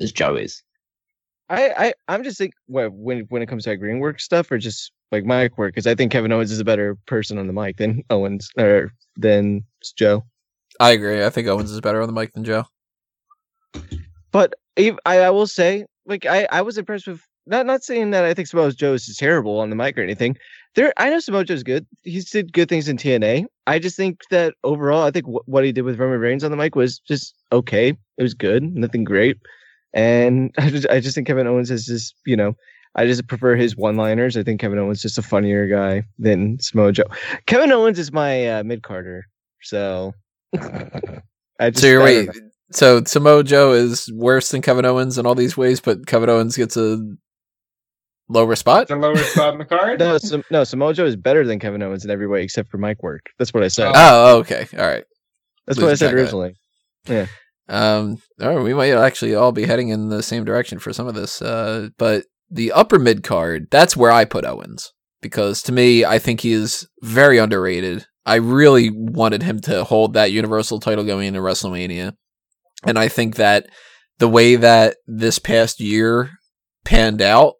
as 0.00 0.10
Joe 0.12 0.34
is. 0.34 0.62
I, 1.48 1.70
I 1.78 1.94
I'm 2.08 2.24
just 2.24 2.38
think 2.38 2.54
what 2.66 2.92
when 2.92 3.20
when 3.28 3.40
it 3.42 3.46
comes 3.46 3.64
to 3.64 3.70
like 3.70 3.80
ring 3.80 4.00
work 4.00 4.18
stuff 4.18 4.50
or 4.50 4.58
just 4.58 4.90
like 5.12 5.24
mic 5.24 5.56
work 5.58 5.74
because 5.74 5.86
I 5.86 5.94
think 5.94 6.10
Kevin 6.10 6.32
Owens 6.32 6.50
is 6.50 6.58
a 6.58 6.64
better 6.64 6.96
person 7.06 7.38
on 7.38 7.46
the 7.46 7.52
mic 7.52 7.76
than 7.76 8.02
Owens 8.10 8.50
or 8.58 8.90
than 9.16 9.62
Joe. 9.96 10.24
I 10.80 10.90
agree. 10.90 11.24
I 11.24 11.30
think 11.30 11.46
Owens 11.46 11.70
is 11.70 11.80
better 11.80 12.02
on 12.02 12.08
the 12.08 12.12
mic 12.20 12.32
than 12.32 12.42
Joe. 12.44 12.64
But 14.32 14.54
ev- 14.76 14.98
I, 15.06 15.20
I 15.20 15.30
will 15.30 15.46
say, 15.46 15.84
like 16.04 16.26
I, 16.26 16.48
I 16.50 16.62
was 16.62 16.78
impressed 16.78 17.06
with 17.06 17.20
not 17.46 17.66
not 17.66 17.84
saying 17.84 18.10
that 18.10 18.24
I 18.24 18.34
think 18.34 18.48
Samoa 18.48 18.72
Joe 18.72 18.94
is 18.94 19.16
terrible 19.16 19.58
on 19.60 19.70
the 19.70 19.76
mic 19.76 19.96
or 19.98 20.02
anything. 20.02 20.36
There, 20.74 20.92
I 20.98 21.08
know 21.10 21.18
Samoa 21.20 21.44
Joe's 21.44 21.62
good. 21.62 21.86
He's 22.02 22.30
did 22.30 22.52
good 22.52 22.68
things 22.68 22.88
in 22.88 22.96
TNA. 22.98 23.46
I 23.66 23.78
just 23.78 23.96
think 23.96 24.20
that 24.30 24.54
overall, 24.64 25.04
I 25.04 25.10
think 25.10 25.26
wh- 25.26 25.48
what 25.48 25.64
he 25.64 25.72
did 25.72 25.82
with 25.82 25.98
Roman 25.98 26.20
Reigns 26.20 26.44
on 26.44 26.50
the 26.50 26.56
mic 26.56 26.74
was 26.74 26.98
just 26.98 27.34
okay. 27.52 27.88
It 28.18 28.22
was 28.22 28.34
good, 28.34 28.62
nothing 28.62 29.04
great. 29.04 29.38
And 29.94 30.54
I 30.58 30.70
just, 30.70 30.86
I 30.90 31.00
just 31.00 31.14
think 31.14 31.26
Kevin 31.26 31.46
Owens 31.46 31.70
is 31.70 31.86
just, 31.86 32.14
you 32.26 32.36
know, 32.36 32.54
I 32.94 33.06
just 33.06 33.26
prefer 33.28 33.56
his 33.56 33.76
one-liners. 33.76 34.36
I 34.36 34.42
think 34.42 34.60
Kevin 34.60 34.78
Owens 34.78 34.98
is 34.98 35.02
just 35.02 35.18
a 35.18 35.22
funnier 35.22 35.66
guy 35.66 36.02
than 36.18 36.58
Samoa 36.60 36.92
Joe. 36.92 37.04
Kevin 37.46 37.72
Owens 37.72 37.98
is 37.98 38.12
my 38.12 38.46
uh, 38.48 38.62
mid 38.64 38.82
carder, 38.82 39.24
so. 39.62 40.12
I 41.58 41.70
just, 41.70 41.80
So 41.80 41.86
you're 41.86 42.02
wait. 42.02 42.28
so 42.72 43.02
Samoa 43.04 43.44
Joe 43.44 43.72
is 43.72 44.10
worse 44.12 44.50
than 44.50 44.62
Kevin 44.62 44.84
Owens 44.84 45.16
in 45.18 45.26
all 45.26 45.34
these 45.34 45.56
ways, 45.56 45.80
but 45.80 46.06
Kevin 46.06 46.28
Owens 46.28 46.56
gets 46.56 46.76
a 46.76 46.98
lower 48.28 48.56
spot. 48.56 48.88
The 48.88 48.96
lower 48.96 49.16
spot 49.16 49.54
in 49.54 49.58
the 49.58 49.64
card. 49.64 50.00
No, 50.00 50.18
Sam- 50.18 50.44
no, 50.50 50.64
Samoa 50.64 50.94
Joe 50.94 51.06
is 51.06 51.16
better 51.16 51.46
than 51.46 51.58
Kevin 51.58 51.82
Owens 51.82 52.04
in 52.04 52.10
every 52.10 52.26
way 52.26 52.42
except 52.42 52.70
for 52.70 52.78
mic 52.78 53.02
work. 53.02 53.26
That's 53.38 53.52
what 53.54 53.62
I 53.62 53.68
said. 53.68 53.88
Oh. 53.88 53.92
Oh, 53.94 54.38
okay, 54.38 54.66
all 54.76 54.86
right. 54.86 55.04
That's 55.66 55.80
what 55.80 55.90
I 55.90 55.94
said 55.94 56.10
track 56.10 56.12
of 56.12 56.18
it. 56.18 56.22
originally. 56.22 57.28
Um, 57.68 58.22
or 58.40 58.62
we 58.62 58.74
might 58.74 58.92
actually 58.92 59.34
all 59.34 59.52
be 59.52 59.64
heading 59.64 59.88
in 59.88 60.08
the 60.08 60.22
same 60.22 60.44
direction 60.44 60.78
for 60.78 60.92
some 60.92 61.06
of 61.08 61.14
this. 61.14 61.42
Uh, 61.42 61.88
but 61.98 62.24
the 62.50 62.72
upper 62.72 62.98
mid 62.98 63.22
card, 63.24 63.66
that's 63.70 63.96
where 63.96 64.12
I 64.12 64.24
put 64.24 64.44
Owens 64.44 64.92
because 65.20 65.62
to 65.62 65.72
me, 65.72 66.04
I 66.04 66.18
think 66.18 66.40
he 66.40 66.52
is 66.52 66.86
very 67.02 67.38
underrated. 67.38 68.06
I 68.24 68.36
really 68.36 68.90
wanted 68.92 69.42
him 69.42 69.60
to 69.62 69.84
hold 69.84 70.14
that 70.14 70.32
Universal 70.32 70.80
title 70.80 71.04
going 71.04 71.28
into 71.28 71.40
WrestleMania, 71.40 72.12
and 72.84 72.98
I 72.98 73.08
think 73.08 73.36
that 73.36 73.66
the 74.18 74.28
way 74.28 74.56
that 74.56 74.96
this 75.06 75.38
past 75.38 75.80
year 75.80 76.30
panned 76.84 77.22
out 77.22 77.54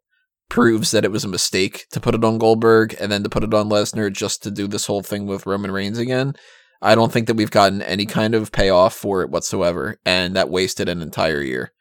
proves 0.49 0.91
that 0.91 1.05
it 1.05 1.11
was 1.11 1.25
a 1.25 1.29
mistake 1.29 1.87
to 1.91 2.01
put 2.01 2.15
it 2.15 2.25
on 2.25 2.39
Goldberg 2.39 2.97
and 3.01 3.11
then 3.11 3.23
to 3.23 3.29
put 3.29 3.45
it 3.45 3.55
on 3.55 3.69
Lesnar 3.69 4.13
just 4.13 4.43
to 4.45 4.51
do 4.51 4.67
this 4.67 4.87
whole 4.87 5.03
thing 5.03 5.27
with 5.27 5.47
Roman 5.47 5.71
Reigns 5.71 5.99
again. 5.99 6.35
I 6.83 6.95
don't 6.95 7.13
think 7.13 7.27
that 7.27 7.37
we've 7.37 7.51
gotten 7.51 7.83
any 7.83 8.07
kind 8.07 8.35
of 8.35 8.53
payoff 8.53 8.95
for 8.95 9.23
it 9.23 9.31
whatsoever, 9.31 9.99
and 10.05 10.37
that 10.37 10.51
wasted 10.51 10.89
an 10.89 11.03
entire 11.03 11.41
year. 11.41 11.73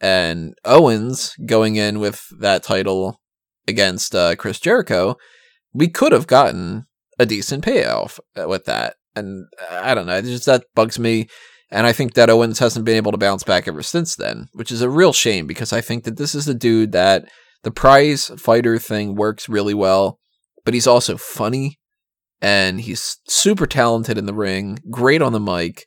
And 0.00 0.54
Owens 0.64 1.34
going 1.46 1.76
in 1.76 2.00
with 2.00 2.26
that 2.38 2.62
title 2.62 3.20
against 3.66 4.14
uh, 4.14 4.36
Chris 4.36 4.60
Jericho, 4.60 5.16
we 5.72 5.88
could 5.88 6.12
have 6.12 6.26
gotten 6.26 6.86
a 7.18 7.26
decent 7.26 7.64
payoff 7.64 8.20
uh, 8.38 8.46
with 8.48 8.66
that. 8.66 8.96
And 9.14 9.46
I 9.70 9.94
don't 9.94 10.06
know, 10.06 10.20
just 10.20 10.46
that 10.46 10.64
bugs 10.74 10.98
me. 10.98 11.28
And 11.70 11.86
I 11.86 11.92
think 11.92 12.14
that 12.14 12.30
Owens 12.30 12.58
hasn't 12.58 12.84
been 12.84 12.96
able 12.96 13.12
to 13.12 13.18
bounce 13.18 13.42
back 13.42 13.66
ever 13.66 13.82
since 13.82 14.14
then, 14.14 14.48
which 14.52 14.70
is 14.70 14.82
a 14.82 14.90
real 14.90 15.12
shame 15.12 15.46
because 15.46 15.72
I 15.72 15.80
think 15.80 16.04
that 16.04 16.16
this 16.16 16.34
is 16.34 16.44
the 16.44 16.54
dude 16.54 16.92
that 16.92 17.28
the 17.62 17.70
prize 17.70 18.26
fighter 18.38 18.78
thing 18.78 19.14
works 19.14 19.48
really 19.48 19.74
well, 19.74 20.18
but 20.64 20.74
he's 20.74 20.86
also 20.86 21.16
funny 21.16 21.78
and 22.40 22.80
he's 22.80 23.18
super 23.26 23.66
talented 23.66 24.18
in 24.18 24.26
the 24.26 24.34
ring, 24.34 24.78
great 24.90 25.22
on 25.22 25.32
the 25.32 25.40
mic. 25.40 25.86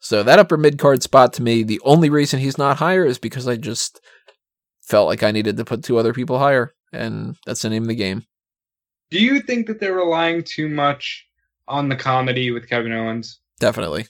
So 0.00 0.22
that 0.22 0.38
upper 0.38 0.56
mid 0.56 0.78
card 0.78 1.02
spot 1.02 1.32
to 1.34 1.42
me, 1.42 1.62
the 1.62 1.80
only 1.84 2.10
reason 2.10 2.40
he's 2.40 2.58
not 2.58 2.76
higher 2.76 3.04
is 3.04 3.18
because 3.18 3.48
I 3.48 3.56
just 3.56 4.00
felt 4.82 5.08
like 5.08 5.22
I 5.22 5.32
needed 5.32 5.56
to 5.56 5.64
put 5.64 5.82
two 5.82 5.98
other 5.98 6.12
people 6.12 6.38
higher, 6.38 6.72
and 6.92 7.36
that's 7.46 7.62
the 7.62 7.70
name 7.70 7.82
of 7.82 7.88
the 7.88 7.94
game. 7.94 8.24
Do 9.10 9.20
you 9.20 9.40
think 9.40 9.66
that 9.66 9.80
they're 9.80 9.94
relying 9.94 10.44
too 10.44 10.68
much 10.68 11.26
on 11.66 11.88
the 11.88 11.96
comedy 11.96 12.50
with 12.50 12.68
Kevin 12.68 12.92
Owens? 12.92 13.40
Definitely. 13.58 14.06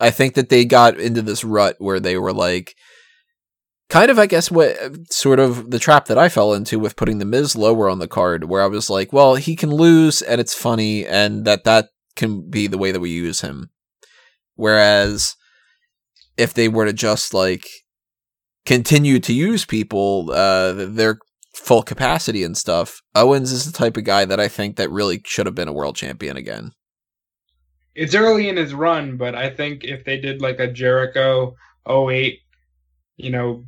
I 0.00 0.10
think 0.10 0.34
that 0.34 0.48
they 0.48 0.64
got 0.64 0.98
into 0.98 1.22
this 1.22 1.44
rut 1.44 1.76
where 1.78 2.00
they 2.00 2.16
were 2.18 2.32
like, 2.32 2.74
kind 3.88 4.10
of, 4.10 4.18
I 4.18 4.26
guess, 4.26 4.50
what 4.50 4.76
sort 5.10 5.40
of 5.40 5.70
the 5.70 5.78
trap 5.78 6.06
that 6.06 6.18
I 6.18 6.28
fell 6.28 6.52
into 6.52 6.78
with 6.78 6.96
putting 6.96 7.18
the 7.18 7.24
Miz 7.24 7.56
lower 7.56 7.88
on 7.88 7.98
the 7.98 8.08
card, 8.08 8.44
where 8.44 8.62
I 8.62 8.66
was 8.66 8.90
like, 8.90 9.12
well, 9.12 9.36
he 9.36 9.56
can 9.56 9.70
lose 9.70 10.22
and 10.22 10.40
it's 10.40 10.54
funny, 10.54 11.06
and 11.06 11.44
that 11.44 11.64
that 11.64 11.88
can 12.16 12.48
be 12.48 12.66
the 12.66 12.78
way 12.78 12.92
that 12.92 13.00
we 13.00 13.10
use 13.10 13.40
him. 13.40 13.70
Whereas 14.56 15.36
if 16.36 16.52
they 16.52 16.68
were 16.68 16.84
to 16.84 16.92
just 16.92 17.32
like 17.32 17.66
continue 18.66 19.20
to 19.20 19.32
use 19.32 19.64
people, 19.64 20.30
uh, 20.32 20.72
their 20.72 21.18
full 21.54 21.82
capacity 21.82 22.44
and 22.44 22.56
stuff, 22.56 23.00
Owens 23.14 23.52
is 23.52 23.64
the 23.64 23.76
type 23.76 23.96
of 23.96 24.04
guy 24.04 24.24
that 24.24 24.40
I 24.40 24.48
think 24.48 24.76
that 24.76 24.90
really 24.90 25.20
should 25.24 25.46
have 25.46 25.54
been 25.54 25.68
a 25.68 25.72
world 25.72 25.96
champion 25.96 26.36
again. 26.36 26.72
It's 27.94 28.14
early 28.14 28.48
in 28.48 28.56
his 28.56 28.74
run, 28.74 29.16
but 29.16 29.34
I 29.34 29.50
think 29.50 29.82
if 29.82 30.04
they 30.04 30.18
did 30.18 30.40
like 30.40 30.60
a 30.60 30.70
Jericho 30.70 31.54
08, 31.88 32.38
you 33.16 33.30
know, 33.30 33.64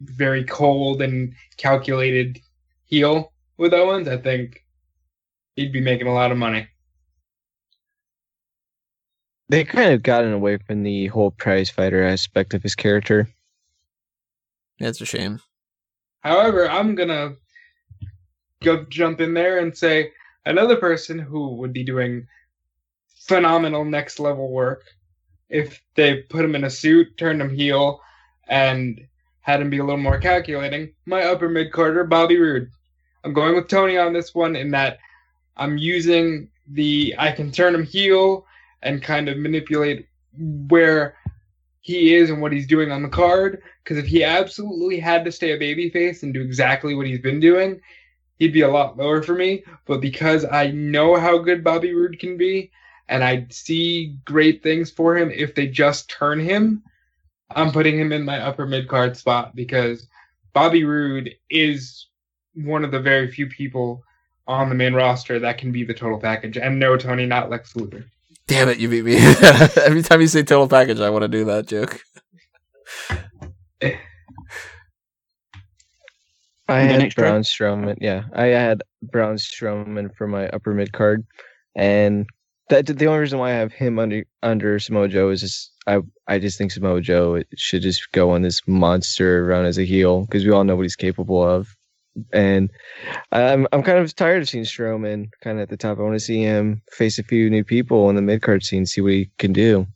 very 0.00 0.44
cold 0.44 1.02
and 1.02 1.34
calculated 1.56 2.38
heel 2.84 3.32
with 3.56 3.72
Owens, 3.72 4.08
I 4.08 4.16
think 4.16 4.64
he'd 5.56 5.72
be 5.72 5.80
making 5.80 6.06
a 6.06 6.14
lot 6.14 6.32
of 6.32 6.38
money. 6.38 6.68
They 9.48 9.64
kind 9.64 9.92
of 9.92 10.02
gotten 10.02 10.32
away 10.32 10.58
from 10.58 10.82
the 10.82 11.06
whole 11.06 11.30
prize 11.30 11.70
fighter 11.70 12.02
aspect 12.02 12.52
of 12.52 12.62
his 12.62 12.74
character. 12.74 13.28
Yeah, 14.78 14.88
it's 14.88 15.00
a 15.00 15.06
shame. 15.06 15.40
However, 16.20 16.68
I'm 16.68 16.94
gonna 16.94 17.34
go 18.62 18.84
jump 18.88 19.20
in 19.20 19.34
there 19.34 19.58
and 19.58 19.76
say 19.76 20.10
another 20.44 20.76
person 20.76 21.18
who 21.18 21.54
would 21.56 21.72
be 21.72 21.84
doing 21.84 22.26
phenomenal 23.26 23.84
next 23.84 24.18
level 24.18 24.50
work 24.50 24.82
if 25.48 25.80
they 25.94 26.22
put 26.22 26.44
him 26.44 26.54
in 26.54 26.64
a 26.64 26.70
suit, 26.70 27.16
turned 27.16 27.40
him 27.40 27.54
heel, 27.54 28.00
and 28.48 29.00
had 29.46 29.60
him 29.60 29.70
be 29.70 29.78
a 29.78 29.84
little 29.84 29.96
more 29.96 30.18
calculating. 30.18 30.92
My 31.06 31.22
upper 31.22 31.48
mid 31.48 31.72
carder, 31.72 32.02
Bobby 32.02 32.36
Roode. 32.36 32.68
I'm 33.22 33.32
going 33.32 33.54
with 33.54 33.68
Tony 33.68 33.96
on 33.96 34.12
this 34.12 34.34
one 34.34 34.56
in 34.56 34.72
that 34.72 34.98
I'm 35.56 35.78
using 35.78 36.48
the 36.66 37.14
I 37.16 37.30
can 37.30 37.52
turn 37.52 37.72
him 37.72 37.84
heel 37.84 38.44
and 38.82 39.00
kind 39.00 39.28
of 39.28 39.38
manipulate 39.38 40.08
where 40.36 41.14
he 41.80 42.16
is 42.16 42.28
and 42.28 42.42
what 42.42 42.50
he's 42.50 42.66
doing 42.66 42.90
on 42.90 43.04
the 43.04 43.08
card. 43.08 43.62
Because 43.84 43.98
if 43.98 44.06
he 44.06 44.24
absolutely 44.24 44.98
had 44.98 45.24
to 45.24 45.30
stay 45.30 45.52
a 45.52 45.58
babyface 45.60 46.24
and 46.24 46.34
do 46.34 46.42
exactly 46.42 46.96
what 46.96 47.06
he's 47.06 47.20
been 47.20 47.38
doing, 47.38 47.80
he'd 48.40 48.52
be 48.52 48.62
a 48.62 48.68
lot 48.68 48.96
lower 48.96 49.22
for 49.22 49.34
me. 49.34 49.62
But 49.84 50.00
because 50.00 50.44
I 50.44 50.72
know 50.72 51.14
how 51.14 51.38
good 51.38 51.62
Bobby 51.62 51.94
Roode 51.94 52.18
can 52.18 52.36
be, 52.36 52.72
and 53.08 53.22
I 53.22 53.46
see 53.50 54.16
great 54.24 54.64
things 54.64 54.90
for 54.90 55.16
him 55.16 55.30
if 55.30 55.54
they 55.54 55.68
just 55.68 56.10
turn 56.10 56.40
him, 56.40 56.82
I'm 57.50 57.72
putting 57.72 57.98
him 57.98 58.12
in 58.12 58.24
my 58.24 58.40
upper 58.40 58.66
mid 58.66 58.88
card 58.88 59.16
spot 59.16 59.54
because 59.54 60.08
Bobby 60.52 60.84
Roode 60.84 61.34
is 61.50 62.06
one 62.54 62.84
of 62.84 62.90
the 62.90 63.00
very 63.00 63.30
few 63.30 63.46
people 63.46 64.02
on 64.46 64.68
the 64.68 64.74
main 64.74 64.94
roster 64.94 65.38
that 65.38 65.58
can 65.58 65.72
be 65.72 65.84
the 65.84 65.94
total 65.94 66.18
package. 66.18 66.56
And 66.56 66.78
no, 66.78 66.96
Tony, 66.96 67.26
not 67.26 67.50
Lex 67.50 67.76
Luger. 67.76 68.06
Damn 68.46 68.68
it, 68.68 68.78
you 68.78 68.88
beat 68.88 69.04
me. 69.04 69.16
Every 69.84 70.02
time 70.02 70.20
you 70.20 70.28
say 70.28 70.42
total 70.42 70.68
package, 70.68 71.00
I 71.00 71.10
want 71.10 71.22
to 71.22 71.28
do 71.28 71.44
that 71.46 71.66
joke. 71.66 72.00
I 76.68 76.80
had 76.80 77.00
next, 77.00 77.14
Trey? 77.14 77.28
Braun 77.28 77.42
Strowman. 77.42 77.98
Yeah, 78.00 78.24
I 78.34 78.46
had 78.46 78.82
Braun 79.02 79.36
Strowman 79.36 80.14
for 80.16 80.26
my 80.26 80.48
upper 80.48 80.74
mid 80.74 80.92
card, 80.92 81.24
and 81.76 82.26
that 82.68 82.86
the 82.86 83.06
only 83.06 83.20
reason 83.20 83.38
why 83.38 83.50
I 83.50 83.54
have 83.54 83.72
him 83.72 83.98
under 83.98 84.24
under 84.42 84.78
Samoa 84.78 85.08
Joe 85.08 85.30
is 85.30 85.40
just 85.40 85.72
I 85.86 86.00
I 86.26 86.38
just 86.38 86.58
think 86.58 86.72
Samoa 86.72 87.00
Joe 87.00 87.42
should 87.56 87.82
just 87.82 88.10
go 88.12 88.30
on 88.30 88.42
this 88.42 88.60
monster 88.66 89.44
run 89.46 89.64
as 89.64 89.78
a 89.78 89.84
heel 89.84 90.22
because 90.22 90.44
we 90.44 90.50
all 90.50 90.64
know 90.64 90.76
what 90.76 90.82
he's 90.82 90.96
capable 90.96 91.42
of, 91.42 91.76
and 92.32 92.70
I'm 93.32 93.66
I'm 93.72 93.82
kind 93.82 93.98
of 93.98 94.14
tired 94.14 94.42
of 94.42 94.48
seeing 94.48 94.64
Strowman 94.64 95.28
kind 95.42 95.58
of 95.58 95.62
at 95.62 95.68
the 95.68 95.76
top. 95.76 95.98
I 95.98 96.02
want 96.02 96.14
to 96.14 96.20
see 96.20 96.42
him 96.42 96.82
face 96.92 97.18
a 97.18 97.24
few 97.24 97.48
new 97.50 97.64
people 97.64 98.10
in 98.10 98.16
the 98.16 98.22
mid 98.22 98.42
card 98.42 98.64
scene, 98.64 98.86
see 98.86 99.00
what 99.00 99.12
he 99.12 99.30
can 99.38 99.52
do. 99.52 99.86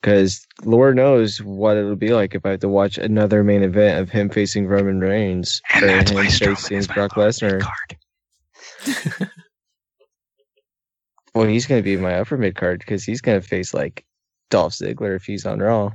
Because 0.00 0.44
Lord 0.64 0.96
knows 0.96 1.40
what 1.40 1.76
it'll 1.76 1.94
be 1.94 2.12
like 2.12 2.34
if 2.34 2.44
I 2.44 2.50
have 2.50 2.60
to 2.60 2.68
watch 2.68 2.98
another 2.98 3.44
main 3.44 3.62
event 3.62 4.00
of 4.00 4.10
him 4.10 4.30
facing 4.30 4.66
Roman 4.66 4.98
Reigns 4.98 5.60
or 5.80 5.86
him 5.86 6.06
facing 6.06 6.82
Brock 6.84 7.12
Lesnar. 7.12 7.64
Well, 11.34 11.46
he's 11.46 11.66
going 11.66 11.80
to 11.80 11.84
be 11.84 11.96
my 11.96 12.14
upper 12.14 12.36
mid 12.36 12.56
card 12.56 12.80
because 12.80 13.04
he's 13.04 13.20
going 13.20 13.40
to 13.40 13.46
face 13.46 13.72
like 13.72 14.04
Dolph 14.50 14.74
Ziggler 14.74 15.16
if 15.16 15.24
he's 15.24 15.46
on 15.46 15.60
Raw. 15.60 15.90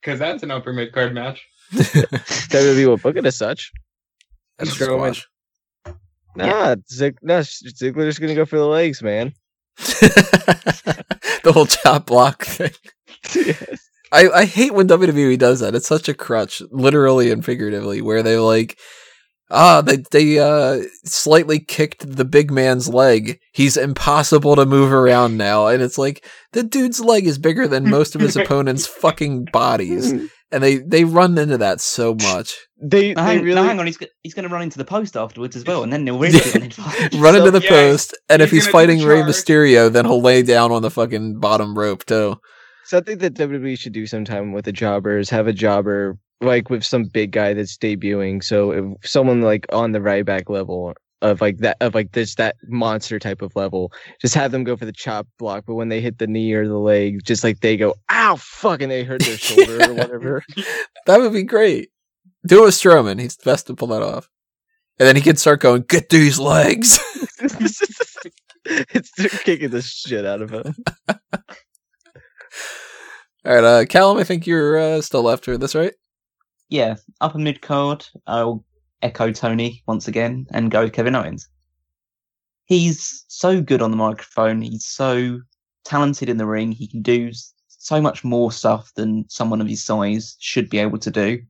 Because 0.00 0.18
that's 0.18 0.42
an 0.42 0.50
upper 0.50 0.72
mid 0.72 0.92
card 0.92 1.14
match. 1.14 1.46
WWE 1.72 2.86
will 2.86 2.96
book 2.98 3.16
it 3.16 3.24
as 3.24 3.36
such. 3.36 3.72
That's 4.58 4.76
Strowman. 4.76 5.14
squash. 5.14 5.28
Nah, 6.34 6.76
Zig- 6.90 7.18
no, 7.22 7.40
Ziggler's 7.40 8.18
going 8.18 8.28
to 8.28 8.34
go 8.34 8.44
for 8.44 8.58
the 8.58 8.66
legs, 8.66 9.02
man. 9.02 9.34
the 9.76 11.52
whole 11.52 11.66
chop 11.66 12.06
block 12.06 12.44
thing. 12.44 12.72
I, 14.12 14.28
I 14.28 14.44
hate 14.44 14.74
when 14.74 14.88
WWE 14.88 15.38
does 15.38 15.60
that. 15.60 15.74
It's 15.74 15.88
such 15.88 16.08
a 16.08 16.14
crutch, 16.14 16.60
literally 16.70 17.30
and 17.30 17.44
figuratively, 17.44 18.02
where 18.02 18.22
they 18.22 18.36
like, 18.36 18.78
ah, 19.52 19.80
they 19.82 19.98
they 20.10 20.38
uh 20.40 20.80
slightly 21.04 21.60
kicked 21.60 22.16
the 22.16 22.24
big 22.24 22.50
man's 22.50 22.88
leg. 22.88 23.38
He's 23.52 23.76
impossible 23.76 24.56
to 24.56 24.66
move 24.66 24.92
around 24.92 25.36
now, 25.36 25.66
and 25.68 25.82
it's 25.82 25.98
like 25.98 26.24
the 26.52 26.62
dude's 26.64 27.00
leg 27.00 27.26
is 27.26 27.38
bigger 27.38 27.68
than 27.68 27.88
most 27.88 28.14
of 28.16 28.20
his 28.20 28.36
opponent's 28.42 28.86
fucking 28.86 29.46
bodies, 29.52 30.10
and 30.50 30.62
they 30.62 30.78
they 30.78 31.04
run 31.04 31.38
into 31.38 31.58
that 31.58 31.80
so 31.80 32.14
much. 32.14 32.56
They, 32.84 33.14
Now, 33.14 33.26
they 33.26 33.34
hang, 33.36 33.44
really. 33.44 33.54
now 33.54 33.62
hang 33.68 33.78
on, 33.78 33.86
he's, 33.86 33.96
go- 33.96 34.06
he's 34.24 34.34
going 34.34 34.48
to 34.48 34.52
run 34.52 34.62
into 34.62 34.76
the 34.76 34.84
post 34.84 35.16
afterwards 35.16 35.54
as 35.54 35.64
well, 35.64 35.84
and 35.84 35.92
then 35.92 36.04
they'll 36.06 36.18
really 36.18 36.40
get. 36.40 36.76
Run 37.14 37.36
into 37.36 37.46
So- 37.46 37.50
the 37.52 37.60
Yeah, 37.62 37.68
post, 37.68 38.18
and 38.28 38.42
if 38.42 38.50
he's 38.50 38.64
he's 38.64 38.72
gonna 38.72 38.86
do 38.88 38.92
fighting 38.96 39.06
Rey 39.06 39.20
charge. 39.20 39.30
Mysterio, 39.30 39.92
then 39.92 40.04
he'll 40.04 40.20
lay 40.20 40.42
down 40.42 40.72
on 40.72 40.82
the 40.82 40.90
fucking 40.90 41.38
bottom 41.38 41.78
rope 41.78 42.04
too. 42.06 42.38
Something 42.84 43.18
that 43.18 43.34
WWE 43.34 43.78
should 43.78 43.92
do 43.92 44.06
sometime 44.08 44.52
with 44.52 44.64
the 44.64 44.72
jobbers, 44.72 45.30
have 45.30 45.46
a 45.46 45.52
jobber 45.52 46.18
like 46.42 46.70
with 46.70 46.84
some 46.84 47.04
big 47.04 47.32
guy 47.32 47.54
that's 47.54 47.78
debuting. 47.78 48.42
So 48.42 48.72
if 48.72 49.08
someone 49.08 49.40
like 49.42 49.66
on 49.72 49.92
the 49.92 50.00
Ryback 50.00 50.50
level 50.50 50.94
of 51.22 51.40
like 51.40 51.58
that 51.58 51.76
of 51.80 51.94
like 51.94 52.12
this 52.12 52.34
that 52.34 52.56
monster 52.68 53.18
type 53.18 53.40
of 53.40 53.54
level. 53.56 53.92
Just 54.20 54.34
have 54.34 54.50
them 54.52 54.64
go 54.64 54.76
for 54.76 54.84
the 54.84 54.92
chop 54.92 55.26
block, 55.38 55.64
but 55.66 55.74
when 55.74 55.88
they 55.88 56.00
hit 56.00 56.18
the 56.18 56.26
knee 56.26 56.52
or 56.52 56.68
the 56.68 56.78
leg, 56.78 57.24
just 57.24 57.44
like 57.44 57.60
they 57.60 57.76
go, 57.76 57.94
ow, 58.10 58.36
fuck, 58.36 58.82
and 58.82 58.90
they 58.90 59.04
hurt 59.04 59.22
their 59.22 59.36
shoulder 59.38 59.90
or 59.90 59.94
whatever. 59.94 60.42
That 61.06 61.18
would 61.18 61.32
be 61.32 61.42
great. 61.42 61.90
Do 62.46 62.62
it 62.62 62.66
with 62.66 62.74
Strowman. 62.74 63.20
He's 63.20 63.36
the 63.36 63.50
best 63.50 63.66
to 63.66 63.74
pull 63.74 63.88
that 63.88 64.02
off. 64.02 64.28
And 65.00 65.08
then 65.08 65.16
he 65.16 65.22
can 65.22 65.34
start 65.34 65.58
going, 65.58 65.82
get 65.88 66.10
these 66.10 66.38
legs. 66.38 67.00
it's 68.64 69.10
kicking 69.42 69.70
the 69.70 69.82
shit 69.82 70.24
out 70.24 70.42
of 70.42 70.50
him. 70.50 70.76
All 73.44 73.52
right, 73.52 73.64
uh, 73.64 73.84
Callum, 73.86 74.18
I 74.18 74.22
think 74.22 74.46
you're 74.46 74.78
uh, 74.78 75.00
still 75.00 75.24
left 75.24 75.44
for 75.44 75.58
this, 75.58 75.74
right? 75.74 75.92
Yeah, 76.72 76.94
upper 77.20 77.36
mid 77.36 77.60
card. 77.60 78.06
I'll 78.26 78.64
echo 79.02 79.30
Tony 79.30 79.82
once 79.86 80.08
again 80.08 80.46
and 80.54 80.70
go 80.70 80.84
with 80.84 80.94
Kevin 80.94 81.14
Owens. 81.14 81.46
He's 82.64 83.26
so 83.28 83.60
good 83.60 83.82
on 83.82 83.90
the 83.90 83.96
microphone. 83.98 84.62
He's 84.62 84.86
so 84.86 85.42
talented 85.84 86.30
in 86.30 86.38
the 86.38 86.46
ring. 86.46 86.72
He 86.72 86.86
can 86.86 87.02
do 87.02 87.30
so 87.68 88.00
much 88.00 88.24
more 88.24 88.50
stuff 88.50 88.90
than 88.94 89.28
someone 89.28 89.60
of 89.60 89.66
his 89.66 89.84
size 89.84 90.34
should 90.40 90.70
be 90.70 90.78
able 90.78 90.96
to 91.00 91.10
do. 91.10 91.42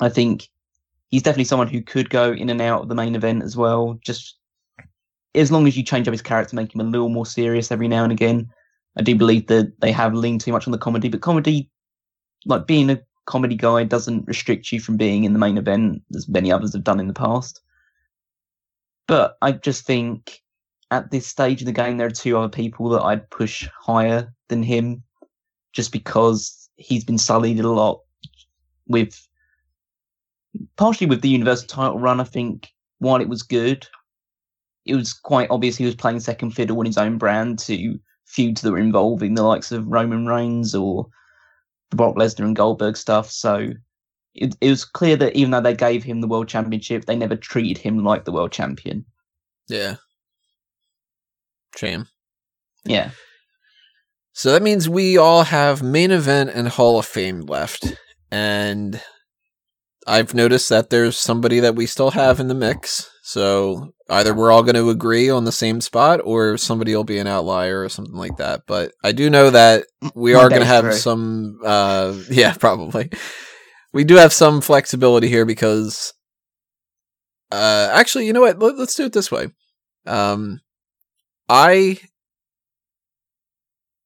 I 0.00 0.08
think 0.08 0.48
he's 1.10 1.22
definitely 1.22 1.44
someone 1.44 1.68
who 1.68 1.82
could 1.82 2.08
go 2.08 2.32
in 2.32 2.48
and 2.48 2.62
out 2.62 2.80
of 2.80 2.88
the 2.88 2.94
main 2.94 3.16
event 3.16 3.42
as 3.42 3.54
well. 3.54 3.98
Just 4.02 4.38
as 5.34 5.52
long 5.52 5.66
as 5.66 5.76
you 5.76 5.82
change 5.82 6.08
up 6.08 6.12
his 6.12 6.22
character, 6.22 6.56
make 6.56 6.74
him 6.74 6.80
a 6.80 6.84
little 6.84 7.10
more 7.10 7.26
serious 7.26 7.70
every 7.70 7.86
now 7.86 8.02
and 8.02 8.12
again. 8.12 8.48
I 8.96 9.02
do 9.02 9.14
believe 9.14 9.48
that 9.48 9.78
they 9.82 9.92
have 9.92 10.14
leaned 10.14 10.40
too 10.40 10.52
much 10.52 10.66
on 10.66 10.72
the 10.72 10.78
comedy, 10.78 11.10
but 11.10 11.20
comedy, 11.20 11.70
like 12.46 12.66
being 12.66 12.88
a 12.88 13.02
comedy 13.26 13.56
guy, 13.56 13.84
doesn't 13.84 14.26
restrict 14.26 14.72
you 14.72 14.80
from 14.80 14.96
being 14.96 15.24
in 15.24 15.32
the 15.32 15.38
main 15.38 15.58
event, 15.58 16.02
as 16.14 16.28
many 16.28 16.50
others 16.50 16.72
have 16.72 16.84
done 16.84 17.00
in 17.00 17.08
the 17.08 17.12
past. 17.12 17.60
But 19.06 19.36
I 19.42 19.52
just 19.52 19.84
think 19.84 20.42
at 20.90 21.10
this 21.10 21.26
stage 21.26 21.60
of 21.60 21.66
the 21.66 21.72
game, 21.72 21.96
there 21.96 22.06
are 22.06 22.10
two 22.10 22.36
other 22.36 22.48
people 22.48 22.88
that 22.90 23.02
I'd 23.02 23.28
push 23.30 23.68
higher 23.78 24.32
than 24.48 24.62
him, 24.62 25.02
just 25.72 25.92
because 25.92 26.68
he's 26.76 27.04
been 27.04 27.18
sullied 27.18 27.60
a 27.60 27.68
lot 27.68 28.00
with, 28.86 29.26
partially 30.76 31.06
with 31.06 31.20
the 31.20 31.28
Universal 31.28 31.68
title 31.68 31.98
run. 31.98 32.20
I 32.20 32.24
think 32.24 32.72
while 32.98 33.20
it 33.20 33.28
was 33.28 33.42
good, 33.42 33.86
it 34.84 34.94
was 34.94 35.12
quite 35.12 35.50
obvious 35.50 35.76
he 35.76 35.84
was 35.84 35.96
playing 35.96 36.20
second 36.20 36.52
fiddle 36.52 36.78
on 36.78 36.86
his 36.86 36.98
own 36.98 37.18
brand 37.18 37.58
to 37.60 37.98
feuds 38.24 38.60
that 38.60 38.70
were 38.70 38.78
involving 38.78 39.34
the 39.34 39.42
likes 39.42 39.72
of 39.72 39.86
Roman 39.86 40.26
Reigns 40.26 40.74
or 40.74 41.08
the 41.96 42.02
Brock 42.02 42.16
Lesnar 42.16 42.44
and 42.44 42.56
Goldberg 42.56 42.96
stuff. 42.96 43.30
So 43.30 43.70
it, 44.34 44.54
it 44.60 44.70
was 44.70 44.84
clear 44.84 45.16
that 45.16 45.34
even 45.34 45.50
though 45.50 45.60
they 45.60 45.74
gave 45.74 46.04
him 46.04 46.20
the 46.20 46.28
world 46.28 46.48
championship, 46.48 47.06
they 47.06 47.16
never 47.16 47.36
treated 47.36 47.78
him 47.78 48.04
like 48.04 48.24
the 48.24 48.32
world 48.32 48.52
champion. 48.52 49.04
Yeah. 49.68 49.96
Shame. 51.74 52.06
Yeah. 52.84 53.10
So 54.32 54.52
that 54.52 54.62
means 54.62 54.88
we 54.88 55.16
all 55.16 55.44
have 55.44 55.82
main 55.82 56.10
event 56.10 56.50
and 56.54 56.68
Hall 56.68 56.98
of 56.98 57.06
Fame 57.06 57.40
left. 57.40 57.96
And 58.30 59.00
I've 60.06 60.34
noticed 60.34 60.68
that 60.68 60.90
there's 60.90 61.16
somebody 61.16 61.60
that 61.60 61.74
we 61.74 61.86
still 61.86 62.10
have 62.10 62.38
in 62.38 62.48
the 62.48 62.54
mix. 62.54 63.10
So 63.26 63.92
either 64.08 64.32
we're 64.32 64.52
all 64.52 64.62
going 64.62 64.76
to 64.76 64.88
agree 64.88 65.30
on 65.30 65.42
the 65.42 65.50
same 65.50 65.80
spot 65.80 66.20
or 66.22 66.56
somebody 66.56 66.94
will 66.94 67.02
be 67.02 67.18
an 67.18 67.26
outlier 67.26 67.82
or 67.82 67.88
something 67.88 68.14
like 68.14 68.36
that. 68.36 68.62
But 68.68 68.92
I 69.02 69.10
do 69.10 69.28
know 69.28 69.50
that 69.50 69.86
we 70.14 70.34
are 70.34 70.48
going 70.48 70.60
to 70.60 70.66
have 70.66 70.94
some, 70.94 71.58
uh, 71.64 72.16
yeah, 72.30 72.54
probably. 72.54 73.10
We 73.92 74.04
do 74.04 74.14
have 74.14 74.32
some 74.32 74.60
flexibility 74.60 75.26
here 75.26 75.44
because, 75.44 76.14
uh, 77.50 77.90
actually, 77.92 78.28
you 78.28 78.32
know 78.32 78.42
what? 78.42 78.60
Let, 78.60 78.78
let's 78.78 78.94
do 78.94 79.06
it 79.06 79.12
this 79.12 79.32
way. 79.32 79.48
Um, 80.06 80.60
I 81.48 81.98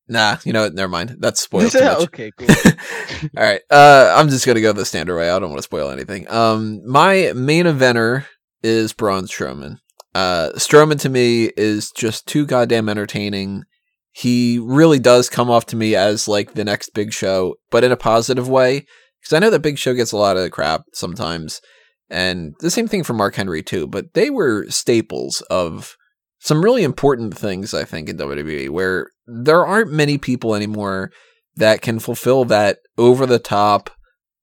Nah, 0.09 0.38
you 0.44 0.55
know 0.55 0.62
what? 0.62 0.74
Never 0.74 0.88
mind. 0.88 1.16
That's 1.18 1.42
spoiled 1.42 1.72
too 1.72 1.84
much. 1.84 1.98
okay, 2.05 2.32
cool. 2.38 2.48
All 3.36 3.44
right. 3.44 3.60
Uh, 3.70 4.14
I'm 4.16 4.30
just 4.30 4.47
gonna 4.47 4.62
go 4.62 4.72
the 4.72 4.86
standard 4.86 5.16
way. 5.16 5.28
I 5.28 5.38
don't 5.38 5.51
want 5.51 5.59
to 5.59 5.62
spoil 5.62 5.90
anything. 5.90 6.28
Um, 6.30 6.80
my 6.84 7.32
main 7.34 7.66
eventer 7.66 8.24
is 8.62 8.93
Braun 8.93 9.24
Strowman. 9.24 9.78
Uh, 10.15 10.51
Strowman 10.57 10.99
to 11.01 11.09
me 11.09 11.51
is 11.57 11.91
just 11.93 12.27
too 12.27 12.47
goddamn 12.47 12.89
entertaining. 12.89 13.65
He 14.12 14.59
really 14.59 14.99
does 14.99 15.28
come 15.28 15.51
off 15.51 15.66
to 15.66 15.77
me 15.77 15.95
as 15.95 16.27
like 16.27 16.55
the 16.55 16.65
next 16.65 16.91
Big 16.95 17.12
Show, 17.12 17.55
but 17.70 17.85
in 17.85 17.93
a 17.93 17.97
positive 17.97 18.49
way. 18.49 18.87
Because 19.20 19.32
I 19.35 19.39
know 19.39 19.51
that 19.51 19.61
Big 19.61 19.78
Show 19.78 19.95
gets 19.95 20.12
a 20.12 20.16
lot 20.16 20.37
of 20.37 20.51
crap 20.51 20.82
sometimes, 20.93 21.61
and 22.09 22.55
the 22.61 22.70
same 22.70 22.89
thing 22.89 23.05
for 23.05 23.12
Mark 23.12 23.35
Henry 23.35 23.62
too. 23.62 23.87
But 23.87 24.15
they 24.15 24.31
were 24.31 24.66
staples 24.69 25.43
of 25.43 25.97
some 26.41 26.65
really 26.65 26.82
important 26.82 27.37
things, 27.37 27.74
I 27.74 27.85
think, 27.85 28.09
in 28.09 28.16
WWE, 28.16 28.70
where 28.70 29.11
there 29.27 29.65
aren't 29.65 29.93
many 29.93 30.16
people 30.16 30.55
anymore 30.55 31.12
that 31.57 31.82
can 31.82 31.99
fulfill 31.99 32.47
that 32.47 32.78
over 32.97 33.27
the 33.27 33.39
top, 33.39 33.91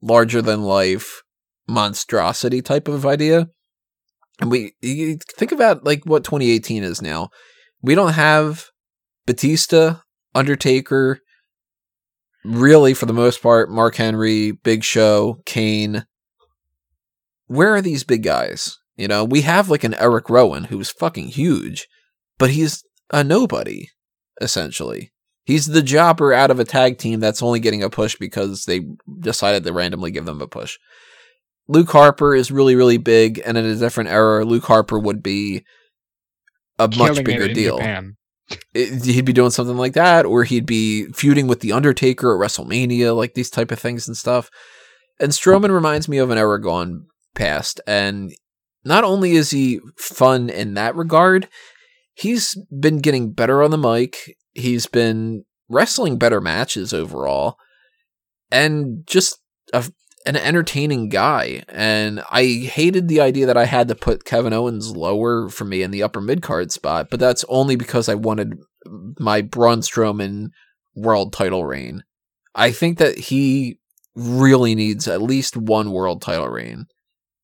larger 0.01 0.41
than 0.41 0.61
life 0.63 1.23
monstrosity 1.67 2.61
type 2.61 2.87
of 2.87 3.05
idea. 3.05 3.49
And 4.39 4.51
we 4.51 4.73
think 4.81 5.51
about 5.51 5.83
like 5.83 6.03
what 6.05 6.23
2018 6.23 6.83
is 6.83 7.01
now. 7.01 7.29
We 7.81 7.95
don't 7.95 8.13
have 8.13 8.67
Batista, 9.25 9.97
Undertaker, 10.35 11.21
really 12.43 12.93
for 12.93 13.05
the 13.05 13.13
most 13.13 13.41
part, 13.41 13.69
Mark 13.69 13.95
Henry, 13.95 14.51
Big 14.51 14.83
Show, 14.83 15.41
Kane. 15.45 16.05
Where 17.47 17.73
are 17.73 17.81
these 17.81 18.03
big 18.03 18.23
guys? 18.23 18.77
You 18.95 19.07
know, 19.07 19.23
we 19.23 19.41
have 19.41 19.69
like 19.69 19.83
an 19.83 19.93
Eric 19.95 20.29
Rowan 20.29 20.65
who's 20.65 20.89
fucking 20.89 21.27
huge, 21.27 21.87
but 22.37 22.49
he's 22.49 22.83
a 23.11 23.23
nobody, 23.23 23.89
essentially. 24.41 25.11
He's 25.45 25.67
the 25.67 25.81
jobber 25.81 26.33
out 26.33 26.51
of 26.51 26.59
a 26.59 26.65
tag 26.65 26.97
team 26.97 27.19
that's 27.19 27.41
only 27.41 27.59
getting 27.59 27.81
a 27.81 27.89
push 27.89 28.17
because 28.19 28.65
they 28.65 28.81
decided 29.19 29.63
to 29.63 29.71
randomly 29.71 30.11
give 30.11 30.25
them 30.25 30.41
a 30.41 30.47
push. 30.47 30.77
Luke 31.67 31.89
Harper 31.91 32.33
is 32.35 32.51
really, 32.51 32.75
really 32.75 32.97
big, 32.97 33.41
and 33.45 33.57
in 33.57 33.65
a 33.65 33.75
different 33.75 34.09
era, 34.09 34.45
Luke 34.45 34.65
Harper 34.65 34.97
would 34.97 35.21
be 35.21 35.63
a 36.79 36.87
much 36.87 36.97
Killing 36.97 37.25
bigger 37.25 37.47
deal. 37.53 37.79
It- 38.73 39.03
he'd 39.03 39.25
be 39.25 39.33
doing 39.33 39.51
something 39.51 39.75
like 39.77 39.93
that, 39.93 40.25
or 40.25 40.43
he'd 40.45 40.65
be 40.65 41.07
feuding 41.13 41.47
with 41.47 41.59
the 41.59 41.73
Undertaker 41.73 42.33
at 42.33 42.39
WrestleMania, 42.39 43.15
like 43.15 43.33
these 43.33 43.49
type 43.49 43.71
of 43.71 43.79
things 43.79 44.07
and 44.07 44.15
stuff. 44.15 44.49
And 45.19 45.31
Strowman 45.31 45.71
reminds 45.71 46.07
me 46.07 46.17
of 46.19 46.29
an 46.29 46.37
era 46.37 46.61
gone 46.61 47.07
past, 47.35 47.81
and 47.85 48.31
not 48.85 49.03
only 49.03 49.31
is 49.31 49.49
he 49.49 49.81
fun 49.97 50.49
in 50.49 50.75
that 50.75 50.95
regard, 50.95 51.49
he's 52.13 52.55
been 52.79 52.99
getting 52.99 53.33
better 53.33 53.61
on 53.61 53.71
the 53.71 53.77
mic. 53.77 54.37
He's 54.53 54.85
been 54.87 55.43
wrestling 55.67 56.17
better 56.17 56.39
matches 56.39 56.93
overall, 56.93 57.57
and 58.49 59.03
just 59.05 59.39
a, 59.73 59.83
an 60.27 60.35
entertaining 60.35 61.09
guy. 61.09 61.63
And 61.69 62.21
I 62.29 62.43
hated 62.43 63.07
the 63.07 63.21
idea 63.21 63.45
that 63.45 63.57
I 63.57 63.65
had 63.65 63.87
to 63.87 63.95
put 63.95 64.25
Kevin 64.25 64.53
Owens 64.53 64.95
lower 64.95 65.49
for 65.49 65.65
me 65.65 65.81
in 65.81 65.91
the 65.91 66.03
upper 66.03 66.21
mid 66.21 66.41
card 66.41 66.71
spot, 66.71 67.07
but 67.09 67.19
that's 67.19 67.45
only 67.47 67.75
because 67.75 68.09
I 68.09 68.15
wanted 68.15 68.59
my 69.19 69.41
Braun 69.41 69.79
Strowman 69.79 70.49
world 70.95 71.33
title 71.33 71.65
reign. 71.65 72.03
I 72.53 72.71
think 72.71 72.97
that 72.97 73.17
he 73.17 73.79
really 74.15 74.75
needs 74.75 75.07
at 75.07 75.21
least 75.21 75.55
one 75.55 75.91
world 75.91 76.21
title 76.21 76.49
reign, 76.49 76.87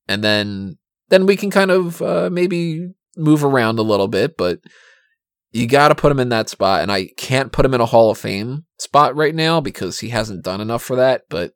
and 0.08 0.24
then 0.24 0.78
then 1.10 1.26
we 1.26 1.38
can 1.38 1.52
kind 1.52 1.72
of 1.72 2.02
uh, 2.02 2.30
maybe 2.32 2.90
move 3.16 3.44
around 3.44 3.80
a 3.80 3.84
little 3.84 4.08
bit, 4.08 4.36
but 4.38 4.60
you 5.52 5.68
got 5.68 5.90
to 5.90 5.96
put 5.96 6.12
him 6.12 6.20
in 6.20 6.30
that 6.30 6.50
spot. 6.50 6.82
And 6.82 6.92
I 6.92 7.10
can't 7.16 7.52
put 7.52 7.66
him 7.66 7.76
in 7.76 7.82
a 7.82 7.86
Hall 7.86 8.10
of 8.10 8.18
Fame 8.18 8.66
spot 8.80 9.16
right 9.16 9.36
now 9.36 9.62
because 9.62 10.00
he 10.00 10.10
hasn't 10.10 10.44
done 10.44 10.60
enough 10.60 10.82
for 10.82 10.96
that. 10.96 11.24
But 11.30 11.54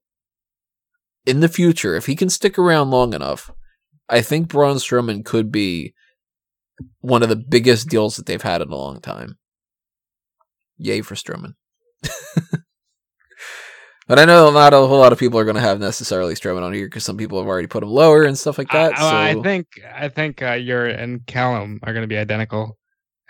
in 1.28 1.42
the 1.42 1.50
future, 1.50 1.94
if 1.96 2.06
he 2.06 2.16
can 2.16 2.30
stick 2.30 2.58
around 2.58 2.90
long 2.90 3.14
enough, 3.14 3.52
I 4.08 4.22
think 4.22 4.48
Braun 4.48 4.78
Strowman 4.78 5.26
could 5.26 5.52
be 5.52 5.94
one 7.02 7.22
of 7.22 7.28
the 7.28 7.36
biggest 7.36 7.90
deals 7.90 8.16
that 8.16 8.26
they've 8.26 8.42
had 8.42 8.62
in 8.62 8.72
a 8.72 8.76
long 8.76 9.02
time. 9.02 9.38
Yay 10.78 11.02
for 11.02 11.16
Strowman. 11.16 11.56
but 14.08 14.20
I 14.20 14.24
know 14.24 14.52
not 14.52 14.74
a 14.74 14.78
whole 14.78 15.00
lot 15.00 15.12
of 15.12 15.20
people 15.20 15.38
are 15.38 15.44
going 15.44 15.56
to 15.56 15.62
have 15.62 15.82
necessarily 15.82 16.34
Strowman 16.34 16.64
on 16.64 16.72
here 16.72 16.86
because 16.86 17.04
some 17.04 17.18
people 17.18 17.40
have 17.40 17.48
already 17.48 17.68
put 17.68 17.84
him 17.84 17.90
lower 17.90 18.24
and 18.24 18.38
stuff 18.38 18.58
like 18.58 18.72
that. 18.72 18.98
I, 18.98 19.10
so 19.10 19.18
I 19.18 19.44
think 19.44 19.68
I 19.94 20.08
think 20.08 20.42
uh, 20.42 20.54
you're 20.54 20.86
and 20.86 21.26
Callum 21.26 21.82
are 21.84 21.92
going 21.92 22.04
to 22.04 22.08
be 22.08 22.18
identical 22.18 22.78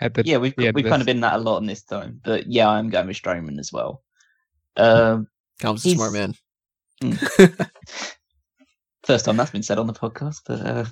at 0.00 0.14
the 0.14 0.24
Yeah, 0.24 0.36
we've 0.36 0.54
Yeah, 0.56 0.70
we've 0.72 0.84
this- 0.84 0.90
kind 0.90 1.02
of 1.02 1.06
been 1.06 1.20
that 1.20 1.34
a 1.34 1.38
lot 1.38 1.58
in 1.58 1.66
this 1.66 1.82
time, 1.82 2.20
but 2.22 2.46
yeah, 2.46 2.68
I'm 2.68 2.90
going 2.90 3.08
with 3.08 3.20
Strowman 3.20 3.58
as 3.58 3.72
well. 3.72 4.04
Um, 4.76 5.26
Callum's 5.58 5.84
a 5.84 5.90
smart 5.90 6.12
man. 6.12 6.34
first 9.08 9.24
time 9.24 9.38
that's 9.38 9.50
been 9.50 9.62
said 9.62 9.78
on 9.78 9.86
the 9.86 9.92
podcast, 9.92 10.42
but 10.46 10.60
uh, 10.60 10.84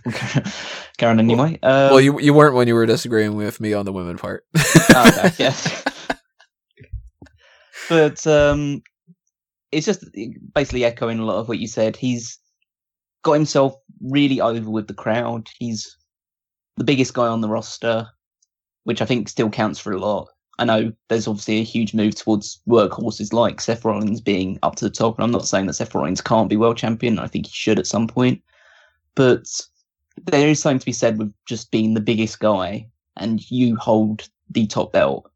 carry 0.97 1.19
anyway. 1.19 1.59
Um, 1.63 1.91
well, 1.91 2.01
you 2.01 2.19
you 2.19 2.33
weren't 2.33 2.55
when 2.55 2.69
you 2.69 2.75
were 2.75 2.87
disagreeing 2.87 3.37
with 3.37 3.61
me 3.61 3.75
on 3.75 3.85
the 3.85 3.93
women 3.93 4.17
part. 4.17 4.45
Oh, 4.95 5.13
okay, 5.25 5.35
yeah. 5.39 5.57
but 7.89 8.27
um, 8.27 8.83
it's 9.71 9.87
just 9.87 10.05
basically 10.55 10.85
echoing 10.85 11.19
a 11.19 11.25
lot 11.25 11.39
of 11.39 11.49
what 11.49 11.59
you 11.59 11.67
said. 11.67 11.97
He's 11.97 12.39
got 13.23 13.35
himself 13.35 13.75
really 14.01 14.41
over 14.41 14.71
with 14.71 14.87
the 14.87 14.95
crowd. 14.95 15.49
He's 15.59 15.97
the 16.77 16.85
biggest 16.85 17.13
guy 17.13 17.27
on 17.27 17.41
the 17.43 17.49
roster, 17.49 18.07
which 18.85 19.03
I 19.03 19.05
think 19.05 19.29
still 19.29 19.51
counts 19.51 19.79
for 19.79 19.93
a 19.93 19.99
lot. 19.99 20.29
I 20.59 20.65
know 20.65 20.93
there's 21.09 21.29
obviously 21.29 21.59
a 21.59 21.65
huge 21.65 21.93
move 21.93 22.15
towards 22.15 22.61
workhorses 22.67 23.33
like 23.33 23.61
Seth 23.61 23.85
Rollins 23.85 24.21
being 24.21 24.59
up 24.63 24.77
to 24.77 24.85
the 24.87 24.91
top, 24.91 25.17
and 25.17 25.25
I'm 25.25 25.31
not 25.31 25.47
saying 25.47 25.67
that 25.67 25.75
Seth 25.75 25.95
Rollins 25.95 26.21
can't 26.21 26.49
be 26.49 26.57
world 26.57 26.79
champion. 26.79 27.19
I 27.19 27.27
think 27.27 27.47
he 27.47 27.53
should 27.53 27.79
at 27.79 27.87
some 27.87 28.09
point, 28.09 28.41
but 29.15 29.47
there 30.25 30.49
is 30.49 30.61
something 30.61 30.79
to 30.79 30.87
be 30.87 30.93
said 30.93 31.19
with 31.19 31.33
just 31.47 31.71
being 31.71 31.95
the 31.95 32.01
biggest 32.01 32.41
guy 32.41 32.89
and 33.17 33.51
you 33.51 33.77
hold 33.77 34.29
the 34.51 34.67
top 34.67 34.93
belt. 34.93 35.31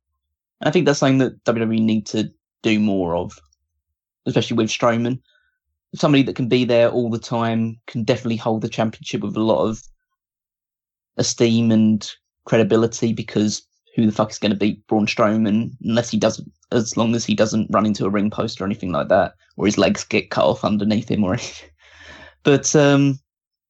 And 0.61 0.69
I 0.69 0.71
think 0.71 0.87
that's 0.87 0.99
something 0.99 1.19
that 1.19 1.45
WWE 1.45 1.81
need 1.81 2.07
to 2.07 2.31
do 2.63 2.79
more 2.81 3.17
of, 3.17 3.39
especially 4.27 4.57
with 4.57 4.69
Strowman. 4.69 5.21
Somebody 5.95 6.23
that 6.25 6.37
can 6.37 6.49
be 6.49 6.65
there 6.65 6.89
all 6.89 7.11
the 7.11 7.19
time 7.19 7.79
can 7.87 8.05
definitely 8.05 8.37
hold 8.37 8.63
the 8.63 8.69
championship 8.69 9.23
with 9.23 9.37
a 9.37 9.41
lot 9.41 9.67
of 9.67 9.83
esteem 11.17 11.71
and 11.73 12.09
credibility 12.45 13.13
because 13.13 13.63
who 13.95 14.07
the 14.07 14.13
fuck 14.13 14.31
is 14.31 14.39
going 14.39 14.51
to 14.51 14.57
beat 14.57 14.87
Braun 14.87 15.07
Strowman 15.07 15.73
unless 15.83 16.11
he 16.11 16.19
doesn't, 16.19 16.51
as 16.73 16.97
long 16.97 17.15
as 17.15 17.25
he 17.25 17.35
doesn't 17.35 17.71
run 17.71 17.87
into 17.87 18.07
a 18.07 18.11
ring 18.11 18.31
post 18.31 18.61
or 18.61 18.65
anything 18.65 18.93
like 18.93 19.09
that, 19.09 19.35
or 19.57 19.67
his 19.67 19.79
legs 19.79 20.05
get 20.05 20.31
cut 20.31 20.45
off 20.45 20.65
underneath 20.65 21.11
him 21.11 21.25
or 21.25 21.35
anything. 21.35 21.71
But 22.43 22.75
um, 22.75 23.21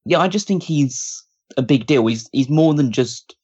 yeah, 0.04 0.20
I 0.20 0.28
just 0.28 0.46
think 0.46 0.62
he's 0.62 1.24
a 1.56 1.62
big 1.62 1.86
deal. 1.86 2.06
He's 2.06 2.28
he's 2.32 2.48
more 2.48 2.72
than 2.72 2.92
just 2.92 3.34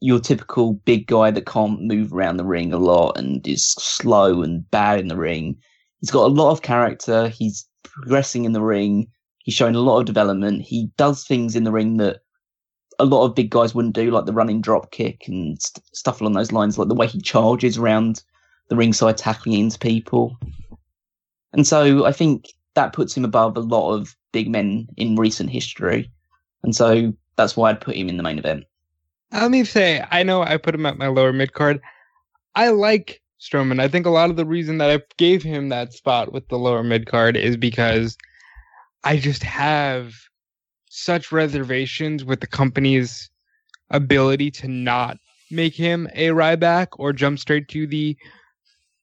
your 0.00 0.20
typical 0.20 0.74
big 0.74 1.08
guy 1.08 1.30
that 1.32 1.46
can't 1.46 1.82
move 1.82 2.12
around 2.12 2.36
the 2.36 2.44
ring 2.44 2.72
a 2.72 2.78
lot 2.78 3.18
and 3.18 3.46
is 3.46 3.72
slow 3.72 4.42
and 4.42 4.70
bad 4.70 5.00
in 5.00 5.08
the 5.08 5.16
ring. 5.16 5.56
He's 6.00 6.12
got 6.12 6.26
a 6.26 6.34
lot 6.34 6.52
of 6.52 6.62
character. 6.62 7.28
He's 7.28 7.66
progressing 7.82 8.44
in 8.44 8.52
the 8.52 8.62
ring. 8.62 9.08
He's 9.38 9.54
showing 9.54 9.74
a 9.74 9.80
lot 9.80 9.98
of 9.98 10.06
development. 10.06 10.62
He 10.62 10.90
does 10.96 11.24
things 11.24 11.56
in 11.56 11.64
the 11.64 11.72
ring 11.72 11.96
that 11.96 12.20
a 13.02 13.04
lot 13.04 13.24
of 13.24 13.34
big 13.34 13.50
guys 13.50 13.74
wouldn't 13.74 13.96
do, 13.96 14.12
like 14.12 14.26
the 14.26 14.32
running 14.32 14.60
drop 14.60 14.92
kick 14.92 15.26
and 15.26 15.60
st- 15.60 15.84
stuff 15.92 16.20
along 16.20 16.34
those 16.34 16.52
lines, 16.52 16.78
like 16.78 16.86
the 16.86 16.94
way 16.94 17.08
he 17.08 17.20
charges 17.20 17.76
around 17.76 18.22
the 18.68 18.76
ringside, 18.76 19.18
tackling 19.18 19.58
into 19.58 19.78
people. 19.78 20.38
And 21.52 21.66
so 21.66 22.06
I 22.06 22.12
think 22.12 22.46
that 22.74 22.92
puts 22.92 23.16
him 23.16 23.24
above 23.24 23.56
a 23.56 23.60
lot 23.60 23.92
of 23.92 24.14
big 24.30 24.48
men 24.48 24.88
in 24.96 25.16
recent 25.16 25.50
history. 25.50 26.10
And 26.62 26.76
so 26.76 27.12
that's 27.36 27.56
why 27.56 27.70
I'd 27.70 27.80
put 27.80 27.96
him 27.96 28.08
in 28.08 28.18
the 28.18 28.22
main 28.22 28.38
event. 28.38 28.64
Let 29.32 29.50
me 29.50 29.64
say, 29.64 30.04
I 30.12 30.22
know 30.22 30.42
I 30.42 30.56
put 30.56 30.74
him 30.74 30.86
at 30.86 30.96
my 30.96 31.08
lower 31.08 31.32
mid 31.32 31.54
card. 31.54 31.80
I 32.54 32.68
like 32.68 33.20
Strowman. 33.40 33.80
I 33.80 33.88
think 33.88 34.06
a 34.06 34.10
lot 34.10 34.30
of 34.30 34.36
the 34.36 34.46
reason 34.46 34.78
that 34.78 34.90
I 34.90 35.02
gave 35.16 35.42
him 35.42 35.70
that 35.70 35.92
spot 35.92 36.32
with 36.32 36.46
the 36.48 36.58
lower 36.58 36.84
mid 36.84 37.06
card 37.06 37.36
is 37.36 37.56
because 37.56 38.16
I 39.02 39.16
just 39.16 39.42
have 39.42 40.14
such 40.94 41.32
reservations 41.32 42.22
with 42.22 42.40
the 42.40 42.46
company's 42.46 43.30
ability 43.88 44.50
to 44.50 44.68
not 44.68 45.16
make 45.50 45.74
him 45.74 46.06
a 46.14 46.28
Ryback 46.28 46.88
or 46.98 47.14
jump 47.14 47.38
straight 47.38 47.66
to 47.68 47.86
the 47.86 48.14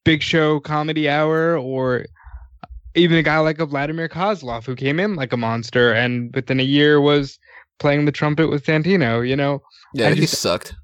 Big 0.05 0.21
Show 0.21 0.59
comedy 0.59 1.09
hour 1.09 1.57
or 1.57 2.05
even 2.93 3.17
a 3.17 3.23
guy 3.23 3.39
like 3.39 3.59
a 3.59 3.65
Vladimir 3.65 4.07
Kozlov 4.07 4.65
who 4.65 4.75
came 4.75 4.99
in 4.99 5.15
like 5.15 5.33
a 5.33 5.37
monster 5.37 5.91
and 5.91 6.33
within 6.35 6.59
a 6.59 6.63
year 6.63 7.01
was 7.01 7.39
playing 7.79 8.05
the 8.05 8.11
trumpet 8.11 8.49
with 8.49 8.65
Santino, 8.65 9.27
you 9.27 9.35
know. 9.35 9.61
Yeah, 9.95 10.09
I 10.09 10.13
he 10.13 10.21
just- 10.21 10.39
sucked. 10.39 10.75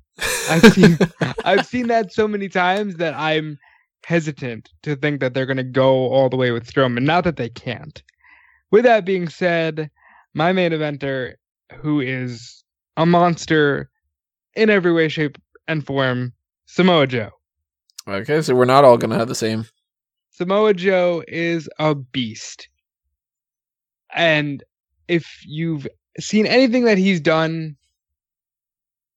I've 0.50 0.74
seen 0.74 0.98
I've 1.46 1.66
seen 1.68 1.88
that 1.88 2.14
so 2.14 2.28
many 2.28 2.50
times 2.50 2.96
that 2.96 3.14
I'm 3.16 3.60
hesitant 4.06 4.70
to 4.84 4.96
think 4.96 5.20
that 5.20 5.34
they're 5.36 5.46
going 5.46 5.58
to 5.58 5.64
go 5.64 6.08
all 6.10 6.30
the 6.30 6.38
way 6.38 6.50
with 6.52 6.66
Strowman. 6.66 7.04
Not 7.04 7.26
that 7.26 7.36
they 7.36 7.50
can't. 7.50 8.02
With 8.72 8.86
that 8.86 9.06
being 9.06 9.28
said, 9.30 9.92
my 10.36 10.52
main 10.52 10.72
eventer, 10.72 11.34
who 11.78 12.00
is 12.00 12.64
a 12.98 13.06
monster 13.06 13.90
in 14.56 14.70
every 14.70 14.94
way, 14.94 15.08
shape, 15.08 15.38
and 15.68 15.86
form, 15.86 16.34
Samoa 16.68 17.08
Joe. 17.08 17.32
Okay, 18.08 18.42
so 18.42 18.54
we're 18.54 18.66
not 18.66 18.84
all 18.84 18.98
gonna 18.98 19.18
have 19.18 19.28
the 19.28 19.34
same. 19.34 19.66
Samoa 20.30 20.74
Joe 20.74 21.24
is 21.28 21.68
a 21.80 21.96
beast. 21.96 22.68
And 24.14 24.64
if 25.08 25.42
you've 25.46 25.88
seen 26.20 26.46
anything 26.46 26.84
that 26.86 26.98
he's 26.98 27.22
done 27.22 27.78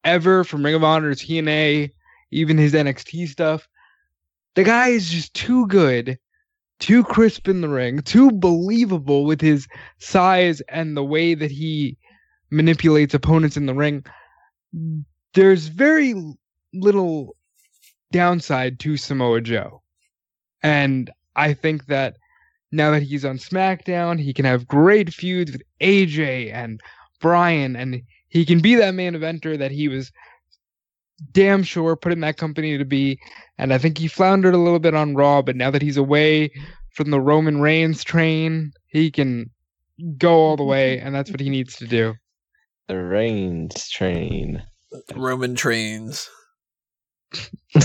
ever 0.04 0.44
from 0.44 0.64
Ring 0.64 0.74
of 0.74 0.84
Honor 0.84 1.14
to 1.14 1.26
TNA, 1.26 1.90
even 2.30 2.56
his 2.56 2.72
NXT 2.72 3.28
stuff, 3.28 3.68
the 4.54 4.64
guy 4.64 4.88
is 4.88 5.10
just 5.10 5.34
too 5.34 5.66
good, 5.66 6.18
too 6.78 7.02
crisp 7.04 7.48
in 7.48 7.60
the 7.60 7.68
ring, 7.68 8.00
too 8.02 8.30
believable 8.30 9.24
with 9.24 9.40
his 9.40 9.66
size 9.98 10.60
and 10.68 10.96
the 10.96 11.04
way 11.04 11.34
that 11.34 11.50
he 11.50 11.96
manipulates 12.50 13.14
opponents 13.14 13.56
in 13.56 13.66
the 13.66 13.74
ring. 13.74 14.04
There's 15.34 15.68
very 15.68 16.14
little 16.72 17.36
downside 18.12 18.78
to 18.80 18.96
Samoa 18.96 19.40
Joe. 19.40 19.82
And 20.62 21.10
I 21.36 21.54
think 21.54 21.86
that 21.86 22.16
now 22.72 22.90
that 22.90 23.02
he's 23.02 23.24
on 23.24 23.38
SmackDown, 23.38 24.20
he 24.20 24.32
can 24.32 24.44
have 24.44 24.66
great 24.66 25.12
feuds 25.12 25.52
with 25.52 25.62
AJ 25.80 26.52
and 26.52 26.80
Brian, 27.20 27.76
and 27.76 28.02
he 28.28 28.44
can 28.44 28.60
be 28.60 28.74
that 28.76 28.94
main 28.94 29.14
eventer 29.14 29.58
that 29.58 29.70
he 29.70 29.88
was 29.88 30.12
damn 31.32 31.62
sure 31.62 31.96
put 31.96 32.12
in 32.12 32.20
that 32.20 32.36
company 32.36 32.78
to 32.78 32.84
be. 32.84 33.18
And 33.58 33.72
I 33.72 33.78
think 33.78 33.98
he 33.98 34.08
floundered 34.08 34.54
a 34.54 34.58
little 34.58 34.78
bit 34.78 34.94
on 34.94 35.14
Raw, 35.14 35.42
but 35.42 35.56
now 35.56 35.70
that 35.70 35.82
he's 35.82 35.96
away 35.96 36.50
from 36.94 37.10
the 37.10 37.20
Roman 37.20 37.60
Reigns 37.60 38.04
train, 38.04 38.72
he 38.88 39.10
can 39.10 39.50
go 40.16 40.34
all 40.34 40.56
the 40.56 40.64
way, 40.64 40.98
and 40.98 41.14
that's 41.14 41.30
what 41.30 41.40
he 41.40 41.48
needs 41.48 41.76
to 41.76 41.86
do. 41.86 42.14
The 42.88 42.96
Reigns 42.96 43.88
train. 43.90 44.62
Roman 45.14 45.54
trains. 45.54 46.30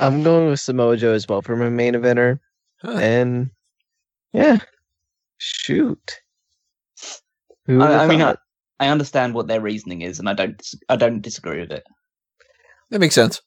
I'm 0.00 0.22
going 0.22 0.50
with 0.50 0.60
Samoa 0.60 0.96
Joe 0.96 1.12
as 1.12 1.26
well 1.26 1.42
for 1.42 1.56
my 1.56 1.68
main 1.68 1.94
eventer. 1.94 2.38
Huh. 2.82 2.98
And 2.98 3.50
yeah, 4.32 4.58
shoot. 5.38 6.20
I, 7.68 7.72
I 7.72 8.06
mean, 8.06 8.20
I, 8.20 8.24
thought? 8.24 8.38
I 8.82 8.88
understand 8.88 9.34
what 9.34 9.46
their 9.46 9.60
reasoning 9.60 10.02
is, 10.02 10.18
and 10.18 10.28
I 10.28 10.34
don't 10.34 10.60
I 10.88 10.96
don't 10.96 11.20
disagree 11.22 11.60
with 11.60 11.70
it. 11.72 11.84
That 12.90 12.98
makes 13.00 13.14
sense. 13.14 13.40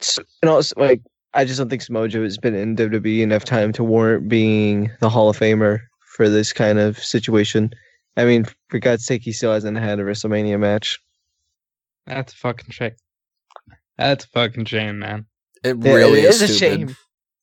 S- 0.00 0.18
and 0.42 0.50
also 0.50 0.74
like 0.78 1.02
I 1.34 1.44
just 1.44 1.58
don't 1.58 1.68
think 1.68 1.82
Samoa 1.82 2.08
has 2.10 2.38
been 2.38 2.54
in 2.54 2.74
WWE 2.76 3.20
enough 3.20 3.44
time 3.44 3.72
to 3.74 3.84
warrant 3.84 4.28
being 4.28 4.90
the 5.00 5.08
Hall 5.10 5.28
of 5.28 5.38
Famer 5.38 5.80
for 6.16 6.28
this 6.28 6.52
kind 6.52 6.78
of 6.78 6.98
situation. 6.98 7.70
I 8.16 8.24
mean, 8.24 8.46
for 8.68 8.78
God's 8.80 9.04
sake, 9.04 9.22
he 9.22 9.32
still 9.32 9.52
hasn't 9.52 9.78
had 9.78 10.00
a 10.00 10.02
WrestleMania 10.02 10.58
match. 10.58 10.98
That's 12.06 12.32
a 12.32 12.36
fucking 12.36 12.70
shame. 12.70 12.96
That's 13.96 14.24
a 14.24 14.28
fucking 14.28 14.64
shame, 14.64 14.98
man. 14.98 15.26
It 15.62 15.76
Yeah, 15.80 15.92
really 15.92 16.20
it 16.20 16.24
is, 16.30 16.42
is 16.42 16.50
a 16.50 16.54
stupid. 16.54 16.78
shame. 16.88 16.96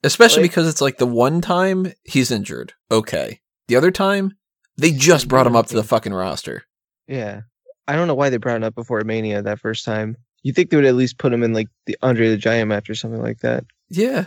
Especially 0.04 0.42
Like- 0.44 0.52
because 0.52 0.68
it's 0.68 0.82
like 0.82 0.98
the 0.98 1.06
one 1.08 1.40
time 1.40 1.94
he's 2.04 2.32
injured. 2.32 2.74
Okay. 2.92 3.40
The 3.68 3.76
other 3.78 3.92
time, 3.92 4.34
they 4.78 4.92
just 4.92 5.28
brought 5.30 5.48
him 5.48 5.56
up 5.56 5.68
to 5.68 5.76
the 5.76 5.84
fucking 5.84 6.14
roster. 6.14 6.64
Yeah, 7.08 7.42
I 7.88 7.96
don't 7.96 8.08
know 8.08 8.16
why 8.16 8.30
they 8.30 8.38
brought 8.38 8.58
him 8.58 8.64
up 8.64 8.76
before 8.76 9.02
Mania 9.04 9.42
that 9.42 9.60
first 9.60 9.86
time. 9.86 10.18
You 10.44 10.54
think 10.54 10.70
they 10.70 10.78
would 10.78 10.86
at 10.86 10.96
least 10.96 11.18
put 11.18 11.34
him 11.34 11.44
in 11.44 11.54
like 11.54 11.68
the 11.86 11.98
Andre 12.02 12.30
the 12.30 12.38
Giant 12.38 12.70
match 12.70 12.90
or 12.90 12.96
something 12.96 13.22
like 13.22 13.40
that? 13.40 13.64
Yeah. 13.90 14.26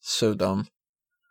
So 0.00 0.34
dumb. 0.34 0.66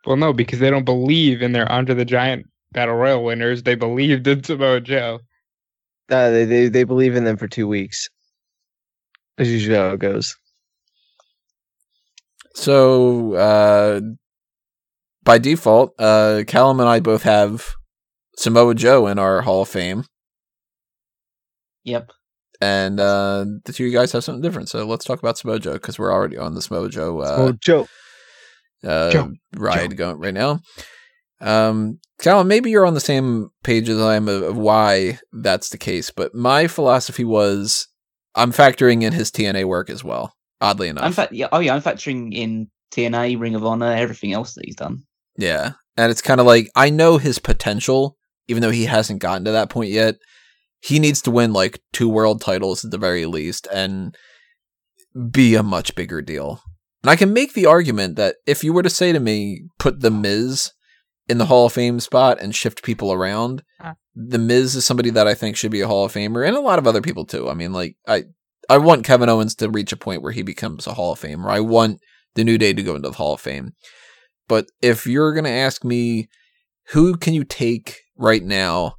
Well, 0.06 0.16
no, 0.16 0.32
because 0.32 0.58
they 0.58 0.70
don't 0.70 0.84
believe 0.84 1.42
in 1.42 1.52
their 1.52 1.70
Andre 1.70 1.94
the 1.94 2.04
Giant 2.04 2.46
Battle 2.72 2.94
Royal 2.94 3.24
winners. 3.24 3.62
They 3.62 3.74
believed 3.74 4.26
in 4.26 4.42
Samoa 4.42 4.80
Joe. 4.80 5.20
Uh, 6.10 6.30
they, 6.30 6.44
they 6.44 6.68
they 6.68 6.84
believe 6.84 7.14
in 7.14 7.24
them 7.24 7.36
for 7.36 7.48
two 7.48 7.68
weeks. 7.68 8.08
That's 9.36 9.50
usually 9.50 9.76
how 9.76 9.90
it 9.90 10.00
goes. 10.00 10.36
So, 12.54 13.34
uh, 13.34 14.00
by 15.22 15.38
default, 15.38 15.94
uh, 15.98 16.42
Callum 16.46 16.80
and 16.80 16.88
I 16.88 17.00
both 17.00 17.22
have 17.22 17.74
Samoa 18.36 18.74
Joe 18.74 19.06
in 19.06 19.18
our 19.18 19.42
Hall 19.42 19.62
of 19.62 19.68
Fame, 19.68 20.04
Yep. 21.84 22.10
and 22.60 23.00
uh, 23.00 23.44
the 23.64 23.72
two 23.72 23.84
of 23.84 23.92
you 23.92 23.98
guys 23.98 24.12
have 24.12 24.24
something 24.24 24.42
different. 24.42 24.68
So 24.68 24.86
let's 24.86 25.04
talk 25.04 25.18
about 25.18 25.38
Samoa 25.38 25.58
Joe 25.58 25.74
because 25.74 25.98
we're 25.98 26.12
already 26.12 26.36
on 26.36 26.54
the 26.54 26.62
Samoa 26.62 26.88
Joe 26.88 27.20
uh, 27.20 27.52
Joe. 27.60 27.88
uh, 28.84 29.10
Joe. 29.10 29.32
ride 29.56 29.96
going 29.96 30.18
right 30.18 30.34
now. 30.34 30.60
Um, 31.40 32.00
Callum, 32.20 32.48
maybe 32.48 32.70
you're 32.70 32.84
on 32.84 32.94
the 32.94 33.00
same 33.00 33.48
page 33.64 33.88
as 33.88 33.98
I 33.98 34.16
am 34.16 34.28
of, 34.28 34.42
of 34.42 34.56
why 34.58 35.18
that's 35.32 35.70
the 35.70 35.78
case, 35.78 36.10
but 36.10 36.34
my 36.34 36.66
philosophy 36.66 37.24
was 37.24 37.88
I'm 38.34 38.52
factoring 38.52 39.02
in 39.02 39.14
his 39.14 39.30
TNA 39.30 39.64
work 39.64 39.88
as 39.88 40.04
well. 40.04 40.34
Oddly 40.60 40.88
enough, 40.88 41.04
I'm 41.04 41.12
fa- 41.12 41.28
yeah, 41.32 41.48
oh 41.52 41.60
yeah, 41.60 41.74
I'm 41.74 41.80
factoring 41.80 42.34
in 42.34 42.68
TNA, 42.92 43.40
Ring 43.40 43.54
of 43.54 43.64
Honor, 43.64 43.92
everything 43.92 44.34
else 44.34 44.52
that 44.54 44.66
he's 44.66 44.76
done. 44.76 45.04
yeah, 45.38 45.72
and 45.96 46.10
it's 46.10 46.20
kind 46.20 46.38
of 46.40 46.46
like 46.46 46.68
I 46.76 46.90
know 46.90 47.16
his 47.16 47.38
potential, 47.38 48.18
even 48.48 48.60
though 48.60 48.70
he 48.70 48.84
hasn't 48.84 49.22
gotten 49.22 49.46
to 49.46 49.52
that 49.52 49.70
point 49.70 49.90
yet. 49.90 50.16
He 50.80 50.98
needs 50.98 51.20
to 51.22 51.30
win 51.30 51.52
like 51.52 51.80
two 51.92 52.08
world 52.08 52.40
titles 52.40 52.84
at 52.84 52.90
the 52.90 52.98
very 52.98 53.26
least, 53.26 53.66
and 53.72 54.16
be 55.30 55.54
a 55.54 55.62
much 55.62 55.94
bigger 55.94 56.22
deal. 56.22 56.62
And 57.02 57.10
I 57.10 57.16
can 57.16 57.32
make 57.32 57.54
the 57.54 57.66
argument 57.66 58.16
that 58.16 58.36
if 58.46 58.62
you 58.62 58.72
were 58.72 58.82
to 58.82 58.90
say 58.90 59.12
to 59.12 59.20
me, 59.20 59.62
put 59.78 60.00
the 60.00 60.10
Miz 60.10 60.72
in 61.28 61.38
the 61.38 61.46
Hall 61.46 61.66
of 61.66 61.72
Fame 61.72 62.00
spot 62.00 62.38
and 62.40 62.54
shift 62.54 62.82
people 62.82 63.12
around, 63.12 63.62
Ah. 63.80 63.94
the 64.14 64.38
Miz 64.38 64.74
is 64.74 64.84
somebody 64.84 65.10
that 65.10 65.26
I 65.26 65.34
think 65.34 65.56
should 65.56 65.70
be 65.70 65.80
a 65.80 65.86
Hall 65.86 66.04
of 66.04 66.12
Famer, 66.12 66.46
and 66.46 66.56
a 66.56 66.60
lot 66.60 66.78
of 66.78 66.86
other 66.86 67.00
people 67.02 67.24
too. 67.24 67.48
I 67.48 67.54
mean, 67.54 67.72
like 67.72 67.96
I 68.06 68.24
I 68.68 68.78
want 68.78 69.04
Kevin 69.04 69.28
Owens 69.28 69.54
to 69.56 69.68
reach 69.70 69.92
a 69.92 69.96
point 69.96 70.22
where 70.22 70.32
he 70.32 70.42
becomes 70.42 70.86
a 70.86 70.94
Hall 70.94 71.12
of 71.12 71.20
Famer. 71.20 71.50
I 71.50 71.60
want 71.60 72.00
the 72.34 72.44
New 72.44 72.56
Day 72.58 72.72
to 72.72 72.82
go 72.82 72.94
into 72.94 73.08
the 73.08 73.16
Hall 73.16 73.34
of 73.34 73.40
Fame. 73.40 73.72
But 74.48 74.66
if 74.80 75.06
you're 75.06 75.34
gonna 75.34 75.48
ask 75.48 75.84
me, 75.84 76.28
who 76.88 77.16
can 77.16 77.34
you 77.34 77.44
take 77.44 78.00
right 78.16 78.42
now 78.42 78.94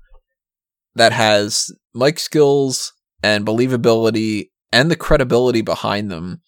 that 0.95 1.11
has 1.11 1.71
mic 1.93 2.19
skills 2.19 2.93
and 3.23 3.45
believability 3.45 4.49
and 4.71 4.89
the 4.89 4.95
credibility 4.95 5.61
behind 5.61 6.09
them 6.09 6.41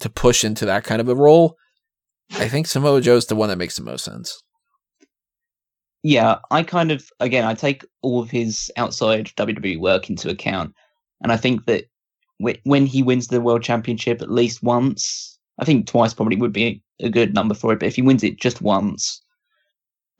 to 0.00 0.08
push 0.08 0.44
into 0.44 0.66
that 0.66 0.84
kind 0.84 1.00
of 1.00 1.08
a 1.08 1.14
role? 1.14 1.56
I 2.32 2.48
think 2.48 2.66
Samoa 2.66 3.00
Joe's 3.00 3.26
the 3.26 3.36
one 3.36 3.48
that 3.48 3.56
makes 3.56 3.76
the 3.76 3.82
most 3.82 4.04
sense. 4.04 4.42
Yeah, 6.02 6.36
I 6.50 6.62
kind 6.62 6.92
of 6.92 7.08
again 7.18 7.44
I 7.44 7.54
take 7.54 7.84
all 8.02 8.22
of 8.22 8.30
his 8.30 8.70
outside 8.76 9.26
WWE 9.36 9.80
work 9.80 10.08
into 10.08 10.30
account, 10.30 10.74
and 11.22 11.32
I 11.32 11.36
think 11.36 11.66
that 11.66 11.84
when 12.38 12.86
he 12.86 13.02
wins 13.02 13.26
the 13.26 13.40
world 13.40 13.62
championship 13.62 14.22
at 14.22 14.30
least 14.30 14.62
once, 14.62 15.38
I 15.58 15.64
think 15.64 15.86
twice 15.88 16.14
probably 16.14 16.36
would 16.36 16.52
be 16.52 16.82
a 17.00 17.10
good 17.10 17.34
number 17.34 17.54
for 17.54 17.72
it. 17.72 17.80
But 17.80 17.86
if 17.86 17.96
he 17.96 18.02
wins 18.02 18.22
it 18.22 18.38
just 18.38 18.62
once, 18.62 19.20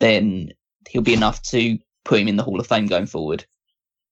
then 0.00 0.50
he'll 0.88 1.02
be 1.02 1.14
enough 1.14 1.42
to 1.42 1.78
put 2.04 2.20
him 2.20 2.26
in 2.26 2.36
the 2.36 2.42
Hall 2.42 2.58
of 2.58 2.66
Fame 2.66 2.86
going 2.86 3.06
forward. 3.06 3.46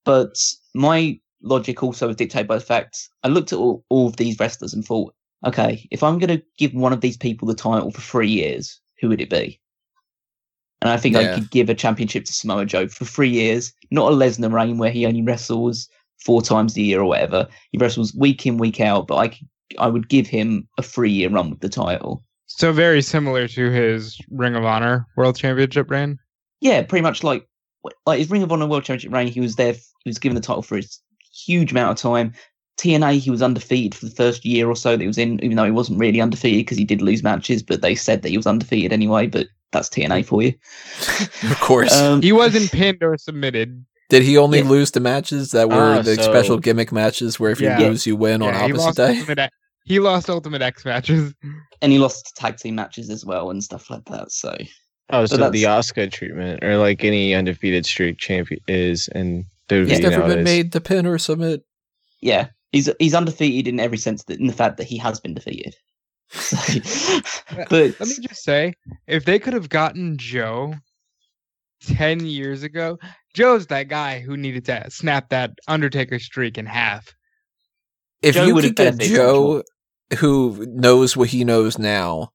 But 0.06 0.38
my 0.74 1.20
logic 1.42 1.82
also 1.82 2.06
was 2.06 2.16
dictated 2.16 2.48
by 2.48 2.54
the 2.54 2.64
fact 2.64 3.08
I 3.24 3.28
looked 3.28 3.52
at 3.52 3.58
all, 3.58 3.84
all 3.90 4.06
of 4.06 4.16
these 4.16 4.38
wrestlers 4.40 4.72
and 4.72 4.84
thought, 4.84 5.12
okay, 5.44 5.86
if 5.90 6.02
I'm 6.02 6.18
going 6.18 6.38
to 6.38 6.42
give 6.56 6.72
one 6.72 6.94
of 6.94 7.02
these 7.02 7.16
people 7.16 7.46
the 7.46 7.54
title 7.54 7.90
for 7.90 8.00
three 8.00 8.30
years, 8.30 8.80
who 9.00 9.08
would 9.10 9.20
it 9.20 9.28
be? 9.28 9.60
And 10.80 10.90
I 10.90 10.96
think 10.96 11.16
Yeah. 11.16 11.32
I 11.32 11.34
could 11.34 11.50
give 11.50 11.68
a 11.68 11.74
championship 11.74 12.24
to 12.24 12.32
Samoa 12.32 12.64
Joe 12.64 12.86
for 12.88 13.04
three 13.04 13.28
years, 13.28 13.72
not 13.90 14.12
a 14.12 14.14
Lesnar 14.14 14.52
reign 14.52 14.78
where 14.78 14.90
he 14.90 15.06
only 15.06 15.22
wrestles 15.22 15.88
four 16.24 16.40
times 16.40 16.76
a 16.76 16.82
year 16.82 17.00
or 17.00 17.06
whatever. 17.06 17.48
He 17.72 17.78
wrestles 17.78 18.14
week 18.14 18.46
in, 18.46 18.58
week 18.58 18.80
out, 18.80 19.06
but 19.06 19.16
I 19.16 19.28
could, 19.28 19.48
I 19.78 19.88
would 19.88 20.08
give 20.08 20.26
him 20.26 20.68
a 20.78 20.82
three 20.82 21.10
year 21.10 21.28
run 21.30 21.50
with 21.50 21.60
the 21.60 21.68
title. 21.68 22.22
So 22.46 22.72
very 22.72 23.02
similar 23.02 23.48
to 23.48 23.70
his 23.70 24.18
Ring 24.30 24.54
of 24.54 24.64
Honor 24.64 25.06
World 25.16 25.36
Championship 25.36 25.90
reign. 25.90 26.18
Yeah, 26.60 26.82
pretty 26.82 27.02
much 27.02 27.24
like 27.24 27.46
like 28.06 28.18
his 28.18 28.30
Ring 28.30 28.42
of 28.42 28.52
Honor 28.52 28.66
World 28.66 28.84
Championship 28.84 29.12
reign. 29.12 29.28
He 29.28 29.40
was 29.40 29.56
there. 29.56 29.72
He 29.72 30.08
was 30.10 30.18
given 30.18 30.34
the 30.34 30.40
title 30.40 30.62
for 30.62 30.78
a 30.78 30.82
huge 31.32 31.72
amount 31.72 31.92
of 31.98 32.02
time. 32.02 32.32
TNA, 32.78 33.18
he 33.20 33.30
was 33.30 33.40
undefeated 33.40 33.94
for 33.94 34.04
the 34.04 34.14
first 34.14 34.44
year 34.44 34.68
or 34.68 34.76
so 34.76 34.90
that 34.92 35.00
he 35.00 35.06
was 35.06 35.16
in, 35.16 35.42
even 35.42 35.56
though 35.56 35.64
he 35.64 35.70
wasn't 35.70 35.98
really 35.98 36.20
undefeated 36.20 36.60
because 36.66 36.76
he 36.76 36.84
did 36.84 37.00
lose 37.00 37.22
matches, 37.22 37.62
but 37.62 37.80
they 37.80 37.94
said 37.94 38.20
that 38.22 38.28
he 38.28 38.36
was 38.36 38.46
undefeated 38.46 38.92
anyway. 38.92 39.26
But 39.26 39.46
that's 39.72 39.88
TNA 39.88 40.26
for 40.26 40.42
you. 40.42 40.52
of 41.50 41.58
course. 41.60 41.92
Um, 41.94 42.20
He 42.22 42.32
wasn't 42.32 42.70
pinned 42.70 43.02
or 43.02 43.16
submitted. 43.16 43.84
Did 44.10 44.22
he 44.22 44.36
only 44.36 44.58
yeah. 44.58 44.68
lose 44.68 44.90
the 44.92 45.00
matches 45.00 45.50
that 45.52 45.68
were 45.68 45.74
Ah, 45.98 46.02
the 46.02 46.16
so- 46.16 46.22
special 46.22 46.58
gimmick 46.58 46.92
matches 46.92 47.40
where 47.40 47.50
if 47.50 47.60
Yeah. 47.60 47.78
you 47.78 47.86
lose, 47.88 48.06
you 48.06 48.14
win 48.14 48.42
on 48.42 48.48
Yeah, 48.52 48.66
he 48.66 48.72
opposite 48.72 48.84
lost 48.84 48.96
day? 48.98 49.18
Ultimate 49.20 49.50
he 49.86 49.98
lost 50.00 50.28
Ultimate 50.30 50.62
X 50.62 50.84
matches. 50.84 51.32
and 51.80 51.92
he 51.92 51.98
lost 51.98 52.36
tag 52.36 52.56
team 52.58 52.74
matches 52.74 53.08
as 53.10 53.24
well 53.24 53.50
and 53.50 53.64
stuff 53.64 53.88
like 53.90 54.04
that. 54.06 54.30
So 54.32 54.54
Oh, 55.10 55.24
So 55.26 55.36
so, 55.36 55.50
the 55.50 55.66
Oscar 55.66 56.08
treatment, 56.08 56.64
or 56.64 56.78
like 56.78 57.04
any 57.04 57.34
undefeated 57.34 57.86
streak 57.86 58.18
champion 58.18 58.60
is, 58.66 59.08
and 59.08 59.44
He's 59.68 59.98
never 60.00 60.26
been 60.28 60.44
made 60.44 60.72
to 60.72 60.80
pin 60.80 61.06
or 61.06 61.18
submit. 61.18 61.62
yeah, 62.20 62.48
he's 62.72 62.88
he's 62.98 63.14
undefeated 63.14 63.66
in 63.66 63.80
every 63.80 63.98
sense 63.98 64.24
that 64.24 64.38
in 64.38 64.46
the 64.46 64.52
fact 64.52 64.76
that 64.76 64.84
he 64.84 64.96
has 64.98 65.20
been 65.20 65.34
defeated. 65.34 65.74
So, 66.28 66.56
but 67.70 67.94
Let 68.00 68.00
me 68.00 68.16
just 68.20 68.42
say, 68.42 68.74
if 69.06 69.24
they 69.24 69.38
could 69.38 69.54
have 69.54 69.68
gotten 69.68 70.18
Joe 70.18 70.74
ten 71.82 72.24
years 72.26 72.62
ago, 72.64 72.98
Joe's 73.34 73.66
that 73.68 73.88
guy 73.88 74.20
who 74.20 74.36
needed 74.36 74.64
to 74.66 74.90
snap 74.90 75.28
that 75.30 75.52
Undertaker 75.68 76.18
streak 76.18 76.58
in 76.58 76.66
half. 76.66 77.14
If 78.22 78.34
Joe 78.34 78.46
you 78.46 78.54
would 78.54 78.64
could 78.76 78.78
have 78.86 78.98
get 78.98 79.08
Joe, 79.08 79.62
who 80.18 80.64
knows 80.68 81.16
what 81.16 81.28
he 81.28 81.44
knows 81.44 81.78
now, 81.78 82.30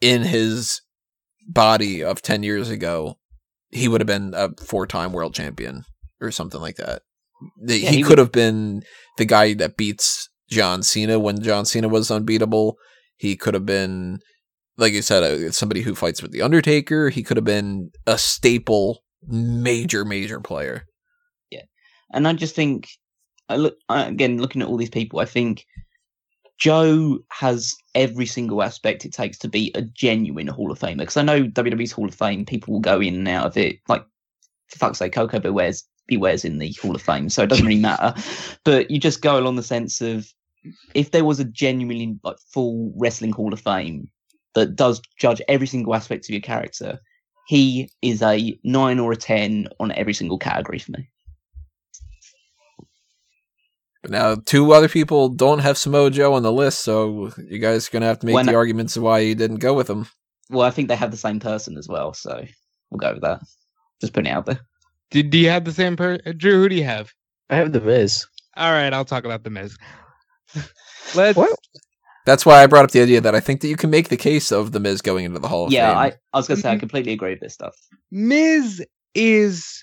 in 0.00 0.22
his 0.22 0.80
body 1.46 2.02
of 2.02 2.22
10 2.22 2.42
years 2.42 2.70
ago, 2.70 3.18
he 3.70 3.88
would 3.88 4.00
have 4.00 4.06
been 4.06 4.32
a 4.34 4.50
four 4.62 4.86
time 4.86 5.12
world 5.12 5.34
champion 5.34 5.84
or 6.20 6.30
something 6.30 6.60
like 6.60 6.76
that. 6.76 7.02
The- 7.62 7.78
Yeah, 7.78 7.90
he, 7.90 7.96
he 7.96 8.02
could 8.02 8.10
would- 8.10 8.18
have 8.18 8.32
been 8.32 8.82
the 9.18 9.24
guy 9.24 9.54
that 9.54 9.76
beats 9.76 10.28
John 10.50 10.82
Cena 10.82 11.18
when 11.18 11.42
John 11.42 11.64
Cena 11.66 11.88
was 11.88 12.10
unbeatable. 12.10 12.76
He 13.16 13.36
could 13.36 13.54
have 13.54 13.66
been, 13.66 14.18
like 14.76 14.92
you 14.92 15.02
said, 15.02 15.22
uh, 15.22 15.50
somebody 15.52 15.82
who 15.82 15.94
fights 15.94 16.22
with 16.22 16.32
The 16.32 16.42
Undertaker. 16.42 17.08
He 17.10 17.22
could 17.22 17.36
have 17.36 17.44
been 17.44 17.90
a 18.06 18.18
staple, 18.18 19.02
major, 19.26 20.04
major 20.04 20.40
player. 20.40 20.84
Yeah. 21.50 21.62
And 22.12 22.26
I 22.28 22.32
just 22.34 22.54
think, 22.54 22.88
I 23.48 23.56
look 23.56 23.76
again 23.88 24.38
looking 24.38 24.62
at 24.62 24.68
all 24.68 24.76
these 24.76 24.90
people. 24.90 25.20
I 25.20 25.24
think 25.26 25.64
Joe 26.58 27.18
has 27.30 27.74
every 27.94 28.26
single 28.26 28.62
aspect 28.62 29.04
it 29.04 29.12
takes 29.12 29.38
to 29.38 29.48
be 29.48 29.72
a 29.74 29.82
genuine 29.82 30.46
Hall 30.46 30.70
of 30.70 30.78
Famer. 30.78 30.98
Because 30.98 31.16
I 31.16 31.22
know 31.22 31.44
WWE's 31.44 31.92
Hall 31.92 32.08
of 32.08 32.14
Fame, 32.14 32.44
people 32.44 32.72
will 32.72 32.80
go 32.80 33.00
in 33.00 33.14
and 33.14 33.28
out 33.28 33.46
of 33.46 33.56
it. 33.56 33.80
Like 33.88 34.04
for 34.68 34.78
fuck's 34.78 34.98
sake, 34.98 35.12
Koko 35.12 35.40
B. 35.40 35.48
Ware's 35.48 35.84
Beware's 36.06 36.44
in 36.44 36.58
the 36.58 36.72
Hall 36.80 36.94
of 36.94 37.02
Fame, 37.02 37.28
so 37.28 37.42
it 37.42 37.48
doesn't 37.48 37.66
really 37.66 37.80
matter. 37.80 38.14
But 38.64 38.90
you 38.90 38.98
just 38.98 39.22
go 39.22 39.38
along 39.38 39.56
the 39.56 39.62
sense 39.62 40.00
of 40.00 40.32
if 40.94 41.10
there 41.10 41.24
was 41.24 41.40
a 41.40 41.44
genuinely 41.44 42.18
like 42.22 42.36
full 42.52 42.92
wrestling 42.96 43.32
Hall 43.32 43.52
of 43.52 43.60
Fame 43.60 44.08
that 44.54 44.76
does 44.76 45.02
judge 45.18 45.42
every 45.48 45.66
single 45.66 45.94
aspect 45.94 46.26
of 46.26 46.30
your 46.30 46.40
character, 46.40 47.00
he 47.46 47.90
is 48.00 48.22
a 48.22 48.58
nine 48.64 48.98
or 48.98 49.12
a 49.12 49.16
ten 49.16 49.68
on 49.80 49.92
every 49.92 50.14
single 50.14 50.38
category 50.38 50.78
for 50.78 50.92
me. 50.92 51.08
But 54.04 54.10
now, 54.10 54.34
two 54.34 54.70
other 54.72 54.86
people 54.90 55.30
don't 55.30 55.60
have 55.60 55.78
Samoa 55.78 56.10
Joe 56.10 56.34
on 56.34 56.42
the 56.42 56.52
list, 56.52 56.80
so 56.80 57.32
you 57.48 57.58
guys 57.58 57.88
are 57.88 57.90
going 57.90 58.02
to 58.02 58.06
have 58.06 58.18
to 58.18 58.26
make 58.26 58.34
When- 58.34 58.44
the 58.44 58.54
arguments 58.54 58.98
of 58.98 59.02
why 59.02 59.20
you 59.20 59.34
didn't 59.34 59.60
go 59.60 59.72
with 59.72 59.88
him. 59.88 60.06
Well, 60.50 60.66
I 60.66 60.70
think 60.70 60.88
they 60.88 60.94
have 60.96 61.10
the 61.10 61.16
same 61.16 61.40
person 61.40 61.78
as 61.78 61.88
well, 61.88 62.12
so 62.12 62.44
we'll 62.90 62.98
go 62.98 63.14
with 63.14 63.22
that. 63.22 63.40
Just 64.02 64.12
putting 64.12 64.30
it 64.30 64.34
out 64.34 64.44
there. 64.44 64.60
Did 65.10 65.30
do 65.30 65.38
you 65.38 65.48
have 65.48 65.64
the 65.64 65.72
same 65.72 65.96
per 65.96 66.18
Drew? 66.18 66.60
Who 66.60 66.68
do 66.68 66.74
you 66.76 66.84
have? 66.84 67.10
I 67.48 67.56
have 67.56 67.72
the 67.72 67.80
Miz. 67.80 68.26
All 68.58 68.72
right, 68.72 68.92
I'll 68.92 69.06
talk 69.06 69.24
about 69.24 69.42
the 69.42 69.48
Miz. 69.48 69.74
Let's. 71.14 71.34
What? 71.34 71.58
That's 72.26 72.44
why 72.44 72.62
I 72.62 72.66
brought 72.66 72.84
up 72.84 72.90
the 72.90 73.00
idea 73.00 73.22
that 73.22 73.34
I 73.34 73.40
think 73.40 73.62
that 73.62 73.68
you 73.68 73.76
can 73.76 73.88
make 73.88 74.10
the 74.10 74.18
case 74.18 74.52
of 74.52 74.72
the 74.72 74.80
Miz 74.80 75.00
going 75.00 75.24
into 75.24 75.38
the 75.38 75.48
Hall 75.48 75.64
of 75.64 75.72
yeah, 75.72 75.88
Fame. 75.88 75.96
I, 75.98 76.12
I 76.34 76.36
was 76.38 76.46
gonna 76.46 76.60
say 76.60 76.72
I 76.72 76.76
Mhm. 76.76 76.80
completely 76.80 77.14
agree 77.14 77.30
with 77.30 77.40
this 77.40 77.54
stuff. 77.54 77.74
Miz 78.10 78.84
is 79.14 79.82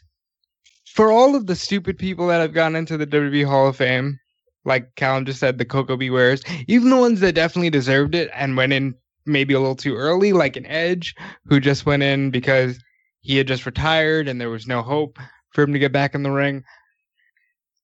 for 0.94 1.12
all 1.12 1.36
of 1.36 1.48
the 1.48 1.56
stupid 1.56 1.98
people 1.98 2.28
that 2.28 2.40
have 2.40 2.54
gone 2.54 2.76
into 2.76 2.98
the 2.98 3.08
WWE 3.08 3.46
Hall 3.46 3.68
of 3.68 3.78
Fame, 3.78 4.20
like 4.66 4.94
Callum 4.96 5.26
just 5.26 5.40
said, 5.40 5.58
the 5.58 5.66
Koko 5.66 5.96
B. 5.98 6.10
Wares, 6.10 6.42
even 6.68 6.90
the 6.90 6.98
ones 6.98 7.20
that 7.22 7.36
definitely 7.36 7.70
deserved 7.70 8.14
it 8.16 8.30
and 8.34 8.58
went 8.58 8.74
in 8.74 8.94
maybe 9.26 9.54
a 9.54 9.60
little 9.60 9.76
too 9.76 9.96
early, 9.96 10.34
like 10.34 10.56
an 10.56 10.66
Edge, 10.66 11.16
who 11.46 11.60
just 11.60 11.86
went 11.86 12.04
in 12.04 12.32
because 12.32 12.80
he 13.22 13.38
had 13.38 13.48
just 13.48 13.66
retired 13.66 14.28
and 14.28 14.42
there 14.42 14.50
was 14.50 14.68
no 14.68 14.82
hope 14.82 15.18
for 15.52 15.64
him 15.64 15.74
to 15.74 15.80
get 15.80 15.92
back 15.92 16.14
in 16.16 16.24
the 16.24 16.32
ring. 16.32 16.64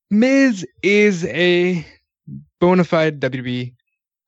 Miz 0.10 0.66
is 0.84 1.26
a 1.26 1.86
bona 2.60 2.84
fide 2.84 3.20
WWE 3.20 3.74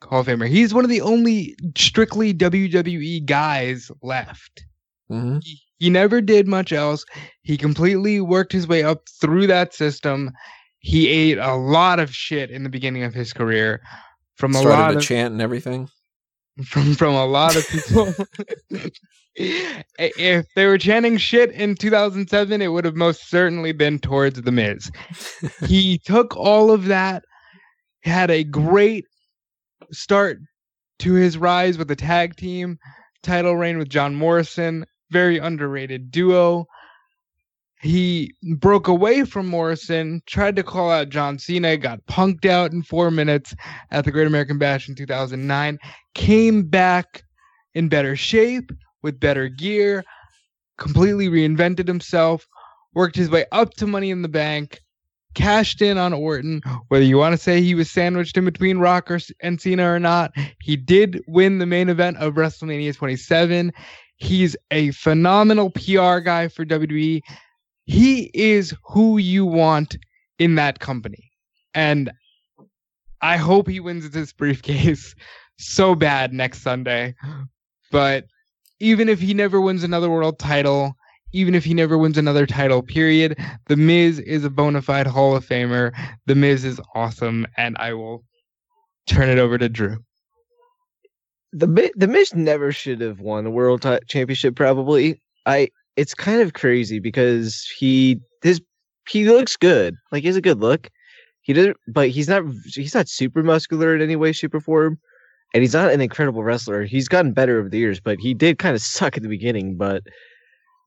Hall 0.03 0.21
of 0.21 0.27
Famer. 0.27 0.47
He's 0.47 0.73
one 0.73 0.83
of 0.85 0.89
the 0.89 1.01
only 1.01 1.55
strictly 1.77 2.33
WWE 2.33 3.25
guys 3.25 3.91
left 4.01 4.63
Mhm. 5.11 5.43
he, 5.43 5.59
he 5.79 5.89
never 5.89 6.21
did 6.21 6.47
much 6.47 6.71
else. 6.71 7.05
He 7.41 7.57
completely 7.57 8.21
worked 8.21 8.51
his 8.51 8.67
way 8.67 8.83
up 8.83 9.07
through 9.21 9.47
that 9.47 9.73
system. 9.73 10.31
He 10.79 11.07
ate 11.07 11.37
a 11.37 11.55
lot 11.55 11.99
of 11.99 12.13
shit 12.13 12.51
in 12.51 12.63
the 12.63 12.69
beginning 12.69 13.03
of 13.03 13.13
his 13.13 13.33
career 13.33 13.81
from 14.35 14.55
a 14.55 14.61
lot 14.61 14.91
to 14.91 14.97
of 14.97 15.03
chant 15.03 15.31
and 15.31 15.41
everything. 15.41 15.89
from 16.65 16.95
from 16.95 17.15
a 17.15 17.25
lot 17.25 17.55
of 17.55 17.67
people. 17.67 18.13
if 19.35 20.45
they 20.55 20.65
were 20.65 20.77
chanting 20.77 21.17
shit 21.17 21.51
in 21.51 21.75
2007, 21.75 22.61
it 22.61 22.67
would 22.67 22.85
have 22.85 22.95
most 22.95 23.29
certainly 23.29 23.71
been 23.71 23.99
towards 23.99 24.41
the 24.41 24.51
Miz. 24.51 24.91
he 25.65 25.97
took 25.99 26.35
all 26.35 26.71
of 26.71 26.85
that, 26.85 27.23
had 28.03 28.29
a 28.29 28.43
great 28.43 29.05
start 29.91 30.39
to 30.99 31.13
his 31.13 31.37
rise 31.37 31.77
with 31.77 31.87
the 31.87 31.95
tag 31.95 32.35
team 32.35 32.77
title 33.23 33.55
reign 33.55 33.77
with 33.77 33.89
John 33.89 34.15
Morrison, 34.15 34.85
very 35.11 35.37
underrated 35.37 36.11
duo. 36.11 36.67
He 37.81 38.35
broke 38.57 38.89
away 38.89 39.23
from 39.23 39.47
Morrison, 39.47 40.21
tried 40.25 40.57
to 40.57 40.63
call 40.63 40.91
out 40.91 41.09
John 41.09 41.39
Cena, 41.39 41.77
got 41.77 42.05
punked 42.07 42.45
out 42.45 42.73
in 42.73 42.83
four 42.83 43.09
minutes 43.09 43.55
at 43.91 44.03
the 44.03 44.11
Great 44.11 44.27
American 44.27 44.57
Bash 44.57 44.89
in 44.89 44.95
2009, 44.95 45.79
came 46.13 46.63
back 46.63 47.23
in 47.73 47.87
better 47.87 48.17
shape 48.17 48.71
with 49.01 49.19
better 49.19 49.47
gear, 49.47 50.03
completely 50.77 51.29
reinvented 51.29 51.87
himself, 51.87 52.45
worked 52.93 53.15
his 53.15 53.29
way 53.29 53.45
up 53.53 53.73
to 53.75 53.87
Money 53.87 54.11
in 54.11 54.23
the 54.23 54.27
Bank, 54.27 54.81
cashed 55.33 55.81
in 55.81 55.97
on 55.97 56.11
Orton. 56.11 56.61
Whether 56.89 57.05
you 57.05 57.17
want 57.17 57.33
to 57.33 57.37
say 57.37 57.61
he 57.61 57.75
was 57.75 57.89
sandwiched 57.89 58.35
in 58.35 58.43
between 58.43 58.79
Rock 58.79 59.09
or, 59.09 59.19
and 59.41 59.61
Cena 59.61 59.89
or 59.89 59.99
not, 59.99 60.31
he 60.61 60.75
did 60.75 61.23
win 61.27 61.59
the 61.59 61.65
main 61.65 61.87
event 61.87 62.17
of 62.17 62.33
WrestleMania 62.33 62.93
27. 62.95 63.71
He's 64.19 64.55
a 64.71 64.91
phenomenal 64.91 65.69
PR 65.71 66.19
guy 66.19 66.49
for 66.49 66.65
WWE. 66.65 67.21
he 67.85 68.31
is 68.33 68.73
who 68.83 69.17
you 69.17 69.45
want 69.45 69.97
in 70.37 70.55
that 70.55 70.79
company. 70.79 71.31
And 71.73 72.11
I 73.21 73.37
hope 73.37 73.67
he 73.67 73.79
wins 73.79 74.09
this 74.09 74.33
briefcase 74.33 75.15
so 75.57 75.95
bad 75.95 76.33
next 76.33 76.61
Sunday. 76.61 77.15
But 77.91 78.25
even 78.79 79.09
if 79.09 79.19
he 79.19 79.33
never 79.33 79.59
wins 79.59 79.83
another 79.83 80.09
world 80.09 80.39
title, 80.39 80.95
even 81.31 81.53
if 81.55 81.63
he 81.63 81.73
never 81.73 81.97
wins 81.97 82.17
another 82.17 82.45
title, 82.45 82.81
period, 82.81 83.37
The 83.67 83.75
Miz 83.75 84.19
is 84.19 84.43
a 84.43 84.49
bona 84.49 84.81
fide 84.81 85.07
Hall 85.07 85.35
of 85.35 85.45
Famer. 85.45 85.93
The 86.25 86.35
Miz 86.35 86.65
is 86.65 86.79
awesome, 86.95 87.45
and 87.57 87.77
I 87.77 87.93
will 87.93 88.23
turn 89.05 89.29
it 89.29 89.37
over 89.37 89.57
to 89.57 89.69
Drew. 89.69 89.97
The 91.51 91.91
the 91.95 92.07
Miz 92.07 92.33
never 92.33 92.71
should 92.71 93.01
have 93.01 93.19
won 93.19 93.45
a 93.45 93.51
world 93.51 93.81
ti- 93.81 93.99
championship. 94.07 94.55
Probably, 94.55 95.21
I. 95.45 95.69
It's 95.95 96.13
kind 96.13 96.41
of 96.41 96.53
crazy 96.53 96.99
because 96.99 97.67
he 97.77 98.19
his 98.41 98.61
he 99.09 99.25
looks 99.25 99.57
good. 99.57 99.95
Like 100.11 100.21
he 100.21 100.27
has 100.27 100.37
a 100.37 100.41
good 100.41 100.59
look. 100.59 100.89
He 101.41 101.53
doesn't, 101.53 101.77
but 101.87 102.09
he's 102.09 102.29
not. 102.29 102.43
He's 102.73 102.93
not 102.93 103.09
super 103.09 103.43
muscular 103.43 103.95
in 103.95 104.01
any 104.01 104.15
way, 104.15 104.31
shape, 104.31 104.53
or 104.53 104.59
form. 104.59 104.99
And 105.53 105.63
he's 105.63 105.73
not 105.73 105.91
an 105.91 105.99
incredible 105.99 106.43
wrestler. 106.43 106.83
He's 106.83 107.07
gotten 107.07 107.33
better 107.33 107.59
over 107.59 107.69
the 107.69 107.79
years, 107.79 107.99
but 107.99 108.19
he 108.19 108.35
did 108.35 108.59
kind 108.59 108.75
of 108.75 108.81
suck 108.83 109.17
at 109.17 109.23
the 109.23 109.29
beginning. 109.29 109.77
But 109.77 110.03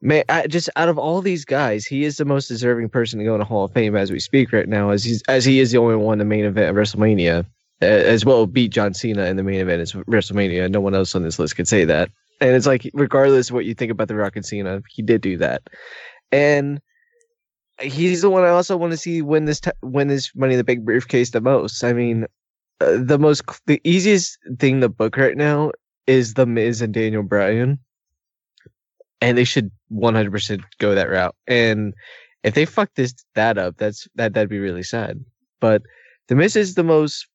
man, 0.00 0.22
I, 0.28 0.46
just 0.46 0.70
out 0.76 0.88
of 0.88 0.98
all 0.98 1.20
these 1.20 1.44
guys, 1.44 1.84
he 1.84 2.04
is 2.04 2.16
the 2.16 2.24
most 2.24 2.46
deserving 2.46 2.88
person 2.88 3.18
to 3.18 3.24
go 3.24 3.34
in 3.34 3.40
a 3.40 3.44
Hall 3.44 3.64
of 3.64 3.72
Fame 3.72 3.96
as 3.96 4.12
we 4.12 4.20
speak 4.20 4.52
right 4.52 4.68
now, 4.68 4.90
as 4.90 5.02
he's 5.02 5.20
as 5.26 5.44
he 5.44 5.58
is 5.58 5.72
the 5.72 5.78
only 5.78 5.96
one 5.96 6.18
the 6.18 6.24
main 6.24 6.44
event 6.44 6.70
of 6.70 6.76
WrestleMania 6.76 7.44
as 7.82 8.24
well 8.24 8.46
beat 8.46 8.72
John 8.72 8.94
Cena 8.94 9.24
in 9.24 9.36
the 9.36 9.42
main 9.42 9.60
event 9.60 9.82
at 9.82 10.06
WrestleMania. 10.06 10.70
No 10.70 10.80
one 10.80 10.94
else 10.94 11.14
on 11.14 11.22
this 11.22 11.38
list 11.38 11.56
could 11.56 11.68
say 11.68 11.84
that. 11.84 12.10
And 12.40 12.50
it's 12.50 12.66
like, 12.66 12.88
regardless 12.94 13.50
of 13.50 13.54
what 13.54 13.64
you 13.64 13.74
think 13.74 13.92
about 13.92 14.08
the 14.08 14.16
Rock 14.16 14.36
and 14.36 14.44
Cena, 14.44 14.82
he 14.88 15.02
did 15.02 15.20
do 15.20 15.36
that. 15.38 15.62
And 16.30 16.80
he's 17.80 18.22
the 18.22 18.30
one 18.30 18.44
I 18.44 18.48
also 18.48 18.76
want 18.76 18.92
to 18.92 18.96
see 18.96 19.22
win 19.22 19.44
this 19.44 19.60
t- 19.60 19.70
win 19.82 20.08
this 20.08 20.34
Money 20.34 20.54
in 20.54 20.58
the 20.58 20.64
Bank 20.64 20.84
briefcase 20.84 21.30
the 21.30 21.40
most. 21.40 21.84
I 21.84 21.92
mean, 21.92 22.26
uh, 22.80 22.98
the 22.98 23.18
most 23.18 23.42
the 23.66 23.80
easiest 23.84 24.38
thing 24.58 24.80
to 24.80 24.88
book 24.88 25.16
right 25.16 25.36
now 25.36 25.72
is 26.06 26.34
the 26.34 26.46
Miz 26.46 26.82
and 26.82 26.92
Daniel 26.92 27.22
Bryan, 27.22 27.78
and 29.20 29.38
they 29.38 29.44
should 29.44 29.70
100% 29.92 30.62
go 30.78 30.94
that 30.94 31.10
route. 31.10 31.36
And 31.46 31.94
if 32.42 32.54
they 32.54 32.64
fuck 32.64 32.90
this 32.94 33.14
that 33.34 33.58
up, 33.58 33.76
that's 33.76 34.08
that 34.16 34.34
that'd 34.34 34.48
be 34.48 34.58
really 34.58 34.82
sad. 34.82 35.24
But 35.60 35.82
the 36.28 36.34
Miz 36.34 36.56
is 36.56 36.74
the 36.74 36.84
most 36.84 37.26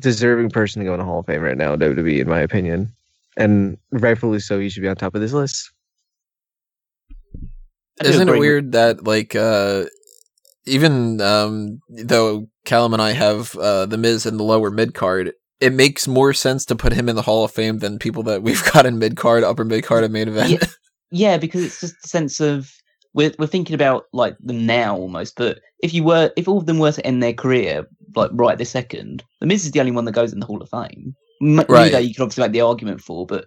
deserving 0.00 0.50
person 0.50 0.80
to 0.80 0.86
go 0.86 0.94
in 0.94 0.98
the 0.98 1.04
Hall 1.04 1.20
of 1.20 1.26
Fame 1.26 1.42
right 1.42 1.56
now, 1.56 1.76
WWE, 1.76 2.20
in 2.20 2.28
my 2.28 2.40
opinion. 2.40 2.92
And 3.36 3.78
rightfully 3.90 4.40
so, 4.40 4.58
he 4.58 4.68
should 4.68 4.82
be 4.82 4.88
on 4.88 4.96
top 4.96 5.14
of 5.14 5.20
this 5.20 5.32
list. 5.32 5.70
Isn't 8.02 8.28
it 8.28 8.38
weird 8.38 8.72
that 8.72 9.04
like 9.04 9.36
uh 9.36 9.84
even 10.66 11.20
um 11.20 11.80
though 11.88 12.48
Callum 12.64 12.92
and 12.92 13.02
I 13.02 13.12
have 13.12 13.54
uh 13.56 13.86
the 13.86 13.98
Miz 13.98 14.26
in 14.26 14.36
the 14.36 14.44
lower 14.44 14.70
mid 14.70 14.94
card, 14.94 15.32
it 15.60 15.72
makes 15.72 16.08
more 16.08 16.32
sense 16.32 16.64
to 16.66 16.76
put 16.76 16.92
him 16.92 17.08
in 17.08 17.16
the 17.16 17.22
Hall 17.22 17.44
of 17.44 17.52
Fame 17.52 17.78
than 17.78 17.98
people 17.98 18.22
that 18.24 18.42
we've 18.42 18.64
got 18.72 18.86
in 18.86 18.98
mid 18.98 19.16
card, 19.16 19.44
upper 19.44 19.64
mid 19.64 19.84
card, 19.84 20.04
and 20.04 20.12
main 20.12 20.28
event. 20.28 20.50
Yeah. 20.50 20.66
Yeah, 21.10 21.36
because 21.36 21.64
it's 21.64 21.80
just 21.80 22.04
a 22.04 22.08
sense 22.08 22.40
of 22.40 22.72
we're 23.14 23.32
we're 23.38 23.46
thinking 23.46 23.74
about 23.74 24.06
like 24.12 24.36
them 24.40 24.66
now 24.66 24.96
almost. 24.96 25.36
But 25.36 25.60
if 25.80 25.94
you 25.94 26.02
were, 26.04 26.30
if 26.36 26.48
all 26.48 26.58
of 26.58 26.66
them 26.66 26.78
were 26.78 26.92
to 26.92 27.06
end 27.06 27.22
their 27.22 27.32
career 27.32 27.86
like 28.14 28.30
right 28.34 28.58
this 28.58 28.70
second, 28.70 29.24
the 29.40 29.46
Miz 29.46 29.64
is 29.64 29.72
the 29.72 29.80
only 29.80 29.92
one 29.92 30.04
that 30.04 30.12
goes 30.12 30.32
in 30.32 30.40
the 30.40 30.46
Hall 30.46 30.60
of 30.62 30.68
Fame. 30.68 31.14
M- 31.42 31.64
Right. 31.68 31.90
Day 31.92 32.02
you 32.02 32.14
can 32.14 32.22
obviously 32.22 32.42
make 32.42 32.52
the 32.52 32.60
argument 32.60 33.00
for, 33.00 33.26
but 33.26 33.46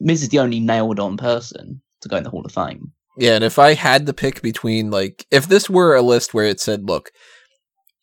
Miz 0.00 0.22
is 0.22 0.30
the 0.30 0.38
only 0.40 0.60
nailed 0.60 0.98
on 0.98 1.16
person 1.16 1.80
to 2.00 2.08
go 2.08 2.16
in 2.16 2.24
the 2.24 2.30
Hall 2.30 2.44
of 2.44 2.52
Fame. 2.52 2.92
Yeah, 3.18 3.34
and 3.34 3.44
if 3.44 3.58
I 3.58 3.74
had 3.74 4.06
to 4.06 4.14
pick 4.14 4.40
between 4.42 4.90
like 4.90 5.26
if 5.30 5.46
this 5.46 5.68
were 5.68 5.94
a 5.94 6.02
list 6.02 6.32
where 6.32 6.46
it 6.46 6.60
said, 6.60 6.88
look, 6.88 7.10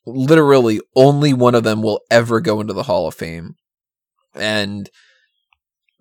literally 0.05 0.79
only 0.95 1.33
one 1.33 1.55
of 1.55 1.63
them 1.63 1.81
will 1.81 2.01
ever 2.11 2.39
go 2.41 2.61
into 2.61 2.73
the 2.73 2.83
Hall 2.83 3.07
of 3.07 3.15
Fame 3.15 3.55
and 4.35 4.89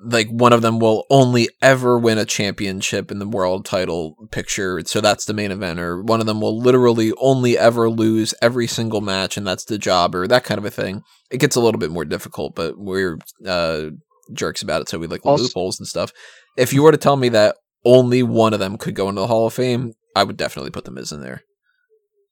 like 0.01 0.29
one 0.29 0.53
of 0.53 0.63
them 0.63 0.79
will 0.79 1.05
only 1.11 1.49
ever 1.61 1.99
win 1.99 2.19
a 2.19 2.25
championship 2.25 3.11
in 3.11 3.19
the 3.19 3.29
world 3.29 3.65
title 3.65 4.15
picture, 4.31 4.81
so 4.87 5.01
that's 5.01 5.25
the 5.25 5.35
main 5.35 5.51
event, 5.51 5.81
or 5.81 6.03
one 6.03 6.21
of 6.21 6.27
them 6.27 6.41
will 6.41 6.59
literally 6.59 7.13
only 7.19 7.59
ever 7.59 7.91
lose 7.91 8.33
every 8.41 8.67
single 8.67 9.01
match 9.01 9.37
and 9.37 9.47
that's 9.47 9.65
the 9.65 9.79
job, 9.79 10.15
or 10.15 10.27
that 10.29 10.45
kind 10.45 10.59
of 10.59 10.65
a 10.65 10.71
thing. 10.71 11.03
It 11.31 11.39
gets 11.39 11.57
a 11.57 11.61
little 11.61 11.81
bit 11.81 11.91
more 11.91 12.05
difficult, 12.05 12.55
but 12.55 12.79
we're 12.79 13.19
uh 13.47 13.87
jerks 14.33 14.63
about 14.63 14.83
it, 14.83 14.89
so 14.89 14.99
we 14.99 15.07
like 15.07 15.25
Also- 15.27 15.45
loopholes 15.45 15.79
and 15.81 15.87
stuff. 15.89 16.13
If 16.57 16.73
you 16.73 16.83
were 16.83 16.93
to 16.93 16.99
tell 16.99 17.17
me 17.17 17.29
that 17.31 17.57
only 17.85 18.23
one 18.23 18.53
of 18.53 18.61
them 18.61 18.77
could 18.77 18.95
go 18.95 19.09
into 19.09 19.21
the 19.21 19.27
Hall 19.27 19.47
of 19.47 19.55
Fame, 19.55 19.95
I 20.15 20.25
would 20.25 20.37
definitely 20.37 20.71
put 20.71 20.85
the 20.85 20.91
Miz 20.91 21.13
in 21.13 21.23
there. 21.23 21.43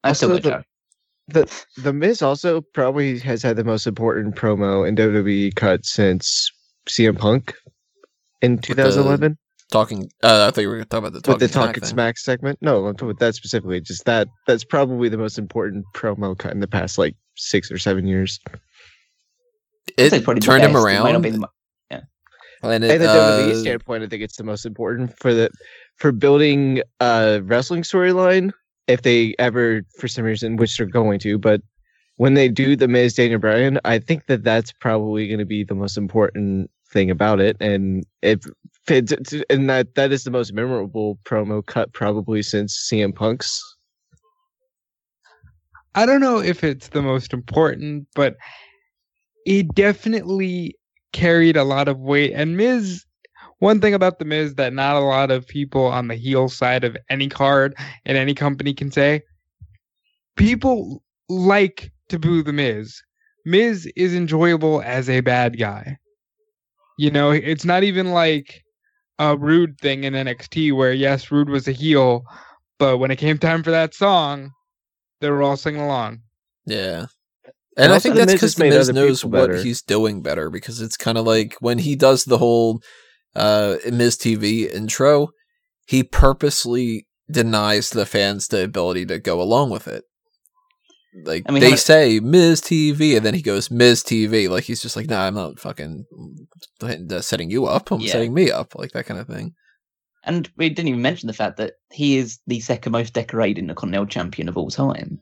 I 0.05 0.13
still 0.13 0.31
Also, 0.33 0.43
go 0.43 0.49
the- 0.51 0.57
Joe. 0.59 0.63
The 1.29 1.65
the 1.83 1.93
Miz 1.93 2.23
also 2.23 2.61
probably 2.61 3.19
has 3.19 3.43
had 3.43 3.57
the 3.57 3.65
most 3.65 3.89
important 3.89 4.37
promo 4.37 4.87
in 4.87 4.95
WWE 4.95 5.53
cut 5.57 5.85
since 5.85 6.49
CM 6.89 7.19
Punk 7.19 7.55
in 8.43 8.59
2011 8.59 9.39
Talking, 9.73 10.09
uh, 10.23 10.47
I 10.47 10.51
thought 10.53 10.61
you 10.61 10.69
were 10.69 10.75
going 10.75 10.85
to 10.85 10.89
talk 10.89 10.99
about 11.01 11.13
the 11.13 11.21
talking 11.21 11.41
with 11.41 11.41
the 11.41 11.49
Smack 11.49 11.67
Talking 11.67 11.81
thing. 11.81 11.91
Smack 11.91 12.19
segment. 12.19 12.59
No, 12.63 12.87
I'm 12.87 12.95
talking 12.95 13.11
about 13.11 13.19
that 13.19 13.35
specifically. 13.35 13.81
Just 13.81 14.05
that 14.05 14.29
that's 14.47 14.63
probably 14.63 15.09
the 15.09 15.19
most 15.19 15.39
important 15.39 15.85
promo 15.93 16.39
cut 16.39 16.53
in 16.53 16.61
the 16.61 16.69
past 16.69 16.99
like 16.99 17.17
six 17.35 17.69
or 17.73 17.77
seven 17.77 18.07
years. 18.07 18.39
It 19.99 20.05
I'd 20.05 20.11
say 20.11 20.23
probably 20.23 20.39
the 20.39 20.47
turned 20.47 20.63
him 20.63 20.73
best. 20.73 20.87
It 20.87 21.03
might 21.03 21.03
not 21.03 21.13
around, 21.15 21.23
be 21.23 21.31
the 21.31 21.39
mo- 21.39 21.49
and 22.63 22.85
And 22.85 22.85
it, 22.85 22.99
the 22.99 23.07
WWE 23.07 23.51
uh, 23.51 23.55
standpoint, 23.57 24.03
I 24.03 24.07
think 24.07 24.23
it's 24.23 24.37
the 24.37 24.45
most 24.45 24.67
important 24.67 25.19
for 25.19 25.35
the 25.35 25.51
for 25.97 26.13
building 26.13 26.83
a 27.01 27.41
wrestling 27.45 27.83
storyline. 27.83 28.53
If 28.87 29.03
they 29.03 29.35
ever, 29.39 29.83
for 29.99 30.07
some 30.07 30.25
reason, 30.25 30.57
which 30.57 30.77
they're 30.77 30.87
going 30.87 31.19
to, 31.21 31.39
but 31.39 31.61
when 32.17 32.35
they 32.35 32.49
do 32.49 32.77
the 32.77 32.87
Miz 32.89 33.15
Daniel 33.15 33.41
Bryan, 33.41 33.81
I 33.85 33.99
think 33.99 34.27
that 34.27 34.45
that's 34.45 34.73
probably 34.73 35.27
going 35.27 35.41
to 35.41 35.45
be 35.45 35.65
the 35.65 35.75
most 35.75 35.99
important 35.99 36.71
thing 36.97 37.11
about 37.11 37.41
it, 37.41 37.59
and 37.61 38.07
it 38.23 38.43
and 39.51 39.69
that 39.69 39.95
that 39.97 40.13
is 40.13 40.25
the 40.25 40.31
most 40.31 40.55
memorable 40.55 41.19
promo 41.25 41.65
cut 41.65 41.93
probably 41.93 42.43
since 42.43 42.89
CM 42.91 43.15
Punk's. 43.15 43.63
I 45.95 46.07
don't 46.07 46.23
know 46.23 46.39
if 46.39 46.65
it's 46.65 46.89
the 46.89 47.03
most 47.03 47.35
important, 47.35 48.07
but 48.15 48.37
it 49.45 49.75
definitely 49.75 50.75
carried 51.13 51.57
a 51.57 51.65
lot 51.65 51.87
of 51.87 51.99
weight. 51.99 52.33
And 52.35 52.57
Miz, 52.57 53.05
one 53.59 53.81
thing 53.81 53.93
about 53.93 54.19
the 54.19 54.25
Miz 54.25 54.55
that 54.55 54.73
not 54.73 54.97
a 54.97 55.01
lot 55.01 55.31
of 55.31 55.47
people 55.47 55.85
on 55.85 56.09
the 56.09 56.15
heel 56.15 56.49
side 56.49 56.83
of 56.83 56.97
any 57.11 57.29
card 57.29 57.75
in 58.07 58.17
any 58.17 58.35
company 58.35 58.73
can 58.73 58.91
say, 58.91 59.21
people 60.37 61.03
like 61.29 61.93
to 62.09 62.19
boo 62.19 62.43
the 62.43 62.53
Miz. 62.55 63.03
Miz 63.45 63.87
is 63.97 64.15
enjoyable 64.15 64.83
as 64.83 65.11
a 65.11 65.21
bad 65.21 65.59
guy. 65.59 65.99
You 66.97 67.11
know, 67.11 67.31
it's 67.31 67.65
not 67.65 67.85
even 67.85 68.13
like 68.13 68.63
a 69.19 69.37
Roode 69.37 69.79
thing 69.81 70.05
in 70.05 70.15
NXT 70.15 70.75
where 70.75 70.93
yes, 70.93 71.31
Roode 71.31 71.49
was 71.49 71.69
a 71.69 71.73
heel, 71.73 72.23
but 72.79 72.99
when 72.99 73.11
it 73.11 73.17
came 73.17 73.39
time 73.39 73.63
for 73.63 73.71
that 73.71 73.95
song, 73.95 74.51
they 75.21 75.31
were 75.31 75.43
all 75.43 75.57
singing 75.57 75.83
along. 75.83 76.21
Yeah. 76.67 77.07
And 77.77 77.93
I 77.93 77.99
think 77.99 78.15
that's 78.15 78.33
because 78.33 78.57
has 78.57 78.57
the 78.57 78.65
Miz 78.65 78.89
knows 78.89 79.25
what 79.25 79.51
better. 79.51 79.63
he's 79.63 79.83
doing 79.83 80.23
better 80.23 80.49
because 80.49 80.81
it's 80.81 80.97
kind 80.97 81.19
of 81.19 81.27
like 81.27 81.57
when 81.61 81.79
he 81.79 81.95
does 81.95 82.25
the 82.25 82.39
whole 82.39 82.81
uh, 83.35 83.77
Miz 83.93 84.17
TV 84.17 84.73
intro, 84.73 85.29
he 85.87 86.03
purposely 86.03 87.07
denies 87.31 87.91
the 87.91 88.07
fans 88.07 88.49
the 88.49 88.65
ability 88.65 89.05
to 89.07 89.19
go 89.19 89.43
along 89.43 89.71
with 89.71 89.87
it. 89.89 90.05
Like 91.25 91.45
I 91.49 91.53
mean, 91.53 91.63
they 91.63 91.71
how- 91.71 91.77
say 91.77 92.21
Miz 92.21 92.61
TV, 92.61 93.17
and 93.17 93.25
then 93.25 93.35
he 93.35 93.43
goes 93.43 93.71
Miz 93.71 94.03
TV. 94.03 94.49
Like 94.51 94.65
he's 94.65 94.83
just 94.83 94.97
like, 94.97 95.09
nah, 95.09 95.23
I'm 95.27 95.35
not 95.35 95.59
fucking 95.59 96.05
uh, 96.83 97.21
setting 97.21 97.51
you 97.51 97.67
up. 97.67 97.91
I'm 97.91 98.01
Yeah. 98.01 98.13
setting 98.13 98.35
me 98.35 98.51
up, 98.51 98.75
like 98.75 98.93
that 98.93 99.07
kind 99.07 99.19
of 99.21 99.27
thing. 99.27 99.55
And 100.25 100.51
we 100.57 100.69
didn't 100.69 100.89
even 100.89 101.03
mention 101.03 101.29
the 101.29 101.33
fact 101.33 101.57
that 101.59 101.75
he 101.93 102.17
is 102.19 102.39
the 102.49 102.59
second 102.61 102.93
most 102.93 103.15
decorated 103.15 103.61
Intercontinental 103.61 104.07
Champion 104.07 104.49
of 104.49 104.57
all 104.57 104.71
time. 104.71 105.21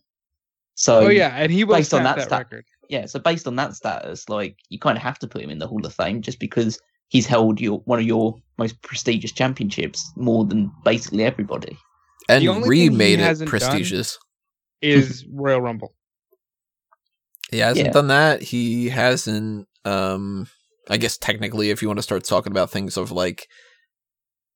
So 0.76 1.06
oh 1.06 1.08
yeah, 1.08 1.34
and 1.36 1.52
he 1.52 1.62
was 1.62 1.76
based 1.78 1.94
on 1.94 2.02
that 2.04 2.16
that 2.16 2.26
stat- 2.26 2.38
record. 2.50 2.64
yeah, 2.88 3.06
so 3.06 3.18
based 3.20 3.46
on 3.46 3.54
that 3.56 3.74
status, 3.76 4.28
like 4.28 4.56
you 4.70 4.78
kind 4.78 4.96
of 4.96 5.02
have 5.02 5.18
to 5.20 5.28
put 5.28 5.42
him 5.42 5.50
in 5.50 5.58
the 5.58 5.66
Hall 5.68 5.84
of 5.86 5.94
Fame 5.94 6.20
just 6.22 6.40
because 6.40 6.80
he's 7.08 7.26
held 7.26 7.60
your 7.60 7.78
one 7.84 8.00
of 8.00 8.04
your 8.06 8.34
most 8.58 8.80
prestigious 8.82 9.30
championships 9.30 10.10
more 10.16 10.44
than 10.44 10.72
basically 10.84 11.22
everybody. 11.22 11.76
And 12.28 12.42
The 12.42 12.48
only 12.48 12.62
thing 12.68 12.72
he 12.80 12.88
remade 12.88 13.20
it 13.20 13.22
hasn't 13.22 13.50
done- 13.50 13.58
prestigious. 13.60 14.18
Is 14.84 15.24
Royal 15.32 15.60
Rumble. 15.60 15.94
He 17.50 17.58
hasn't 17.58 17.86
Yeah. 17.86 17.92
done 17.92 18.08
that. 18.08 18.42
He 18.42 18.88
hasn't. 18.88 19.68
Um, 19.84 20.46
I 20.88 20.96
guess 20.96 21.16
technically, 21.18 21.70
if 21.70 21.82
you 21.82 21.88
want 21.88 21.98
to 21.98 22.02
start 22.02 22.24
talking 22.24 22.52
about 22.52 22.70
things 22.70 22.96
of 22.96 23.10
like, 23.12 23.46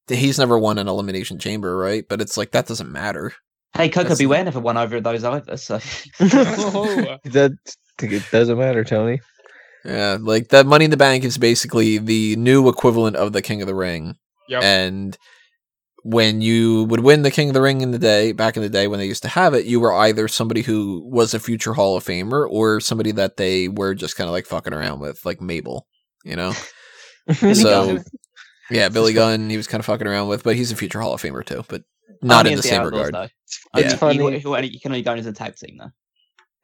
he's 0.09 0.38
never 0.38 0.59
won 0.59 0.78
an 0.78 0.88
elimination 0.88 1.38
chamber, 1.38 1.76
right? 1.76 2.05
But 2.09 2.20
it's 2.20 2.36
like 2.36 2.52
that 2.52 2.66
doesn't 2.66 2.90
matter. 2.90 3.32
Hey, 3.74 3.88
Koko 3.88 4.05
That's- 4.05 4.18
B. 4.18 4.26
Ware 4.26 4.44
never 4.44 4.60
won 4.60 4.76
over 4.78 4.96
of 4.96 5.05
those 5.05 5.22
either. 5.24 5.56
So 5.59 5.78
that 6.18 7.52
it 8.02 8.22
doesn't 8.30 8.59
matter, 8.59 8.84
Tony. 8.84 9.20
Yeah, 9.84 10.16
like 10.20 10.48
that 10.48 10.66
Money 10.66 10.86
in 10.86 10.90
the 10.90 10.96
Bank 10.96 11.24
is 11.24 11.38
basically 11.38 11.98
the 11.98 12.34
new 12.36 12.68
equivalent 12.68 13.16
of 13.16 13.32
the 13.32 13.42
King 13.42 13.60
of 13.62 13.68
the 13.68 13.74
Ring, 13.74 14.16
Yep. 14.48 14.62
and 14.62 15.18
when 16.10 16.40
you 16.40 16.85
would 16.85 17.01
win 17.01 17.20
the 17.20 17.30
King 17.30 17.48
of 17.48 17.55
the 17.55 17.60
Ring 17.60 17.82
in 17.82 17.90
the 17.90 17.98
day, 17.98 18.32
back 18.32 18.56
in 18.56 18.62
the 18.62 18.70
day 18.70 18.89
when 18.89 18.98
they 18.98 19.06
used 19.06 19.22
to 19.24 19.28
have 19.28 19.52
it, 19.52 19.66
you 19.66 19.78
were 19.78 19.93
either 19.93 20.26
somebody 20.26 20.62
who 20.62 21.02
was 21.05 21.35
a 21.35 21.39
future 21.39 21.74
Hall 21.74 21.98
of 21.98 22.05
Famer 22.05 22.48
or 22.48 22.80
somebody 22.80 23.12
that 23.12 23.36
they 23.36 23.68
were 23.68 23.94
just 23.94 24.16
kind 24.16 24.26
of 24.26 24.32
like 24.32 24.47
fucking 24.47 24.72
around 24.72 25.01
with, 25.01 25.26
like 25.26 25.43
Mabel, 25.43 25.86
you 26.24 26.35
know? 26.35 26.55
so, 27.52 27.98
yeah, 28.70 28.89
Billy 28.89 29.12
Gunn, 29.12 29.51
he 29.51 29.59
was 29.59 29.66
kind 29.66 29.80
of 29.80 29.85
fucking 29.85 30.06
around 30.06 30.28
with, 30.28 30.43
but 30.44 30.56
he's 30.56 30.72
a 30.72 30.76
future 30.76 31.01
Hall 31.01 31.12
of 31.12 31.20
Famer 31.20 31.44
too, 31.44 31.62
but 31.68 31.82
not 32.22 32.47
Only 32.47 32.52
in 32.52 32.56
the 32.56 32.64
as 32.64 32.68
same 32.70 32.80
Outlaws, 32.80 33.06
regard. 33.09 33.14
though. 33.74 33.80
It's 33.80 33.93
He- 33.93 33.98
funny. 33.98 34.16
He, 34.16 34.39
he, 34.39 34.68
he 34.68 34.80
can 34.80 34.93
only 34.93 35.02
go 35.02 35.12
in 35.12 35.18
as 35.18 35.26
a 35.26 35.32
tag 35.32 35.56
team 35.56 35.76
though. 35.78 35.90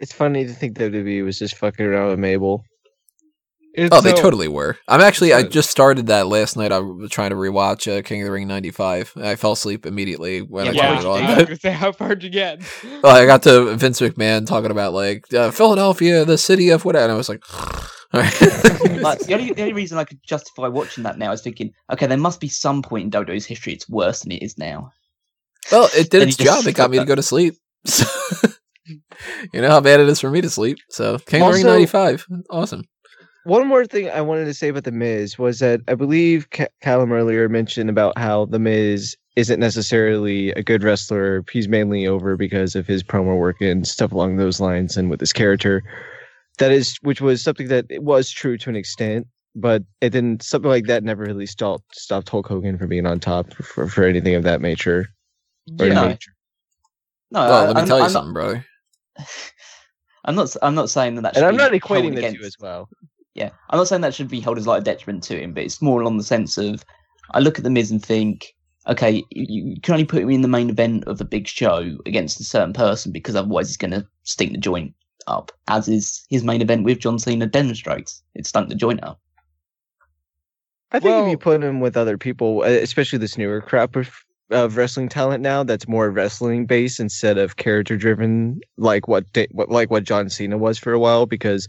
It's 0.00 0.12
funny 0.12 0.46
to 0.46 0.52
think 0.54 0.76
WWE 0.78 1.22
was 1.22 1.38
just 1.38 1.56
fucking 1.56 1.84
around 1.84 2.08
with 2.08 2.18
Mabel. 2.18 2.64
It's 3.76 3.94
Oh, 3.94 4.00
they 4.00 4.14
so- 4.14 4.22
totally 4.22 4.46
were. 4.46 4.78
I'm 4.86 5.00
actually. 5.00 5.32
I 5.32 5.42
just 5.42 5.68
started 5.68 6.06
that 6.06 6.28
last 6.28 6.56
night. 6.56 6.70
I 6.70 6.78
was 6.78 7.10
trying 7.10 7.30
to 7.30 7.36
rewatch 7.36 7.90
uh, 7.90 8.02
King 8.02 8.22
of 8.22 8.26
the 8.26 8.32
Ring 8.32 8.46
'95. 8.46 9.14
I 9.16 9.34
fell 9.34 9.52
asleep 9.52 9.84
immediately 9.84 10.42
when 10.42 10.64
I 10.64 10.66
turned 10.68 10.76
Yeah, 10.76 10.86
it 10.92 10.92
I 10.92 10.96
was 10.96 11.04
on. 11.06 11.44
gonna 11.44 11.56
say 11.56 11.72
how 11.72 11.90
far 11.90 12.10
did 12.14 12.22
you 12.22 12.30
get? 12.30 12.62
well, 13.02 13.16
I 13.16 13.26
got 13.26 13.42
to 13.44 13.74
Vince 13.74 14.00
McMahon 14.00 14.46
talking 14.46 14.70
about 14.70 14.92
like 14.92 15.32
uh, 15.34 15.50
Philadelphia, 15.50 16.24
the 16.24 16.38
city 16.38 16.70
of 16.70 16.84
whatever, 16.84 17.04
and 17.04 17.12
I 17.12 17.16
was 17.16 17.28
like, 17.28 17.42
all 18.14 18.20
right. 18.20 18.32
Like 19.04 19.18
the 19.18 19.34
only 19.34 19.52
the 19.52 19.62
only 19.62 19.74
reason 19.74 19.98
I 19.98 20.04
could 20.04 20.20
justify 20.26 20.68
watching 20.68 21.02
that 21.04 21.18
now 21.18 21.32
is 21.32 21.42
thinking, 21.42 21.72
okay, 21.92 22.06
there 22.06 22.16
must 22.16 22.40
be 22.40 22.48
some 22.48 22.80
point 22.80 23.04
in 23.04 23.10
WWE's 23.10 23.44
history 23.44 23.72
it's 23.74 23.88
worse 23.88 24.20
than 24.20 24.32
it 24.32 24.42
is 24.42 24.56
now. 24.56 24.92
well, 25.72 25.88
it 25.94 26.10
did 26.10 26.22
its 26.28 26.36
job. 26.36 26.64
It 26.66 26.74
got 26.74 26.90
me 26.90 26.98
to 26.98 27.04
go 27.04 27.14
to 27.16 27.22
sleep. 27.22 27.54
So, 27.86 28.06
you 29.52 29.62
know 29.62 29.70
how 29.70 29.80
bad 29.80 30.00
it 30.00 30.08
is 30.10 30.20
for 30.20 30.30
me 30.30 30.40
to 30.42 30.50
sleep. 30.50 30.76
So 30.90 31.18
King 31.18 31.42
of 31.42 31.48
the 31.48 31.54
Ring 31.54 31.66
'95, 31.66 32.26
awesome. 32.50 32.84
One 33.44 33.66
more 33.68 33.84
thing 33.84 34.08
I 34.10 34.20
wanted 34.22 34.46
to 34.46 34.54
say 34.54 34.68
about 34.68 34.84
the 34.84 34.92
Miz 34.92 35.38
was 35.38 35.58
that 35.58 35.80
I 35.86 35.94
believe 35.94 36.48
Ca- 36.50 36.68
Callum 36.80 37.12
earlier 37.12 37.48
mentioned 37.48 37.90
about 37.90 38.16
how 38.18 38.46
the 38.46 38.58
Miz 38.58 39.16
isn't 39.36 39.60
necessarily 39.60 40.50
a 40.52 40.62
good 40.62 40.82
wrestler. 40.82 41.44
He's 41.52 41.68
mainly 41.68 42.06
over 42.06 42.36
because 42.36 42.74
of 42.74 42.86
his 42.86 43.02
promo 43.02 43.36
work 43.38 43.60
and 43.60 43.86
stuff 43.86 44.12
along 44.12 44.36
those 44.36 44.60
lines, 44.60 44.96
and 44.96 45.10
with 45.10 45.20
his 45.20 45.32
character. 45.32 45.82
That 46.58 46.70
is, 46.72 46.96
which 47.02 47.20
was 47.20 47.42
something 47.42 47.68
that 47.68 47.84
it 47.90 48.02
was 48.02 48.30
true 48.30 48.56
to 48.58 48.70
an 48.70 48.76
extent, 48.76 49.26
but 49.54 49.82
it 50.00 50.10
didn't. 50.10 50.42
Something 50.42 50.70
like 50.70 50.86
that 50.86 51.02
never 51.04 51.24
really 51.24 51.46
stopped 51.46 51.96
stopped 51.96 52.28
Hulk 52.30 52.46
Hogan 52.46 52.78
from 52.78 52.88
being 52.88 53.06
on 53.06 53.20
top 53.20 53.52
for, 53.54 53.88
for 53.88 54.04
anything 54.04 54.36
of 54.36 54.44
that 54.44 54.60
nature. 54.62 55.08
Or 55.80 55.86
Yeah. 55.86 56.06
nature. 56.06 56.32
No, 57.30 57.40
well, 57.40 57.52
I, 57.52 57.66
let 57.66 57.76
me 57.76 57.82
I'm, 57.82 57.88
tell 57.88 57.98
you 57.98 58.04
I'm 58.04 58.10
something, 58.10 58.32
brother. 58.32 58.64
Not, 59.18 59.26
I'm 60.26 60.34
not. 60.36 60.56
I'm 60.62 60.74
not 60.74 60.88
saying 60.88 61.16
that 61.16 61.22
that. 61.22 61.36
And 61.36 61.42
should 61.42 61.48
I'm 61.48 61.56
not 61.56 61.72
equating 61.72 62.12
the 62.12 62.18
against- 62.18 62.40
two 62.40 62.46
as 62.46 62.56
well. 62.58 62.88
Yeah, 63.34 63.50
I'm 63.70 63.78
not 63.78 63.88
saying 63.88 64.02
that 64.02 64.14
should 64.14 64.28
be 64.28 64.40
held 64.40 64.58
as 64.58 64.66
like 64.66 64.82
a 64.82 64.84
detriment 64.84 65.24
to 65.24 65.40
him, 65.40 65.52
but 65.52 65.64
it's 65.64 65.82
more 65.82 66.00
along 66.00 66.18
the 66.18 66.24
sense 66.24 66.56
of 66.56 66.84
I 67.32 67.40
look 67.40 67.58
at 67.58 67.64
the 67.64 67.70
Miz 67.70 67.90
and 67.90 68.04
think, 68.04 68.54
okay, 68.86 69.24
you, 69.30 69.72
you 69.74 69.80
can 69.80 69.94
only 69.94 70.04
put 70.04 70.22
him 70.22 70.30
in 70.30 70.42
the 70.42 70.48
main 70.48 70.70
event 70.70 71.04
of 71.04 71.20
a 71.20 71.24
big 71.24 71.48
show 71.48 71.98
against 72.06 72.40
a 72.40 72.44
certain 72.44 72.72
person 72.72 73.12
because 73.12 73.34
otherwise 73.34 73.68
he's 73.68 73.76
going 73.76 73.90
to 73.90 74.06
stink 74.22 74.52
the 74.52 74.58
joint 74.58 74.94
up, 75.26 75.50
as 75.68 75.88
is 75.88 76.24
his 76.30 76.44
main 76.44 76.62
event 76.62 76.84
with 76.84 77.00
John 77.00 77.18
Cena 77.18 77.46
demonstrates. 77.46 78.22
It 78.34 78.46
stunk 78.46 78.68
the 78.68 78.74
joint 78.74 79.02
up. 79.02 79.20
I 80.92 81.00
think 81.00 81.26
if 81.26 81.30
you 81.30 81.38
put 81.38 81.64
him 81.64 81.80
with 81.80 81.96
other 81.96 82.16
people, 82.16 82.62
uh, 82.62 82.66
especially 82.66 83.18
this 83.18 83.36
newer 83.36 83.60
crop 83.60 83.96
of, 83.96 84.14
of 84.50 84.76
wrestling 84.76 85.08
talent 85.08 85.42
now, 85.42 85.64
that's 85.64 85.88
more 85.88 86.08
wrestling 86.08 86.66
based 86.66 87.00
instead 87.00 87.36
of 87.36 87.56
character 87.56 87.96
driven, 87.96 88.60
like 88.76 89.08
what 89.08 89.24
like 89.52 89.90
what 89.90 90.04
John 90.04 90.28
Cena 90.28 90.56
was 90.56 90.78
for 90.78 90.92
a 90.92 91.00
while, 91.00 91.26
because 91.26 91.68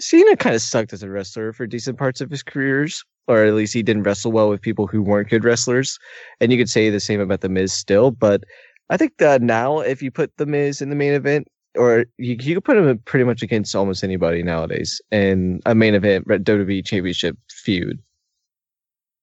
Cena 0.00 0.36
kind 0.36 0.54
of 0.54 0.62
sucked 0.62 0.92
as 0.92 1.02
a 1.02 1.10
wrestler 1.10 1.52
for 1.52 1.66
decent 1.66 1.98
parts 1.98 2.20
of 2.20 2.30
his 2.30 2.42
careers, 2.42 3.04
or 3.28 3.44
at 3.44 3.54
least 3.54 3.74
he 3.74 3.82
didn't 3.82 4.02
wrestle 4.02 4.32
well 4.32 4.48
with 4.48 4.60
people 4.60 4.86
who 4.86 5.02
weren't 5.02 5.30
good 5.30 5.44
wrestlers. 5.44 5.98
And 6.40 6.50
you 6.52 6.58
could 6.58 6.68
say 6.70 6.90
the 6.90 7.00
same 7.00 7.20
about 7.20 7.40
the 7.40 7.48
Miz 7.48 7.72
still, 7.72 8.10
but 8.10 8.44
I 8.90 8.96
think 8.96 9.18
that 9.18 9.42
now 9.42 9.80
if 9.80 10.02
you 10.02 10.10
put 10.10 10.36
the 10.36 10.46
Miz 10.46 10.80
in 10.82 10.90
the 10.90 10.96
main 10.96 11.12
event. 11.12 11.48
Or 11.76 12.06
you 12.18 12.36
you 12.38 12.54
could 12.54 12.64
put 12.64 12.76
him 12.76 12.98
pretty 12.98 13.24
much 13.24 13.42
against 13.42 13.74
almost 13.74 14.04
anybody 14.04 14.44
nowadays 14.44 15.02
in 15.10 15.60
a 15.66 15.74
main 15.74 15.96
event 15.96 16.28
WWE 16.28 16.86
Championship 16.86 17.36
feud. 17.50 18.00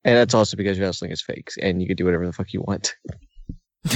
And 0.03 0.17
that's 0.17 0.33
also 0.33 0.57
because 0.57 0.77
wrestling 0.77 1.11
is 1.11 1.21
fake 1.21 1.49
and 1.61 1.81
you 1.81 1.87
can 1.87 1.95
do 1.95 2.03
whatever 2.03 2.25
the 2.25 2.33
fuck 2.33 2.51
you 2.51 2.61
want. 2.61 2.95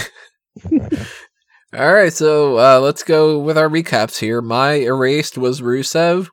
All 1.78 1.94
right, 1.94 2.14
so 2.14 2.58
uh, 2.58 2.80
let's 2.80 3.04
go 3.04 3.40
with 3.40 3.58
our 3.58 3.68
recaps 3.68 4.18
here. 4.18 4.42
My 4.42 4.74
erased 4.76 5.38
was 5.38 5.60
Rusev. 5.60 6.30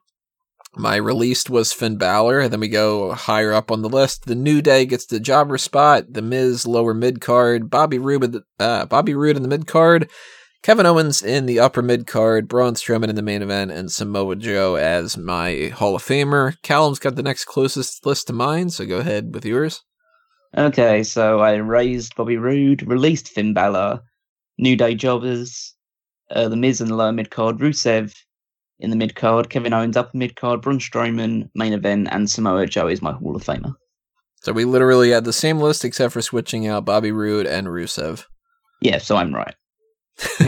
My 0.74 0.96
released 0.96 1.50
was 1.50 1.72
Finn 1.72 1.96
Balor. 1.96 2.40
And 2.40 2.52
then 2.52 2.60
we 2.60 2.68
go 2.68 3.12
higher 3.12 3.52
up 3.52 3.70
on 3.70 3.82
the 3.82 3.88
list. 3.88 4.24
The 4.24 4.34
New 4.34 4.62
Day 4.62 4.86
gets 4.86 5.06
the 5.06 5.20
jobber 5.20 5.58
spot. 5.58 6.12
The 6.12 6.22
Miz 6.22 6.66
lower 6.66 6.94
mid 6.94 7.20
card. 7.20 7.68
Bobby 7.70 7.98
Roode, 7.98 8.42
uh, 8.58 8.86
Bobby 8.86 9.14
Roode 9.14 9.36
in 9.36 9.42
the 9.42 9.48
mid 9.48 9.66
card. 9.66 10.08
Kevin 10.62 10.86
Owens 10.86 11.22
in 11.22 11.46
the 11.46 11.58
upper 11.58 11.82
mid 11.82 12.06
card. 12.06 12.48
Braun 12.48 12.74
Strowman 12.74 13.08
in 13.08 13.16
the 13.16 13.22
main 13.22 13.42
event, 13.42 13.72
and 13.72 13.90
Samoa 13.90 14.36
Joe 14.36 14.76
as 14.76 15.16
my 15.16 15.72
Hall 15.74 15.96
of 15.96 16.02
Famer. 16.02 16.54
Callum's 16.62 17.00
got 17.00 17.16
the 17.16 17.22
next 17.22 17.46
closest 17.46 18.06
list 18.06 18.28
to 18.28 18.32
mine, 18.32 18.70
so 18.70 18.86
go 18.86 18.98
ahead 18.98 19.34
with 19.34 19.44
yours. 19.44 19.82
Okay, 20.56 21.02
so 21.02 21.40
I 21.40 21.54
raised 21.54 22.14
Bobby 22.14 22.36
Roode, 22.36 22.86
released 22.86 23.30
Finn 23.30 23.54
Balor, 23.54 24.02
New 24.56 24.76
Day 24.76 24.94
Jobbers, 24.94 25.74
uh, 26.30 26.48
The 26.48 26.56
Miz 26.56 26.80
in 26.80 26.88
the 26.88 26.94
lower 26.94 27.12
mid 27.12 27.30
card, 27.30 27.58
Rusev 27.58 28.14
in 28.82 28.90
the 28.90 28.96
mid 28.96 29.14
card, 29.14 29.48
Kevin 29.48 29.72
Owens 29.72 29.96
upper 29.96 30.16
mid 30.16 30.36
card, 30.36 30.60
Braun 30.60 30.78
Strowman 30.78 31.48
main 31.54 31.72
event, 31.72 32.09
and 32.10 32.28
Samoa 32.28 32.66
Joe 32.66 32.88
is 32.88 33.00
my 33.00 33.12
Hall 33.12 33.36
of 33.36 33.44
Famer. 33.44 33.74
So 34.42 34.52
we 34.52 34.64
literally 34.64 35.10
had 35.10 35.24
the 35.24 35.32
same 35.32 35.60
list 35.60 35.84
except 35.84 36.12
for 36.12 36.20
switching 36.20 36.66
out 36.66 36.84
Bobby 36.84 37.12
Roode 37.12 37.46
and 37.46 37.68
Rusev. 37.68 38.24
Yeah, 38.80 38.98
so 38.98 39.16
I'm 39.16 39.32
right. 39.32 39.54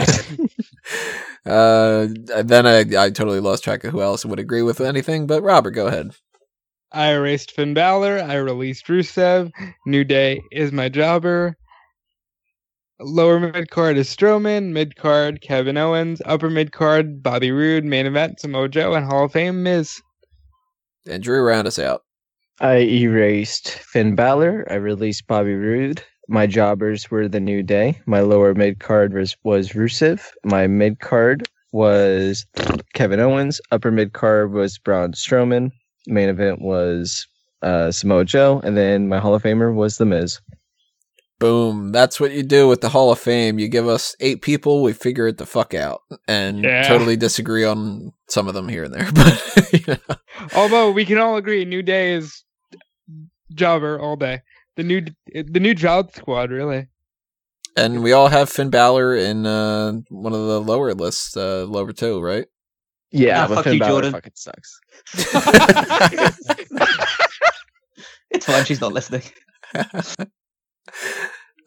uh, 1.46 2.08
then 2.42 2.66
I, 2.66 2.80
I 2.98 3.10
totally 3.10 3.38
lost 3.38 3.62
track 3.62 3.84
of 3.84 3.92
who 3.92 4.02
else 4.02 4.26
would 4.26 4.40
agree 4.40 4.62
with 4.62 4.80
anything, 4.80 5.28
but 5.28 5.42
Robert, 5.42 5.70
go 5.70 5.86
ahead. 5.86 6.10
I 6.90 7.12
erased 7.12 7.52
Finn 7.52 7.72
Balor. 7.72 8.20
I 8.20 8.34
released 8.34 8.86
Rusev. 8.86 9.52
New 9.86 10.04
Day 10.04 10.42
is 10.50 10.72
my 10.72 10.88
jobber. 10.88 11.56
Lower 13.00 13.40
mid 13.40 13.70
card 13.70 13.96
is 13.96 14.08
Strowman. 14.08 14.72
Mid 14.72 14.94
card 14.94 15.40
Kevin 15.40 15.76
Owens. 15.76 16.22
Upper 16.24 16.48
mid 16.48 16.70
card 16.70 17.24
Bobby 17.24 17.50
Roode. 17.50 17.84
Main 17.84 18.06
event 18.06 18.38
Samoa 18.38 18.68
Joe 18.68 18.94
and 18.94 19.04
Hall 19.04 19.24
of 19.24 19.32
Fame 19.32 19.64
Miz. 19.64 20.00
And 21.06 21.22
Drew, 21.22 21.42
round 21.42 21.66
us 21.66 21.78
out. 21.78 22.02
I 22.60 22.76
erased 22.76 23.70
Finn 23.70 24.14
Balor. 24.14 24.66
I 24.70 24.74
released 24.74 25.26
Bobby 25.26 25.54
Roode. 25.54 26.04
My 26.28 26.46
jobbers 26.46 27.10
were 27.10 27.28
the 27.28 27.40
New 27.40 27.64
Day. 27.64 28.00
My 28.06 28.20
lower 28.20 28.54
mid 28.54 28.78
card 28.78 29.12
was, 29.12 29.36
was 29.42 29.70
Rusev. 29.70 30.22
My 30.44 30.68
mid 30.68 31.00
card 31.00 31.48
was 31.72 32.46
Kevin 32.94 33.18
Owens. 33.18 33.60
Upper 33.72 33.90
mid 33.90 34.12
card 34.12 34.52
was 34.52 34.78
Braun 34.78 35.12
Strowman. 35.12 35.72
Main 36.06 36.28
event 36.28 36.62
was 36.62 37.26
uh, 37.60 37.90
Samoa 37.90 38.24
Joe. 38.24 38.60
And 38.62 38.76
then 38.76 39.08
my 39.08 39.18
Hall 39.18 39.34
of 39.34 39.42
Famer 39.42 39.74
was 39.74 39.98
The 39.98 40.06
Miz. 40.06 40.40
Boom. 41.40 41.92
That's 41.92 42.20
what 42.20 42.32
you 42.32 42.42
do 42.42 42.68
with 42.68 42.80
the 42.80 42.88
Hall 42.90 43.10
of 43.10 43.18
Fame. 43.18 43.58
You 43.58 43.68
give 43.68 43.88
us 43.88 44.14
eight 44.20 44.40
people, 44.40 44.82
we 44.82 44.92
figure 44.92 45.26
it 45.26 45.38
the 45.38 45.46
fuck 45.46 45.74
out, 45.74 46.02
and 46.28 46.62
Yeah. 46.64 46.86
totally 46.86 47.16
disagree 47.16 47.64
on 47.64 48.12
some 48.28 48.46
of 48.48 48.54
them 48.54 48.68
here 48.68 48.84
and 48.84 48.94
there. 48.94 49.10
But 49.12 49.72
you 49.72 49.96
know, 50.08 50.16
Although 50.54 50.90
we 50.92 51.04
can 51.04 51.18
all 51.18 51.36
agree, 51.36 51.64
New 51.64 51.82
Day 51.82 52.14
is 52.14 52.44
jobber 53.52 53.98
all 54.00 54.16
day. 54.16 54.42
The 54.76 54.82
new 54.84 55.02
the 55.32 55.60
new 55.60 55.74
job 55.74 56.12
squad 56.14 56.50
really. 56.50 56.88
and 57.76 58.02
we 58.02 58.12
all 58.12 58.28
have 58.28 58.48
Finn 58.48 58.70
Balor 58.70 59.16
in 59.16 59.46
uh, 59.46 59.92
one 60.08 60.32
of 60.32 60.46
the 60.46 60.60
lower 60.60 60.94
lists, 60.94 61.36
uh, 61.36 61.64
lower 61.68 61.92
two, 61.92 62.20
right? 62.20 62.46
Yeah, 63.10 63.44
Ah, 63.44 63.48
but 63.48 63.54
fuck 63.56 63.64
Finn 63.64 63.74
you, 63.74 63.80
Balor 63.80 63.90
Jordan. 63.90 64.12
fucking 64.12 64.32
sucks. 64.34 64.80
It's 68.30 68.46
fine, 68.46 68.64
she's 68.64 68.80
not 68.80 68.92
listening. 68.92 69.22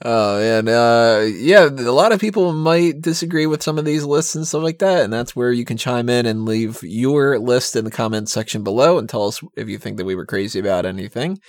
Oh 0.06 0.39
and 0.39 0.69
uh, 0.69 1.26
yeah, 1.27 1.65
a 1.65 1.91
lot 1.91 2.11
of 2.11 2.19
people 2.19 2.53
might 2.53 3.02
disagree 3.02 3.48
with 3.48 3.64
some 3.64 3.80
of 3.80 3.85
these 3.85 4.03
lists 4.03 4.35
and 4.35 4.48
stuff 4.48 4.61
like 4.61 4.77
that, 4.80 5.03
and 5.03 5.11
that's 5.11 5.35
where 5.35 5.52
you 5.52 5.65
can 5.65 5.76
chime 5.77 6.07
in 6.07 6.27
and 6.27 6.45
leave 6.45 6.80
your 6.84 7.39
list 7.39 7.76
in 7.76 7.84
the 7.84 7.89
comments 7.91 8.31
section 8.31 8.64
below 8.64 8.99
and 8.99 9.10
tell 9.10 9.27
us 9.27 9.41
if 9.56 9.68
you 9.68 9.80
think 9.80 9.98
that 9.98 10.06
we 10.06 10.14
were 10.14 10.26
crazy 10.27 10.60
about 10.60 10.85
anything. 10.85 11.39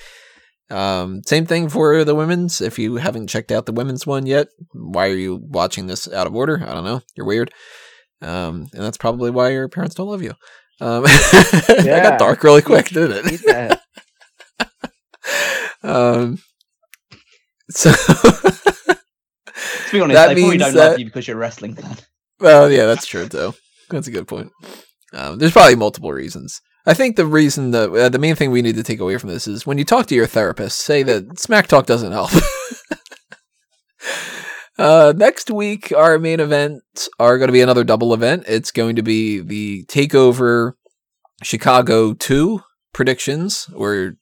Um, 0.70 1.22
same 1.26 1.44
thing 1.44 1.68
for 1.68 2.04
the 2.04 2.14
women's. 2.14 2.62
If 2.62 2.78
you 2.78 2.96
haven't 2.96 3.28
checked 3.28 3.52
out 3.52 3.66
the 3.66 3.72
women's 3.72 4.06
one 4.06 4.24
yet, 4.26 4.48
why 4.72 5.08
are 5.08 5.14
you 5.14 5.40
watching 5.42 5.86
this 5.86 6.10
out 6.10 6.26
of 6.26 6.34
order? 6.34 6.62
I 6.66 6.72
don't 6.72 6.84
know. 6.84 7.02
You're 7.16 7.26
weird. 7.26 7.52
Um, 8.22 8.66
and 8.72 8.82
that's 8.82 8.98
probably 8.98 9.30
why 9.30 9.50
your 9.50 9.68
parents 9.68 9.94
don't 9.94 10.08
love 10.08 10.22
you. 10.22 10.32
Um, 10.80 11.02
that 11.04 11.82
Yeah. 11.84 12.02
got 12.02 12.18
dark 12.18 12.42
really 12.44 12.62
quick, 12.62 12.88
didn't 12.88 13.40
it? 13.46 13.80
um, 15.82 16.38
so. 17.70 17.92
To 17.92 19.92
be 19.92 20.00
honest, 20.00 20.14
That 20.14 20.34
they 20.34 20.40
probably 20.42 20.58
don't 20.58 20.74
that- 20.74 20.90
love 20.90 20.98
you 20.98 21.04
because 21.06 21.26
you're 21.26 21.36
a 21.36 21.40
wrestling 21.40 21.74
fan. 21.74 21.96
Well, 22.40 22.70
yeah, 22.70 22.86
that's 22.86 23.06
true 23.06 23.28
too. 23.28 23.54
That's 23.90 24.06
a 24.06 24.10
good 24.12 24.28
point. 24.28 24.50
Um, 25.12 25.38
there's 25.38 25.52
probably 25.52 25.76
multiple 25.76 26.12
reasons. 26.12 26.60
I 26.86 26.94
think 26.94 27.16
the 27.16 27.26
reason 27.26 27.72
that 27.72 27.90
uh, 27.90 28.08
the 28.08 28.18
main 28.18 28.34
thing 28.34 28.50
we 28.50 28.62
need 28.62 28.76
to 28.76 28.82
take 28.82 29.00
away 29.00 29.18
from 29.18 29.30
this 29.30 29.46
is 29.48 29.66
when 29.66 29.78
you 29.78 29.84
talk 29.84 30.06
to 30.06 30.14
your 30.14 30.26
therapist, 30.26 30.78
say 30.78 31.02
that 31.02 31.38
smack 31.38 31.66
talk 31.66 31.86
doesn't 31.86 32.12
help. 32.12 32.30
Uh, 34.78 35.12
next 35.16 35.50
week, 35.50 35.92
our 35.96 36.20
main 36.20 36.38
events 36.38 37.08
are 37.18 37.36
going 37.36 37.48
to 37.48 37.52
be 37.52 37.60
another 37.60 37.82
double 37.82 38.14
event. 38.14 38.44
It's 38.46 38.70
going 38.70 38.94
to 38.94 39.02
be 39.02 39.40
the 39.40 39.84
Takeover 39.86 40.74
Chicago 41.42 42.14
2 42.14 42.60
predictions, 42.92 43.68
or 43.74 44.12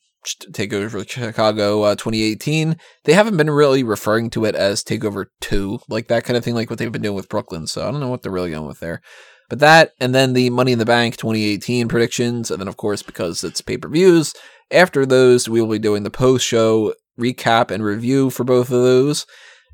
Takeover 0.53 1.09
Chicago 1.09 1.83
uh, 1.83 1.95
2018. 1.95 2.77
They 3.05 3.13
haven't 3.13 3.37
been 3.37 3.51
really 3.51 3.83
referring 3.83 4.31
to 4.31 4.45
it 4.45 4.55
as 4.55 4.83
Takeover 4.83 5.27
2, 5.41 5.81
like 5.89 6.09
that 6.09 6.25
kind 6.25 6.37
of 6.37 6.45
thing, 6.45 6.55
like 6.55 6.71
what 6.71 6.79
they've 6.79 6.93
been 6.93 7.03
doing 7.03 7.17
with 7.17 7.29
Brooklyn. 7.29 7.67
So 7.67 7.87
I 7.87 7.91
don't 7.91 8.01
know 8.01 8.09
what 8.09 8.23
they're 8.23 8.33
really 8.33 8.51
going 8.51 8.67
with 8.67 8.81
there. 8.81 9.01
But 9.49 9.61
that, 9.61 9.93
and 10.01 10.15
then 10.15 10.33
the 10.33 10.51
Money 10.51 10.73
in 10.73 10.79
the 10.79 10.85
Bank 10.85 11.17
2018 11.17 11.89
predictions. 11.89 12.51
And 12.51 12.61
then, 12.61 12.69
of 12.69 12.77
course, 12.77 13.03
because 13.03 13.45
it's 13.45 13.61
pay 13.61 13.79
per 13.79 13.89
views, 13.89 14.35
after 14.71 15.07
those, 15.07 15.49
we 15.49 15.61
will 15.61 15.71
be 15.71 15.79
doing 15.79 16.03
the 16.03 16.11
post 16.11 16.45
show 16.45 16.95
recap 17.19 17.71
and 17.71 17.85
review 17.85 18.31
for 18.31 18.45
both 18.45 18.71
of 18.71 18.83
those. 18.83 19.27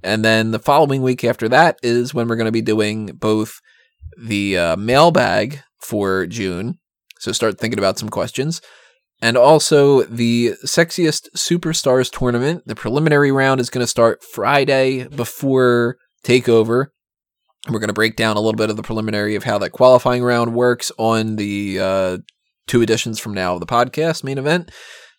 And 0.03 0.25
then 0.25 0.51
the 0.51 0.59
following 0.59 1.03
week 1.03 1.25
after 1.25 1.49
that 1.49 1.79
is 1.83 2.13
when 2.13 2.29
we're 2.29 2.37
going 2.37 2.47
to 2.47 2.53
be 2.53 2.63
doing 2.63 3.07
both 3.07 3.61
the 4.19 4.59
uh, 4.59 4.77
mailbag 4.77 5.61
for 5.81 6.27
June. 6.27 6.79
So 7.19 7.33
start 7.33 7.59
thinking 7.59 7.79
about 7.79 7.99
some 7.99 8.09
questions. 8.09 8.61
And 9.23 9.37
also 9.37 10.03
the 10.03 10.55
Sexiest 10.67 11.29
Superstars 11.37 12.11
tournament. 12.11 12.65
The 12.67 12.75
preliminary 12.75 13.31
round 13.31 13.61
is 13.61 13.71
going 13.71 13.85
to 13.85 13.91
start 13.91 14.23
Friday 14.25 15.07
before 15.07 15.97
TakeOver. 16.25 16.87
We're 17.71 17.79
going 17.79 17.87
to 17.87 17.95
break 17.95 18.17
down 18.17 18.37
a 18.37 18.41
little 18.41 18.59
bit 18.59 18.69
of 18.69 18.77
the 18.77 18.83
preliminary 18.83 19.37
of 19.37 19.45
how 19.45 19.59
that 19.59 19.71
qualifying 19.71 20.25
round 20.25 20.55
works 20.55 20.91
on 20.99 21.37
the 21.37 21.79
uh, 21.81 22.19
two 22.67 22.83
editions 22.83 23.21
from 23.21 23.33
now 23.33 23.55
of 23.55 23.61
the 23.61 23.67
podcast 23.67 24.25
main 24.25 24.39
event. 24.39 24.73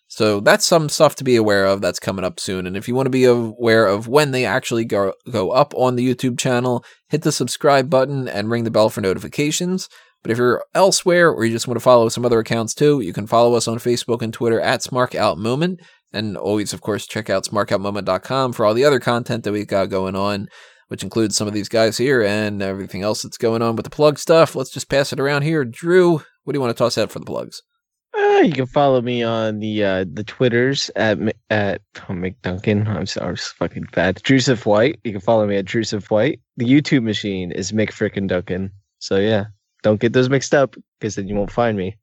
So 0.08 0.40
that's 0.40 0.66
some 0.66 0.90
stuff 0.90 1.16
to 1.16 1.24
be 1.24 1.36
aware 1.36 1.64
of 1.64 1.80
that's 1.80 1.98
coming 1.98 2.26
up 2.26 2.38
soon. 2.38 2.66
And 2.66 2.76
if 2.76 2.86
you 2.86 2.94
want 2.94 3.06
to 3.06 3.10
be 3.10 3.24
aware 3.24 3.86
of 3.86 4.06
when 4.06 4.32
they 4.32 4.44
actually 4.44 4.84
go, 4.84 5.14
go 5.30 5.50
up 5.50 5.72
on 5.74 5.96
the 5.96 6.14
YouTube 6.14 6.38
channel, 6.38 6.84
hit 7.08 7.22
the 7.22 7.32
subscribe 7.32 7.88
button 7.88 8.28
and 8.28 8.50
ring 8.50 8.64
the 8.64 8.70
bell 8.70 8.90
for 8.90 9.00
notifications. 9.00 9.88
But 10.24 10.30
if 10.30 10.38
you're 10.38 10.64
elsewhere 10.74 11.30
or 11.30 11.44
you 11.44 11.52
just 11.52 11.68
want 11.68 11.76
to 11.76 11.84
follow 11.84 12.08
some 12.08 12.24
other 12.24 12.38
accounts 12.38 12.72
too, 12.72 13.00
you 13.00 13.12
can 13.12 13.26
follow 13.26 13.54
us 13.54 13.68
on 13.68 13.76
Facebook 13.78 14.22
and 14.22 14.32
Twitter 14.32 14.58
at 14.58 14.80
SmarkOutMoment. 14.80 15.80
And 16.14 16.38
always, 16.38 16.72
of 16.72 16.80
course, 16.80 17.06
check 17.06 17.28
out 17.28 17.44
smarkoutmoment.com 17.44 18.54
for 18.54 18.64
all 18.64 18.72
the 18.72 18.86
other 18.86 19.00
content 19.00 19.44
that 19.44 19.52
we've 19.52 19.66
got 19.66 19.90
going 19.90 20.16
on, 20.16 20.48
which 20.88 21.02
includes 21.02 21.36
some 21.36 21.46
of 21.46 21.52
these 21.52 21.68
guys 21.68 21.98
here 21.98 22.22
and 22.22 22.62
everything 22.62 23.02
else 23.02 23.22
that's 23.22 23.36
going 23.36 23.60
on 23.60 23.76
with 23.76 23.84
the 23.84 23.90
plug 23.90 24.18
stuff. 24.18 24.56
Let's 24.56 24.70
just 24.70 24.88
pass 24.88 25.12
it 25.12 25.20
around 25.20 25.42
here. 25.42 25.62
Drew, 25.62 26.22
what 26.44 26.52
do 26.52 26.56
you 26.56 26.60
want 26.60 26.74
to 26.74 26.82
toss 26.82 26.96
out 26.96 27.12
for 27.12 27.18
the 27.18 27.26
plugs? 27.26 27.60
Uh, 28.16 28.40
you 28.44 28.52
can 28.52 28.66
follow 28.66 29.02
me 29.02 29.22
on 29.22 29.58
the 29.58 29.84
uh, 29.84 30.04
the 30.10 30.24
Twitters 30.24 30.90
at 30.96 31.18
at 31.50 31.82
oh, 32.08 32.12
McDuncan. 32.12 32.86
I'm 32.86 33.06
sorry, 33.06 33.30
I'm 33.30 33.36
fucking 33.36 33.88
bad. 33.92 34.16
Drusif 34.22 34.64
White. 34.64 35.00
You 35.04 35.12
can 35.12 35.20
follow 35.20 35.46
me 35.46 35.56
at 35.56 35.64
Drusif 35.64 36.10
White. 36.10 36.40
The 36.56 36.64
YouTube 36.64 37.02
machine 37.02 37.50
is 37.50 37.72
Mick 37.72 37.90
Frickin' 37.90 38.28
Duncan. 38.28 38.70
So 39.00 39.16
yeah, 39.16 39.46
don't 39.84 40.00
get 40.00 40.12
those 40.12 40.28
mixed 40.28 40.52
up 40.52 40.74
because 40.98 41.14
then 41.14 41.28
you 41.28 41.36
won't 41.36 41.52
find 41.52 41.78
me. 41.78 41.96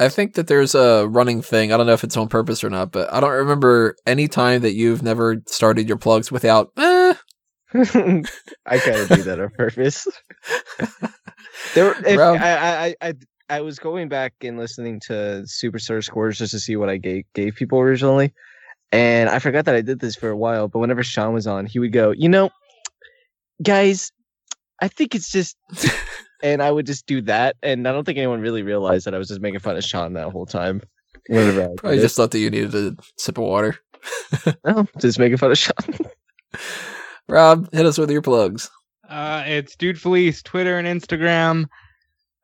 I 0.00 0.08
think 0.08 0.34
that 0.34 0.46
there's 0.46 0.74
a 0.74 1.06
running 1.08 1.42
thing. 1.42 1.72
I 1.72 1.76
don't 1.76 1.86
know 1.86 1.92
if 1.92 2.04
it's 2.04 2.16
on 2.16 2.28
purpose 2.28 2.62
or 2.64 2.70
not, 2.70 2.92
but 2.92 3.12
I 3.12 3.20
don't 3.20 3.30
remember 3.30 3.96
any 4.06 4.28
time 4.28 4.62
that 4.62 4.74
you've 4.74 5.02
never 5.02 5.42
started 5.46 5.88
your 5.88 5.98
plugs 5.98 6.32
without. 6.32 6.70
Eh. 6.78 7.14
I 7.74 8.78
kind 8.78 9.00
of 9.00 9.08
do 9.08 9.22
that 9.22 9.40
on 9.40 9.50
purpose. 9.50 10.06
there, 11.74 11.94
if, 12.06 12.18
I, 12.18 12.86
I, 12.88 12.94
I, 13.00 13.14
I 13.48 13.60
was 13.60 13.78
going 13.78 14.08
back 14.08 14.34
and 14.42 14.58
listening 14.58 15.00
to 15.06 15.44
Superstar 15.46 16.02
scores 16.04 16.38
just 16.38 16.52
to 16.52 16.60
see 16.60 16.76
what 16.76 16.88
I 16.88 16.96
gave 16.96 17.24
gave 17.34 17.54
people 17.54 17.78
originally, 17.80 18.32
and 18.92 19.28
I 19.28 19.38
forgot 19.38 19.64
that 19.64 19.74
I 19.74 19.80
did 19.80 20.00
this 20.00 20.16
for 20.16 20.30
a 20.30 20.36
while. 20.36 20.68
But 20.68 20.78
whenever 20.80 21.02
Sean 21.02 21.34
was 21.34 21.46
on, 21.46 21.66
he 21.66 21.78
would 21.78 21.92
go, 21.92 22.12
"You 22.12 22.28
know, 22.28 22.50
guys, 23.62 24.12
I 24.80 24.88
think 24.88 25.14
it's 25.14 25.30
just," 25.30 25.56
and 26.42 26.62
I 26.62 26.70
would 26.70 26.86
just 26.86 27.06
do 27.06 27.20
that, 27.22 27.56
and 27.62 27.86
I 27.86 27.92
don't 27.92 28.04
think 28.04 28.18
anyone 28.18 28.40
really 28.40 28.62
realized 28.62 29.06
that 29.06 29.14
I 29.14 29.18
was 29.18 29.28
just 29.28 29.40
making 29.40 29.60
fun 29.60 29.76
of 29.76 29.84
Sean 29.84 30.12
that 30.14 30.30
whole 30.30 30.46
time. 30.46 30.82
Whenever 31.28 31.64
I 31.64 31.74
Probably 31.76 31.98
just 31.98 32.16
thought 32.16 32.30
that 32.32 32.38
you 32.38 32.50
needed 32.50 32.74
a 32.74 32.96
sip 33.18 33.38
of 33.38 33.44
water. 33.44 33.76
no, 34.64 34.86
just 35.00 35.18
making 35.18 35.38
fun 35.38 35.50
of 35.50 35.58
Sean. 35.58 35.98
Rob, 37.28 37.72
hit 37.72 37.86
us 37.86 37.98
with 37.98 38.10
your 38.10 38.22
plugs. 38.22 38.70
Uh, 39.08 39.42
it's 39.46 39.76
Dude 39.76 40.00
Felice, 40.00 40.42
Twitter 40.42 40.78
and 40.78 40.86
Instagram. 40.86 41.66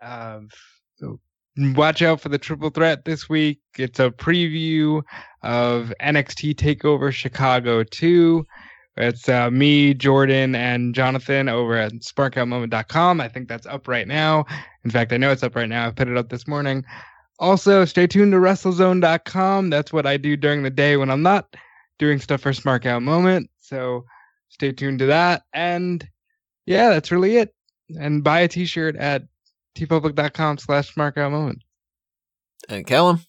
Um, 0.00 0.48
so 0.96 1.20
watch 1.56 2.02
out 2.02 2.20
for 2.20 2.28
the 2.28 2.38
triple 2.38 2.70
threat 2.70 3.04
this 3.04 3.28
week. 3.28 3.60
It's 3.78 4.00
a 4.00 4.10
preview 4.10 5.02
of 5.42 5.92
NXT 6.00 6.54
Takeover 6.54 7.12
Chicago 7.12 7.84
2. 7.84 8.44
It's 8.96 9.28
uh, 9.28 9.50
me, 9.50 9.94
Jordan, 9.94 10.54
and 10.54 10.94
Jonathan 10.94 11.48
over 11.48 11.76
at 11.76 11.92
smarkoutmoment.com. 11.92 13.20
I 13.20 13.28
think 13.28 13.48
that's 13.48 13.66
up 13.66 13.88
right 13.88 14.06
now. 14.06 14.44
In 14.84 14.90
fact, 14.90 15.12
I 15.12 15.16
know 15.16 15.30
it's 15.30 15.42
up 15.42 15.56
right 15.56 15.68
now. 15.68 15.86
I 15.86 15.90
put 15.90 16.08
it 16.08 16.16
up 16.16 16.28
this 16.28 16.46
morning. 16.46 16.84
Also, 17.38 17.84
stay 17.86 18.06
tuned 18.06 18.32
to 18.32 18.38
WrestleZone.com. 18.38 19.70
That's 19.70 19.92
what 19.92 20.06
I 20.06 20.16
do 20.18 20.36
during 20.36 20.62
the 20.62 20.70
day 20.70 20.96
when 20.96 21.10
I'm 21.10 21.22
not 21.22 21.56
doing 21.98 22.18
stuff 22.18 22.42
for 22.42 22.52
Smark 22.52 22.84
Out 22.84 23.02
Moment. 23.02 23.50
So 23.58 24.04
stay 24.50 24.72
tuned 24.72 24.98
to 24.98 25.06
that. 25.06 25.42
And 25.54 26.06
yeah, 26.66 26.90
that's 26.90 27.10
really 27.10 27.38
it. 27.38 27.54
And 27.98 28.22
buy 28.22 28.40
a 28.40 28.48
t-shirt 28.48 28.96
at 28.96 29.22
teepublic.com 29.76 30.58
slash 30.58 30.94
smarkoutmoment. 30.94 31.60
And 32.68 32.86
Callum? 32.86 33.20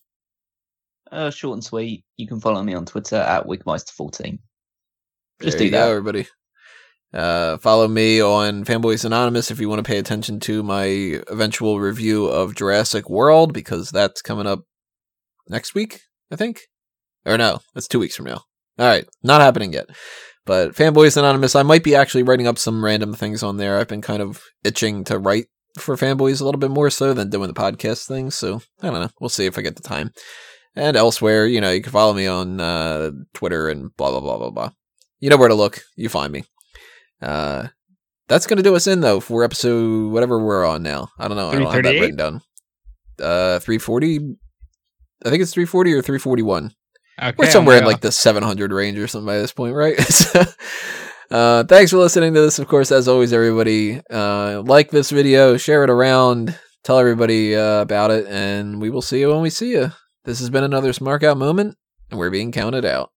Uh, 1.11 1.30
short 1.30 1.53
and 1.53 1.64
sweet. 1.64 2.03
You 2.18 2.27
can 2.27 2.40
follow 2.40 2.61
me 2.64 2.73
on 2.73 2.85
Twitter 2.85 3.15
at 3.15 3.45
Wigmeister14. 3.45 4.40
Just 5.44 5.57
There 5.57 5.68
do 5.68 5.72
that. 5.72 5.86
go, 5.86 5.91
everybody. 5.91 6.28
Uh, 7.14 7.57
follow 7.57 7.88
me 7.88 8.22
on 8.22 8.65
Fanboys 8.65 9.06
Anonymous 9.06 9.52
if 9.52 9.60
you 9.60 9.70
want 9.70 9.80
to 9.80 9.88
pay 9.88 9.99
attention 9.99 10.40
to 10.41 10.64
my 10.64 10.86
eventual 11.28 11.80
review 11.80 12.26
of 12.26 12.56
Jurassic 12.56 13.10
World 13.10 13.53
because 13.53 13.91
that's 13.91 14.22
coming 14.22 14.48
up 14.48 14.61
next 15.48 15.76
week, 15.76 16.02
I 16.32 16.36
think. 16.36 16.61
Or 17.26 17.38
no, 17.38 17.60
that's 17.74 17.88
two 17.88 17.99
weeks 17.99 18.15
from 18.15 18.26
now. 18.26 18.41
All 18.80 18.88
right, 18.88 19.06
not 19.22 19.41
happening 19.41 19.74
yet. 19.74 19.86
But 20.45 20.74
Fanboys 20.76 21.15
Anonymous, 21.15 21.56
I 21.56 21.64
might 21.64 21.84
be 21.84 21.95
actually 21.95 22.24
writing 22.24 22.48
up 22.48 22.57
some 22.57 22.84
random 22.84 23.14
things 23.14 23.44
on 23.44 23.57
there. 23.57 23.78
I've 23.80 23.88
been 23.88 24.02
kind 24.02 24.22
of 24.22 24.41
itching 24.64 25.03
to 25.06 25.20
write 25.20 25.45
for 25.78 25.95
Fanboys 25.95 26.41
a 26.41 26.45
little 26.45 26.60
bit 26.60 26.72
more 26.72 26.90
so 26.90 27.14
than 27.14 27.30
doing 27.30 27.48
the 27.48 27.53
podcast 27.53 28.07
thing. 28.07 28.32
So 28.32 28.61
I 28.82 28.90
don't 28.90 29.02
know. 29.02 29.10
We'll 29.20 29.30
see 29.30 29.45
if 29.45 29.57
I 29.57 29.61
get 29.61 29.76
the 29.76 29.84
time. 29.84 30.11
And 30.76 30.98
elsewhere, 30.98 31.45
you 31.45 31.61
know, 31.61 31.72
you 31.72 31.82
can 31.82 31.91
follow 31.91 32.14
me 32.14 32.26
on 32.26 32.60
uh, 32.60 33.11
Twitter 33.34 33.70
and 33.70 33.95
blah 33.95 34.10
blah 34.10 34.20
blah 34.20 34.38
blah 34.38 34.49
blah. 34.49 34.72
You 35.23 35.29
know 35.29 35.37
where 35.37 35.47
to 35.47 35.55
look. 35.55 35.85
You 35.95 36.09
find 36.09 36.33
me. 36.33 36.43
Uh, 37.21 37.69
that's 38.27 38.45
gonna 38.45 38.61
do 38.61 38.75
us 38.75 38.87
in 38.87 38.99
though 38.99 39.21
for 39.21 39.45
episode 39.45 40.11
whatever 40.11 40.37
we're 40.37 40.65
on 40.65 40.83
now. 40.83 41.11
I 41.17 41.29
don't 41.29 41.37
know. 41.37 41.47
I 41.47 41.53
don't 41.53 41.73
have 41.73 41.83
that 41.83 41.91
written 41.91 42.17
down. 42.17 42.41
Uh, 43.17 43.59
three 43.59 43.77
forty. 43.77 44.19
I 45.25 45.29
think 45.29 45.41
it's 45.41 45.53
three 45.53 45.63
forty 45.63 45.93
or 45.93 46.01
three 46.01 46.19
forty 46.19 46.41
one. 46.41 46.73
Okay, 47.17 47.35
We're 47.37 47.49
somewhere 47.49 47.77
in 47.77 47.85
like 47.85 48.01
the 48.01 48.11
700 48.11 48.73
range 48.73 48.99
or 48.99 49.07
something 49.07 49.25
by 49.25 49.37
this 49.37 49.53
point, 49.53 49.75
right? 49.75 49.97
uh, 51.31 51.63
thanks 51.63 51.91
for 51.91 51.99
listening 51.99 52.33
to 52.33 52.41
this. 52.41 52.59
Of 52.59 52.67
course, 52.67 52.91
as 52.91 53.07
always, 53.07 53.31
everybody, 53.31 54.01
uh, 54.09 54.61
like 54.65 54.89
this 54.91 55.09
video, 55.09 55.55
share 55.55 55.85
it 55.85 55.89
around, 55.89 56.59
tell 56.83 56.99
everybody 56.99 57.55
uh, 57.55 57.79
about 57.79 58.11
it, 58.11 58.25
and 58.27 58.81
we 58.81 58.89
will 58.89 59.01
see 59.01 59.21
you 59.21 59.29
when 59.29 59.41
we 59.41 59.49
see 59.49 59.71
you. 59.71 59.91
This 60.25 60.39
has 60.39 60.49
been 60.49 60.65
another 60.65 60.91
Smark 60.91 61.23
Out 61.23 61.37
moment, 61.37 61.77
and 62.11 62.19
we're 62.19 62.31
being 62.31 62.51
counted 62.51 62.83
out. 62.83 63.12